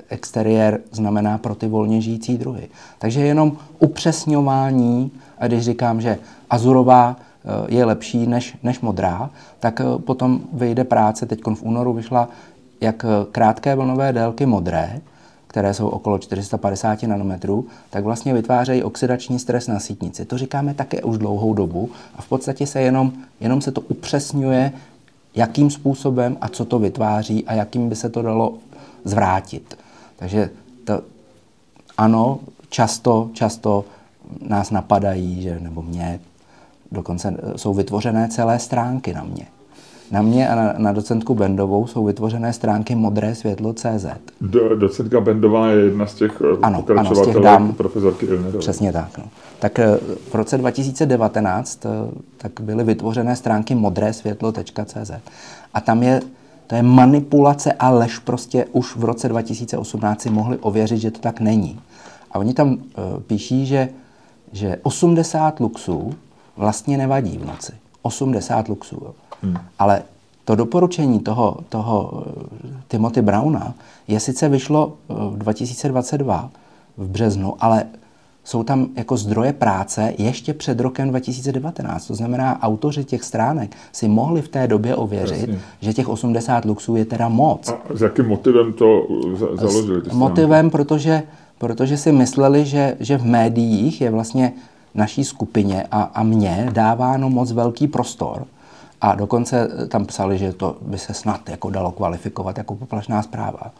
exteriér 0.08 0.80
znamená 0.92 1.38
pro 1.38 1.54
ty 1.54 1.68
volně 1.68 2.00
žijící 2.00 2.38
druhy. 2.38 2.68
Takže 2.98 3.20
jenom 3.20 3.56
upřesňování, 3.78 5.10
a 5.38 5.46
když 5.46 5.64
říkám, 5.64 6.00
že 6.00 6.18
azurová 6.50 7.16
e, 7.16 7.74
je 7.74 7.84
lepší 7.84 8.26
než, 8.26 8.56
než 8.62 8.80
modrá, 8.80 9.30
tak 9.60 9.80
e, 9.80 9.84
potom 9.98 10.40
vyjde 10.52 10.84
práce, 10.84 11.26
teď 11.26 11.40
v 11.54 11.62
únoru 11.62 11.92
vyšla, 11.92 12.28
jak 12.80 13.04
krátké 13.32 13.74
vlnové 13.74 14.12
délky 14.12 14.46
modré, 14.46 15.00
které 15.48 15.74
jsou 15.74 15.88
okolo 15.88 16.18
450 16.18 17.02
nanometrů, 17.02 17.66
tak 17.90 18.04
vlastně 18.04 18.34
vytvářejí 18.34 18.82
oxidační 18.82 19.38
stres 19.38 19.66
na 19.66 19.80
sítnici. 19.80 20.24
To 20.24 20.38
říkáme 20.38 20.74
také 20.74 21.02
už 21.02 21.18
dlouhou 21.18 21.54
dobu 21.54 21.90
a 22.16 22.22
v 22.22 22.28
podstatě 22.28 22.66
se 22.66 22.80
jenom, 22.80 23.12
jenom 23.40 23.60
se 23.60 23.72
to 23.72 23.80
upřesňuje, 23.80 24.72
jakým 25.34 25.70
způsobem 25.70 26.36
a 26.40 26.48
co 26.48 26.64
to 26.64 26.78
vytváří 26.78 27.44
a 27.44 27.54
jakým 27.54 27.88
by 27.88 27.96
se 27.96 28.08
to 28.08 28.22
dalo 28.22 28.54
zvrátit. 29.04 29.78
Takže 30.16 30.50
to, 30.84 31.02
ano, 31.96 32.40
často, 32.68 33.30
často 33.32 33.84
nás 34.48 34.70
napadají, 34.70 35.42
že, 35.42 35.60
nebo 35.60 35.82
mě, 35.82 36.20
dokonce 36.92 37.36
jsou 37.56 37.74
vytvořené 37.74 38.28
celé 38.28 38.58
stránky 38.58 39.14
na 39.14 39.24
mě 39.24 39.46
na 40.10 40.22
mě 40.22 40.48
a 40.48 40.54
na, 40.54 40.74
na 40.78 40.92
docentku 40.92 41.34
Bendovou 41.34 41.86
jsou 41.86 42.04
vytvořené 42.04 42.52
stránky 42.52 42.94
modré 42.94 43.34
světlo 43.34 43.72
CZ. 43.72 44.06
Do, 44.40 44.76
docentka 44.76 45.20
Bendová 45.20 45.70
je 45.70 45.84
jedna 45.84 46.06
z 46.06 46.14
těch 46.14 46.42
eh, 46.44 46.56
ano, 46.62 46.84
ano, 46.96 47.72
profesorky 47.76 48.26
Ilnerové. 48.26 48.58
Přesně 48.58 48.92
tak. 48.92 49.18
No. 49.18 49.24
Tak 49.58 49.78
eh, 49.78 49.98
v 50.30 50.34
roce 50.34 50.58
2019 50.58 51.86
eh, 51.86 51.88
tak 52.36 52.52
byly 52.60 52.84
vytvořené 52.84 53.36
stránky 53.36 53.74
modré 53.74 54.12
světlo.cz 54.12 55.10
a 55.74 55.80
tam 55.80 56.02
je 56.02 56.20
to 56.68 56.74
je 56.74 56.82
manipulace 56.82 57.72
a 57.72 57.90
lež 57.90 58.18
prostě 58.18 58.66
už 58.72 58.96
v 58.96 59.04
roce 59.04 59.28
2018 59.28 60.20
si 60.20 60.30
mohli 60.30 60.58
ověřit, 60.58 60.98
že 60.98 61.10
to 61.10 61.20
tak 61.20 61.40
není. 61.40 61.80
A 62.32 62.38
oni 62.38 62.54
tam 62.54 62.72
uh, 62.72 62.78
píší, 63.26 63.66
že, 63.66 63.88
že 64.52 64.76
80 64.82 65.60
luxů 65.60 66.14
vlastně 66.56 66.98
nevadí 66.98 67.38
v 67.38 67.46
noci. 67.46 67.72
80 68.02 68.68
luxů. 68.68 68.96
Jo. 69.04 69.14
Hmm. 69.42 69.56
Ale 69.78 70.02
to 70.44 70.54
doporučení 70.54 71.20
toho, 71.20 71.56
toho 71.68 72.24
eh, 72.64 72.68
Timothy 72.88 73.22
Browna 73.22 73.74
je 74.08 74.20
sice 74.20 74.48
vyšlo 74.48 74.92
eh, 75.10 75.14
v 75.30 75.38
2022 75.38 76.50
v 76.96 77.08
březnu, 77.08 77.54
ale 77.60 77.84
jsou 78.44 78.62
tam 78.62 78.86
jako 78.96 79.16
zdroje 79.16 79.52
práce 79.52 80.14
ještě 80.18 80.54
před 80.54 80.80
rokem 80.80 81.08
2019. 81.08 82.06
To 82.06 82.14
znamená, 82.14 82.62
autoři 82.62 83.04
těch 83.04 83.22
stránek 83.22 83.76
si 83.92 84.08
mohli 84.08 84.42
v 84.42 84.48
té 84.48 84.68
době 84.68 84.96
ověřit, 84.96 85.48
Jasně. 85.48 85.60
že 85.80 85.92
těch 85.92 86.08
80 86.08 86.64
luxů 86.64 86.96
je 86.96 87.04
teda 87.04 87.28
moc. 87.28 87.68
A 87.68 87.78
s 87.94 88.00
jakým 88.00 88.26
motivem 88.26 88.72
to 88.72 89.06
založili? 89.54 90.02
S 90.10 90.12
motivem, 90.12 90.70
protože, 90.70 91.22
protože 91.58 91.96
si 91.96 92.12
mysleli, 92.12 92.64
že, 92.64 92.96
že 93.00 93.18
v 93.18 93.24
médiích 93.24 94.00
je 94.00 94.10
vlastně 94.10 94.52
naší 94.98 95.24
skupině 95.24 95.86
a, 95.90 96.02
a 96.02 96.22
mně 96.22 96.68
dáváno 96.72 97.30
moc 97.30 97.52
velký 97.52 97.88
prostor 97.88 98.46
a 99.00 99.14
dokonce 99.14 99.68
tam 99.88 100.06
psali, 100.06 100.38
že 100.38 100.52
to 100.52 100.76
by 100.82 100.98
se 100.98 101.14
snad 101.14 101.48
jako 101.48 101.70
dalo 101.70 101.92
kvalifikovat 101.92 102.58
jako 102.58 102.74
poplašná 102.74 103.22
zpráva. 103.22 103.70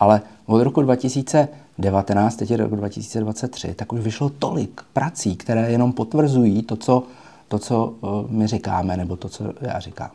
Ale 0.00 0.20
od 0.46 0.62
roku 0.62 0.82
2019, 0.82 2.36
teď 2.36 2.50
je 2.50 2.56
rok 2.56 2.70
2023, 2.70 3.74
tak 3.74 3.92
už 3.92 4.00
vyšlo 4.00 4.28
tolik 4.28 4.80
prací, 4.92 5.36
které 5.36 5.70
jenom 5.70 5.92
potvrzují 5.92 6.62
to, 6.62 6.76
co, 6.76 7.02
to, 7.48 7.58
co 7.58 7.94
eh, 8.02 8.06
my 8.28 8.46
říkáme, 8.46 8.96
nebo 8.96 9.16
to, 9.16 9.28
co 9.28 9.44
já 9.60 9.80
říkám. 9.80 10.10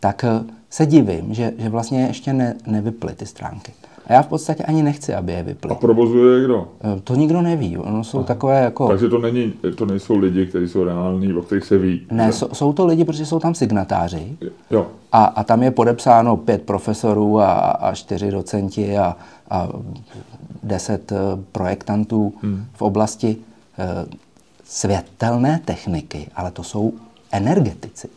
Tak 0.00 0.24
eh, 0.24 0.44
se 0.70 0.86
divím, 0.86 1.34
že, 1.34 1.52
že 1.58 1.68
vlastně 1.68 2.06
ještě 2.06 2.32
ne, 2.32 2.54
nevyply 2.66 3.14
ty 3.14 3.26
stránky. 3.26 3.72
A 4.08 4.12
já 4.12 4.22
v 4.22 4.26
podstatě 4.26 4.64
ani 4.64 4.82
nechci, 4.82 5.14
aby 5.14 5.32
je 5.32 5.42
vyply. 5.42 5.70
A 5.70 5.74
provozuje 5.74 6.44
kdo? 6.44 6.68
Eh, 6.80 7.00
to 7.04 7.14
nikdo 7.14 7.42
neví. 7.42 7.78
Ono 7.78 8.04
jsou 8.04 8.18
Aha. 8.18 8.26
takové 8.26 8.60
jako... 8.60 8.88
Takže 8.88 9.08
to, 9.08 9.18
není, 9.18 9.52
to 9.76 9.86
nejsou 9.86 10.18
lidi, 10.18 10.46
kteří 10.46 10.68
jsou 10.68 10.84
reální, 10.84 11.34
o 11.34 11.42
kterých 11.42 11.64
se 11.64 11.78
ví. 11.78 12.06
Ne, 12.10 12.32
jsou, 12.32 12.48
jsou 12.52 12.72
to 12.72 12.86
lidi, 12.86 13.04
protože 13.04 13.26
jsou 13.26 13.38
tam 13.38 13.54
signatáři. 13.54 14.36
Jo. 14.70 14.86
A, 15.12 15.24
a 15.24 15.44
tam 15.44 15.62
je 15.62 15.70
podepsáno 15.70 16.36
pět 16.36 16.62
profesorů 16.62 17.40
a, 17.40 17.52
a 17.54 17.94
čtyři 17.94 18.30
docenti 18.30 18.98
a, 18.98 19.16
a 19.50 19.68
deset 20.62 21.12
eh, 21.12 21.16
projektantů 21.52 22.32
hmm. 22.42 22.64
v 22.74 22.82
oblasti 22.82 23.36
e, 23.78 24.06
světelné 24.64 25.60
techniky, 25.64 26.28
ale 26.36 26.50
to 26.50 26.62
jsou 26.62 26.92
energetici. 27.32 28.08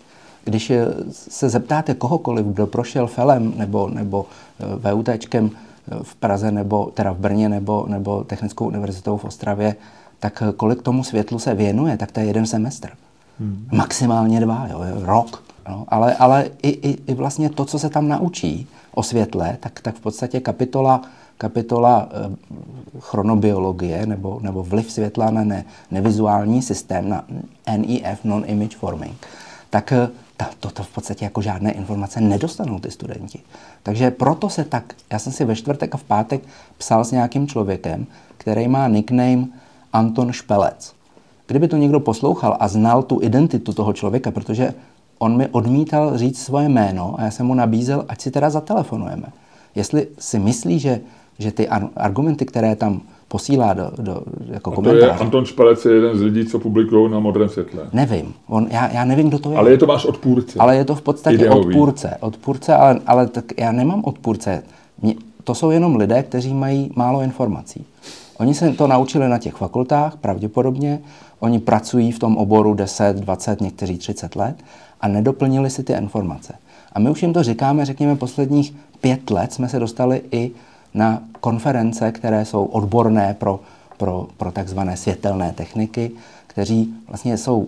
Když 0.43 0.71
se 1.11 1.49
zeptáte 1.49 1.93
kohokoliv, 1.93 2.45
kdo 2.45 2.67
prošel 2.67 3.07
FELem 3.07 3.53
nebo, 3.57 3.89
nebo 3.89 4.25
VUTčkem, 4.93 5.51
v 6.03 6.15
Praze 6.15 6.51
nebo 6.51 6.91
teda 6.93 7.11
v 7.11 7.17
Brně 7.17 7.49
nebo, 7.49 7.85
nebo 7.87 8.23
Technickou 8.23 8.65
univerzitou 8.65 9.17
v 9.17 9.25
Ostravě, 9.25 9.75
tak 10.19 10.43
kolik 10.57 10.81
tomu 10.81 11.03
světlu 11.03 11.39
se 11.39 11.53
věnuje, 11.53 11.97
tak 11.97 12.11
to 12.11 12.19
je 12.19 12.25
jeden 12.25 12.45
semestr. 12.45 12.89
Hmm. 13.39 13.67
Maximálně 13.71 14.39
dva, 14.39 14.67
jo, 14.71 14.79
rok. 15.01 15.43
No, 15.69 15.85
ale 15.87 16.15
ale 16.15 16.49
i, 16.61 16.69
i, 16.69 16.97
i 17.07 17.13
vlastně 17.13 17.49
to, 17.49 17.65
co 17.65 17.79
se 17.79 17.89
tam 17.89 18.07
naučí 18.07 18.67
o 18.93 19.03
světle, 19.03 19.57
tak, 19.59 19.79
tak 19.79 19.95
v 19.95 19.99
podstatě 19.99 20.39
kapitola, 20.39 21.01
kapitola 21.37 22.09
e, 22.11 22.35
chronobiologie 22.99 24.05
nebo, 24.05 24.39
nebo 24.41 24.63
vliv 24.63 24.91
světla 24.91 25.31
na 25.31 25.43
ne, 25.43 25.65
nevizuální 25.91 26.61
systém, 26.61 27.09
na 27.09 27.25
NEF, 27.77 28.23
Non-Image 28.23 28.77
Forming, 28.77 29.27
tak 29.69 29.91
eh, 29.91 30.09
toto 30.59 30.83
v 30.83 30.89
podstatě 30.89 31.25
jako 31.25 31.41
žádné 31.41 31.71
informace 31.71 32.21
nedostanou 32.21 32.79
ty 32.79 32.91
studenti. 32.91 33.39
Takže 33.83 34.11
proto 34.11 34.49
se 34.49 34.63
tak, 34.63 34.93
já 35.11 35.19
jsem 35.19 35.33
si 35.33 35.45
ve 35.45 35.55
čtvrtek 35.55 35.95
a 35.95 35.97
v 35.97 36.03
pátek 36.03 36.41
psal 36.77 37.05
s 37.05 37.11
nějakým 37.11 37.47
člověkem, 37.47 38.07
který 38.37 38.67
má 38.67 38.87
nickname 38.87 39.47
Anton 39.93 40.31
Špelec. 40.31 40.93
Kdyby 41.47 41.67
to 41.67 41.77
někdo 41.77 41.99
poslouchal 41.99 42.57
a 42.59 42.67
znal 42.67 43.03
tu 43.03 43.19
identitu 43.21 43.73
toho 43.73 43.93
člověka, 43.93 44.31
protože 44.31 44.73
on 45.19 45.37
mi 45.37 45.47
odmítal 45.47 46.17
říct 46.17 46.43
svoje 46.43 46.69
jméno 46.69 47.15
a 47.17 47.23
já 47.23 47.31
jsem 47.31 47.45
mu 47.45 47.53
nabízel, 47.53 48.05
ať 48.07 48.21
si 48.21 48.31
teda 48.31 48.49
zatelefonujeme. 48.49 49.27
Jestli 49.75 50.07
si 50.19 50.39
myslí, 50.39 50.79
že, 50.79 51.01
že 51.39 51.51
ty 51.51 51.67
argumenty, 51.95 52.45
které 52.45 52.75
tam 52.75 53.01
posílá 53.31 53.73
do, 53.73 53.91
do 53.97 54.21
jako 54.45 54.71
komentář. 54.71 54.99
to 54.99 55.05
je 55.05 55.11
Anton 55.11 55.45
Špalec 55.45 55.85
je 55.85 55.93
jeden 55.93 56.17
z 56.17 56.21
lidí, 56.21 56.45
co 56.45 56.59
publikují 56.59 57.11
na 57.11 57.19
Modrém 57.19 57.49
světle. 57.49 57.81
Nevím. 57.93 58.33
On, 58.47 58.67
já, 58.71 58.91
já 58.91 59.05
nevím, 59.05 59.27
kdo 59.27 59.39
to 59.39 59.51
je. 59.51 59.57
Ale 59.57 59.71
je 59.71 59.77
to 59.77 59.85
váš 59.85 60.05
odpůrce. 60.05 60.59
Ale 60.59 60.75
je 60.75 60.85
to 60.85 60.95
v 60.95 61.01
podstatě 61.01 61.35
Ideový. 61.35 61.65
odpůrce. 61.65 62.17
Odpůrce, 62.19 62.75
ale, 62.75 62.99
ale 63.07 63.27
tak 63.27 63.45
já 63.57 63.71
nemám 63.71 64.01
odpůrce. 64.05 64.63
Mě, 65.01 65.15
to 65.43 65.55
jsou 65.55 65.71
jenom 65.71 65.95
lidé, 65.95 66.23
kteří 66.23 66.53
mají 66.53 66.91
málo 66.95 67.21
informací. 67.21 67.85
Oni 68.37 68.53
se 68.53 68.73
to 68.73 68.87
naučili 68.87 69.29
na 69.29 69.37
těch 69.37 69.53
fakultách, 69.53 70.17
pravděpodobně. 70.17 70.99
Oni 71.39 71.59
pracují 71.59 72.11
v 72.11 72.19
tom 72.19 72.37
oboru 72.37 72.73
10, 72.73 73.15
20, 73.15 73.61
někteří 73.61 73.97
30 73.97 74.35
let 74.35 74.55
a 75.01 75.07
nedoplnili 75.07 75.69
si 75.69 75.83
ty 75.83 75.93
informace. 75.93 76.53
A 76.93 76.99
my 76.99 77.09
už 77.09 77.21
jim 77.21 77.33
to 77.33 77.43
říkáme, 77.43 77.85
řekněme, 77.85 78.15
posledních 78.15 78.75
pět 79.01 79.29
let 79.29 79.53
jsme 79.53 79.69
se 79.69 79.79
dostali 79.79 80.21
i 80.31 80.51
na 80.93 81.21
konference, 81.39 82.11
které 82.11 82.45
jsou 82.45 82.65
odborné 82.65 83.35
pro, 83.39 83.59
pro, 83.97 84.27
pro 84.37 84.51
takzvané 84.51 84.97
světelné 84.97 85.51
techniky, 85.51 86.11
kteří 86.47 86.93
vlastně 87.07 87.37
jsou 87.37 87.67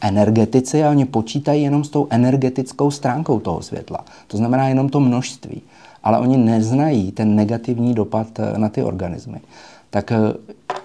energetici 0.00 0.84
a 0.84 0.90
oni 0.90 1.04
počítají 1.04 1.62
jenom 1.62 1.84
s 1.84 1.88
tou 1.88 2.06
energetickou 2.10 2.90
stránkou 2.90 3.40
toho 3.40 3.62
světla. 3.62 4.04
To 4.26 4.36
znamená 4.36 4.68
jenom 4.68 4.88
to 4.88 5.00
množství. 5.00 5.62
Ale 6.02 6.18
oni 6.18 6.36
neznají 6.36 7.12
ten 7.12 7.36
negativní 7.36 7.94
dopad 7.94 8.26
eh, 8.38 8.58
na 8.58 8.68
ty 8.68 8.82
organismy. 8.82 9.40
Tak, 9.90 10.12
eh, 10.12 10.18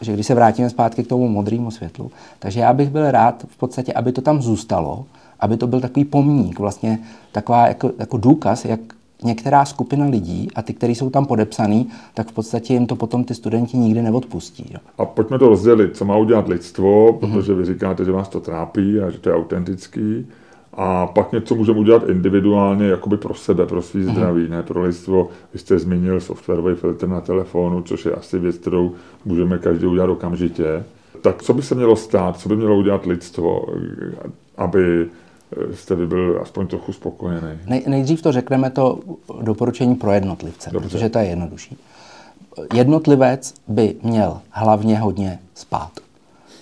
že 0.02 0.14
když 0.14 0.28
se 0.28 0.36
vrátíme 0.36 0.70
zpátky 0.70 1.04
k 1.04 1.08
tomu 1.08 1.28
modrému 1.28 1.72
světlu, 1.72 2.12
takže 2.40 2.60
já 2.60 2.74
bych 2.74 2.90
byl 2.90 3.12
rád 3.12 3.46
v 3.48 3.58
podstatě, 3.58 3.94
aby 3.94 4.12
to 4.12 4.22
tam 4.22 4.42
zůstalo, 4.42 5.06
aby 5.40 5.58
to 5.58 5.68
byl 5.68 5.82
takový 5.82 6.06
pomník, 6.06 6.60
vlastně 6.60 7.00
taková 7.32 7.68
jako, 7.68 7.92
jako 8.00 8.18
důkaz, 8.18 8.66
jak 8.66 8.80
některá 9.24 9.66
skupina 9.66 10.06
lidí 10.06 10.48
a 10.56 10.62
ty, 10.62 10.74
kteří 10.74 10.96
jsou 10.96 11.10
tam 11.10 11.26
podepsaný, 11.26 11.90
tak 12.14 12.32
v 12.32 12.34
podstatě 12.34 12.74
jim 12.74 12.88
to 12.88 12.96
potom 12.96 13.24
ty 13.24 13.36
studenti 13.36 13.78
nikdy 13.78 14.02
neodpustí. 14.02 14.66
Jo. 14.74 14.80
A 14.98 15.06
pojďme 15.06 15.40
to 15.40 15.50
rozdělit, 15.50 15.98
co 15.98 16.06
má 16.06 16.18
udělat 16.18 16.48
lidstvo, 16.48 17.14
protože 17.14 17.54
vy 17.54 17.66
říkáte, 17.66 18.06
že 18.06 18.12
vás 18.12 18.30
to 18.30 18.40
trápí 18.40 19.00
a 19.00 19.10
že 19.10 19.20
to 19.20 19.30
je 19.30 19.36
autentický. 19.36 20.28
A 20.74 21.08
pak 21.08 21.32
něco 21.32 21.56
můžeme 21.56 21.80
udělat 21.80 22.10
individuálně, 22.10 22.88
jakoby 22.88 23.18
pro 23.18 23.34
sebe, 23.34 23.66
pro 23.66 23.82
svý 23.82 24.04
zdraví, 24.04 24.48
ne 24.50 24.64
pro 24.64 24.84
lidstvo. 24.84 25.30
Vy 25.54 25.60
jste 25.60 25.80
zmínil 25.80 26.22
softwarový 26.22 26.76
filtr 26.76 27.08
na 27.08 27.22
telefonu, 27.22 27.82
což 27.82 28.06
je 28.06 28.12
asi 28.12 28.40
věc, 28.40 28.58
kterou 28.58 28.92
můžeme 29.26 29.58
každý 29.58 29.86
udělat 29.86 30.10
okamžitě. 30.10 30.84
Tak 31.22 31.44
co 31.44 31.54
by 31.54 31.62
se 31.62 31.76
mělo 31.76 31.96
stát, 31.96 32.40
co 32.40 32.50
by 32.50 32.56
mělo 32.56 32.78
udělat 32.78 33.06
lidstvo, 33.06 33.66
aby 34.58 35.08
jste 35.74 35.96
vy 35.96 36.08
byl 36.08 36.40
aspoň 36.42 36.68
trochu 36.68 36.94
spokojený? 36.94 37.60
Nej, 37.66 37.84
nejdřív 37.88 38.22
to 38.22 38.32
řekneme 38.32 38.70
to 38.70 39.00
doporučení 39.42 39.96
pro 39.96 40.12
jednotlivce, 40.12 40.70
Dobře. 40.74 40.90
protože 40.90 41.10
to 41.10 41.20
je 41.20 41.26
jednodušší. 41.26 41.78
Jednotlivec 42.74 43.54
by 43.68 43.96
měl 44.04 44.42
hlavně 44.50 45.00
hodně 45.00 45.40
spát. 45.56 45.92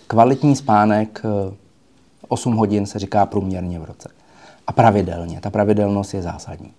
Kvalitní 0.07 0.55
spánek 0.55 1.21
8 2.27 2.55
hodin 2.55 2.85
se 2.85 2.99
říká 2.99 3.25
průměrně 3.25 3.79
v 3.79 3.85
roce. 3.85 4.09
A 4.67 4.71
pravidelně. 4.71 5.39
Ta 5.41 5.49
pravidelnost 5.49 6.13
je 6.13 6.21
zásadní. 6.21 6.71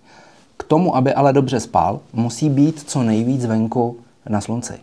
K 0.57 0.63
tomu, 0.63 0.95
aby 0.95 1.13
ale 1.13 1.33
dobře 1.33 1.59
spal, 1.59 1.99
musí 2.13 2.49
být 2.49 2.89
co 2.89 3.03
nejvíc 3.03 3.45
venku 3.45 3.97
na 4.29 4.41
slunci. 4.41 4.73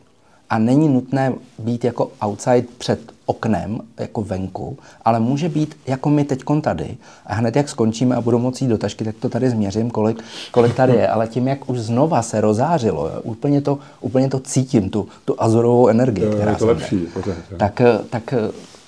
A 0.50 0.58
není 0.58 0.88
nutné 0.88 1.32
být 1.58 1.84
jako 1.84 2.10
outside 2.24 2.66
před 2.78 3.12
oknem, 3.30 3.80
jako 3.98 4.22
venku, 4.22 4.78
ale 5.04 5.20
může 5.20 5.48
být 5.48 5.76
jako 5.86 6.10
my 6.10 6.24
teď 6.24 6.42
tady. 6.62 6.96
A 7.26 7.34
hned 7.34 7.56
jak 7.56 7.68
skončíme 7.68 8.16
a 8.16 8.20
budu 8.20 8.38
moci 8.38 8.66
do 8.66 8.78
tašky, 8.78 9.04
tak 9.04 9.14
to 9.20 9.28
tady 9.28 9.50
změřím, 9.50 9.90
kolik, 9.90 10.24
kolik 10.50 10.74
tady 10.74 10.92
je. 10.92 11.08
Ale 11.08 11.26
tím, 11.26 11.48
jak 11.48 11.70
už 11.70 11.78
znova 11.78 12.22
se 12.22 12.40
rozářilo, 12.40 13.06
jo, 13.06 13.20
úplně, 13.22 13.60
to, 13.60 13.78
úplně 14.00 14.28
to 14.28 14.40
cítím, 14.40 14.90
tu, 14.90 15.08
tu 15.24 15.34
azorovou 15.38 15.88
energii, 15.88 16.24
jo, 16.24 16.32
která 16.32 16.50
je 16.50 16.56
to 16.56 16.66
lepší, 16.66 16.98
pořád, 16.98 17.36
tak, 17.56 17.82
tak 18.10 18.34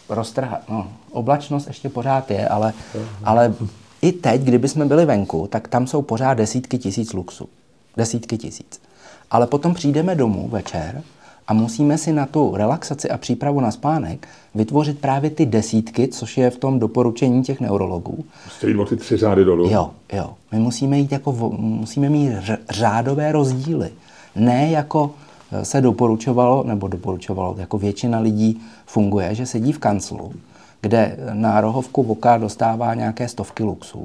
roztrhá. 0.08 0.60
No, 0.68 0.88
oblačnost 1.10 1.66
ještě 1.66 1.88
pořád 1.88 2.30
je, 2.30 2.48
ale, 2.48 2.72
ale 3.24 3.54
i 4.02 4.12
teď, 4.12 4.42
kdyby 4.42 4.68
jsme 4.68 4.84
byli 4.84 5.06
venku, 5.06 5.46
tak 5.46 5.68
tam 5.68 5.86
jsou 5.86 6.02
pořád 6.02 6.34
desítky 6.34 6.78
tisíc 6.78 7.12
luxu. 7.12 7.48
Desítky 7.96 8.38
tisíc. 8.38 8.80
Ale 9.30 9.46
potom 9.46 9.74
přijdeme 9.74 10.14
domů 10.14 10.48
večer 10.48 11.02
a 11.48 11.54
musíme 11.54 11.98
si 11.98 12.12
na 12.12 12.26
tu 12.26 12.56
relaxaci 12.56 13.10
a 13.10 13.18
přípravu 13.18 13.60
na 13.60 13.70
spánek 13.70 14.28
vytvořit 14.54 14.98
právě 14.98 15.30
ty 15.30 15.46
desítky, 15.46 16.08
což 16.08 16.38
je 16.38 16.50
v 16.50 16.56
tom 16.56 16.78
doporučení 16.78 17.42
těch 17.42 17.60
neurologů. 17.60 18.24
Musíte 18.44 18.68
jít 18.68 18.78
o 18.78 18.84
ty 18.84 18.96
tři 18.96 19.16
řády 19.16 19.44
dolů. 19.44 19.68
Jo, 19.70 19.90
jo. 20.12 20.30
My 20.52 20.58
musíme 20.58 20.98
jít 20.98 21.12
jako, 21.12 21.32
musíme 21.58 22.08
mít 22.08 22.32
řádové 22.70 23.32
rozdíly. 23.32 23.90
Ne 24.36 24.70
jako 24.70 25.10
eh, 25.52 25.64
se 25.64 25.80
doporučovalo, 25.80 26.64
nebo 26.66 26.88
doporučovalo, 26.88 27.54
jako 27.58 27.78
většina 27.78 28.18
lidí 28.18 28.60
funguje, 28.86 29.34
že 29.34 29.46
sedí 29.46 29.72
v 29.72 29.78
kanclu, 29.78 30.32
kde 30.80 31.16
na 31.32 31.60
rohovku 31.60 32.02
voka 32.02 32.38
dostává 32.38 32.94
nějaké 32.94 33.28
stovky 33.28 33.62
luxů, 33.62 34.04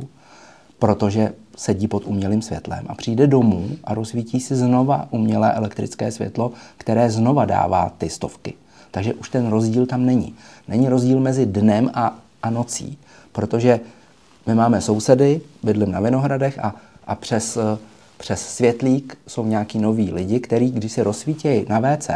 protože 0.80 1.34
sedí 1.58 1.88
pod 1.88 2.06
umělým 2.06 2.42
světlem 2.42 2.86
a 2.88 2.96
přijde 2.96 3.28
domů 3.28 3.70
a 3.84 3.94
rozsvítí 3.94 4.40
si 4.40 4.56
znova 4.56 5.08
umělé 5.12 5.54
elektrické 5.54 6.12
světlo, 6.12 6.52
které 6.78 7.10
znova 7.10 7.46
dává 7.46 7.92
ty 7.98 8.10
stovky. 8.10 8.54
Takže 8.92 9.14
už 9.14 9.30
ten 9.30 9.48
rozdíl 9.48 9.86
tam 9.86 10.06
není. 10.06 10.36
Není 10.68 10.90
rozdíl 10.90 11.20
mezi 11.20 11.46
dnem 11.46 11.92
a, 11.94 12.20
a 12.44 12.50
nocí, 12.50 12.98
protože 13.32 13.80
my 14.48 14.56
máme 14.56 14.82
sousedy, 14.82 15.42
bydlím 15.64 15.92
na 15.92 16.00
Vinohradech 16.00 16.60
a, 16.60 16.76
a 17.08 17.16
přes, 17.16 17.58
přes 18.18 18.42
světlík 18.48 19.18
jsou 19.28 19.46
nějaký 19.46 19.80
noví 19.80 20.12
lidi, 20.12 20.40
kteří, 20.40 20.72
když 20.72 20.92
si 20.92 21.02
rozsvítějí 21.02 21.66
na 21.70 21.80
WC, 21.80 22.10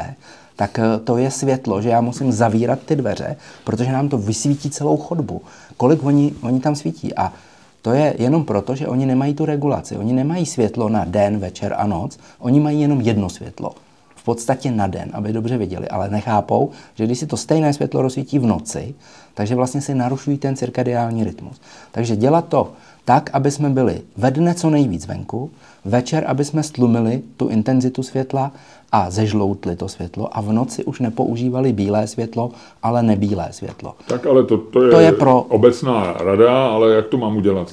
tak 0.56 0.80
eh, 0.80 1.00
to 1.04 1.18
je 1.18 1.32
světlo, 1.32 1.82
že 1.82 1.90
já 1.90 2.02
musím 2.02 2.32
zavírat 2.32 2.80
ty 2.80 2.96
dveře, 2.96 3.36
protože 3.64 3.92
nám 3.92 4.10
to 4.10 4.18
vysvítí 4.18 4.70
celou 4.70 4.98
chodbu. 4.98 5.42
Kolik 5.78 6.04
oni, 6.04 6.34
oni 6.42 6.60
tam 6.60 6.76
svítí. 6.76 7.16
A 7.16 7.34
to 7.82 7.94
je 7.94 8.16
jenom 8.20 8.46
proto, 8.46 8.76
že 8.76 8.88
oni 8.88 9.06
nemají 9.06 9.34
tu 9.34 9.46
regulaci. 9.46 9.98
Oni 9.98 10.14
nemají 10.14 10.46
světlo 10.46 10.90
na 10.90 11.06
den, 11.06 11.40
večer 11.40 11.76
a 11.78 11.88
noc. 11.88 12.20
Oni 12.40 12.60
mají 12.60 12.82
jenom 12.82 13.02
jedno 13.02 13.30
světlo. 13.30 13.72
V 14.16 14.24
podstatě 14.24 14.72
na 14.72 14.88
den, 14.88 15.10
aby 15.14 15.34
dobře 15.34 15.58
viděli. 15.58 15.90
Ale 15.90 16.10
nechápou, 16.10 16.70
že 16.96 17.06
když 17.06 17.20
si 17.20 17.28
to 17.28 17.38
stejné 17.38 17.74
světlo 17.74 18.02
rozsvítí 18.02 18.40
v 18.40 18.46
noci, 18.46 18.96
takže 19.34 19.56
vlastně 19.56 19.82
si 19.82 19.96
narušují 19.96 20.38
ten 20.38 20.56
cirkadiální 20.56 21.24
rytmus. 21.24 21.62
Takže 21.92 22.16
dělat 22.16 22.48
to 22.48 22.72
tak, 23.06 23.30
aby 23.34 23.52
jsme 23.52 23.70
byli 23.70 24.02
ve 24.18 24.32
dne 24.32 24.54
co 24.54 24.70
nejvíc 24.70 25.08
venku, 25.08 25.50
večer, 25.86 26.24
aby 26.28 26.46
jsme 26.46 26.64
stlumili 26.64 27.22
tu 27.38 27.48
intenzitu 27.48 28.04
světla 28.04 28.52
a 28.92 29.10
zežloutli 29.10 29.76
to 29.76 29.90
světlo 29.90 30.38
a 30.38 30.42
v 30.42 30.54
noci 30.54 30.84
už 30.84 31.00
nepoužívali 31.00 31.74
bílé 31.74 32.08
světlo, 32.08 32.52
ale 32.84 33.04
nebílé 33.04 33.48
světlo. 33.52 33.96
Tak 34.08 34.26
ale 34.26 34.44
to, 34.44 34.58
to, 34.58 34.84
je, 34.84 34.92
to 34.92 35.00
je 35.00 35.12
pro 35.12 35.42
obecná 35.42 36.14
rada, 36.14 36.68
ale 36.68 36.94
jak 36.96 37.08
to 37.08 37.18
mám 37.18 37.38
udělat? 37.38 37.72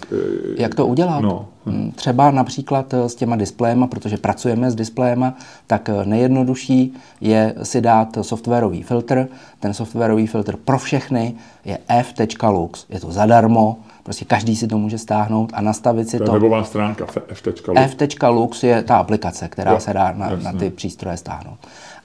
Jak 0.56 0.74
to 0.74 0.86
udělat? 0.86 1.20
No. 1.20 1.46
Hm. 1.66 1.92
Třeba 1.94 2.30
například 2.30 2.94
s 2.94 3.14
těma 3.14 3.36
displejema, 3.36 3.86
protože 3.86 4.16
pracujeme 4.16 4.70
s 4.70 4.74
displejema, 4.74 5.34
tak 5.66 5.90
nejjednodušší 6.04 6.94
je 7.20 7.54
si 7.62 7.80
dát 7.80 8.18
softwarový 8.22 8.82
filtr. 8.82 9.28
Ten 9.60 9.74
softwarový 9.74 10.26
filtr 10.26 10.56
pro 10.56 10.78
všechny 10.78 11.34
je 11.64 11.78
f.lux. 11.88 12.86
Je 12.90 13.00
to 13.00 13.12
zadarmo, 13.12 13.76
Prostě 14.08 14.24
každý 14.24 14.56
si 14.56 14.66
to 14.66 14.78
může 14.78 14.98
stáhnout 14.98 15.50
a 15.54 15.60
nastavit 15.60 16.08
si 16.08 16.18
to. 16.18 16.24
To 16.24 16.30
je 16.30 16.32
webová 16.32 16.64
stránka 16.64 17.06
f.lux. 17.28 17.96
f.lux 17.96 18.62
je 18.62 18.82
ta 18.82 18.96
aplikace, 18.96 19.48
která 19.48 19.72
jo, 19.72 19.80
se 19.80 19.92
dá 19.92 20.12
na, 20.12 20.30
na 20.42 20.52
ty 20.52 20.70
přístroje 20.70 21.16
stáhnout. 21.16 21.58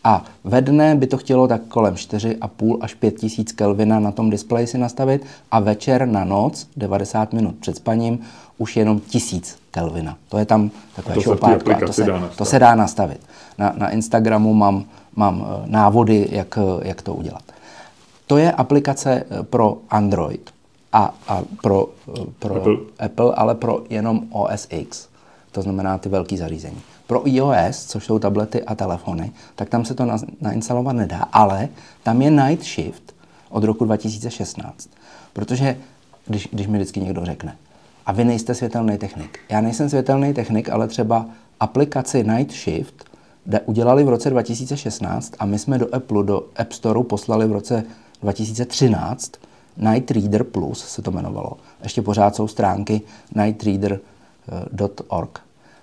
A 0.03 0.25
ve 0.43 0.61
dne 0.61 0.95
by 0.95 1.07
to 1.07 1.17
chtělo 1.17 1.47
tak 1.47 1.61
kolem 1.67 1.93
4,5 1.93 2.77
až 2.81 2.93
5 2.93 3.11
tisíc 3.11 3.51
Kelvina 3.51 3.99
na 3.99 4.11
tom 4.11 4.30
displeji 4.30 4.67
si 4.67 4.77
nastavit 4.77 5.25
a 5.51 5.59
večer 5.59 6.07
na 6.07 6.23
noc, 6.23 6.67
90 6.77 7.34
minut 7.34 7.55
před 7.59 7.75
spaním, 7.75 8.19
už 8.57 8.77
jenom 8.77 8.99
1000 8.99 9.57
Kelvina. 9.71 10.17
To 10.30 10.38
je 10.38 10.45
tam 10.45 10.71
takové 10.95 11.21
šoupátko. 11.21 11.73
To, 11.88 11.93
se, 11.93 12.05
to 12.38 12.45
se 12.45 12.59
dá 12.59 12.75
nastavit. 12.75 13.19
Na, 13.57 13.73
na 13.77 13.89
Instagramu 13.89 14.53
mám, 14.53 14.85
mám 15.15 15.45
eh, 15.45 15.63
návody, 15.65 16.27
jak, 16.31 16.59
jak 16.81 17.01
to 17.01 17.13
udělat. 17.13 17.43
To 18.27 18.38
je 18.38 18.51
aplikace 18.51 19.23
eh, 19.30 19.43
pro 19.43 19.77
Android 19.89 20.53
a, 20.94 21.14
a 21.28 21.41
pro, 21.61 21.90
pro 22.40 22.56
Apple. 22.56 22.76
Apple, 22.99 23.34
ale 23.36 23.56
pro 23.56 23.84
jenom 23.90 24.28
OS 24.32 24.68
X, 24.70 25.07
to 25.52 25.61
znamená 25.61 25.98
ty 25.98 26.10
velké 26.10 26.38
zařízení. 26.38 26.82
Pro 27.07 27.28
iOS, 27.28 27.86
což 27.86 28.06
jsou 28.06 28.20
tablety 28.20 28.64
a 28.64 28.76
telefony, 28.76 29.32
tak 29.56 29.70
tam 29.70 29.86
se 29.86 29.94
to 29.94 30.06
na, 30.06 30.18
nainstalovat 30.41 30.95
nedá, 30.95 31.28
ale 31.34 31.70
tam 32.03 32.22
je 32.22 32.32
Night 32.32 32.65
Shift 32.65 33.15
od 33.49 33.64
roku 33.64 33.86
2016. 33.86 34.90
Protože 35.34 35.78
když, 36.26 36.49
když 36.52 36.68
mi 36.68 36.78
vždycky 36.78 36.99
někdo 36.99 37.26
řekne, 37.26 37.56
a 38.06 38.11
vy 38.11 38.26
nejste 38.26 38.56
světelný 38.56 38.98
technik. 38.98 39.40
Já 39.49 39.61
nejsem 39.61 39.90
světelný 39.90 40.34
technik, 40.34 40.70
ale 40.70 40.88
třeba 40.88 41.26
aplikaci 41.60 42.24
Night 42.24 42.52
Shift 42.52 43.06
udělali 43.65 44.03
v 44.03 44.10
roce 44.10 44.30
2016 44.30 45.34
a 45.40 45.45
my 45.45 45.60
jsme 45.60 45.78
do 45.78 45.95
Apple, 45.95 46.24
do 46.24 46.45
App 46.56 46.72
Store 46.72 47.03
poslali 47.03 47.48
v 47.48 47.52
roce 47.52 47.84
2013 48.22 49.32
Night 49.77 50.11
Reader 50.11 50.43
Plus 50.43 50.79
se 50.79 51.01
to 51.01 51.11
jmenovalo. 51.11 51.51
Ještě 51.83 52.01
pořád 52.01 52.35
jsou 52.35 52.47
stránky 52.47 53.01
nightreader.org. 53.35 55.39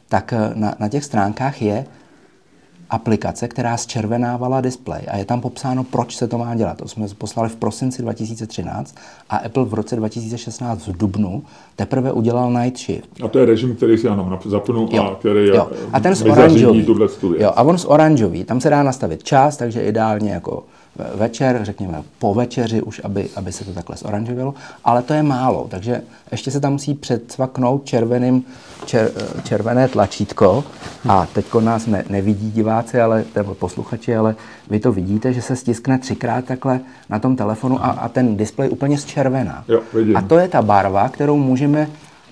Tak 0.08 0.32
eh, 0.32 0.52
na, 0.54 0.74
na 0.78 0.88
těch 0.88 1.04
stránkách 1.04 1.62
je 1.62 1.86
aplikace, 2.90 3.48
která 3.48 3.76
zčervenávala 3.76 4.60
displej 4.60 5.02
a 5.08 5.16
je 5.16 5.24
tam 5.24 5.40
popsáno, 5.40 5.84
proč 5.84 6.16
se 6.16 6.28
to 6.28 6.38
má 6.38 6.54
dělat. 6.54 6.78
To 6.78 6.88
jsme 6.88 7.06
poslali 7.18 7.48
v 7.48 7.56
prosinci 7.56 8.02
2013 8.02 8.94
a 9.30 9.36
Apple 9.36 9.64
v 9.64 9.74
roce 9.74 9.96
2016 9.96 10.86
v 10.86 10.96
dubnu 10.96 11.42
teprve 11.76 12.12
udělal 12.12 12.52
Night 12.52 12.78
Shift. 12.78 13.08
A 13.24 13.28
to 13.28 13.38
je 13.38 13.46
režim, 13.46 13.76
který 13.76 13.98
si 13.98 14.08
ano 14.08 14.38
zapnu 14.44 14.88
jo, 14.92 15.02
a 15.02 15.14
který 15.14 15.48
jo. 15.48 15.70
A 15.92 16.00
ten 16.00 16.14
z 16.14 16.22
oranžový. 16.22 16.86
Jo, 17.38 17.52
a 17.56 17.62
on 17.62 17.78
z 17.78 17.84
oranžový, 17.84 18.44
tam 18.44 18.60
se 18.60 18.70
dá 18.70 18.82
nastavit 18.82 19.22
čas, 19.22 19.56
takže 19.56 19.82
ideálně 19.82 20.30
jako 20.30 20.64
večer, 21.14 21.60
řekněme 21.62 22.02
po 22.18 22.34
večeři 22.34 22.82
už, 22.82 23.00
aby, 23.04 23.28
aby 23.36 23.52
se 23.52 23.64
to 23.64 23.72
takhle 23.72 23.96
zoranžovilo, 23.96 24.54
ale 24.84 25.02
to 25.02 25.14
je 25.14 25.22
málo, 25.22 25.66
takže 25.70 26.02
ještě 26.32 26.50
se 26.50 26.60
tam 26.60 26.72
musí 26.72 26.94
předsvaknout 26.94 27.84
červeným, 27.84 28.44
čer, 28.86 29.10
červené 29.44 29.88
tlačítko 29.88 30.64
a 31.08 31.26
teď 31.26 31.46
nás 31.60 31.86
ne, 31.86 32.04
nevidí 32.08 32.50
diváci, 32.50 33.00
ale, 33.00 33.24
nebo 33.36 33.54
posluchači, 33.54 34.16
ale 34.16 34.36
vy 34.70 34.80
to 34.80 34.92
vidíte, 34.92 35.32
že 35.32 35.42
se 35.42 35.56
stiskne 35.56 35.98
třikrát 35.98 36.44
takhle 36.44 36.80
na 37.08 37.18
tom 37.18 37.36
telefonu 37.36 37.84
a, 37.84 37.88
a 37.88 38.08
ten 38.08 38.36
displej 38.36 38.70
úplně 38.70 38.98
zčervená. 38.98 39.64
Jo, 39.68 39.80
a 40.14 40.22
to 40.22 40.38
je 40.38 40.48
ta 40.48 40.62
barva, 40.62 41.08
kterou 41.08 41.36
můžeme 41.36 41.88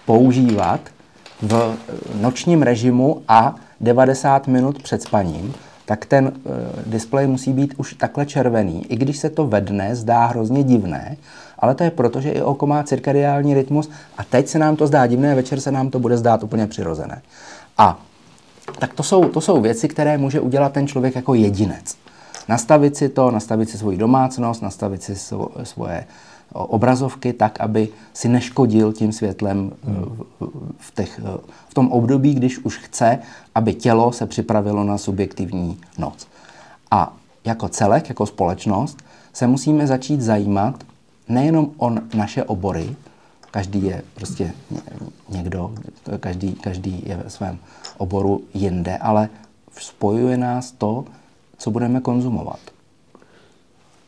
používat 0.06 0.80
v 1.42 1.76
nočním 2.20 2.62
režimu 2.62 3.22
a 3.28 3.54
90 3.80 4.46
minut 4.46 4.82
před 4.82 5.02
spaním, 5.02 5.54
tak 5.88 6.06
ten 6.06 6.24
uh, 6.24 6.52
displej 6.86 7.26
musí 7.26 7.52
být 7.52 7.74
už 7.76 7.94
takhle 7.94 8.26
červený. 8.26 8.86
I 8.92 8.96
když 8.96 9.18
se 9.18 9.30
to 9.30 9.46
ve 9.46 9.60
dne 9.60 9.96
zdá 9.96 10.26
hrozně 10.26 10.64
divné, 10.64 11.16
ale 11.58 11.74
to 11.74 11.84
je 11.84 11.90
proto, 11.90 12.20
že 12.20 12.30
i 12.30 12.42
oko 12.42 12.66
má 12.66 12.82
cirkadiální 12.82 13.54
rytmus 13.54 13.90
a 14.18 14.24
teď 14.24 14.48
se 14.48 14.58
nám 14.58 14.76
to 14.76 14.86
zdá 14.86 15.06
divné, 15.06 15.34
večer 15.34 15.60
se 15.60 15.72
nám 15.72 15.90
to 15.90 15.98
bude 15.98 16.16
zdát 16.16 16.42
úplně 16.42 16.66
přirozené. 16.66 17.22
A 17.78 18.00
tak 18.78 18.94
to 18.94 19.02
jsou, 19.02 19.28
to 19.28 19.40
jsou 19.40 19.60
věci, 19.60 19.88
které 19.88 20.18
může 20.18 20.40
udělat 20.40 20.72
ten 20.72 20.86
člověk 20.86 21.16
jako 21.16 21.34
jedinec. 21.34 21.96
Nastavit 22.48 22.96
si 22.96 23.08
to, 23.08 23.30
nastavit 23.30 23.70
si 23.70 23.78
svoji 23.78 23.96
domácnost, 23.96 24.62
nastavit 24.62 25.02
si 25.02 25.16
svoje 25.62 26.04
obrazovky 26.52 27.32
tak, 27.32 27.60
aby 27.60 27.88
si 28.12 28.28
neškodil 28.28 28.92
tím 28.92 29.12
světlem 29.12 29.72
hmm. 29.84 30.22
v, 30.78 30.94
těch, 30.94 31.20
v 31.68 31.74
tom 31.74 31.92
období, 31.92 32.34
když 32.34 32.58
už 32.58 32.76
chce, 32.78 33.18
aby 33.54 33.74
tělo 33.74 34.12
se 34.12 34.26
připravilo 34.26 34.84
na 34.84 34.98
subjektivní 34.98 35.80
noc. 35.98 36.26
A 36.90 37.16
jako 37.44 37.68
celek, 37.68 38.08
jako 38.08 38.26
společnost, 38.26 38.98
se 39.32 39.46
musíme 39.46 39.86
začít 39.86 40.20
zajímat 40.20 40.84
nejenom 41.28 41.70
o 41.76 41.90
naše 42.14 42.44
obory, 42.44 42.96
každý 43.50 43.84
je 43.84 44.02
prostě 44.14 44.52
někdo, 45.28 45.72
každý, 46.20 46.52
každý 46.52 47.02
je 47.06 47.16
ve 47.16 47.30
svém 47.30 47.58
oboru 47.98 48.42
jinde, 48.54 48.96
ale 48.98 49.28
spojuje 49.80 50.36
nás 50.36 50.72
to, 50.72 51.04
co 51.58 51.70
budeme 51.70 52.00
konzumovat. 52.00 52.58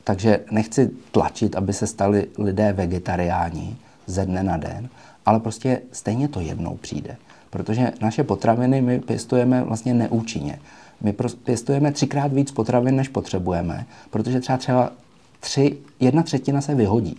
Takže 0.05 0.40
nechci 0.51 0.90
tlačit, 1.12 1.56
aby 1.56 1.72
se 1.72 1.86
stali 1.86 2.27
lidé 2.39 2.72
vegetariáni 2.72 3.77
ze 4.06 4.27
dne 4.27 4.43
na 4.43 4.56
den, 4.56 4.89
ale 5.27 5.40
prostě 5.40 5.82
stejně 5.93 6.28
to 6.28 6.40
jednou 6.40 6.77
přijde. 6.77 7.16
Protože 7.51 7.93
naše 8.01 8.24
potraviny 8.24 8.82
my 8.82 9.01
pěstujeme 9.01 9.62
vlastně 9.62 9.94
neúčinně. 9.94 10.59
My 11.01 11.14
pěstujeme 11.44 11.93
třikrát 11.93 12.32
víc 12.32 12.51
potravin, 12.51 12.97
než 12.97 13.09
potřebujeme, 13.09 13.86
protože 14.10 14.40
třeba 14.40 14.59
třeba 14.59 14.93
tři, 15.40 15.77
jedna 16.01 16.22
třetina 16.22 16.60
se 16.60 16.74
vyhodí. 16.74 17.16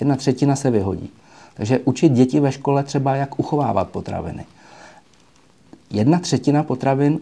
Jedna 0.00 0.16
třetina 0.16 0.56
se 0.56 0.70
vyhodí. 0.70 1.10
Takže 1.54 1.78
učit 1.84 2.12
děti 2.12 2.40
ve 2.40 2.52
škole 2.52 2.82
třeba, 2.82 3.16
jak 3.16 3.38
uchovávat 3.38 3.88
potraviny. 3.88 4.44
Jedna 5.90 6.18
třetina 6.18 6.62
potravin 6.62 7.18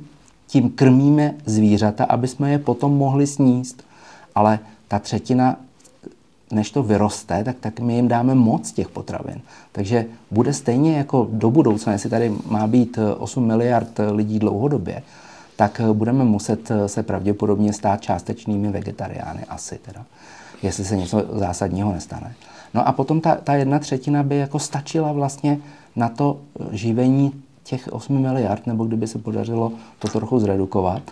tím 0.47 0.70
krmíme 0.70 1.35
zvířata, 1.47 2.05
aby 2.05 2.28
jsme 2.28 2.51
je 2.51 2.59
potom 2.59 2.97
mohli 2.97 3.26
sníst. 3.26 3.85
Ale 4.35 4.59
ta 4.89 4.98
třetina, 4.98 5.56
než 6.52 6.70
to 6.70 6.82
vyroste, 6.82 7.44
tak, 7.44 7.56
tak 7.61 7.81
my 7.81 7.94
jim 7.94 8.09
dáme 8.09 8.35
moc 8.35 8.73
těch 8.73 8.89
potravin. 8.89 9.40
Takže 9.73 10.06
bude 10.31 10.52
stejně 10.52 10.97
jako 10.97 11.28
do 11.32 11.51
budoucna, 11.51 11.93
jestli 11.93 12.11
tady 12.11 12.32
má 12.51 12.66
být 12.66 12.98
8 13.19 13.47
miliard 13.47 14.01
lidí 14.12 14.39
dlouhodobě, 14.39 15.02
tak 15.56 15.81
budeme 15.93 16.24
muset 16.24 16.73
se 16.86 17.02
pravděpodobně 17.02 17.73
stát 17.73 18.01
částečnými 18.01 18.69
vegetariány 18.69 19.44
asi 19.48 19.78
teda, 19.78 20.05
jestli 20.62 20.85
se 20.85 20.97
něco 20.97 21.24
zásadního 21.32 21.93
nestane. 21.93 22.35
No 22.74 22.89
a 22.89 22.93
potom 22.93 23.20
ta, 23.20 23.35
ta 23.35 23.55
jedna 23.55 23.78
třetina 23.78 24.23
by 24.23 24.36
jako 24.36 24.59
stačila 24.59 25.12
vlastně 25.12 25.59
na 25.97 26.09
to 26.09 26.40
živení 26.70 27.43
těch 27.62 27.89
8 27.93 28.23
miliard, 28.23 28.66
nebo 28.66 28.85
kdyby 28.85 29.06
se 29.06 29.19
podařilo 29.19 29.73
to 29.98 30.09
trochu 30.09 30.39
zredukovat 30.39 31.02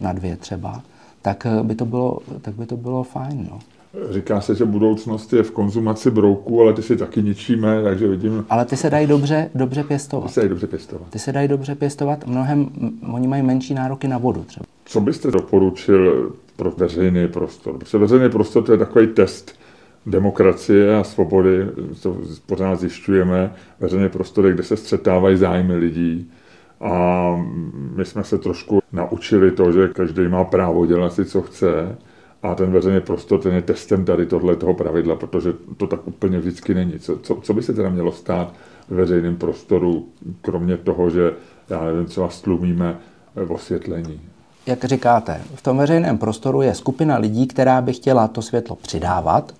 na 0.00 0.12
dvě 0.12 0.36
třeba, 0.36 0.82
tak 1.22 1.46
by 1.62 1.74
to 1.74 1.84
bylo, 1.84 2.18
tak 2.40 2.54
by 2.54 2.66
to 2.66 2.76
bylo 2.76 3.02
fajn. 3.02 3.48
No. 3.50 3.58
Říká 4.10 4.40
se, 4.40 4.54
že 4.54 4.64
budoucnost 4.64 5.32
je 5.32 5.42
v 5.42 5.50
konzumaci 5.50 6.10
brouků, 6.10 6.60
ale 6.60 6.72
ty 6.72 6.82
si 6.82 6.96
taky 6.96 7.22
ničíme, 7.22 7.82
takže 7.82 8.08
vidím... 8.08 8.44
Ale 8.50 8.64
ty 8.64 8.76
se 8.76 8.90
dají 8.90 9.06
dobře, 9.06 9.50
dobře 9.54 9.84
pěstovat. 9.84 10.26
Ty 10.26 10.32
se 10.32 10.40
dají 10.40 10.48
dobře 10.48 10.66
pěstovat. 10.66 11.02
Ty 11.10 11.18
se 11.18 11.32
dají 11.32 11.48
dobře 11.48 11.74
pěstovat, 11.74 12.26
mnohem, 12.26 12.68
oni 13.12 13.28
mají 13.28 13.42
menší 13.42 13.74
nároky 13.74 14.08
na 14.08 14.18
vodu 14.18 14.44
třeba. 14.44 14.66
Co 14.84 15.00
byste 15.00 15.30
doporučil 15.30 16.32
pro 16.56 16.70
veřejný 16.70 17.28
prostor? 17.28 17.78
Protože 17.78 17.98
veřejný 17.98 18.30
prostor 18.30 18.62
to 18.62 18.72
je 18.72 18.78
takový 18.78 19.06
test 19.06 19.52
demokracie 20.06 20.96
a 20.96 21.04
svobody, 21.04 21.66
to 22.02 22.16
pořád 22.46 22.80
zjišťujeme, 22.80 23.52
veřejné 23.80 24.08
prostory, 24.08 24.52
kde 24.52 24.62
se 24.62 24.76
střetávají 24.76 25.36
zájmy 25.36 25.76
lidí. 25.76 26.30
A 26.82 27.36
my 27.96 28.04
jsme 28.04 28.24
se 28.24 28.38
trošku 28.38 28.82
naučili 28.92 29.50
to, 29.50 29.72
že 29.72 29.88
každý 29.88 30.28
má 30.28 30.44
právo 30.44 30.86
dělat 30.86 31.12
si, 31.12 31.24
co 31.24 31.42
chce. 31.42 31.96
A 32.42 32.54
ten 32.54 32.72
veřejný 32.72 33.00
prostor, 33.00 33.40
ten 33.40 33.54
je 33.54 33.62
testem 33.62 34.04
tady 34.04 34.26
tohle 34.26 34.56
toho 34.56 34.74
pravidla, 34.74 35.16
protože 35.16 35.52
to 35.76 35.86
tak 35.86 36.00
úplně 36.08 36.38
vždycky 36.38 36.74
není. 36.74 36.98
Co, 36.98 37.18
co, 37.18 37.38
co 37.42 37.54
by 37.54 37.62
se 37.62 37.72
teda 37.72 37.88
mělo 37.88 38.12
stát 38.12 38.54
v 38.88 38.94
veřejném 38.94 39.36
prostoru, 39.36 40.08
kromě 40.40 40.76
toho, 40.76 41.10
že, 41.10 41.32
já 41.70 41.84
nevím, 41.84 42.06
co 42.06 42.20
vás 42.20 42.40
tlumíme 42.40 42.96
osvětlení? 43.48 44.20
Jak 44.66 44.84
říkáte, 44.84 45.40
v 45.54 45.62
tom 45.62 45.78
veřejném 45.78 46.18
prostoru 46.18 46.62
je 46.62 46.74
skupina 46.74 47.18
lidí, 47.18 47.46
která 47.46 47.80
by 47.80 47.92
chtěla 47.92 48.28
to 48.28 48.42
světlo 48.42 48.76
přidávat 48.76 49.52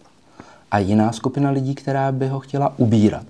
a 0.70 0.78
jiná 0.78 1.12
skupina 1.12 1.51
lidí, 1.51 1.74
která 1.74 2.12
by 2.12 2.28
ho 2.28 2.40
chtěla 2.40 2.73
ubírat. 2.77 3.27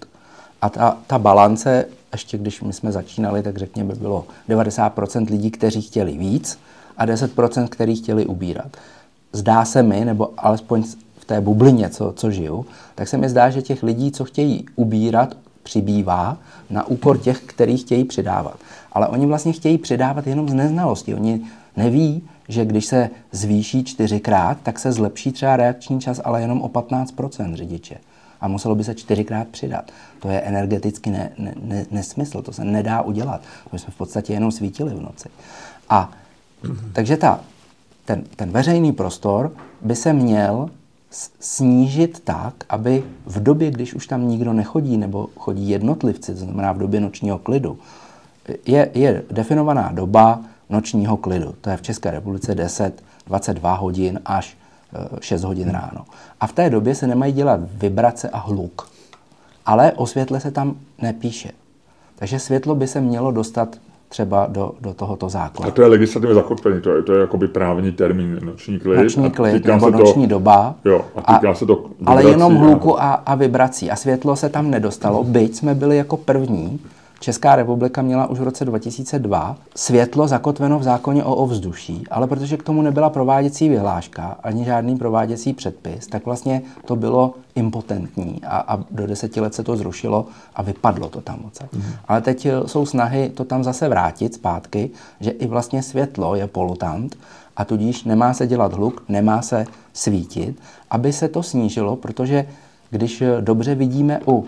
A 0.62 0.68
ta, 0.68 0.96
ta 1.06 1.18
balance, 1.18 1.84
ještě 2.12 2.38
když 2.38 2.62
my 2.62 2.72
jsme 2.72 2.92
začínali, 2.92 3.42
tak 3.42 3.56
řekněme, 3.56 3.94
bylo 3.94 4.24
90% 4.48 5.30
lidí, 5.30 5.50
kteří 5.50 5.82
chtěli 5.82 6.18
víc 6.18 6.58
a 6.96 7.06
10%, 7.06 7.68
kteří 7.68 7.96
chtěli 7.96 8.26
ubírat. 8.26 8.76
Zdá 9.32 9.64
se 9.64 9.82
mi, 9.82 10.04
nebo 10.04 10.30
alespoň 10.36 10.84
v 11.18 11.24
té 11.24 11.40
bublině, 11.40 11.88
co, 11.88 12.12
co 12.16 12.30
žiju, 12.30 12.66
tak 12.94 13.08
se 13.08 13.16
mi 13.16 13.28
zdá, 13.28 13.50
že 13.50 13.62
těch 13.62 13.82
lidí, 13.82 14.12
co 14.12 14.24
chtějí 14.24 14.66
ubírat, 14.76 15.36
přibývá 15.62 16.36
na 16.70 16.86
úkor 16.86 17.18
těch, 17.18 17.40
kteří 17.40 17.76
chtějí 17.76 18.04
přidávat. 18.04 18.56
Ale 18.92 19.08
oni 19.08 19.26
vlastně 19.26 19.52
chtějí 19.52 19.78
přidávat 19.78 20.26
jenom 20.26 20.48
z 20.48 20.54
neznalosti. 20.54 21.14
Oni 21.14 21.40
neví, 21.76 22.22
že 22.48 22.64
když 22.64 22.86
se 22.86 23.10
zvýší 23.32 23.84
čtyřikrát, 23.84 24.58
tak 24.62 24.78
se 24.78 24.92
zlepší 24.92 25.32
třeba 25.32 25.56
reakční 25.56 26.00
čas, 26.00 26.20
ale 26.24 26.40
jenom 26.40 26.62
o 26.62 26.68
15% 26.68 27.54
řidiče. 27.54 27.96
A 28.40 28.48
muselo 28.48 28.74
by 28.74 28.84
se 28.84 28.94
čtyřikrát 28.94 29.48
přidat. 29.48 29.90
To 30.22 30.28
je 30.28 30.40
energeticky 30.40 31.10
ne, 31.10 31.30
ne, 31.38 31.54
ne, 31.62 31.86
nesmysl, 31.90 32.42
to 32.42 32.52
se 32.52 32.64
nedá 32.64 33.02
udělat. 33.02 33.40
To 33.70 33.78
jsme 33.78 33.92
v 33.92 33.96
podstatě 33.96 34.32
jenom 34.32 34.52
svítili 34.52 34.94
v 34.94 35.02
noci. 35.02 35.28
A 35.88 36.10
takže 36.92 37.16
ta, 37.16 37.40
ten, 38.04 38.24
ten 38.36 38.50
veřejný 38.50 38.92
prostor 38.92 39.52
by 39.80 39.96
se 39.96 40.12
měl 40.12 40.70
snížit 41.40 42.20
tak, 42.24 42.54
aby 42.68 43.04
v 43.26 43.42
době, 43.42 43.70
když 43.70 43.94
už 43.94 44.06
tam 44.06 44.28
nikdo 44.28 44.52
nechodí, 44.52 44.96
nebo 44.96 45.28
chodí 45.36 45.68
jednotlivci, 45.68 46.34
to 46.34 46.40
znamená 46.40 46.72
v 46.72 46.78
době 46.78 47.00
nočního 47.00 47.38
klidu, 47.38 47.78
je, 48.66 48.90
je 48.94 49.22
definovaná 49.30 49.92
doba, 49.92 50.40
nočního 50.70 51.16
klidu. 51.16 51.54
To 51.60 51.70
je 51.70 51.76
v 51.76 51.82
České 51.82 52.10
republice 52.10 52.54
10, 52.54 53.02
22 53.26 53.74
hodin 53.74 54.20
až 54.24 54.56
6 55.20 55.42
eh, 55.42 55.46
hodin 55.46 55.68
ráno. 55.68 56.04
A 56.40 56.46
v 56.46 56.52
té 56.52 56.70
době 56.70 56.94
se 56.94 57.06
nemají 57.06 57.32
dělat 57.32 57.60
vibrace 57.74 58.28
a 58.28 58.38
hluk. 58.38 58.91
Ale 59.66 59.92
o 59.92 60.06
světle 60.06 60.40
se 60.40 60.50
tam 60.50 60.74
nepíše. 61.02 61.50
Takže 62.18 62.38
světlo 62.38 62.74
by 62.74 62.86
se 62.86 63.00
mělo 63.00 63.30
dostat 63.30 63.76
třeba 64.08 64.46
do, 64.50 64.72
do 64.80 64.94
tohoto 64.94 65.28
zákona. 65.28 65.68
A 65.68 65.72
to 65.72 65.82
je 65.82 65.88
legislativně 65.88 66.34
zakotvený, 66.34 66.80
to 66.80 66.90
je, 66.90 67.02
to 67.02 67.12
je 67.12 67.20
jakoby 67.20 67.48
právní 67.48 67.92
termín 67.92 68.38
noční 68.42 68.78
klid. 68.78 68.96
Noční 68.96 69.30
klid 69.30 69.64
nebo 69.64 69.90
noční 69.90 70.26
to, 70.26 70.30
doba. 70.30 70.74
Jo, 70.84 71.04
a 71.16 71.34
týká 71.34 71.50
a, 71.50 71.54
se 71.54 71.66
to 71.66 71.84
Ale 72.06 72.24
jenom 72.24 72.54
hluku 72.54 73.02
a, 73.02 73.12
a 73.12 73.34
vibrací. 73.34 73.90
A 73.90 73.96
světlo 73.96 74.36
se 74.36 74.48
tam 74.48 74.70
nedostalo, 74.70 75.24
byť 75.24 75.56
jsme 75.56 75.74
byli 75.74 75.96
jako 75.96 76.16
první, 76.16 76.80
Česká 77.22 77.56
republika 77.56 78.02
měla 78.02 78.26
už 78.26 78.40
v 78.40 78.42
roce 78.42 78.64
2002 78.64 79.56
světlo 79.76 80.28
zakotveno 80.28 80.78
v 80.78 80.82
zákoně 80.82 81.24
o 81.24 81.34
ovzduší, 81.34 82.04
ale 82.10 82.26
protože 82.26 82.56
k 82.56 82.62
tomu 82.62 82.82
nebyla 82.82 83.10
prováděcí 83.10 83.68
vyhláška 83.68 84.36
ani 84.42 84.64
žádný 84.64 84.96
prováděcí 84.96 85.52
předpis, 85.52 86.06
tak 86.06 86.26
vlastně 86.26 86.62
to 86.84 86.96
bylo 86.96 87.34
impotentní 87.54 88.40
a, 88.44 88.56
a 88.56 88.84
do 88.90 89.06
deseti 89.06 89.40
let 89.40 89.54
se 89.54 89.64
to 89.64 89.76
zrušilo 89.76 90.26
a 90.54 90.62
vypadlo 90.62 91.08
to 91.08 91.20
tam 91.20 91.38
moc. 91.42 91.60
Mm. 91.72 91.82
Ale 92.08 92.20
teď 92.20 92.46
eh, 92.46 92.52
jsou 92.66 92.86
snahy 92.86 93.30
to 93.34 93.44
tam 93.44 93.64
zase 93.64 93.88
vrátit 93.88 94.34
zpátky, 94.34 94.90
že 95.20 95.30
i 95.30 95.46
vlastně 95.46 95.82
světlo 95.82 96.34
je 96.34 96.46
polutant 96.46 97.16
a 97.56 97.64
tudíž 97.64 98.04
nemá 98.04 98.34
se 98.34 98.46
dělat 98.46 98.72
hluk, 98.72 99.04
nemá 99.08 99.42
se 99.42 99.64
svítit, 99.92 100.60
aby 100.90 101.12
se 101.12 101.28
to 101.28 101.42
snížilo, 101.42 101.96
protože 101.96 102.46
když 102.90 103.22
eh, 103.22 103.40
dobře 103.40 103.74
vidíme 103.74 104.20
u 104.26 104.46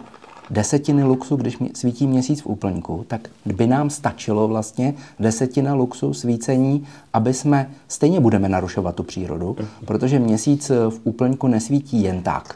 desetiny 0.51 1.05
luxu, 1.05 1.37
když 1.37 1.59
svítí 1.75 2.07
měsíc 2.07 2.41
v 2.41 2.47
úplňku, 2.47 3.05
tak 3.09 3.29
by 3.45 3.67
nám 3.67 3.91
stačilo 3.91 4.49
vlastně 4.49 4.95
desetina 5.21 5.75
luxu 5.75 6.15
svícení, 6.15 6.87
aby 7.13 7.35
jsme 7.35 7.71
stejně 7.89 8.21
budeme 8.21 8.49
narušovat 8.49 8.95
tu 8.95 9.03
přírodu, 9.03 9.57
protože 9.85 10.19
měsíc 10.19 10.71
v 10.71 11.01
úplňku 11.05 11.47
nesvítí 11.47 12.03
jen 12.03 12.23
tak. 12.23 12.55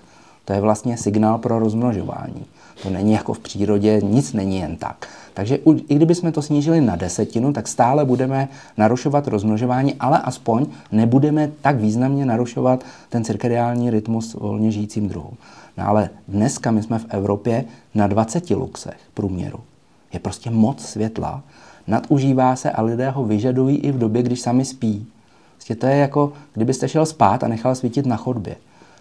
To 0.49 0.55
je 0.55 0.61
vlastně 0.61 0.97
signál 0.97 1.39
pro 1.39 1.59
rozmnožování. 1.59 2.47
To 2.83 2.91
není 2.91 3.12
jako 3.12 3.33
v 3.33 3.39
přírodě, 3.39 4.01
nic 4.05 4.33
není 4.33 4.59
jen 4.59 4.77
tak. 4.77 5.09
Takže 5.35 5.57
i 5.89 5.95
kdybychom 5.95 6.33
to 6.33 6.43
snížili 6.43 6.81
na 6.81 6.97
desetinu, 6.97 7.53
tak 7.53 7.69
stále 7.69 8.05
budeme 8.05 8.49
narušovat 8.77 9.29
rozmnožování, 9.29 9.95
ale 9.95 10.19
aspoň 10.19 10.66
nebudeme 10.93 11.51
tak 11.61 11.77
významně 11.77 12.27
narušovat 12.27 12.85
ten 13.09 13.25
cirkadiální 13.25 13.91
rytmus 13.91 14.35
volně 14.35 14.70
žijícím 14.70 15.09
druhům. 15.09 15.37
No 15.79 15.89
ale 15.89 16.11
dneska 16.29 16.70
my 16.70 16.83
jsme 16.83 16.99
v 16.99 17.07
Evropě 17.09 17.65
na 17.95 18.07
20 18.07 18.51
luxech 18.51 18.99
průměru. 19.15 19.61
Je 20.12 20.20
prostě 20.20 20.51
moc 20.51 20.85
světla, 20.85 21.43
nadužívá 21.87 22.57
se 22.57 22.70
a 22.70 22.83
lidé 22.83 23.11
ho 23.11 23.25
vyžadují 23.25 23.77
i 23.77 23.93
v 23.93 23.99
době, 23.99 24.23
když 24.23 24.41
sami 24.41 24.65
spí. 24.65 25.07
Prostě 25.55 25.75
to 25.75 25.87
je 25.87 25.97
jako, 25.97 26.33
kdybyste 26.55 26.89
šel 26.89 27.07
spát 27.07 27.45
a 27.45 27.49
nechal 27.49 27.75
svítit 27.75 28.07
na 28.07 28.16
chodbě. 28.16 28.57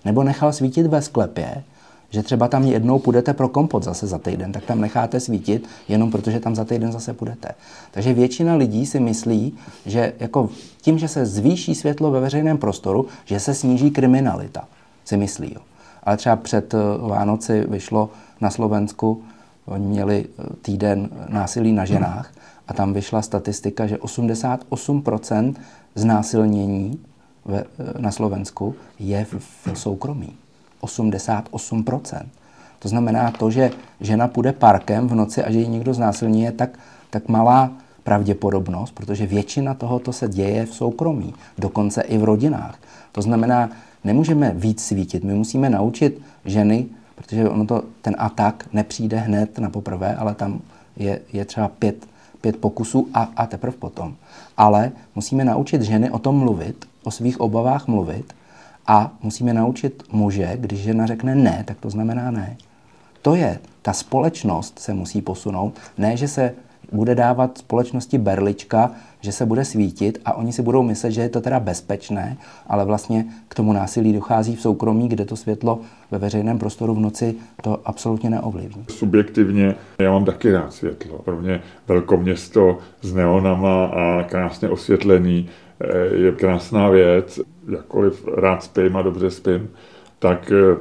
Nebo 0.07 0.23
nechal 0.23 0.53
svítit 0.53 0.87
ve 0.87 1.01
sklepě, 1.01 1.63
že 2.09 2.23
třeba 2.23 2.47
tam 2.47 2.63
jednou 2.63 2.99
půjdete 2.99 3.33
pro 3.33 3.49
kompot 3.49 3.83
zase 3.83 4.07
za 4.07 4.17
týden, 4.17 4.51
tak 4.51 4.63
tam 4.63 4.81
necháte 4.81 5.19
svítit, 5.19 5.67
jenom 5.87 6.11
protože 6.11 6.39
tam 6.39 6.55
za 6.55 6.65
týden 6.65 6.91
zase 6.91 7.13
půjdete. 7.13 7.49
Takže 7.91 8.13
většina 8.13 8.55
lidí 8.55 8.85
si 8.85 8.99
myslí, 8.99 9.53
že 9.85 10.13
jako 10.19 10.49
tím, 10.81 10.99
že 10.99 11.07
se 11.07 11.25
zvýší 11.25 11.75
světlo 11.75 12.11
ve 12.11 12.19
veřejném 12.19 12.57
prostoru, 12.57 13.05
že 13.25 13.39
se 13.39 13.53
sníží 13.53 13.91
kriminalita. 13.91 14.67
Si 15.05 15.17
myslí. 15.17 15.51
Jo. 15.55 15.61
Ale 16.03 16.17
třeba 16.17 16.35
před 16.35 16.73
eh, 16.73 16.77
Vánoci 16.97 17.65
vyšlo 17.67 18.09
na 18.41 18.49
Slovensku, 18.49 19.23
oni 19.65 19.85
měli 19.85 20.25
eh, 20.25 20.43
týden 20.61 21.09
násilí 21.29 21.73
na 21.73 21.85
ženách 21.85 22.31
a 22.67 22.73
tam 22.73 22.93
vyšla 22.93 23.21
statistika, 23.21 23.87
že 23.87 23.95
88% 23.95 25.55
znásilnění 25.95 26.99
na 27.99 28.11
Slovensku 28.11 28.75
je 28.99 29.25
v, 29.25 29.33
v 29.73 29.79
soukromí. 29.79 30.35
88%. 30.81 32.25
To 32.79 32.87
znamená 32.87 33.31
to, 33.31 33.51
že 33.51 33.71
žena 34.01 34.27
půjde 34.27 34.53
parkem 34.53 35.07
v 35.07 35.15
noci 35.15 35.43
a 35.43 35.51
že 35.51 35.59
ji 35.59 35.67
někdo 35.67 35.93
znásilní, 35.93 36.41
je 36.41 36.51
tak, 36.51 36.79
tak 37.09 37.27
malá 37.27 37.71
pravděpodobnost, 38.03 38.91
protože 38.91 39.25
většina 39.25 39.73
tohoto 39.73 40.13
se 40.13 40.27
děje 40.27 40.65
v 40.65 40.73
soukromí, 40.73 41.33
dokonce 41.57 42.01
i 42.01 42.17
v 42.17 42.23
rodinách. 42.23 42.79
To 43.11 43.21
znamená, 43.21 43.69
nemůžeme 44.03 44.51
víc 44.55 44.83
svítit, 44.83 45.23
my 45.23 45.33
musíme 45.33 45.69
naučit 45.69 46.21
ženy, 46.45 46.85
protože 47.15 47.49
ono 47.49 47.65
to, 47.65 47.83
ten 48.01 48.15
atak 48.17 48.65
nepřijde 48.73 49.17
hned 49.17 49.59
na 49.59 49.69
poprvé, 49.69 50.15
ale 50.15 50.35
tam 50.35 50.61
je, 50.97 51.21
je 51.33 51.45
třeba 51.45 51.67
pět, 51.67 52.07
pět 52.41 52.57
pokusů 52.57 53.07
a, 53.13 53.29
a 53.35 53.45
teprve 53.45 53.77
potom. 53.77 54.15
Ale 54.57 54.91
musíme 55.15 55.45
naučit 55.45 55.81
ženy 55.81 56.11
o 56.11 56.19
tom 56.19 56.35
mluvit, 56.35 56.85
o 57.07 57.11
svých 57.11 57.39
obavách 57.39 57.87
mluvit 57.87 58.33
a 58.87 59.11
musíme 59.23 59.53
naučit 59.53 60.03
muže, 60.11 60.51
když 60.55 60.79
žena 60.79 61.05
řekne 61.05 61.35
ne, 61.35 61.63
tak 61.67 61.77
to 61.79 61.89
znamená 61.89 62.31
ne. 62.31 62.57
To 63.21 63.35
je, 63.35 63.59
ta 63.81 63.93
společnost 63.93 64.79
se 64.79 64.93
musí 64.93 65.21
posunout, 65.21 65.73
ne, 65.97 66.17
že 66.17 66.27
se 66.27 66.53
bude 66.91 67.15
dávat 67.15 67.57
společnosti 67.57 68.17
berlička, 68.17 68.91
že 69.21 69.31
se 69.31 69.45
bude 69.45 69.65
svítit 69.65 70.21
a 70.25 70.33
oni 70.33 70.53
si 70.53 70.61
budou 70.61 70.83
myslet, 70.83 71.11
že 71.11 71.21
je 71.21 71.29
to 71.29 71.41
teda 71.41 71.59
bezpečné, 71.59 72.37
ale 72.67 72.85
vlastně 72.85 73.25
k 73.47 73.55
tomu 73.55 73.73
násilí 73.73 74.13
dochází 74.13 74.55
v 74.55 74.61
soukromí, 74.61 75.07
kde 75.07 75.25
to 75.25 75.35
světlo 75.35 75.79
ve 76.11 76.17
veřejném 76.17 76.59
prostoru 76.59 76.95
v 76.95 76.99
noci 76.99 77.35
to 77.63 77.79
absolutně 77.85 78.29
neovlivní. 78.29 78.85
Subjektivně 78.89 79.75
já 79.99 80.11
mám 80.11 80.25
taky 80.25 80.51
rád 80.51 80.73
světlo. 80.73 81.17
Pro 81.17 81.37
mě 81.41 81.61
velkoměsto 81.87 82.77
s 83.01 83.13
neonama 83.13 83.85
a 83.85 84.23
krásně 84.23 84.69
osvětlený 84.69 85.49
je 86.11 86.31
krásná 86.31 86.89
věc. 86.89 87.39
Jakkoliv 87.71 88.27
rád 88.37 88.63
spím 88.63 88.97
a 88.97 89.01
dobře 89.01 89.31
spím, 89.31 89.69
tak 90.19 90.51
eh, 90.51 90.77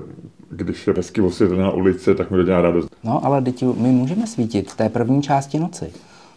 když 0.50 0.86
je 0.86 0.92
hezky 0.96 1.20
osvětlená 1.20 1.70
ulice, 1.70 2.14
tak 2.14 2.30
mi 2.30 2.36
to 2.36 2.42
dělá 2.42 2.62
radost. 2.62 2.96
No, 3.04 3.26
ale 3.26 3.42
teď 3.42 3.62
my 3.62 3.88
můžeme 3.88 4.26
svítit 4.26 4.70
v 4.70 4.76
té 4.76 4.88
první 4.88 5.22
části 5.22 5.58
noci. 5.58 5.92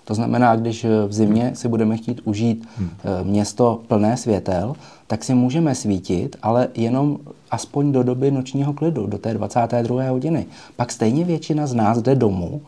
To 0.05 0.13
znamená, 0.13 0.55
když 0.55 0.85
v 1.07 1.13
zimě 1.13 1.51
si 1.55 1.67
budeme 1.67 1.97
chtít 1.97 2.21
užít 2.23 2.67
hmm. 2.77 2.89
Eh, 3.03 3.23
město 3.23 3.81
plné 3.87 4.17
světel, 4.17 4.73
tak 5.07 5.23
si 5.23 5.33
můžeme 5.33 5.75
svítit, 5.75 6.35
ale 6.41 6.67
jenom 6.75 7.17
aspoň 7.51 7.91
do 7.91 8.03
doby 8.03 8.31
nočního 8.31 8.73
klidu, 8.73 9.07
do 9.07 9.17
té 9.17 9.33
22. 9.33 10.09
hodiny. 10.09 10.45
Pak 10.75 10.91
stejně 10.91 11.25
většina 11.25 11.67
z 11.67 11.73
nás 11.73 12.01
jde 12.01 12.15
domů 12.15 12.61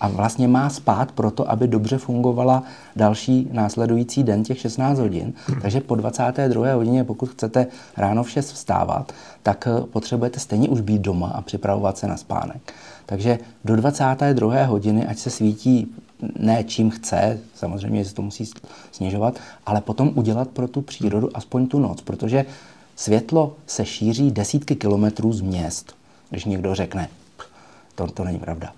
a 0.00 0.08
vlastně 0.08 0.48
má 0.48 0.70
spát 0.70 1.12
proto, 1.12 1.50
aby 1.50 1.68
dobře 1.68 1.98
fungovala 1.98 2.62
další 2.96 3.48
následující 3.52 4.22
den 4.22 4.44
těch 4.44 4.58
16 4.58 4.98
hodin. 4.98 5.32
Takže 5.62 5.80
po 5.80 5.94
22. 5.94 6.72
hodině, 6.74 7.04
pokud 7.04 7.28
chcete 7.28 7.66
ráno 7.96 8.22
v 8.22 8.30
6 8.30 8.52
vstávat, 8.52 9.12
tak 9.42 9.66
eh, 9.66 9.86
potřebujete 9.86 10.40
stejně 10.40 10.68
už 10.68 10.80
být 10.80 11.02
doma 11.02 11.28
a 11.28 11.42
připravovat 11.42 11.98
se 11.98 12.06
na 12.06 12.16
spánek. 12.16 12.74
Takže 13.06 13.38
do 13.64 13.76
22. 13.76 14.64
hodiny, 14.64 15.06
ať 15.06 15.18
se 15.18 15.30
svítí 15.30 15.94
ne 16.38 16.64
čím 16.64 16.90
chce, 16.90 17.38
samozřejmě 17.54 18.04
se 18.04 18.14
to 18.14 18.22
musí 18.22 18.50
snižovat, 18.92 19.38
ale 19.66 19.80
potom 19.80 20.12
udělat 20.14 20.48
pro 20.48 20.68
tu 20.68 20.82
přírodu 20.82 21.36
aspoň 21.36 21.66
tu 21.66 21.78
noc, 21.78 22.00
protože 22.00 22.46
světlo 22.96 23.56
se 23.66 23.84
šíří 23.84 24.30
desítky 24.30 24.76
kilometrů 24.76 25.32
z 25.32 25.40
měst. 25.40 25.94
Když 26.30 26.44
někdo 26.44 26.74
řekne, 26.74 27.08
to, 27.94 28.06
to 28.06 28.24
není 28.24 28.38
pravda 28.38 28.72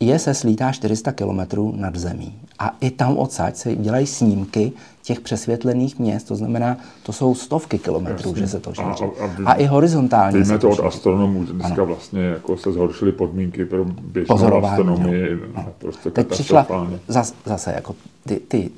je 0.00 0.18
se 0.18 0.34
slítá 0.34 0.72
400 0.72 1.12
km 1.12 1.40
nad 1.80 1.96
zemí. 1.96 2.34
A 2.58 2.76
i 2.80 2.90
tam 2.90 3.18
odsaď 3.18 3.56
se 3.56 3.76
dělají 3.76 4.06
snímky 4.06 4.72
těch 5.02 5.20
přesvětlených 5.20 5.98
měst, 5.98 6.24
to 6.24 6.36
znamená, 6.36 6.76
to 7.02 7.12
jsou 7.12 7.34
stovky 7.34 7.78
kilometrů, 7.78 8.34
že 8.36 8.48
se 8.48 8.60
to 8.60 8.74
šíří. 8.74 9.04
A, 9.20 9.24
a, 9.24 9.26
a, 9.46 9.50
a 9.50 9.54
i 9.54 9.66
horizontálně. 9.66 10.40
Víme 10.40 10.58
to 10.58 10.70
od 10.70 10.80
astronomů, 10.80 11.46
že 11.46 11.52
dneska 11.52 11.74
ano. 11.74 11.86
vlastně 11.86 12.22
jako 12.22 12.56
se 12.56 12.72
zhoršily 12.72 13.12
podmínky 13.12 13.64
pro 13.64 13.84
běžnou 13.84 14.64
astronomii. 14.64 15.38
Prostě 15.78 16.10
Teď 16.10 16.28
přišla 16.28 16.66
zase, 17.08 17.34
zase 17.44 17.72
jako 17.72 17.94
ty, 18.26 18.36
ty 18.48 18.70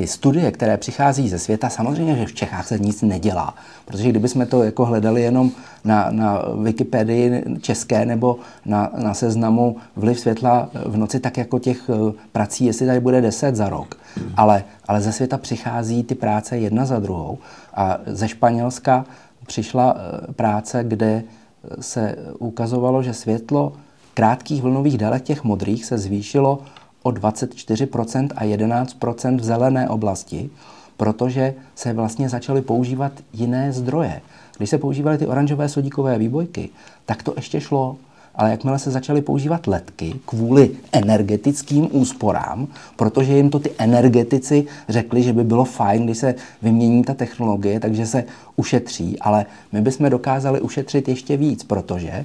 ty 0.00 0.06
studie, 0.06 0.50
které 0.50 0.76
přichází 0.76 1.28
ze 1.28 1.38
světa, 1.38 1.68
samozřejmě, 1.68 2.16
že 2.16 2.26
v 2.26 2.34
Čechách 2.34 2.66
se 2.66 2.78
nic 2.78 3.02
nedělá. 3.02 3.54
Protože 3.84 4.08
kdybychom 4.08 4.46
to 4.46 4.62
jako 4.62 4.84
hledali 4.84 5.22
jenom 5.22 5.50
na, 5.84 6.06
na 6.10 6.42
Wikipedii 6.62 7.44
české 7.60 8.06
nebo 8.06 8.38
na, 8.66 8.90
na 8.96 9.14
seznamu 9.14 9.76
vliv 9.96 10.20
světla 10.20 10.68
v 10.86 10.96
noci, 10.96 11.20
tak 11.20 11.36
jako 11.36 11.58
těch 11.58 11.90
eh, 11.90 12.12
prací, 12.32 12.64
jestli 12.64 12.86
tady 12.86 13.00
bude 13.00 13.20
deset 13.20 13.56
za 13.56 13.68
rok. 13.68 13.94
Ale, 14.36 14.64
ale 14.88 15.00
ze 15.00 15.12
světa 15.12 15.38
přichází 15.38 16.02
ty 16.02 16.14
práce 16.14 16.58
jedna 16.58 16.84
za 16.84 16.98
druhou. 16.98 17.38
A 17.74 17.98
ze 18.06 18.28
Španělska 18.28 19.04
přišla 19.46 19.96
eh, 19.96 20.32
práce, 20.32 20.84
kde 20.84 21.22
eh, 21.22 21.82
se 21.82 22.16
ukazovalo, 22.38 23.02
že 23.02 23.14
světlo 23.14 23.72
krátkých 24.14 24.62
vlnových 24.62 24.98
délek 24.98 25.22
těch 25.22 25.44
modrých 25.44 25.84
se 25.84 25.98
zvýšilo 25.98 26.58
o 27.02 27.10
24% 27.10 28.28
a 28.36 28.44
11% 28.44 29.38
v 29.38 29.44
zelené 29.44 29.88
oblasti, 29.88 30.50
protože 30.96 31.54
se 31.74 31.92
vlastně 31.92 32.28
začaly 32.28 32.62
používat 32.62 33.12
jiné 33.32 33.72
zdroje. 33.72 34.20
Když 34.56 34.70
se 34.70 34.78
používaly 34.78 35.18
ty 35.18 35.26
oranžové 35.26 35.68
sodíkové 35.68 36.18
výbojky, 36.18 36.68
tak 37.06 37.22
to 37.22 37.32
ještě 37.36 37.60
šlo, 37.60 37.96
ale 38.34 38.50
jakmile 38.50 38.78
se 38.78 38.90
začaly 38.90 39.22
používat 39.22 39.66
ledky 39.66 40.14
kvůli 40.26 40.70
energetickým 40.92 41.88
úsporám, 41.92 42.68
protože 42.96 43.36
jim 43.36 43.50
to 43.50 43.58
ty 43.58 43.70
energetici 43.78 44.66
řekli, 44.88 45.22
že 45.22 45.32
by 45.32 45.44
bylo 45.44 45.64
fajn, 45.64 46.04
když 46.04 46.18
se 46.18 46.34
vymění 46.62 47.04
ta 47.04 47.14
technologie, 47.14 47.80
takže 47.80 48.06
se 48.06 48.24
ušetří, 48.56 49.18
ale 49.18 49.46
my 49.72 49.80
bychom 49.80 50.10
dokázali 50.10 50.60
ušetřit 50.60 51.08
ještě 51.08 51.36
víc, 51.36 51.64
protože 51.64 52.24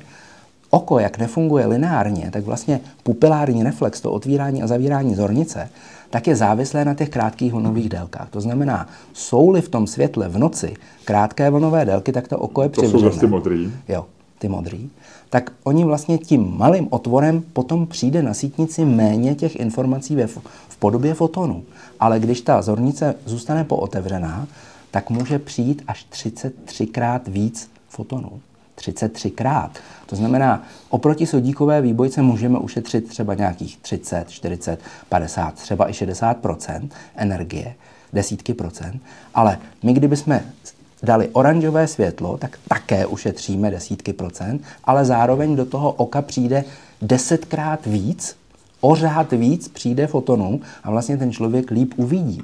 oko, 0.76 1.00
jak 1.00 1.18
nefunguje 1.18 1.66
lineárně, 1.66 2.30
tak 2.32 2.44
vlastně 2.44 2.80
pupilární 3.04 3.64
reflex, 3.64 4.02
to 4.02 4.12
otvírání 4.12 4.64
a 4.64 4.68
zavírání 4.68 5.16
zornice, 5.16 5.70
tak 6.10 6.28
je 6.28 6.36
závislé 6.36 6.86
na 6.86 6.94
těch 6.94 7.10
krátkých 7.10 7.54
vlnových 7.54 7.90
délkách. 7.90 8.30
To 8.30 8.42
znamená, 8.42 8.88
jsou-li 9.14 9.62
v 9.62 9.70
tom 9.70 9.88
světle 9.88 10.30
v 10.30 10.38
noci 10.38 10.74
krátké 11.06 11.50
vlnové 11.50 11.86
délky, 11.86 12.12
tak 12.12 12.28
to 12.28 12.38
oko 12.38 12.64
je 12.64 12.70
přivřené. 12.70 13.04
To 13.04 13.12
jsou 13.12 13.20
ty 13.20 13.28
modrý. 13.28 13.72
Jo, 13.88 14.06
ty 14.40 14.48
modrý. 14.48 14.90
Tak 15.30 15.52
oni 15.64 15.84
vlastně 15.84 16.18
tím 16.18 16.58
malým 16.58 16.88
otvorem 16.90 17.44
potom 17.54 17.88
přijde 17.88 18.24
na 18.24 18.34
sítnici 18.34 18.86
méně 18.86 19.36
těch 19.36 19.56
informací 19.56 20.16
ve, 20.16 20.28
v 20.28 20.78
podobě 20.80 21.14
fotonu. 21.14 21.64
Ale 22.00 22.20
když 22.20 22.42
ta 22.42 22.62
zornice 22.62 23.16
zůstane 23.26 23.64
pootevřená, 23.64 24.48
tak 24.92 25.10
může 25.10 25.40
přijít 25.40 25.84
až 25.88 26.06
33krát 26.12 27.22
víc 27.28 27.70
fotonů. 27.90 28.32
33krát. 28.92 29.70
To 30.06 30.16
znamená, 30.16 30.64
oproti 30.90 31.26
sodíkové 31.26 31.82
výbojce 31.82 32.22
můžeme 32.22 32.60
ušetřit 32.60 33.08
třeba 33.08 33.34
nějakých 33.34 33.78
30, 33.78 34.30
40, 34.30 34.80
50, 35.10 35.54
třeba 35.54 35.90
i 35.90 35.92
60% 35.92 36.90
energie, 37.16 37.76
desítky 38.14 38.54
procent, 38.54 39.02
ale 39.34 39.58
my 39.84 39.94
kdybychom 39.94 40.40
dali 41.04 41.30
oranžové 41.34 41.88
světlo, 41.88 42.38
tak 42.38 42.60
také 42.68 43.06
ušetříme 43.06 43.72
desítky 43.72 44.14
procent, 44.14 44.62
ale 44.84 45.06
zároveň 45.06 45.56
do 45.56 45.66
toho 45.66 45.92
oka 45.92 46.22
přijde 46.22 46.64
desetkrát 47.02 47.86
víc, 47.86 48.36
ořád 48.82 49.32
víc 49.32 49.68
přijde 49.68 50.08
fotonů 50.08 50.62
a 50.84 50.92
vlastně 50.92 51.18
ten 51.18 51.32
člověk 51.32 51.72
líp 51.72 51.94
uvidí. 51.98 52.42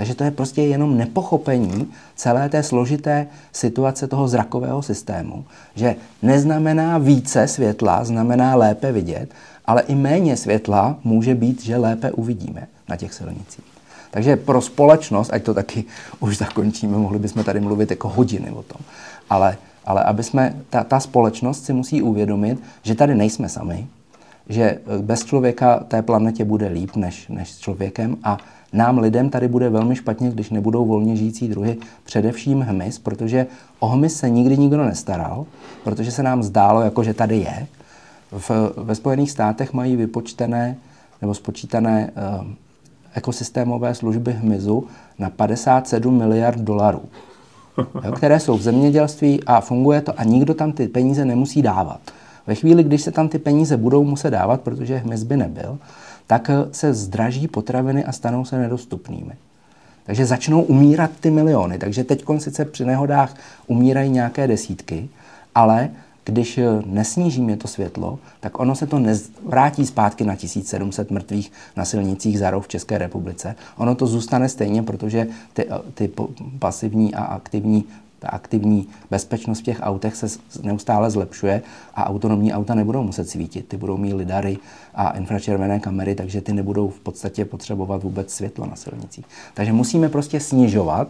Takže 0.00 0.14
to 0.14 0.24
je 0.24 0.30
prostě 0.30 0.62
jenom 0.62 0.98
nepochopení 0.98 1.88
celé 2.16 2.48
té 2.48 2.62
složité 2.62 3.26
situace 3.52 4.08
toho 4.08 4.28
zrakového 4.28 4.82
systému, 4.82 5.44
že 5.74 5.96
neznamená 6.22 6.98
více 6.98 7.48
světla, 7.48 8.04
znamená 8.04 8.54
lépe 8.54 8.92
vidět, 8.92 9.30
ale 9.64 9.82
i 9.82 9.94
méně 9.94 10.36
světla 10.36 10.96
může 11.04 11.34
být, 11.34 11.62
že 11.62 11.76
lépe 11.76 12.12
uvidíme 12.12 12.66
na 12.88 12.96
těch 12.96 13.14
silnicích. 13.14 13.64
Takže 14.10 14.36
pro 14.36 14.60
společnost, 14.60 15.32
ať 15.32 15.42
to 15.42 15.54
taky 15.54 15.84
už 16.20 16.36
zakončíme, 16.36 16.98
mohli 16.98 17.18
bychom 17.18 17.44
tady 17.44 17.60
mluvit 17.60 17.90
jako 17.90 18.08
hodiny 18.08 18.50
o 18.50 18.62
tom, 18.62 18.80
ale, 19.30 19.56
ale 19.84 20.04
aby 20.04 20.22
jsme, 20.22 20.56
ta, 20.70 20.84
ta 20.84 21.00
společnost 21.00 21.64
si 21.64 21.72
musí 21.72 22.02
uvědomit, 22.02 22.62
že 22.82 22.94
tady 22.94 23.14
nejsme 23.14 23.48
sami, 23.48 23.86
že 24.48 24.78
bez 25.00 25.24
člověka 25.24 25.78
té 25.78 26.02
planetě 26.02 26.44
bude 26.44 26.68
líp 26.68 26.96
než, 26.96 27.28
než 27.28 27.50
s 27.50 27.58
člověkem 27.58 28.16
a 28.24 28.38
nám 28.72 28.98
lidem 28.98 29.30
tady 29.30 29.48
bude 29.48 29.68
velmi 29.68 29.96
špatně, 29.96 30.30
když 30.30 30.50
nebudou 30.50 30.86
volně 30.86 31.16
žijící 31.16 31.48
druhy, 31.48 31.76
především 32.04 32.60
hmyz, 32.60 32.98
protože 32.98 33.46
o 33.78 33.86
hmyz 33.86 34.16
se 34.16 34.30
nikdy 34.30 34.58
nikdo 34.58 34.84
nestaral, 34.84 35.46
protože 35.84 36.10
se 36.10 36.22
nám 36.22 36.42
zdálo, 36.42 36.80
jako 36.80 37.02
že 37.02 37.14
tady 37.14 37.36
je. 37.36 37.66
V, 38.32 38.50
ve 38.76 38.94
Spojených 38.94 39.30
státech 39.30 39.72
mají 39.72 39.96
vypočtené 39.96 40.76
nebo 41.20 41.34
spočítané 41.34 42.10
uh, 42.40 42.46
ekosystémové 43.14 43.94
služby 43.94 44.32
hmyzu 44.32 44.86
na 45.18 45.30
57 45.30 46.18
miliard 46.18 46.58
dolarů, 46.58 47.02
jo, 48.04 48.12
které 48.12 48.40
jsou 48.40 48.56
v 48.56 48.62
zemědělství 48.62 49.44
a 49.46 49.60
funguje 49.60 50.00
to 50.00 50.20
a 50.20 50.24
nikdo 50.24 50.54
tam 50.54 50.72
ty 50.72 50.88
peníze 50.88 51.24
nemusí 51.24 51.62
dávat. 51.62 52.00
Ve 52.46 52.54
chvíli, 52.54 52.82
když 52.82 53.02
se 53.02 53.10
tam 53.10 53.28
ty 53.28 53.38
peníze 53.38 53.76
budou 53.76 54.04
muset 54.04 54.30
dávat, 54.30 54.60
protože 54.60 54.96
hmyz 54.96 55.22
by 55.22 55.36
nebyl, 55.36 55.78
tak 56.30 56.50
eh, 56.50 56.54
se 56.72 56.94
zdraží 56.94 57.48
potraviny 57.48 58.04
a 58.04 58.12
stanou 58.12 58.44
se 58.44 58.58
nedostupnými. 58.58 59.32
Takže 60.04 60.26
začnou 60.26 60.62
umírat 60.62 61.10
ty 61.20 61.30
miliony. 61.30 61.78
Takže 61.78 62.04
teď 62.04 62.24
sice 62.38 62.64
při 62.64 62.84
nehodách 62.84 63.34
umírají 63.66 64.10
nějaké 64.10 64.46
desítky, 64.46 65.08
ale 65.54 65.90
když 66.24 66.58
eh, 66.58 66.64
nesnížíme 66.86 67.56
to 67.56 67.68
světlo, 67.68 68.18
tak 68.40 68.60
ono 68.60 68.74
se 68.74 68.86
to 68.86 69.02
vrátí 69.44 69.86
zpátky 69.86 70.24
na 70.24 70.36
1700 70.36 71.10
mrtvých 71.10 71.52
na 71.76 71.84
silnicích 71.84 72.38
za 72.38 72.50
rok 72.50 72.64
v 72.64 72.68
České 72.68 72.98
republice. 72.98 73.54
Ono 73.76 73.94
to 73.94 74.06
zůstane 74.06 74.48
stejně, 74.48 74.82
protože 74.82 75.26
ty, 75.52 75.66
eh, 75.70 75.78
ty 75.94 76.10
pasivní 76.58 77.14
a 77.14 77.24
aktivní 77.24 77.84
ta 78.20 78.28
aktivní 78.28 78.88
bezpečnost 79.10 79.58
v 79.58 79.62
těch 79.62 79.78
autech 79.82 80.16
se 80.16 80.26
neustále 80.62 81.10
zlepšuje 81.10 81.62
a 81.94 82.06
autonomní 82.06 82.52
auta 82.52 82.74
nebudou 82.74 83.02
muset 83.02 83.28
svítit. 83.28 83.68
Ty 83.68 83.76
budou 83.76 83.96
mít 83.96 84.14
lidary 84.14 84.58
a 84.94 85.10
infračervené 85.10 85.80
kamery, 85.80 86.14
takže 86.14 86.40
ty 86.40 86.52
nebudou 86.52 86.88
v 86.88 87.00
podstatě 87.00 87.44
potřebovat 87.44 88.02
vůbec 88.02 88.34
světlo 88.34 88.66
na 88.66 88.76
silnicích. 88.76 89.24
Takže 89.54 89.72
musíme 89.72 90.08
prostě 90.08 90.40
snižovat, 90.40 91.08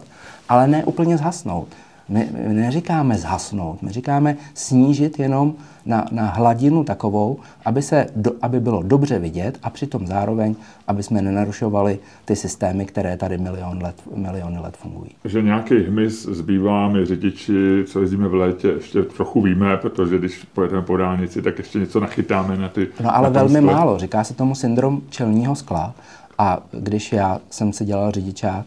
ale 0.49 0.67
ne 0.67 0.85
úplně 0.85 1.17
zhasnout. 1.17 1.67
My, 2.11 2.29
neříkáme 2.47 3.17
zhasnout, 3.17 3.81
my 3.81 3.91
říkáme 3.91 4.37
snížit 4.53 5.19
jenom 5.19 5.53
na, 5.85 6.05
na 6.11 6.25
hladinu 6.25 6.83
takovou, 6.83 7.39
aby, 7.65 7.81
se 7.81 8.07
do, 8.15 8.31
aby 8.41 8.59
bylo 8.59 8.83
dobře 8.83 9.19
vidět 9.19 9.59
a 9.63 9.69
přitom 9.69 10.07
zároveň, 10.07 10.55
aby 10.87 11.03
jsme 11.03 11.21
nenarušovali 11.21 11.99
ty 12.25 12.35
systémy, 12.35 12.85
které 12.85 13.17
tady 13.17 13.37
milion 13.37 13.83
let, 13.83 13.95
miliony 14.15 14.59
let 14.59 14.77
fungují. 14.77 15.11
Že 15.25 15.41
nějaký 15.41 15.83
hmyz 15.83 16.25
zbývá, 16.25 16.87
my 16.87 17.05
řidiči, 17.05 17.83
co 17.87 18.01
jezdíme 18.01 18.27
v 18.27 18.33
létě, 18.33 18.67
ještě 18.67 19.03
trochu 19.03 19.41
víme, 19.41 19.77
protože 19.77 20.17
když 20.17 20.43
pojedeme 20.53 20.81
po 20.81 20.97
dálnici, 20.97 21.41
tak 21.41 21.57
ještě 21.57 21.79
něco 21.79 21.99
nachytáme 21.99 22.57
na 22.57 22.69
ty... 22.69 22.87
No 23.03 23.15
ale 23.15 23.29
velmi 23.29 23.59
skle. 23.59 23.73
málo, 23.73 23.97
říká 23.97 24.23
se 24.23 24.33
tomu 24.33 24.55
syndrom 24.55 25.01
čelního 25.09 25.55
skla 25.55 25.93
a 26.37 26.59
když 26.71 27.11
já 27.11 27.39
jsem 27.49 27.73
si 27.73 27.85
dělal 27.85 28.11
řidičák, 28.11 28.65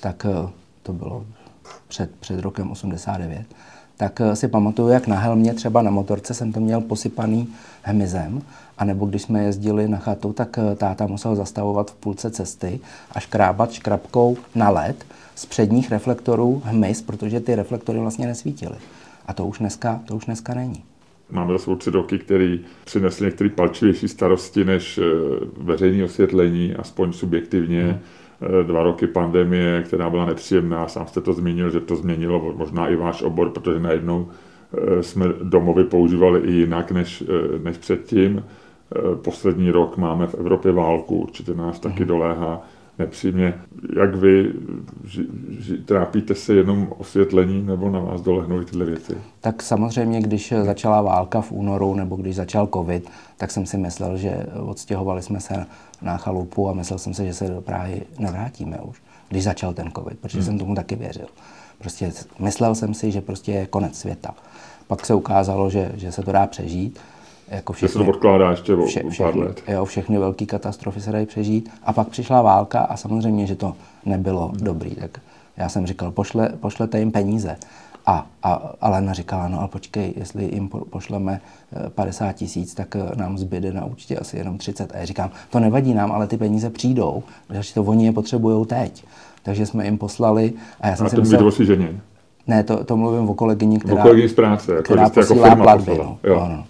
tak 0.00 0.26
eh, 0.30 0.48
to 0.82 0.92
bylo 0.92 1.24
před, 1.88 2.10
před 2.20 2.40
rokem 2.40 2.70
89, 2.70 3.46
tak 3.96 4.20
eh, 4.20 4.36
si 4.36 4.48
pamatuju, 4.48 4.88
jak 4.88 5.06
na 5.06 5.16
helmě 5.16 5.54
třeba 5.54 5.82
na 5.82 5.90
motorce 5.90 6.34
jsem 6.34 6.52
to 6.52 6.60
měl 6.60 6.80
posypaný 6.80 7.48
hmyzem, 7.82 8.42
anebo 8.78 9.06
když 9.06 9.22
jsme 9.22 9.42
jezdili 9.42 9.88
na 9.88 9.98
chatu, 9.98 10.32
tak 10.32 10.58
eh, 10.58 10.76
táta 10.76 11.06
musel 11.06 11.36
zastavovat 11.36 11.90
v 11.90 11.94
půlce 11.94 12.30
cesty 12.30 12.80
a 13.12 13.20
škrábat 13.20 13.72
škrabkou 13.72 14.36
na 14.54 14.70
led 14.70 15.04
z 15.34 15.46
předních 15.46 15.90
reflektorů 15.90 16.62
hmyz, 16.64 17.02
protože 17.02 17.40
ty 17.40 17.54
reflektory 17.54 17.98
vlastně 17.98 18.26
nesvítily. 18.26 18.76
A 19.26 19.32
to 19.32 19.46
už 19.46 19.58
dneska, 19.58 20.00
to 20.04 20.16
už 20.16 20.24
dneska 20.24 20.54
není. 20.54 20.84
Máme 21.30 21.58
za 21.58 21.76
tři 21.76 21.90
roky, 21.90 22.18
který 22.18 22.60
přinesl 22.84 23.24
některé 23.24 23.50
palčivější 23.50 24.08
starosti 24.08 24.64
než 24.64 24.98
eh, 24.98 25.02
veřejné 25.56 26.04
osvětlení, 26.04 26.74
aspoň 26.74 27.12
subjektivně. 27.12 27.82
Hmm 27.82 27.98
dva 28.62 28.82
roky 28.82 29.06
pandemie, 29.06 29.82
která 29.82 30.10
byla 30.10 30.26
nepříjemná. 30.26 30.88
Sám 30.88 31.06
jste 31.06 31.20
to 31.20 31.32
zmínil, 31.32 31.70
že 31.70 31.80
to 31.80 31.96
změnilo 31.96 32.54
možná 32.56 32.88
i 32.88 32.96
váš 32.96 33.22
obor, 33.22 33.50
protože 33.50 33.80
najednou 33.80 34.28
eh, 34.28 35.02
jsme 35.02 35.26
domovy 35.42 35.84
používali 35.84 36.40
i 36.40 36.52
jinak 36.52 36.92
než, 36.92 37.22
eh, 37.22 37.58
než 37.58 37.78
předtím. 37.78 38.44
Poslední 39.22 39.70
rok 39.70 39.96
máme 39.96 40.26
v 40.26 40.34
Evropě 40.34 40.72
válku, 40.72 41.16
určitě 41.16 41.54
nás 41.54 41.80
taky 41.80 42.00
mhm. 42.00 42.08
doléhá 42.08 42.62
nepřímě. 42.98 43.54
Jak 43.96 44.14
vy 44.14 44.52
ži, 45.04 45.26
ži, 45.58 45.78
trápíte 45.78 46.34
se 46.34 46.54
jenom 46.54 46.88
osvětlením 46.98 47.66
nebo 47.66 47.90
na 47.90 48.00
vás 48.00 48.20
dolehnou 48.20 48.64
tyhle 48.64 48.84
věci? 48.84 49.16
Tak 49.40 49.62
samozřejmě, 49.62 50.20
když 50.20 50.54
začala 50.62 51.02
válka 51.02 51.40
v 51.40 51.52
únoru 51.52 51.94
nebo 51.94 52.16
když 52.16 52.36
začal 52.36 52.68
covid, 52.74 53.10
tak 53.36 53.50
jsem 53.50 53.66
si 53.66 53.78
myslel, 53.78 54.16
že 54.16 54.46
odstěhovali 54.60 55.22
jsme 55.22 55.40
se 55.40 55.66
na 56.02 56.16
chalupu 56.16 56.68
a 56.68 56.72
myslel 56.72 56.98
jsem 56.98 57.14
si, 57.14 57.26
že 57.26 57.34
se 57.34 57.48
do 57.48 57.60
Prahy 57.60 58.02
nevrátíme 58.18 58.78
už, 58.78 59.02
když 59.28 59.44
začal 59.44 59.74
ten 59.74 59.90
covid, 59.96 60.18
protože 60.18 60.38
hmm. 60.38 60.46
jsem 60.46 60.58
tomu 60.58 60.74
taky 60.74 60.96
věřil. 60.96 61.26
Prostě 61.78 62.12
myslel 62.38 62.74
jsem 62.74 62.94
si, 62.94 63.10
že 63.10 63.20
prostě 63.20 63.52
je 63.52 63.66
konec 63.66 63.98
světa. 63.98 64.34
Pak 64.86 65.06
se 65.06 65.14
ukázalo, 65.14 65.70
že, 65.70 65.92
že 65.94 66.12
se 66.12 66.22
to 66.22 66.32
dá 66.32 66.46
přežít 66.46 66.98
jako 67.50 67.72
všechny, 67.72 67.92
se 67.92 67.98
to 67.98 68.10
odkládá 68.10 68.50
ještě 68.50 68.74
o, 68.74 68.86
vše, 68.86 69.02
pár 69.18 69.36
let. 69.36 69.62
Jo, 69.68 69.84
všechny 69.84 70.18
velké 70.18 70.46
katastrofy 70.46 71.00
se 71.00 71.12
dají 71.12 71.26
přežít. 71.26 71.70
A 71.82 71.92
pak 71.92 72.08
přišla 72.08 72.42
válka 72.42 72.80
a 72.80 72.96
samozřejmě, 72.96 73.46
že 73.46 73.54
to 73.54 73.74
nebylo 74.06 74.48
hmm. 74.48 74.58
dobrý. 74.60 74.90
Tak 74.90 75.20
já 75.56 75.68
jsem 75.68 75.86
říkal, 75.86 76.10
pošle, 76.10 76.48
pošlete 76.60 76.98
jim 76.98 77.12
peníze. 77.12 77.56
A, 78.06 78.26
a 78.42 78.52
Alena 78.80 79.12
říkala, 79.12 79.48
no 79.48 79.58
ale 79.58 79.68
počkej, 79.68 80.14
jestli 80.16 80.54
jim 80.54 80.68
pošleme 80.68 81.40
50 81.94 82.26
eh, 82.26 82.32
tisíc, 82.32 82.74
tak 82.74 82.96
eh, 82.96 83.16
nám 83.16 83.38
zbyde 83.38 83.72
na 83.72 83.84
účtě 83.84 84.16
asi 84.16 84.36
jenom 84.36 84.58
30. 84.58 84.92
A 84.94 84.98
já 84.98 85.04
říkám, 85.04 85.30
to 85.50 85.60
nevadí 85.60 85.94
nám, 85.94 86.12
ale 86.12 86.26
ty 86.26 86.36
peníze 86.36 86.70
přijdou, 86.70 87.22
protože 87.46 87.74
to 87.74 87.82
oni 87.82 88.06
je 88.06 88.12
potřebují 88.12 88.66
teď. 88.66 89.04
Takže 89.42 89.66
jsme 89.66 89.84
jim 89.84 89.98
poslali. 89.98 90.52
A 90.80 90.88
já 90.88 90.96
jsem 90.96 91.06
a 91.06 91.08
si 91.08 91.16
to 91.16 91.22
myslel? 91.22 91.50
Ne, 92.46 92.64
to, 92.64 92.84
to 92.84 92.96
mluvím 92.96 93.30
o 93.30 93.34
kolegyni, 93.34 93.78
která, 93.78 94.00
o 94.00 94.02
kolegyni 94.02 94.28
z 94.28 94.34
práce, 94.34 94.72
jako 94.72 94.82
která 94.82 95.08
posílá 95.10 95.48
jako 95.48 95.62
platby. 95.62 95.98
No, 95.98 96.18
no, 96.28 96.48
no. 96.48 96.64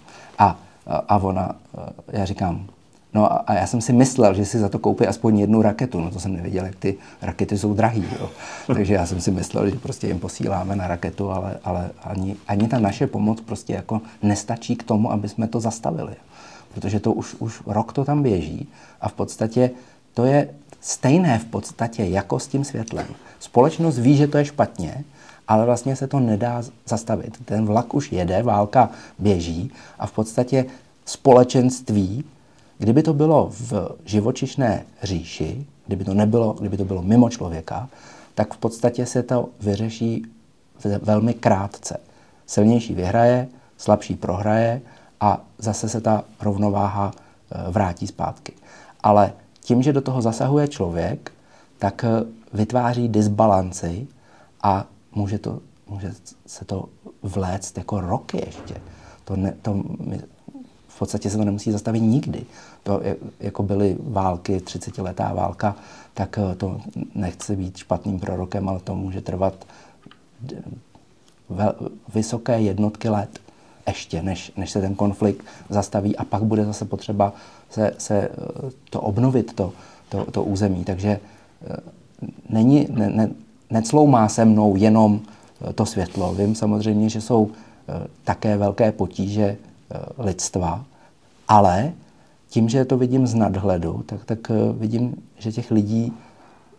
A 0.87 1.17
ona, 1.17 1.55
eh, 1.77 2.17
já 2.19 2.25
říkám, 2.25 2.67
no 3.13 3.49
a 3.49 3.53
já 3.53 3.67
jsem 3.67 3.81
si 3.81 3.93
myslel, 3.93 4.33
že 4.33 4.45
si 4.45 4.59
za 4.59 4.69
to 4.69 4.79
koupí 4.79 5.07
aspoň 5.07 5.39
jednu 5.39 5.61
raketu, 5.61 6.01
no 6.01 6.11
to 6.11 6.19
jsem 6.19 6.33
nevěděl, 6.33 6.65
jak 6.65 6.75
ty 6.75 6.97
rakety 7.21 7.57
jsou 7.57 7.73
drahý, 7.73 8.05
jo. 8.19 8.29
takže 8.75 8.93
já 8.93 9.05
jsem 9.05 9.21
si 9.21 9.31
myslel, 9.31 9.69
že 9.69 9.75
prostě 9.75 10.07
jim 10.07 10.19
posíláme 10.19 10.75
na 10.75 10.87
raketu, 10.87 11.31
ale, 11.31 11.59
ale 11.63 11.91
ani, 12.03 12.35
ani 12.47 12.67
ta 12.67 12.79
naše 12.79 13.07
pomoc 13.07 13.41
prostě 13.41 13.73
jako 13.73 14.01
nestačí 14.23 14.75
k 14.75 14.83
tomu, 14.83 15.11
aby 15.11 15.29
jsme 15.29 15.47
to 15.47 15.59
zastavili. 15.59 16.13
Protože 16.73 16.99
to 16.99 17.13
už, 17.13 17.35
už 17.39 17.61
rok 17.65 17.93
to 17.93 18.05
tam 18.05 18.23
běží 18.23 18.69
a 19.01 19.09
v 19.09 19.13
podstatě 19.13 19.71
to 20.13 20.25
je 20.25 20.49
stejné 20.81 21.39
v 21.39 21.45
podstatě 21.45 22.03
jako 22.03 22.39
s 22.39 22.47
tím 22.47 22.63
světlem. 22.63 23.07
Společnost 23.39 23.99
ví, 23.99 24.17
že 24.17 24.27
to 24.27 24.37
je 24.37 24.45
špatně, 24.45 25.03
ale 25.47 25.65
vlastně 25.65 25.95
se 25.95 26.07
to 26.07 26.19
nedá 26.19 26.63
zastavit. 26.85 27.37
Ten 27.45 27.65
vlak 27.65 27.93
už 27.93 28.11
jede, 28.11 28.43
válka 28.43 28.89
běží 29.19 29.71
a 29.99 30.07
v 30.07 30.11
podstatě 30.11 30.65
společenství, 31.05 32.23
kdyby 32.77 33.03
to 33.03 33.13
bylo 33.13 33.49
v 33.51 33.73
živočišné 34.05 34.85
říši, 35.03 35.65
kdyby 35.87 36.03
to 36.03 36.13
nebylo, 36.13 36.53
kdyby 36.59 36.77
to 36.77 36.85
bylo 36.85 37.01
mimo 37.01 37.29
člověka, 37.29 37.89
tak 38.35 38.53
v 38.53 38.57
podstatě 38.57 39.05
se 39.05 39.23
to 39.23 39.49
vyřeší 39.59 40.25
velmi 41.01 41.33
krátce. 41.33 41.97
Silnější 42.45 42.93
vyhraje, 42.93 43.47
slabší 43.77 44.15
prohraje 44.15 44.81
a 45.19 45.41
zase 45.57 45.89
se 45.89 46.01
ta 46.01 46.23
rovnováha 46.41 47.11
e, 47.11 47.71
vrátí 47.71 48.07
zpátky. 48.07 48.53
Ale 49.03 49.33
tím, 49.59 49.83
že 49.83 49.93
do 49.93 50.01
toho 50.01 50.21
zasahuje 50.21 50.67
člověk, 50.67 51.31
tak 51.79 52.03
e, 52.03 52.07
vytváří 52.53 53.09
disbalanci 53.09 54.07
a 54.63 54.85
může, 55.15 55.39
to, 55.39 55.59
může 55.87 56.13
se 56.45 56.65
to 56.65 56.89
vléct 57.23 57.77
jako 57.77 58.01
roky 58.01 58.37
ještě. 58.45 58.75
To, 59.23 59.35
ne, 59.35 59.53
to 59.61 59.83
my, 59.99 60.21
v 60.87 60.99
podstatě 60.99 61.29
se 61.29 61.37
to 61.37 61.45
nemusí 61.45 61.71
zastavit 61.71 61.99
nikdy. 61.99 62.45
To, 62.83 63.01
jako 63.39 63.63
byly 63.63 63.97
války, 63.99 64.57
30-letá 64.57 65.33
válka, 65.33 65.75
tak 66.13 66.37
eh, 66.37 66.55
to 66.55 66.81
nechce 67.15 67.55
být 67.55 67.77
špatným 67.77 68.19
prorokem, 68.19 68.69
ale 68.69 68.79
to 68.79 68.95
může 68.95 69.21
trvat 69.21 69.65
ve, 71.49 71.73
vysoké 72.13 72.61
jednotky 72.61 73.09
let 73.09 73.39
ještě, 73.87 74.21
než, 74.21 74.51
než 74.57 74.71
se 74.71 74.81
ten 74.81 74.95
konflikt 74.95 75.45
zastaví 75.69 76.17
a 76.17 76.25
pak 76.25 76.43
bude 76.43 76.65
zase 76.65 76.85
potřeba 76.85 77.33
se, 77.69 77.93
se 77.97 78.17
eh, 78.19 78.31
to 78.89 79.01
obnovit, 79.01 79.53
to, 79.53 79.73
to, 80.09 80.31
to 80.31 80.43
území. 80.43 80.85
Takže 80.85 81.19
eh, 81.67 81.77
není, 82.49 82.87
ne, 82.89 83.09
ne, 83.09 83.29
necloumá 83.71 84.29
se 84.29 84.45
mnou 84.45 84.75
jenom 84.75 85.19
eh, 85.69 85.73
to 85.73 85.85
světlo. 85.85 86.33
Vím 86.33 86.55
samozřejmě, 86.55 87.09
že 87.09 87.21
jsou 87.21 87.49
eh, 87.49 88.07
také 88.23 88.57
velké 88.57 88.91
potíže 88.91 89.43
eh, 89.43 89.97
lidstva, 90.17 90.85
ale 91.47 91.93
tím, 92.49 92.69
že 92.69 92.85
to 92.85 92.97
vidím 92.97 93.27
z 93.27 93.33
nadhledu, 93.33 94.03
tak, 94.05 94.25
tak 94.25 94.51
vidím, 94.77 95.15
že 95.37 95.51
těch 95.51 95.71
lidí 95.71 96.13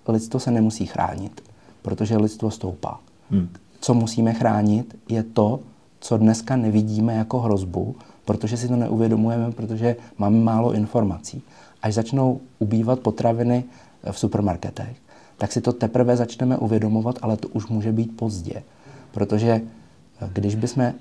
lidstvo 0.09 0.41
se 0.41 0.51
nemusí 0.51 0.87
chránit, 0.87 1.43
protože 1.83 2.17
lidstvo 2.17 2.51
stoupá. 2.51 3.01
Hmm. 3.31 3.49
Co 3.81 3.95
musíme 3.95 4.35
chránit, 4.35 4.97
je 5.09 5.23
to, 5.23 5.61
co 6.01 6.17
dneska 6.17 6.57
nevidíme 6.57 7.15
jako 7.15 7.41
hrozbu, 7.41 7.97
protože 8.25 8.57
si 8.57 8.69
to 8.69 8.77
neuvědomujeme, 8.77 9.53
protože 9.53 9.97
máme 10.19 10.41
málo 10.41 10.73
informací. 10.73 11.43
Až 11.83 11.95
začnou 11.95 12.41
ubývat 12.59 13.01
potraviny 13.01 13.65
v 14.11 14.19
supermarketech, 14.19 14.97
tak 15.43 15.53
si 15.53 15.61
to 15.61 15.73
teprve 15.73 16.17
začneme 16.17 16.57
uvědomovat, 16.57 17.19
ale 17.23 17.37
to 17.37 17.49
už 17.49 17.67
může 17.67 17.93
být 17.93 18.17
pozdě. 18.17 18.63
Protože 19.11 19.51
eh, 19.51 20.31
když 20.33 20.55
bychom, 20.55 20.93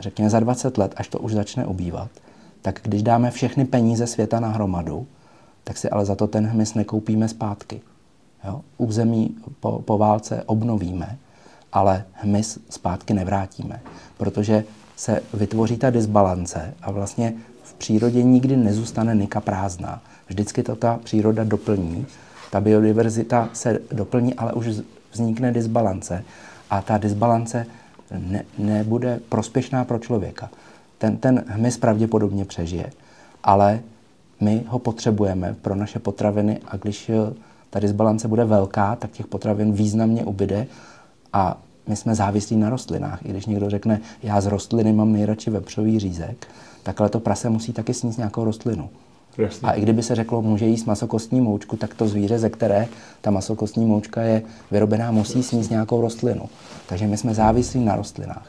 řekněme 0.00 0.30
za 0.30 0.40
20 0.40 0.78
let, 0.78 0.94
až 0.96 1.08
to 1.08 1.18
už 1.18 1.32
začne 1.32 1.66
ubývat, 1.66 2.10
tak 2.62 2.80
když 2.82 3.02
dáme 3.02 3.30
všechny 3.30 3.64
peníze 3.64 4.06
světa 4.06 4.40
na 4.40 4.48
hromadu, 4.48 5.06
tak 5.64 5.78
si 5.78 5.90
ale 5.90 6.04
za 6.04 6.14
to 6.14 6.26
ten 6.26 6.46
hmyz 6.46 6.74
nekoupíme 6.74 7.28
zpátky. 7.28 7.80
Jo? 8.44 8.60
Území 8.78 9.36
po, 9.60 9.82
po 9.82 9.98
válce 9.98 10.42
obnovíme, 10.46 11.18
ale 11.72 12.04
hmyz 12.12 12.58
zpátky 12.70 13.14
nevrátíme, 13.14 13.80
protože 14.18 14.64
se 14.96 15.22
vytvoří 15.34 15.76
ta 15.76 15.90
disbalance 15.90 16.74
a 16.82 16.90
vlastně 16.90 17.32
v 17.62 17.74
přírodě 17.74 18.22
nikdy 18.22 18.56
nezůstane 18.56 19.14
nika 19.14 19.40
prázdná. 19.40 20.02
Vždycky 20.28 20.62
to 20.62 20.76
ta 20.76 21.00
příroda 21.04 21.44
doplní, 21.44 22.06
ta 22.52 22.60
biodiverzita 22.60 23.48
se 23.52 23.78
doplní, 23.92 24.34
ale 24.34 24.52
už 24.52 24.66
vznikne 25.12 25.52
disbalance 25.52 26.24
a 26.70 26.82
ta 26.82 26.98
disbalance 26.98 27.66
ne, 28.18 28.44
nebude 28.58 29.20
prospěšná 29.28 29.84
pro 29.84 29.98
člověka. 29.98 30.50
Ten, 30.98 31.16
ten 31.16 31.44
hmyz 31.46 31.78
pravděpodobně 31.78 32.44
přežije, 32.44 32.92
ale 33.44 33.80
my 34.40 34.64
ho 34.68 34.78
potřebujeme 34.78 35.56
pro 35.62 35.74
naše 35.74 35.98
potraviny 35.98 36.60
a 36.66 36.76
když 36.76 37.10
ta 37.70 37.80
disbalance 37.80 38.28
bude 38.28 38.44
velká, 38.44 38.96
tak 38.96 39.10
těch 39.10 39.26
potravin 39.26 39.72
významně 39.72 40.24
ubyde 40.24 40.66
a 41.32 41.58
my 41.86 41.96
jsme 41.96 42.14
závislí 42.14 42.56
na 42.56 42.70
rostlinách. 42.70 43.26
I 43.26 43.28
když 43.28 43.46
někdo 43.46 43.70
řekne, 43.70 44.00
já 44.22 44.40
z 44.40 44.46
rostliny 44.46 44.92
mám 44.92 45.12
nejradši 45.12 45.50
vepřový 45.50 45.98
řízek, 45.98 46.46
tak 46.82 47.00
ale 47.00 47.10
to 47.10 47.20
prase 47.20 47.50
musí 47.50 47.72
taky 47.72 47.94
sníst 47.94 48.18
nějakou 48.18 48.44
rostlinu. 48.44 48.90
Jasně. 49.38 49.68
A 49.68 49.72
i 49.72 49.80
kdyby 49.80 50.02
se 50.02 50.14
řeklo, 50.14 50.42
může 50.42 50.66
jíst 50.66 50.84
masokostní 50.84 51.40
moučku, 51.40 51.76
tak 51.76 51.94
to 51.94 52.08
zvíře, 52.08 52.38
ze 52.38 52.50
které 52.50 52.88
ta 53.20 53.30
masokostní 53.30 53.86
moučka 53.86 54.22
je 54.22 54.42
vyrobená, 54.70 55.10
musí 55.10 55.42
sníst 55.42 55.70
nějakou 55.70 56.00
rostlinu. 56.00 56.48
Takže 56.88 57.06
my 57.06 57.16
jsme 57.16 57.34
závislí 57.34 57.84
na 57.84 57.96
rostlinách. 57.96 58.46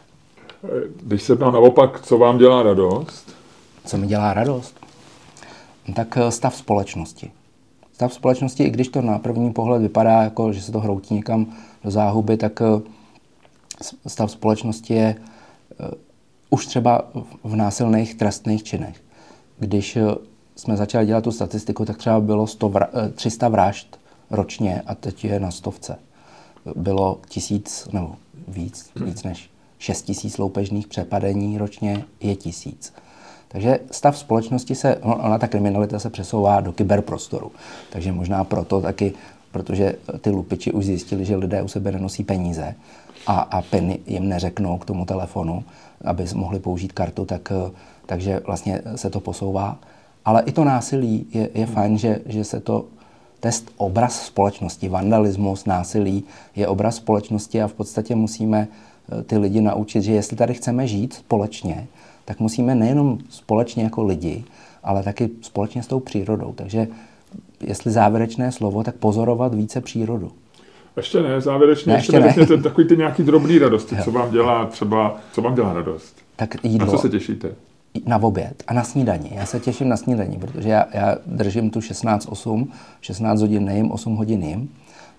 Když 1.03 1.23
se 1.23 1.35
tam 1.35 1.53
naopak, 1.53 2.01
co 2.01 2.17
vám 2.17 2.37
dělá 2.37 2.63
radost? 2.63 3.35
Co 3.85 3.97
mi 3.97 4.07
dělá 4.07 4.33
radost? 4.33 4.75
Tak 5.95 6.17
eh, 6.17 6.31
stav 6.31 6.55
společnosti. 6.55 7.31
Stav 7.93 8.13
společnosti, 8.13 8.63
i 8.63 8.69
když 8.69 8.87
to 8.87 9.01
na 9.01 9.19
první 9.19 9.53
pohled 9.53 9.81
vypadá, 9.81 10.21
jako 10.21 10.53
že 10.53 10.61
se 10.61 10.71
to 10.71 10.79
hroutí 10.79 11.15
někam 11.15 11.53
do 11.83 11.91
záhuby, 11.91 12.37
tak 12.37 12.61
eh, 12.61 12.81
stav 14.07 14.31
společnosti 14.31 14.93
je 14.93 15.15
už 16.49 16.65
třeba 16.65 17.01
v 17.43 17.55
násilných 17.55 18.15
trestných 18.15 18.63
činech. 18.63 18.95
Když 19.59 19.97
jsme 20.55 20.77
začali 20.77 21.05
dělat 21.05 21.23
tu 21.23 21.31
statistiku, 21.31 21.85
tak 21.85 21.97
třeba 21.97 22.19
bylo 22.19 22.47
100 22.47 22.69
vra- 22.69 23.11
300 23.15 23.49
vražd 23.49 23.99
ročně 24.29 24.81
a 24.85 24.95
teď 24.95 25.25
je 25.25 25.39
na 25.39 25.51
stovce. 25.51 25.99
Bylo 26.75 27.19
tisíc 27.29 27.87
nebo 27.93 28.15
víc, 28.47 28.89
víc 28.95 29.23
než 29.23 29.49
6 29.79 30.01
tisíc 30.01 30.37
loupežných 30.37 30.87
přepadení 30.87 31.57
ročně 31.57 32.05
je 32.19 32.35
tisíc. 32.35 32.93
Takže 33.47 33.79
stav 33.91 34.17
společnosti 34.17 34.75
se, 34.75 34.97
no, 35.05 35.15
ona 35.15 35.37
ta 35.37 35.47
kriminalita 35.47 35.99
se 35.99 36.09
přesouvá 36.09 36.61
do 36.61 36.71
kyberprostoru. 36.71 37.51
Takže 37.89 38.11
možná 38.11 38.43
proto 38.43 38.81
taky, 38.81 39.13
protože 39.51 39.95
ty 40.21 40.29
lupiči 40.29 40.71
už 40.71 40.85
zjistili, 40.85 41.25
že 41.25 41.35
lidé 41.35 41.61
u 41.61 41.67
sebe 41.67 41.91
nenosí 41.91 42.23
peníze, 42.23 42.75
a, 43.27 43.39
a 43.39 43.61
PIN 43.61 43.97
jim 44.07 44.29
neřeknou 44.29 44.77
k 44.77 44.85
tomu 44.85 45.05
telefonu, 45.05 45.63
aby 46.05 46.25
mohli 46.33 46.59
použít 46.59 46.91
kartu, 46.91 47.25
tak, 47.25 47.51
takže 48.05 48.41
vlastně 48.45 48.81
se 48.95 49.09
to 49.09 49.19
posouvá. 49.19 49.77
Ale 50.25 50.43
i 50.45 50.51
to 50.51 50.63
násilí 50.63 51.25
je, 51.33 51.49
je 51.53 51.65
fajn, 51.65 51.97
že, 51.97 52.19
že 52.25 52.43
se 52.43 52.59
to 52.59 52.85
test 53.39 53.71
obraz 53.77 54.25
společnosti, 54.25 54.89
vandalismus, 54.89 55.65
násilí 55.65 56.23
je 56.55 56.67
obraz 56.67 56.95
společnosti 56.95 57.61
a 57.61 57.67
v 57.67 57.73
podstatě 57.73 58.15
musíme 58.15 58.67
eh, 58.67 59.23
ty 59.23 59.37
lidi 59.37 59.61
naučit, 59.61 60.01
že 60.01 60.11
jestli 60.13 60.37
tady 60.37 60.53
chceme 60.53 60.87
žít 60.87 61.13
společně, 61.13 61.87
tak 62.25 62.39
musíme 62.39 62.75
nejenom 62.75 63.17
společně 63.29 63.83
jako 63.83 64.03
lidi, 64.03 64.43
ale 64.83 65.03
taky 65.03 65.29
společně 65.41 65.83
s 65.83 65.87
tou 65.87 65.99
přírodou. 65.99 66.53
Takže 66.55 66.87
jestli 67.61 67.91
závěrečné 67.91 68.51
slovo, 68.51 68.83
tak 68.83 68.95
pozorovat 68.95 69.53
více 69.53 69.81
přírodu. 69.81 70.31
Ještě 70.97 71.21
ne, 71.21 71.41
závěrečně, 71.41 71.93
ne, 71.93 71.99
ještě, 71.99 72.17
ještě 72.17 72.57
ne. 72.57 72.63
Takový 72.63 72.87
ty 72.87 72.97
nějaký 72.97 73.23
drobný 73.23 73.59
radosti, 73.59 73.95
co 74.03 74.11
vám 74.11 74.31
dělá 74.31 74.65
třeba, 74.65 75.17
co 75.33 75.41
vám 75.41 75.55
dělá 75.55 75.73
radost? 75.73 76.15
Tak 76.35 76.63
jídlo. 76.63 76.85
Na 76.85 76.91
co 76.91 76.97
se 76.97 77.09
těšíte? 77.09 77.55
Na 78.05 78.17
oběd 78.23 78.63
a 78.67 78.73
na 78.73 78.83
snídani. 78.83 79.31
Já 79.35 79.45
se 79.45 79.59
těším 79.59 79.89
na 79.89 79.97
snídani, 79.97 80.37
protože 80.37 80.69
já, 80.69 80.85
já 80.93 81.17
držím 81.25 81.69
tu 81.69 81.79
16-8, 81.79 82.67
16 83.01 83.41
hodin 83.41 83.65
nejím, 83.65 83.91
8 83.91 84.15
hodin 84.15 84.43
jim. 84.43 84.69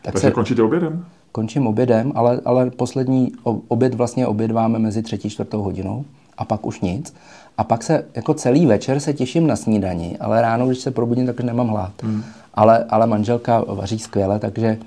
Tak 0.03 0.13
Takže 0.13 0.27
se, 0.27 0.31
končíte 0.31 0.63
obědem? 0.63 1.05
Končím 1.33 1.67
obědem, 1.67 2.13
ale, 2.15 2.41
ale 2.45 2.71
poslední 2.71 3.33
oběd 3.69 3.95
vlastně 3.95 4.27
obědváme 4.27 4.79
mezi 4.79 5.03
třetí, 5.03 5.31
čtvrtou 5.31 5.63
hodinou 5.63 6.05
a 6.39 6.45
pak 6.45 6.67
už 6.67 6.81
nic. 6.81 7.15
A 7.59 7.65
pak 7.65 7.83
se 7.83 8.05
jako 8.15 8.35
celý 8.35 8.67
večer 8.67 9.01
se 9.01 9.13
těším 9.13 9.47
na 9.47 9.57
snídani, 9.57 10.17
ale 10.21 10.43
ráno, 10.43 10.67
když 10.67 10.79
se 10.79 10.91
probudím, 10.91 11.27
tak 11.27 11.41
nemám 11.41 11.69
hlad. 11.69 12.03
Hmm. 12.03 12.25
Ale, 12.55 12.85
ale 12.85 13.07
manželka 13.07 13.65
vaří 13.69 13.99
skvěle, 13.99 14.39
takže 14.39 14.79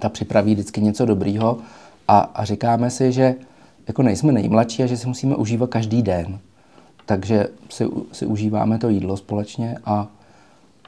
ta 0.00 0.08
připraví 0.08 0.54
vždycky 0.54 0.80
něco 0.80 1.06
dobrýho 1.06 1.58
a, 2.08 2.18
a 2.18 2.44
říkáme 2.44 2.90
si, 2.90 3.12
že 3.12 3.34
jako 3.88 4.02
nejsme 4.02 4.32
nejmladší 4.32 4.82
a 4.82 4.86
že 4.86 4.96
si 4.96 5.08
musíme 5.08 5.36
užívat 5.36 5.70
každý 5.70 6.02
den. 6.02 6.38
Takže 7.06 7.48
si, 7.70 7.86
si 8.12 8.26
užíváme 8.26 8.78
to 8.78 8.88
jídlo 8.88 9.16
společně 9.16 9.78
a, 9.84 10.08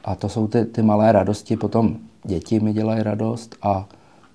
a 0.03 0.15
to 0.15 0.29
jsou 0.29 0.47
ty, 0.47 0.65
ty 0.65 0.81
malé 0.81 1.11
radosti. 1.11 1.57
Potom 1.57 1.97
děti 2.23 2.59
mi 2.59 2.73
dělají 2.73 3.03
radost 3.03 3.55
a, 3.61 3.85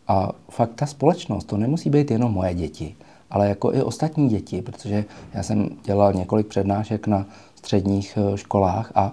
a 0.08 0.32
fakt 0.50 0.74
ta 0.74 0.86
společnost, 0.86 1.44
to 1.44 1.56
nemusí 1.56 1.90
být 1.90 2.10
jenom 2.10 2.32
moje 2.32 2.54
děti, 2.54 2.94
ale 3.30 3.48
jako 3.48 3.74
i 3.74 3.82
ostatní 3.82 4.28
děti, 4.28 4.62
protože 4.62 5.04
já 5.34 5.42
jsem 5.42 5.68
dělal 5.84 6.12
několik 6.12 6.46
přednášek 6.46 7.06
na 7.06 7.26
středních 7.54 8.18
eh, 8.18 8.36
školách 8.36 8.92
a, 8.94 9.12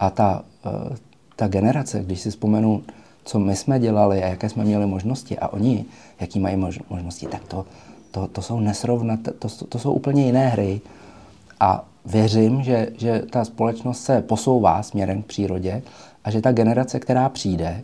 a 0.00 0.10
ta, 0.10 0.44
eh, 0.66 0.96
ta 1.36 1.48
generace, 1.48 2.02
když 2.02 2.20
si 2.20 2.30
vzpomenu 2.30 2.82
co 3.24 3.38
my 3.38 3.56
jsme 3.56 3.80
dělali 3.80 4.22
a 4.22 4.26
jaké 4.26 4.48
jsme 4.48 4.64
měli 4.64 4.86
možnosti 4.86 5.38
a 5.38 5.48
oni, 5.48 5.84
jaký 6.20 6.40
mají 6.40 6.56
možnosti, 6.90 7.26
tak 7.26 7.44
to, 7.44 7.66
to, 8.10 8.26
to 8.26 8.42
jsou 8.42 8.60
nesrovnat, 8.60 9.20
to, 9.38 9.48
to 9.48 9.78
jsou 9.78 9.92
úplně 9.92 10.26
jiné 10.26 10.48
hry. 10.48 10.80
A 11.60 11.84
věřím, 12.04 12.62
že, 12.62 12.88
že 12.98 13.22
ta 13.30 13.44
společnost 13.44 14.02
se 14.02 14.22
posouvá 14.22 14.82
směrem 14.82 15.22
k 15.22 15.26
přírodě 15.26 15.82
a 16.24 16.30
že 16.30 16.40
ta 16.40 16.52
generace, 16.52 17.00
která 17.00 17.28
přijde, 17.28 17.82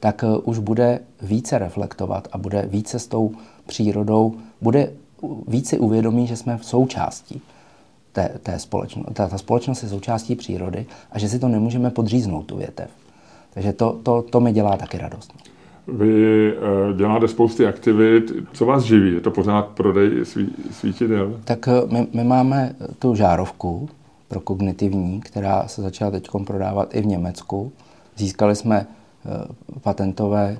tak 0.00 0.24
eh, 0.24 0.38
už 0.38 0.58
bude 0.58 1.00
více 1.22 1.58
reflektovat 1.58 2.28
a 2.32 2.38
bude 2.38 2.62
více 2.66 2.98
s 2.98 3.06
tou 3.06 3.32
přírodou, 3.66 4.34
bude 4.60 4.92
více 5.48 5.78
uvědomí, 5.78 6.26
že 6.26 6.36
jsme 6.36 6.58
v 6.58 6.64
součástí 6.64 7.42
té, 8.12 8.30
té 8.42 8.58
společnosti. 8.58 9.14
Ta, 9.14 9.28
ta 9.28 9.38
společnost 9.38 9.82
je 9.82 9.88
součástí 9.88 10.34
přírody 10.34 10.86
a 11.12 11.18
že 11.18 11.28
si 11.28 11.38
to 11.38 11.48
nemůžeme 11.48 11.90
podříznout, 11.90 12.46
tu 12.46 12.56
větev. 12.56 12.90
Takže 13.54 13.72
to, 13.72 14.00
to, 14.02 14.22
to 14.22 14.40
mi 14.40 14.52
dělá 14.52 14.76
taky 14.76 14.98
radost. 14.98 15.32
Vy 15.88 16.52
uh, 16.56 16.96
děláte 16.96 17.28
spousty 17.28 17.66
aktivit. 17.66 18.32
Co 18.52 18.66
vás 18.66 18.82
živí? 18.82 19.14
Je 19.14 19.20
to 19.20 19.30
pořád 19.30 19.66
prodej 19.66 20.24
sví, 20.24 20.48
svítidel? 20.70 21.40
Tak 21.44 21.66
uh, 21.66 21.92
my, 21.92 22.06
my 22.12 22.24
máme 22.24 22.76
tu 22.98 23.14
žárovku 23.14 23.88
pro 24.28 24.40
kognitivní, 24.40 25.20
která 25.20 25.68
se 25.68 25.82
začala 25.82 26.10
teď 26.10 26.28
prodávat 26.46 26.94
i 26.94 27.00
v 27.00 27.06
Německu. 27.06 27.72
Získali 28.16 28.56
jsme 28.56 28.86
patentové 29.80 30.58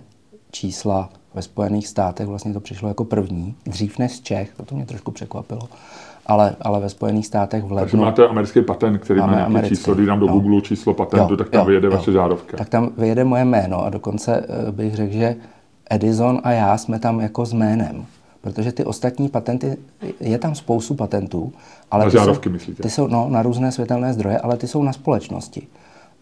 čísla 0.50 1.10
ve 1.34 1.42
Spojených 1.42 1.88
státech, 1.88 2.26
vlastně 2.26 2.52
to 2.52 2.60
přišlo 2.60 2.88
jako 2.88 3.04
první, 3.04 3.54
dřív 3.66 3.98
než 3.98 4.12
z 4.12 4.20
Čech, 4.20 4.52
to, 4.56 4.64
to 4.64 4.74
mě 4.74 4.86
trošku 4.86 5.10
překvapilo 5.10 5.68
ale, 6.26 6.56
ale 6.62 6.80
ve 6.80 6.88
Spojených 6.88 7.26
státech 7.26 7.64
v 7.64 7.72
lednu... 7.72 7.80
Takže 7.80 7.96
máte 7.96 8.28
americký 8.28 8.62
patent, 8.62 8.98
který 8.98 9.20
má 9.20 9.26
nějaké 9.26 9.44
americký. 9.44 9.76
číslo, 9.76 9.94
když 9.94 10.06
dám 10.06 10.20
do 10.20 10.26
no. 10.26 10.32
Google 10.32 10.60
číslo 10.60 10.94
patentu, 10.94 11.32
jo, 11.32 11.36
tak 11.36 11.48
tam 11.48 11.60
jo, 11.60 11.66
vyjede 11.66 11.86
jo. 11.86 11.92
vaše 11.92 12.12
žárovka. 12.12 12.56
Tak 12.56 12.68
tam 12.68 12.90
vyjede 12.98 13.24
moje 13.24 13.44
jméno 13.44 13.84
a 13.84 13.90
dokonce 13.90 14.46
eh, 14.48 14.72
bych 14.72 14.94
řekl, 14.94 15.12
že 15.12 15.36
Edison 15.90 16.40
a 16.44 16.50
já 16.50 16.78
jsme 16.78 16.98
tam 16.98 17.20
jako 17.20 17.46
s 17.46 17.52
jménem. 17.52 18.06
Protože 18.40 18.72
ty 18.72 18.84
ostatní 18.84 19.28
patenty, 19.28 19.76
je 20.20 20.38
tam 20.38 20.54
spoustu 20.54 20.94
patentů, 20.94 21.52
ale 21.90 22.04
na 22.04 22.10
ty 22.10 22.16
žárovky 22.16 22.48
jsou, 22.48 22.52
myslíte? 22.52 22.82
Ty 22.82 22.90
jsou 22.90 23.06
no, 23.06 23.28
na 23.30 23.42
různé 23.42 23.72
světelné 23.72 24.12
zdroje, 24.12 24.38
ale 24.38 24.56
ty 24.56 24.66
jsou 24.66 24.82
na 24.82 24.92
společnosti. 24.92 25.66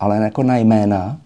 Ale 0.01 0.17
jako 0.17 0.43
na 0.43 0.57
jména, 0.57 1.17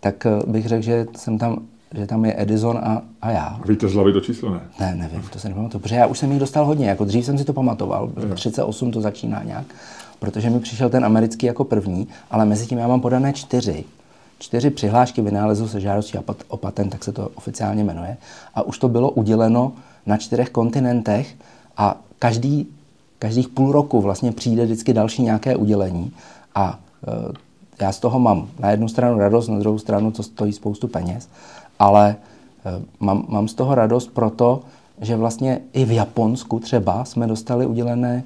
tak 0.00 0.26
eh, 0.26 0.30
bych 0.46 0.66
řekl, 0.66 0.82
že 0.82 1.06
jsem 1.16 1.38
tam 1.38 1.58
že 1.94 2.06
tam 2.06 2.24
je 2.24 2.34
Edison 2.42 2.78
a, 2.78 3.02
a 3.22 3.30
já. 3.30 3.44
A 3.44 3.66
víte 3.68 3.88
z 3.88 3.94
hlavy 3.94 4.12
to 4.12 4.20
číslo, 4.20 4.50
ne? 4.50 4.60
Ne, 4.80 4.94
nevím, 4.94 5.22
to 5.32 5.38
se 5.38 5.48
nepamatuju, 5.48 5.80
protože 5.82 5.94
já 5.94 6.06
už 6.06 6.18
jsem 6.18 6.30
jich 6.30 6.40
dostal 6.40 6.66
hodně, 6.66 6.88
jako 6.88 7.04
dřív 7.04 7.24
jsem 7.24 7.38
si 7.38 7.44
to 7.44 7.52
pamatoval, 7.52 8.10
jo. 8.28 8.34
38 8.34 8.90
to 8.92 9.00
začíná 9.00 9.42
nějak, 9.42 9.64
protože 10.18 10.50
mi 10.50 10.60
přišel 10.60 10.90
ten 10.90 11.04
americký 11.04 11.46
jako 11.46 11.64
první, 11.64 12.08
ale 12.30 12.44
mezi 12.44 12.66
tím 12.66 12.78
já 12.78 12.88
mám 12.88 13.00
podané 13.00 13.32
čtyři. 13.32 13.84
Čtyři 14.38 14.70
přihlášky 14.70 15.22
vynálezu 15.22 15.68
se 15.68 15.80
žádostí 15.80 16.18
o 16.48 16.56
patent, 16.56 16.92
tak 16.92 17.04
se 17.04 17.12
to 17.12 17.28
oficiálně 17.34 17.84
jmenuje. 17.84 18.16
A 18.54 18.62
už 18.62 18.78
to 18.78 18.88
bylo 18.88 19.10
uděleno 19.10 19.72
na 20.06 20.16
čtyřech 20.16 20.50
kontinentech 20.50 21.34
a 21.76 22.00
každý, 22.18 22.66
každých 23.18 23.48
půl 23.48 23.72
roku 23.72 24.00
vlastně 24.00 24.32
přijde 24.32 24.64
vždycky 24.64 24.92
další 24.92 25.22
nějaké 25.22 25.56
udělení 25.56 26.12
a 26.54 26.78
e, 27.06 27.52
já 27.80 27.92
z 27.92 28.00
toho 28.00 28.18
mám 28.18 28.48
na 28.58 28.70
jednu 28.70 28.88
stranu 28.88 29.18
radost, 29.18 29.48
na 29.48 29.58
druhou 29.58 29.78
stranu 29.78 30.10
to 30.10 30.22
stojí 30.22 30.52
spoustu 30.52 30.88
peněz, 30.88 31.28
ale 31.82 32.10
e, 32.10 32.82
mám, 33.00 33.24
mám 33.28 33.48
z 33.48 33.54
toho 33.54 33.74
radost 33.74 34.14
proto, 34.14 34.60
že 35.00 35.16
vlastně 35.16 35.60
i 35.72 35.84
v 35.84 35.92
Japonsku 35.92 36.58
třeba 36.58 37.04
jsme 37.04 37.26
dostali 37.26 37.66
udělené, 37.66 38.22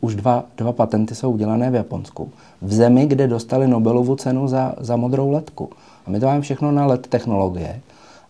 už 0.00 0.14
dva, 0.14 0.44
dva 0.56 0.72
patenty 0.72 1.14
jsou 1.14 1.30
udělané 1.30 1.70
v 1.70 1.74
Japonsku. 1.74 2.30
V 2.62 2.72
zemi, 2.72 3.06
kde 3.06 3.28
dostali 3.28 3.68
Nobelovu 3.68 4.16
cenu 4.16 4.48
za, 4.48 4.74
za 4.80 4.96
modrou 4.96 5.30
letku. 5.30 5.70
A 6.06 6.10
my 6.10 6.20
to 6.20 6.26
máme 6.26 6.40
všechno 6.40 6.72
na 6.72 6.86
let 6.86 7.06
technologie. 7.06 7.80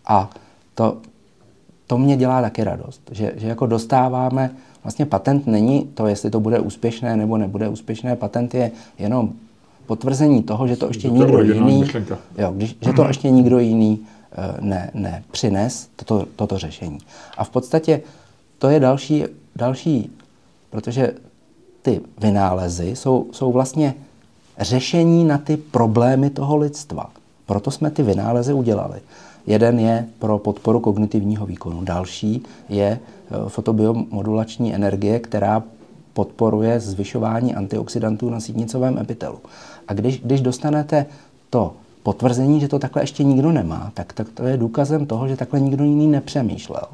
A 0.06 0.30
to, 0.74 0.96
to 1.86 1.98
mě 1.98 2.16
dělá 2.16 2.42
taky 2.42 2.64
radost, 2.64 3.00
že, 3.12 3.32
že 3.36 3.48
jako 3.48 3.66
dostáváme, 3.66 4.50
vlastně 4.84 5.06
patent 5.06 5.46
není 5.46 5.88
to, 5.94 6.06
jestli 6.06 6.30
to 6.30 6.40
bude 6.40 6.60
úspěšné 6.60 7.16
nebo 7.16 7.38
nebude 7.38 7.68
úspěšné, 7.68 8.16
patent 8.16 8.54
je 8.54 8.70
jenom 8.98 9.32
potvrzení 9.86 10.42
toho, 10.42 10.66
že 10.68 10.76
to 10.76 10.86
ještě 10.86 11.08
to 11.08 11.14
nikdo 11.14 11.42
jiný, 11.42 11.84
jo, 12.38 12.52
když, 12.56 12.76
že 12.80 12.92
to 12.92 13.06
ještě 13.08 13.30
nikdo 13.30 13.58
jiný 13.58 14.00
eh, 14.00 14.15
ne, 14.60 14.90
ne 14.94 15.24
přines 15.30 15.88
toto, 15.96 16.26
toto 16.36 16.58
řešení. 16.58 16.98
A 17.36 17.44
v 17.44 17.50
podstatě 17.50 18.00
to 18.58 18.68
je 18.68 18.80
další, 18.80 19.24
další 19.56 20.10
protože 20.70 21.14
ty 21.82 22.00
vynálezy 22.18 22.96
jsou, 22.96 23.26
jsou 23.32 23.52
vlastně 23.52 23.94
řešení 24.58 25.24
na 25.24 25.38
ty 25.38 25.56
problémy 25.56 26.30
toho 26.30 26.56
lidstva. 26.56 27.10
Proto 27.46 27.70
jsme 27.70 27.90
ty 27.90 28.02
vynálezy 28.02 28.52
udělali. 28.52 29.00
Jeden 29.46 29.80
je 29.80 30.06
pro 30.18 30.38
podporu 30.38 30.80
kognitivního 30.80 31.46
výkonu, 31.46 31.82
další 31.84 32.42
je 32.68 32.98
eh, 32.98 33.48
fotobiomodulační 33.48 34.74
energie, 34.74 35.18
která 35.18 35.62
podporuje 36.12 36.80
zvyšování 36.80 37.54
antioxidantů 37.54 38.30
na 38.30 38.40
sítnicovém 38.40 38.98
epitelu. 38.98 39.38
A 39.88 39.94
když, 39.94 40.20
když 40.20 40.40
dostanete 40.40 41.06
to 41.50 41.74
potvrzení, 42.06 42.60
že 42.60 42.68
to 42.68 42.78
takhle 42.78 43.02
ještě 43.02 43.24
nikdo 43.24 43.52
nemá, 43.52 43.90
tak, 43.94 44.12
tak 44.12 44.28
to 44.28 44.46
je 44.46 44.56
důkazem 44.56 45.06
toho, 45.06 45.28
že 45.28 45.36
takhle 45.36 45.60
nikdo 45.60 45.84
jiný 45.84 46.06
nepřemýšlel. 46.06 46.86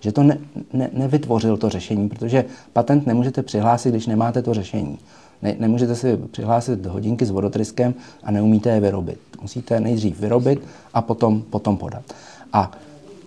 Že 0.00 0.12
to 0.12 0.22
ne, 0.22 0.38
ne, 0.72 0.90
nevytvořil 0.92 1.56
to 1.56 1.68
řešení, 1.68 2.08
protože 2.08 2.44
patent 2.72 3.06
nemůžete 3.06 3.42
přihlásit, 3.42 3.90
když 3.90 4.06
nemáte 4.06 4.42
to 4.42 4.54
řešení. 4.54 4.98
Ne, 5.42 5.56
nemůžete 5.58 5.94
si 5.94 6.16
přihlásit 6.16 6.86
hodinky 6.86 7.26
s 7.26 7.30
vodotryskem 7.30 7.94
a 8.22 8.30
neumíte 8.30 8.70
je 8.70 8.80
vyrobit. 8.80 9.18
Musíte 9.42 9.80
nejdřív 9.80 10.20
vyrobit 10.20 10.62
a 10.94 11.02
potom, 11.02 11.42
potom 11.42 11.76
podat. 11.76 12.04
A 12.52 12.70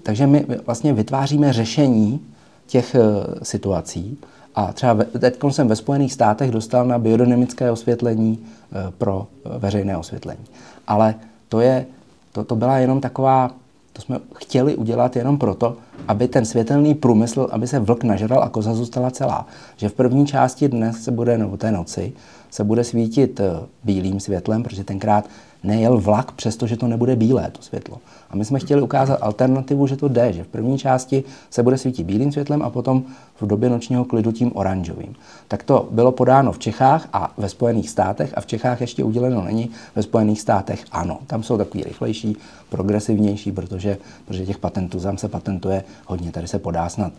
takže 0.03 0.27
my 0.27 0.45
vlastně 0.65 0.93
vytváříme 0.93 1.53
řešení 1.53 2.19
těch 2.67 2.95
uh, 2.95 3.33
situací. 3.43 4.17
A 4.55 4.73
třeba 4.73 4.97
teď 5.19 5.39
jsem 5.49 5.67
ve 5.67 5.75
Spojených 5.75 6.13
státech 6.13 6.51
dostal 6.51 6.85
na 6.85 6.99
biodynamické 6.99 7.71
osvětlení 7.71 8.39
uh, 8.39 8.91
pro 8.97 9.17
uh, 9.17 9.51
veřejné 9.57 9.97
osvětlení. 9.97 10.45
Ale 10.87 11.15
to, 11.49 11.59
je, 11.59 11.85
to, 12.31 12.43
to 12.43 12.55
byla 12.55 12.77
jenom 12.77 13.01
taková 13.01 13.51
to 13.95 14.01
jsme 14.01 14.19
chtěli 14.35 14.75
udělat 14.75 15.15
jenom 15.15 15.37
proto, 15.37 15.77
aby 16.07 16.27
ten 16.27 16.45
světelný 16.45 16.95
průmysl, 16.95 17.47
aby 17.51 17.67
se 17.67 17.79
vlk 17.79 18.03
nažral 18.03 18.43
a 18.43 18.49
koza 18.49 18.73
zůstala 18.73 19.11
celá. 19.11 19.47
Že 19.77 19.89
v 19.89 19.93
první 19.93 20.27
části 20.27 20.67
dnes 20.67 21.03
se 21.03 21.11
bude, 21.11 21.37
nebo 21.37 21.57
té 21.57 21.71
noci, 21.71 22.13
se 22.55 22.63
bude 22.63 22.83
svítit 22.83 23.39
eh, 23.39 23.59
bílým 23.83 24.19
světlem, 24.19 24.63
protože 24.63 24.83
tenkrát 24.83 25.29
nejel 25.63 25.97
vlak, 25.97 26.31
přestože 26.31 26.77
to 26.77 26.87
nebude 26.87 27.15
bílé, 27.15 27.51
to 27.51 27.61
světlo. 27.61 27.97
A 28.29 28.35
my 28.35 28.45
jsme 28.45 28.59
chtěli 28.59 28.81
ukázat 28.81 29.19
alternativu, 29.21 29.87
že 29.87 29.97
to 29.97 30.07
jde, 30.07 30.33
že 30.33 30.43
v 30.43 30.47
první 30.47 30.77
části 30.77 31.23
se 31.49 31.63
bude 31.63 31.77
svítit 31.77 32.03
bílým 32.03 32.31
světlem 32.31 32.61
a 32.61 32.69
potom 32.69 33.03
v 33.41 33.47
době 33.47 33.69
nočního 33.69 34.05
klidu 34.05 34.31
tím 34.31 34.51
oranžovým. 34.55 35.15
Tak 35.47 35.63
to 35.63 35.87
bylo 35.91 36.11
podáno 36.11 36.51
v 36.51 36.59
Čechách 36.59 37.07
a 37.13 37.33
ve 37.37 37.49
Spojených 37.49 37.89
státech 37.89 38.33
a 38.37 38.41
v 38.41 38.45
Čechách 38.45 38.81
ještě 38.81 39.03
uděleno 39.03 39.43
není, 39.43 39.69
ve 39.95 40.03
Spojených 40.03 40.41
státech 40.41 40.85
ano. 40.91 41.19
Tam 41.27 41.43
jsou 41.43 41.57
takový 41.57 41.83
rychlejší, 41.83 42.37
progresivnější, 42.69 43.51
protože, 43.51 43.97
protože 44.25 44.45
těch 44.45 44.57
patentů 44.57 44.99
tam 44.99 45.17
se 45.17 45.27
patentuje 45.27 45.83
hodně. 46.05 46.31
Tady 46.31 46.47
se 46.47 46.59
podá 46.59 46.89
snad 46.89 47.13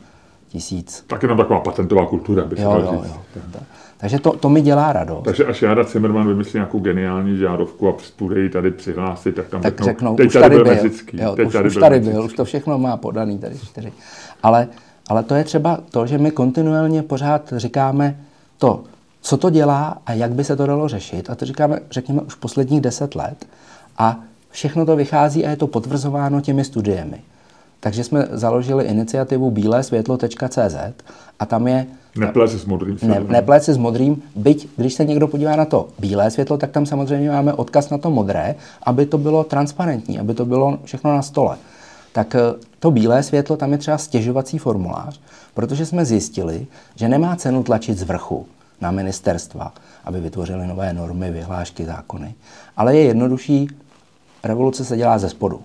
tisíc. 0.48 1.04
Tak 1.06 1.22
je 1.22 1.28
tam 1.28 1.36
taková 1.36 1.60
patentová 1.60 2.06
kultura, 2.06 2.44
by 2.44 2.56
se 2.56 2.62
jo, 2.62 2.78
jo, 2.78 3.02
jo. 3.06 3.20
Takže 3.98 4.18
to, 4.18 4.32
to 4.32 4.48
mi 4.48 4.60
dělá 4.60 4.92
radost. 4.92 5.24
Takže 5.24 5.44
až 5.44 5.62
Jára 5.62 5.84
Zimmerman 5.84 6.28
vymyslí 6.28 6.56
nějakou 6.56 6.78
geniální 6.78 7.38
žárovku 7.38 7.88
a 7.88 7.94
bude 8.18 8.40
ji 8.40 8.50
tady 8.50 8.70
přihlásit, 8.70 9.34
tak 9.34 9.48
tam 9.48 9.62
tak 9.62 9.80
řeknou, 9.80 10.16
teď 10.16 10.26
už 10.26 10.32
tady, 10.32 10.56
byl, 10.56 10.64
Mezický, 10.64 11.18
jo, 11.20 11.36
teď 11.36 11.46
už, 11.46 11.52
tady, 11.52 11.68
už 11.68 11.74
tady 11.76 12.00
byl, 12.00 12.24
už 12.24 12.32
to 12.32 12.44
všechno 12.44 12.78
má 12.78 12.96
podaný 12.96 13.38
tady 13.38 13.58
čtyři. 13.58 13.92
Ale, 14.42 14.68
ale 15.08 15.22
to 15.22 15.34
je 15.34 15.44
třeba 15.44 15.78
to, 15.90 16.06
že 16.06 16.18
my 16.18 16.30
kontinuálně 16.30 17.02
pořád 17.02 17.52
říkáme 17.56 18.16
to, 18.58 18.84
co 19.20 19.36
to 19.36 19.50
dělá 19.50 19.98
a 20.06 20.12
jak 20.12 20.32
by 20.32 20.44
se 20.44 20.56
to 20.56 20.66
dalo 20.66 20.88
řešit. 20.88 21.30
A 21.30 21.34
to 21.34 21.44
říkáme, 21.44 21.80
řekněme, 21.90 22.20
už 22.20 22.34
posledních 22.34 22.80
deset 22.80 23.14
let. 23.14 23.46
A 23.98 24.20
všechno 24.50 24.86
to 24.86 24.96
vychází 24.96 25.46
a 25.46 25.50
je 25.50 25.56
to 25.56 25.66
potvrzováno 25.66 26.40
těmi 26.40 26.64
studiemi. 26.64 27.22
Takže 27.80 28.04
jsme 28.04 28.26
založili 28.30 28.84
iniciativu 28.84 29.50
bílésvětlo.cz 29.50 30.76
a 31.38 31.46
tam 31.46 31.68
je... 31.68 31.86
Neplec 32.16 32.50
s 32.50 32.64
modrým 32.64 32.98
Ne, 33.02 33.20
neplec 33.28 33.68
s 33.68 33.76
modrým, 33.76 34.22
byť 34.36 34.68
když 34.76 34.94
se 34.94 35.04
někdo 35.04 35.28
podívá 35.28 35.56
na 35.56 35.64
to 35.64 35.88
bílé 35.98 36.30
světlo, 36.30 36.56
tak 36.58 36.70
tam 36.70 36.86
samozřejmě 36.86 37.30
máme 37.30 37.52
odkaz 37.52 37.90
na 37.90 37.98
to 37.98 38.10
modré, 38.10 38.54
aby 38.82 39.06
to 39.06 39.18
bylo 39.18 39.44
transparentní, 39.44 40.18
aby 40.18 40.34
to 40.34 40.44
bylo 40.44 40.78
všechno 40.84 41.12
na 41.12 41.22
stole. 41.22 41.56
Tak 42.12 42.34
eh, 42.34 42.40
to 42.78 42.90
bílé 42.90 43.22
světlo, 43.22 43.56
tam 43.56 43.72
je 43.72 43.78
třeba 43.78 43.98
stěžovací 43.98 44.58
formulář, 44.58 45.20
protože 45.54 45.86
jsme 45.86 46.04
zjistili, 46.04 46.66
že 46.94 47.08
nemá 47.08 47.36
cenu 47.36 47.62
tlačit 47.62 47.98
z 47.98 48.02
vrchu 48.02 48.46
na 48.80 48.90
ministerstva, 48.90 49.72
aby 50.04 50.20
vytvořili 50.20 50.66
nové 50.66 50.92
normy, 50.92 51.30
vyhlášky, 51.30 51.84
zákony, 51.84 52.34
ale 52.76 52.96
je 52.96 53.02
jednodušší, 53.02 53.68
revoluce 54.44 54.84
se 54.84 54.96
dělá 54.96 55.18
ze 55.18 55.28
spodu. 55.28 55.60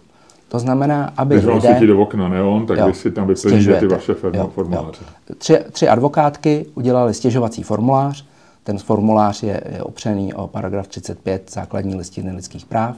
To 0.51 0.59
znamená, 0.59 1.13
aby 1.17 1.35
Když 1.35 1.45
lidé... 1.45 1.73
Když 1.77 1.87
do 1.87 2.01
okna 2.01 2.29
neon, 2.29 2.65
tak 2.65 2.77
jo, 2.77 2.87
vy 2.87 2.93
si 2.93 3.11
tam 3.11 3.27
vyplníte 3.27 3.79
ty 3.79 3.87
vaše 3.87 4.13
formuláře. 4.13 5.03
Jo. 5.29 5.35
Tři, 5.37 5.59
tři 5.71 5.87
advokátky 5.87 6.65
udělali 6.75 7.13
stěžovací 7.13 7.63
formulář. 7.63 8.25
Ten 8.63 8.77
formulář 8.77 9.43
je, 9.43 9.61
je 9.71 9.83
opřený 9.83 10.33
o 10.33 10.47
paragraf 10.47 10.87
35 10.87 11.51
základní 11.51 11.95
listiny 11.95 12.31
lidských 12.31 12.65
práv. 12.65 12.95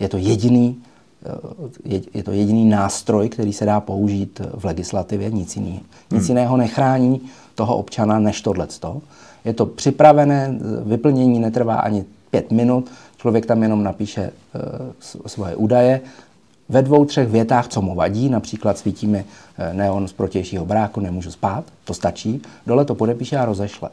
Je 0.00 0.08
to 0.08 0.16
jediný 0.16 0.76
eh, 1.26 1.30
je, 1.84 2.00
je 2.14 2.22
to 2.22 2.32
jediný 2.32 2.64
nástroj, 2.64 3.28
který 3.28 3.52
se 3.52 3.64
dá 3.64 3.80
použít 3.80 4.40
v 4.54 4.64
legislativě, 4.64 5.30
nic, 5.30 5.56
jiný, 5.56 5.80
nic 6.10 6.22
hmm. 6.22 6.28
jiného 6.28 6.56
nechrání 6.56 7.20
toho 7.54 7.76
občana 7.76 8.18
než 8.18 8.40
tohleto. 8.40 9.00
Je 9.44 9.52
to 9.52 9.66
připravené, 9.66 10.58
vyplnění 10.84 11.38
netrvá 11.38 11.74
ani 11.74 12.04
pět 12.30 12.50
minut, 12.50 12.90
člověk 13.16 13.46
tam 13.46 13.62
jenom 13.62 13.82
napíše 13.82 14.30
uh, 14.54 15.26
svoje 15.26 15.56
údaje 15.56 16.00
ve 16.68 16.82
dvou, 16.82 17.04
třech 17.04 17.28
větách, 17.28 17.68
co 17.68 17.82
mu 17.82 17.94
vadí, 17.94 18.28
například 18.28 18.78
svítí 18.78 19.06
mi 19.06 19.24
eh, 19.58 19.74
neon 19.74 20.08
z 20.08 20.12
protějšího 20.12 20.66
bráku, 20.66 21.00
nemůžu 21.00 21.30
spát, 21.30 21.64
to 21.84 21.94
stačí, 21.94 22.42
dole 22.66 22.84
to 22.84 22.94
podepíše 22.94 23.36
a 23.36 23.44
rozešle. 23.44 23.90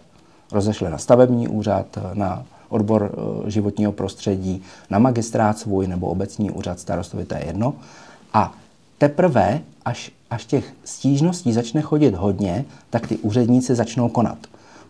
Rozešle 0.51 0.89
na 0.89 0.97
stavební 0.97 1.47
úřad, 1.47 1.85
eh, 1.97 2.01
na 2.13 2.45
odbor 2.69 3.11
eh, 3.13 3.51
životního 3.51 3.91
prostředí, 3.91 4.63
na 4.89 4.99
magistrát 4.99 5.57
svůj 5.59 5.87
nebo 5.87 6.07
obecní 6.07 6.51
úřad 6.51 6.79
starostovi, 6.79 7.25
to 7.25 7.35
je 7.35 7.45
jedno. 7.45 7.73
A 8.33 8.53
teprve, 8.97 9.61
až, 9.85 10.11
až 10.29 10.45
těch 10.45 10.73
stížností 10.83 11.53
začne 11.53 11.81
chodit 11.81 12.15
hodně, 12.15 12.65
tak 12.89 13.07
ty 13.07 13.17
úředníci 13.17 13.75
začnou 13.75 14.09
konat. 14.09 14.37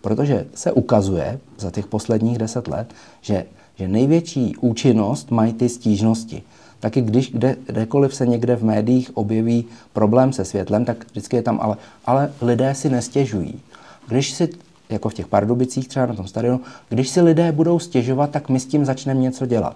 Protože 0.01 0.45
se 0.55 0.71
ukazuje 0.71 1.39
za 1.57 1.71
těch 1.71 1.87
posledních 1.87 2.37
deset 2.37 2.67
let, 2.67 2.93
že, 3.21 3.45
že 3.75 3.87
největší 3.87 4.55
účinnost 4.55 5.31
mají 5.31 5.53
ty 5.53 5.69
stížnosti 5.69 6.43
taky 6.81 7.01
když 7.01 7.31
kde, 7.31 7.55
kdekoliv 7.65 8.15
se 8.15 8.25
někde 8.25 8.55
v 8.55 8.63
médiích 8.63 9.17
objeví 9.17 9.65
problém 9.93 10.33
se 10.33 10.45
světlem, 10.45 10.85
tak 10.85 11.05
vždycky 11.11 11.35
je 11.35 11.41
tam 11.41 11.59
ale, 11.61 11.77
ale 12.05 12.31
lidé 12.41 12.75
si 12.75 12.89
nestěžují. 12.89 13.61
Když 14.07 14.31
si, 14.31 14.49
jako 14.89 15.09
v 15.09 15.13
těch 15.13 15.27
Pardubicích 15.27 15.87
třeba 15.87 16.05
na 16.05 16.13
tom 16.13 16.27
stadionu, 16.27 16.61
když 16.89 17.09
si 17.09 17.21
lidé 17.21 17.51
budou 17.51 17.79
stěžovat, 17.79 18.29
tak 18.29 18.49
my 18.49 18.59
s 18.59 18.65
tím 18.65 18.85
začneme 18.85 19.19
něco 19.19 19.45
dělat. 19.45 19.75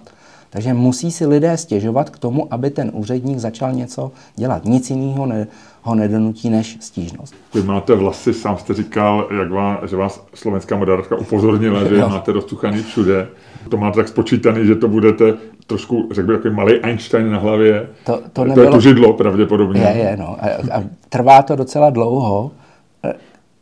Takže 0.50 0.74
musí 0.74 1.10
si 1.10 1.26
lidé 1.26 1.56
stěžovat 1.56 2.10
k 2.10 2.18
tomu, 2.18 2.48
aby 2.50 2.70
ten 2.70 2.90
úředník 2.94 3.38
začal 3.38 3.72
něco 3.72 4.12
dělat. 4.36 4.64
Nic 4.64 4.90
jiného 4.90 5.26
ne, 5.26 5.46
ho 5.82 5.94
nedonutí 5.94 6.50
než 6.50 6.76
stížnost. 6.80 7.34
Vy 7.54 7.62
máte 7.62 7.94
vlasy, 7.94 8.34
sám 8.34 8.58
jste 8.58 8.74
říkal, 8.74 9.28
jak 9.38 9.50
vás, 9.50 9.90
že 9.90 9.96
vás 9.96 10.26
slovenská 10.34 10.76
moderátorka 10.76 11.16
upozornila, 11.16 11.84
že 11.84 11.98
máte 12.08 12.32
roztuchaný 12.32 12.82
všude. 12.82 13.28
To 13.70 13.76
máte 13.76 13.96
tak 13.96 14.08
spočítaný, 14.08 14.66
že 14.66 14.74
to 14.74 14.88
budete 14.88 15.34
trošku, 15.66 16.08
řekl 16.12 16.28
bych, 16.28 16.36
takový 16.36 16.54
malý 16.54 16.74
Einstein 16.80 17.30
na 17.30 17.38
hlavě. 17.38 17.88
To, 18.04 18.20
to, 18.32 18.44
nebylo... 18.44 18.54
to 18.54 18.70
je 18.70 18.70
to 18.70 18.80
židlo 18.80 19.12
pravděpodobně. 19.12 19.80
Je, 19.80 19.96
je, 19.96 20.16
no. 20.16 20.36
A, 20.40 20.46
a 20.78 20.82
trvá 21.08 21.42
to 21.42 21.56
docela 21.56 21.90
dlouho. 21.90 22.50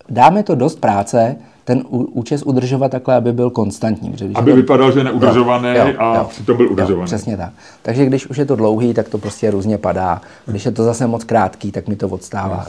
Dáme 0.08 0.42
to 0.42 0.54
dost 0.54 0.80
práce, 0.80 1.36
ten 1.64 1.84
účes 1.90 2.42
udržovat 2.42 2.90
takhle, 2.90 3.14
aby 3.14 3.32
byl 3.32 3.50
konstantní. 3.50 4.14
Aby 4.34 4.50
to... 4.50 4.56
vypadal, 4.56 4.92
že 4.92 5.00
je 5.00 5.04
neudržovaný 5.04 5.68
jo, 5.68 5.86
jo, 5.86 5.94
a 5.98 6.16
jo, 6.16 6.26
přitom 6.30 6.56
byl 6.56 6.72
udržovaný. 6.72 7.00
Jo, 7.00 7.06
přesně 7.06 7.36
tak. 7.36 7.52
Takže 7.82 8.06
když 8.06 8.26
už 8.26 8.36
je 8.36 8.44
to 8.44 8.56
dlouhý, 8.56 8.94
tak 8.94 9.08
to 9.08 9.18
prostě 9.18 9.50
různě 9.50 9.78
padá. 9.78 10.20
Když 10.46 10.64
je 10.64 10.72
to 10.72 10.84
zase 10.84 11.06
moc 11.06 11.24
krátký, 11.24 11.72
tak 11.72 11.88
mi 11.88 11.96
to 11.96 12.08
odstává. 12.08 12.66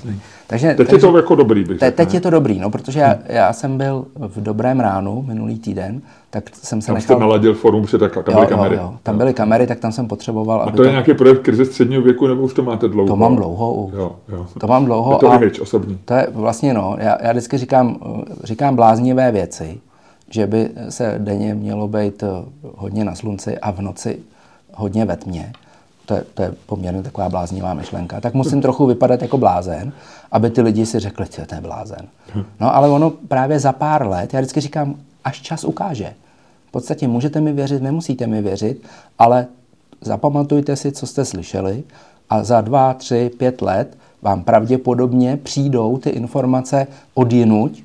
Takže, 0.48 0.68
teď 0.68 0.78
takže, 0.78 0.96
je 0.96 1.00
to 1.12 1.18
jako 1.18 1.36
dobrý. 1.36 1.64
Bych 1.64 1.80
te, 1.80 1.92
teď 1.92 2.14
je 2.14 2.20
to 2.20 2.30
dobrý, 2.30 2.60
no, 2.60 2.70
protože 2.70 3.00
já, 3.00 3.18
já 3.28 3.54
jsem 3.54 3.78
byl 3.78 4.06
v 4.18 4.44
dobrém 4.44 4.80
ránu 4.80 5.22
minulý 5.28 5.60
týden, 5.60 6.02
tak 6.36 6.56
jsem 6.56 6.82
se 6.82 6.88
tam 6.88 6.96
nechal... 6.96 7.08
Tam 7.08 7.18
jste 7.18 7.22
naladil 7.22 7.54
forum, 7.54 7.88
že 7.88 7.98
tak, 7.98 8.14
tam 8.14 8.24
byly 8.24 8.42
jo, 8.42 8.48
kamery. 8.48 8.76
Jo, 8.76 8.82
jo. 8.82 8.94
Tam 9.04 9.18
byly 9.18 9.34
kamery, 9.34 9.68
tak 9.68 9.80
tam 9.80 9.92
jsem 9.92 10.08
potřeboval, 10.08 10.62
aby 10.62 10.72
A 10.72 10.76
to 10.76 10.84
je 10.84 10.88
to... 10.88 10.92
nějaký 10.92 11.14
projekt 11.14 11.42
krize 11.42 11.66
středního 11.66 12.02
věku, 12.02 12.28
nebo 12.28 12.42
už 12.42 12.54
to 12.54 12.64
máte 12.64 12.88
dlouho? 12.88 13.08
To 13.08 13.16
mám 13.16 13.36
dlouho. 13.36 13.90
Jo, 13.94 14.16
jo. 14.30 14.46
To 14.60 14.68
mám 14.68 14.86
dlouho. 14.86 15.14
Je 15.14 15.18
to 15.18 15.32
a 15.32 15.36
image 15.36 15.60
osobní. 15.60 16.00
To 16.06 16.14
je 16.14 16.28
vlastně, 16.32 16.74
no, 16.74 16.96
já, 17.00 17.18
já 17.22 17.32
vždycky 17.32 17.58
říkám, 17.58 17.98
říkám 18.44 18.76
bláznivé 18.76 19.32
věci, 19.32 19.80
že 20.30 20.48
by 20.48 20.70
se 20.90 21.16
denně 21.18 21.56
mělo 21.56 21.88
být 21.88 22.24
eh, 22.24 22.28
hodně 22.76 23.06
na 23.06 23.16
slunci 23.16 23.58
a 23.58 23.72
v 23.72 23.82
noci 23.82 24.20
hodně 24.74 25.06
ve 25.06 25.18
tmě. 25.18 25.52
To 26.06 26.14
je, 26.14 26.24
to 26.34 26.42
je 26.42 26.54
poměrně 26.66 27.04
taková 27.04 27.30
bláznivá 27.30 27.74
myšlenka. 27.74 28.22
Tak 28.22 28.34
musím 28.34 28.62
trochu 28.62 28.86
vypadat 28.86 29.22
jako 29.22 29.38
blázen, 29.38 29.92
aby 30.32 30.50
ty 30.50 30.62
lidi 30.62 30.86
si 30.86 31.00
řekli, 31.00 31.26
že 31.36 31.46
to 31.46 31.56
je 31.56 31.62
blázen. 31.62 32.08
No 32.60 32.76
ale 32.76 32.90
ono 32.90 33.10
právě 33.10 33.60
za 33.60 33.72
pár 33.72 34.08
let, 34.08 34.34
já 34.34 34.40
vždycky 34.40 34.62
říkám, 34.62 34.96
až 35.24 35.42
čas 35.42 35.64
ukáže. 35.64 36.14
Podstatě 36.76 37.08
můžete 37.08 37.42
mi 37.42 37.54
věřit, 37.54 37.82
nemusíte 37.82 38.28
mi 38.28 38.42
věřit, 38.42 38.84
ale 39.20 39.48
zapamatujte 40.02 40.76
si, 40.76 40.92
co 40.92 41.08
jste 41.08 41.26
slyšeli 41.26 41.84
a 42.30 42.44
za 42.44 42.62
dva, 42.62 42.94
tři, 42.94 43.32
pět 43.38 43.62
let 43.62 43.98
vám 44.22 44.44
pravděpodobně 44.44 45.38
přijdou 45.38 45.98
ty 45.98 46.10
informace 46.10 46.88
od 47.14 47.32
jinuť 47.32 47.84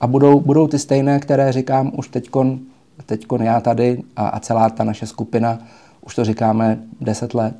a 0.00 0.06
budou, 0.06 0.40
budou 0.40 0.66
ty 0.68 0.78
stejné, 0.78 1.18
které 1.20 1.52
říkám 1.52 1.92
už 1.96 2.08
teďkon, 2.08 2.58
teďkon 3.06 3.42
já 3.42 3.60
tady 3.60 4.02
a, 4.16 4.28
a 4.28 4.40
celá 4.40 4.70
ta 4.70 4.84
naše 4.84 5.06
skupina, 5.06 5.58
už 6.00 6.14
to 6.14 6.24
říkáme 6.24 6.78
deset 7.00 7.34
let 7.34 7.54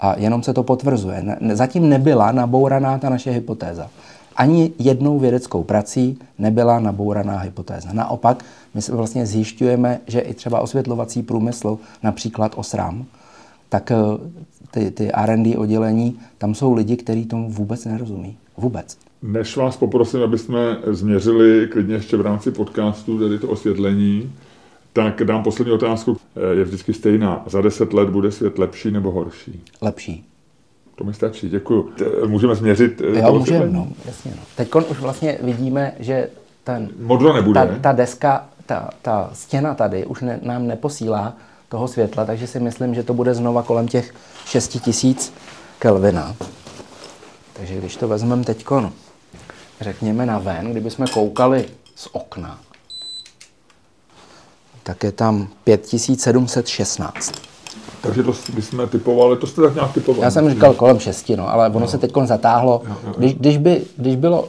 a 0.00 0.18
jenom 0.18 0.42
se 0.42 0.54
to 0.54 0.62
potvrzuje. 0.62 1.22
Ne, 1.22 1.56
zatím 1.56 1.88
nebyla 1.88 2.32
nabouraná 2.32 2.98
ta 2.98 3.08
naše 3.08 3.30
hypotéza. 3.30 3.88
Ani 4.36 4.72
jednou 4.78 5.18
vědeckou 5.18 5.62
prací 5.62 6.18
nebyla 6.38 6.80
nabouraná 6.80 7.38
hypotéza. 7.38 7.92
Naopak, 7.92 8.44
my 8.74 8.80
vlastně 8.90 9.26
zjišťujeme, 9.26 10.00
že 10.06 10.20
i 10.20 10.34
třeba 10.34 10.60
osvětlovací 10.60 11.22
průmysl, 11.22 11.78
například 12.02 12.52
OSRAM, 12.56 13.04
tak 13.68 13.90
eh, 13.90 13.96
ty, 14.70 14.90
ty 14.90 15.12
R&D 15.12 15.56
oddělení, 15.56 16.18
tam 16.38 16.54
jsou 16.54 16.74
lidi, 16.74 16.96
kteří 16.96 17.26
tomu 17.26 17.50
vůbec 17.50 17.84
nerozumí. 17.84 18.36
Vůbec. 18.56 18.98
Než 19.22 19.56
vás 19.56 19.76
poprosím, 19.76 20.22
aby 20.22 20.38
jsme 20.38 20.78
změřili 20.86 21.68
klidně 21.72 21.94
ještě 21.94 22.16
v 22.16 22.20
rámci 22.20 22.50
podcastu 22.50 23.18
tedy 23.18 23.38
to 23.38 23.48
osvětlení, 23.48 24.32
tak 24.92 25.24
dám 25.24 25.42
poslední 25.42 25.72
otázku. 25.72 26.16
Eh, 26.36 26.54
je 26.54 26.64
vždycky 26.64 26.94
stejná. 26.94 27.42
Za 27.46 27.60
deset 27.60 27.92
let 27.92 28.08
bude 28.08 28.32
svět 28.32 28.58
lepší 28.58 28.90
nebo 28.90 29.10
horší? 29.10 29.62
Lepší. 29.80 30.24
To 30.94 31.04
mi 31.04 31.14
stačí, 31.14 31.48
děkuji. 31.48 31.92
Můžeme 32.26 32.54
změřit 32.54 33.02
eh, 33.04 33.18
Jo, 33.18 33.38
můžeme, 33.38 33.70
no, 33.70 33.88
jasně. 34.06 34.32
No. 34.36 34.42
Teď 34.56 34.74
už 34.90 35.00
vlastně 35.00 35.38
vidíme, 35.42 35.92
že 35.98 36.28
ten, 36.64 36.88
Modro 37.00 37.32
nebude. 37.32 37.60
Ta, 37.60 37.78
ta 37.80 37.92
deska, 37.92 38.48
ta, 38.70 38.90
ta 39.02 39.30
stěna 39.32 39.74
tady 39.74 40.06
už 40.06 40.20
ne, 40.20 40.38
nám 40.42 40.66
neposílá 40.66 41.34
toho 41.68 41.88
světla, 41.88 42.24
takže 42.24 42.46
si 42.46 42.60
myslím, 42.60 42.94
že 42.94 43.02
to 43.02 43.14
bude 43.14 43.34
znova 43.34 43.62
kolem 43.62 43.88
těch 43.88 44.14
6000 44.46 45.32
Kelvina. 45.78 46.36
Takže 47.52 47.78
když 47.78 47.96
to 47.96 48.08
vezmeme 48.08 48.44
teď, 48.44 48.64
řekněme 49.80 50.26
na 50.26 50.38
ven, 50.38 50.70
kdybychom 50.70 51.06
koukali 51.06 51.68
z 51.94 52.08
okna, 52.12 52.58
tak 54.82 55.04
je 55.04 55.12
tam 55.12 55.48
5716. 55.64 57.32
Takže 58.00 58.22
to 58.22 58.32
bychom 58.54 58.88
typovali, 58.88 59.36
to 59.36 59.46
jste 59.46 59.62
tak 59.62 59.74
nějak 59.74 59.92
typovali. 59.92 60.24
Já 60.24 60.30
jsem 60.30 60.50
říkal 60.50 60.74
kolem 60.74 60.98
6, 60.98 61.28
no, 61.28 61.52
ale 61.52 61.68
ono 61.68 61.80
no. 61.80 61.88
se 61.88 61.98
teď 61.98 62.12
zatáhlo. 62.24 62.82
Jo, 62.84 62.90
jo, 62.90 62.98
jo. 63.06 63.14
Když, 63.18 63.34
když, 63.34 63.56
by, 63.56 63.82
když 63.96 64.16
bylo 64.16 64.48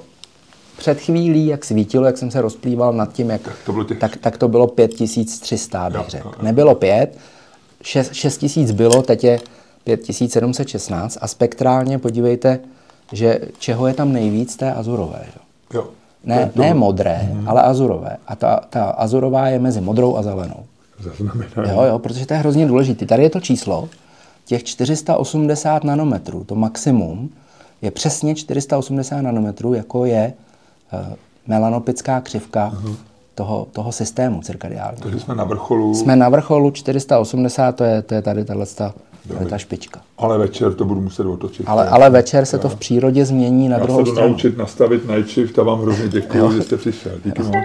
před 0.81 0.99
chvílí, 0.99 1.47
jak 1.47 1.65
svítilo, 1.65 2.05
jak 2.05 2.17
jsem 2.17 2.31
se 2.31 2.41
rozplýval 2.41 2.93
nad 2.93 3.13
tím, 3.13 3.29
jak, 3.29 3.41
tak, 3.41 3.55
to 3.65 3.71
bylo 3.71 3.83
těch... 3.83 3.99
tak, 3.99 4.17
tak 4.17 4.37
to 4.37 4.47
bylo 4.47 4.67
5300, 4.67 5.89
bych 5.89 6.09
řekl. 6.09 6.31
Nebylo 6.41 6.75
5, 6.75 7.17
6, 7.81 8.13
6000 8.13 8.71
bylo, 8.71 9.01
teď 9.01 9.23
je 9.23 9.39
5716 9.83 11.17
a 11.21 11.27
spektrálně 11.27 11.99
podívejte, 11.99 12.59
že 13.11 13.39
čeho 13.59 13.87
je 13.87 13.93
tam 13.93 14.13
nejvíc, 14.13 14.55
té 14.55 14.73
azurové. 14.73 15.25
Jo. 15.73 15.87
Ne, 16.23 16.51
ne 16.55 16.73
modré, 16.73 17.29
mm. 17.33 17.49
ale 17.49 17.61
azurové. 17.61 18.17
A 18.27 18.35
ta, 18.35 18.61
ta 18.69 18.83
azurová 18.85 19.47
je 19.47 19.59
mezi 19.59 19.81
modrou 19.81 20.17
a 20.17 20.23
zelenou. 20.23 20.65
Zaznamená. 20.99 21.71
Jo, 21.73 21.81
jo, 21.81 21.99
protože 21.99 22.25
to 22.25 22.33
je 22.33 22.39
hrozně 22.39 22.67
důležité. 22.67 23.05
Tady 23.05 23.23
je 23.23 23.29
to 23.29 23.39
číslo, 23.39 23.89
těch 24.45 24.63
480 24.63 25.83
nanometrů, 25.83 26.43
to 26.43 26.55
maximum, 26.55 27.29
je 27.81 27.91
přesně 27.91 28.35
480 28.35 29.21
nanometrů, 29.21 29.73
jako 29.73 30.05
je 30.05 30.33
melanopická 31.47 32.22
křivka 32.22 32.72
uh-huh. 32.73 32.95
toho, 33.35 33.68
toho 33.72 33.91
systému 33.91 34.41
cirkadiálního. 34.41 35.03
Takže 35.03 35.19
jsme 35.19 35.35
na 35.35 35.43
vrcholu. 35.43 35.95
Jsme 35.95 36.15
na 36.15 36.30
vrcholu 36.30 36.72
480, 36.72 37.72
to 37.72 37.84
je, 37.84 38.01
to 38.01 38.13
je 38.13 38.22
tady 38.22 38.45
tahle 38.45 38.65
ta 39.49 39.57
špička. 39.57 40.01
Ale 40.18 40.38
večer 40.38 40.73
to 40.73 40.85
budu 40.85 41.01
muset 41.01 41.27
otočit. 41.27 41.63
Ale, 41.69 41.89
ale 41.89 42.09
večer 42.09 42.45
se 42.45 42.57
to 42.57 42.69
v 42.69 42.76
přírodě 42.76 43.26
změní 43.26 43.69
na 43.69 43.77
Já 43.77 43.84
druhou 43.84 44.05
stranu. 44.05 44.09
Já 44.09 44.15
se 44.15 44.22
to 44.22 44.30
naučit 44.30 44.57
nastavit 44.57 45.07
night 45.09 45.30
shift 45.30 45.59
a 45.59 45.63
vám 45.63 45.81
hrozně 45.81 46.07
děkuji, 46.07 46.51
že 46.51 46.61
jste 46.61 46.77
přišel. 46.77 47.11
Díky 47.26 47.43
moc. 47.43 47.55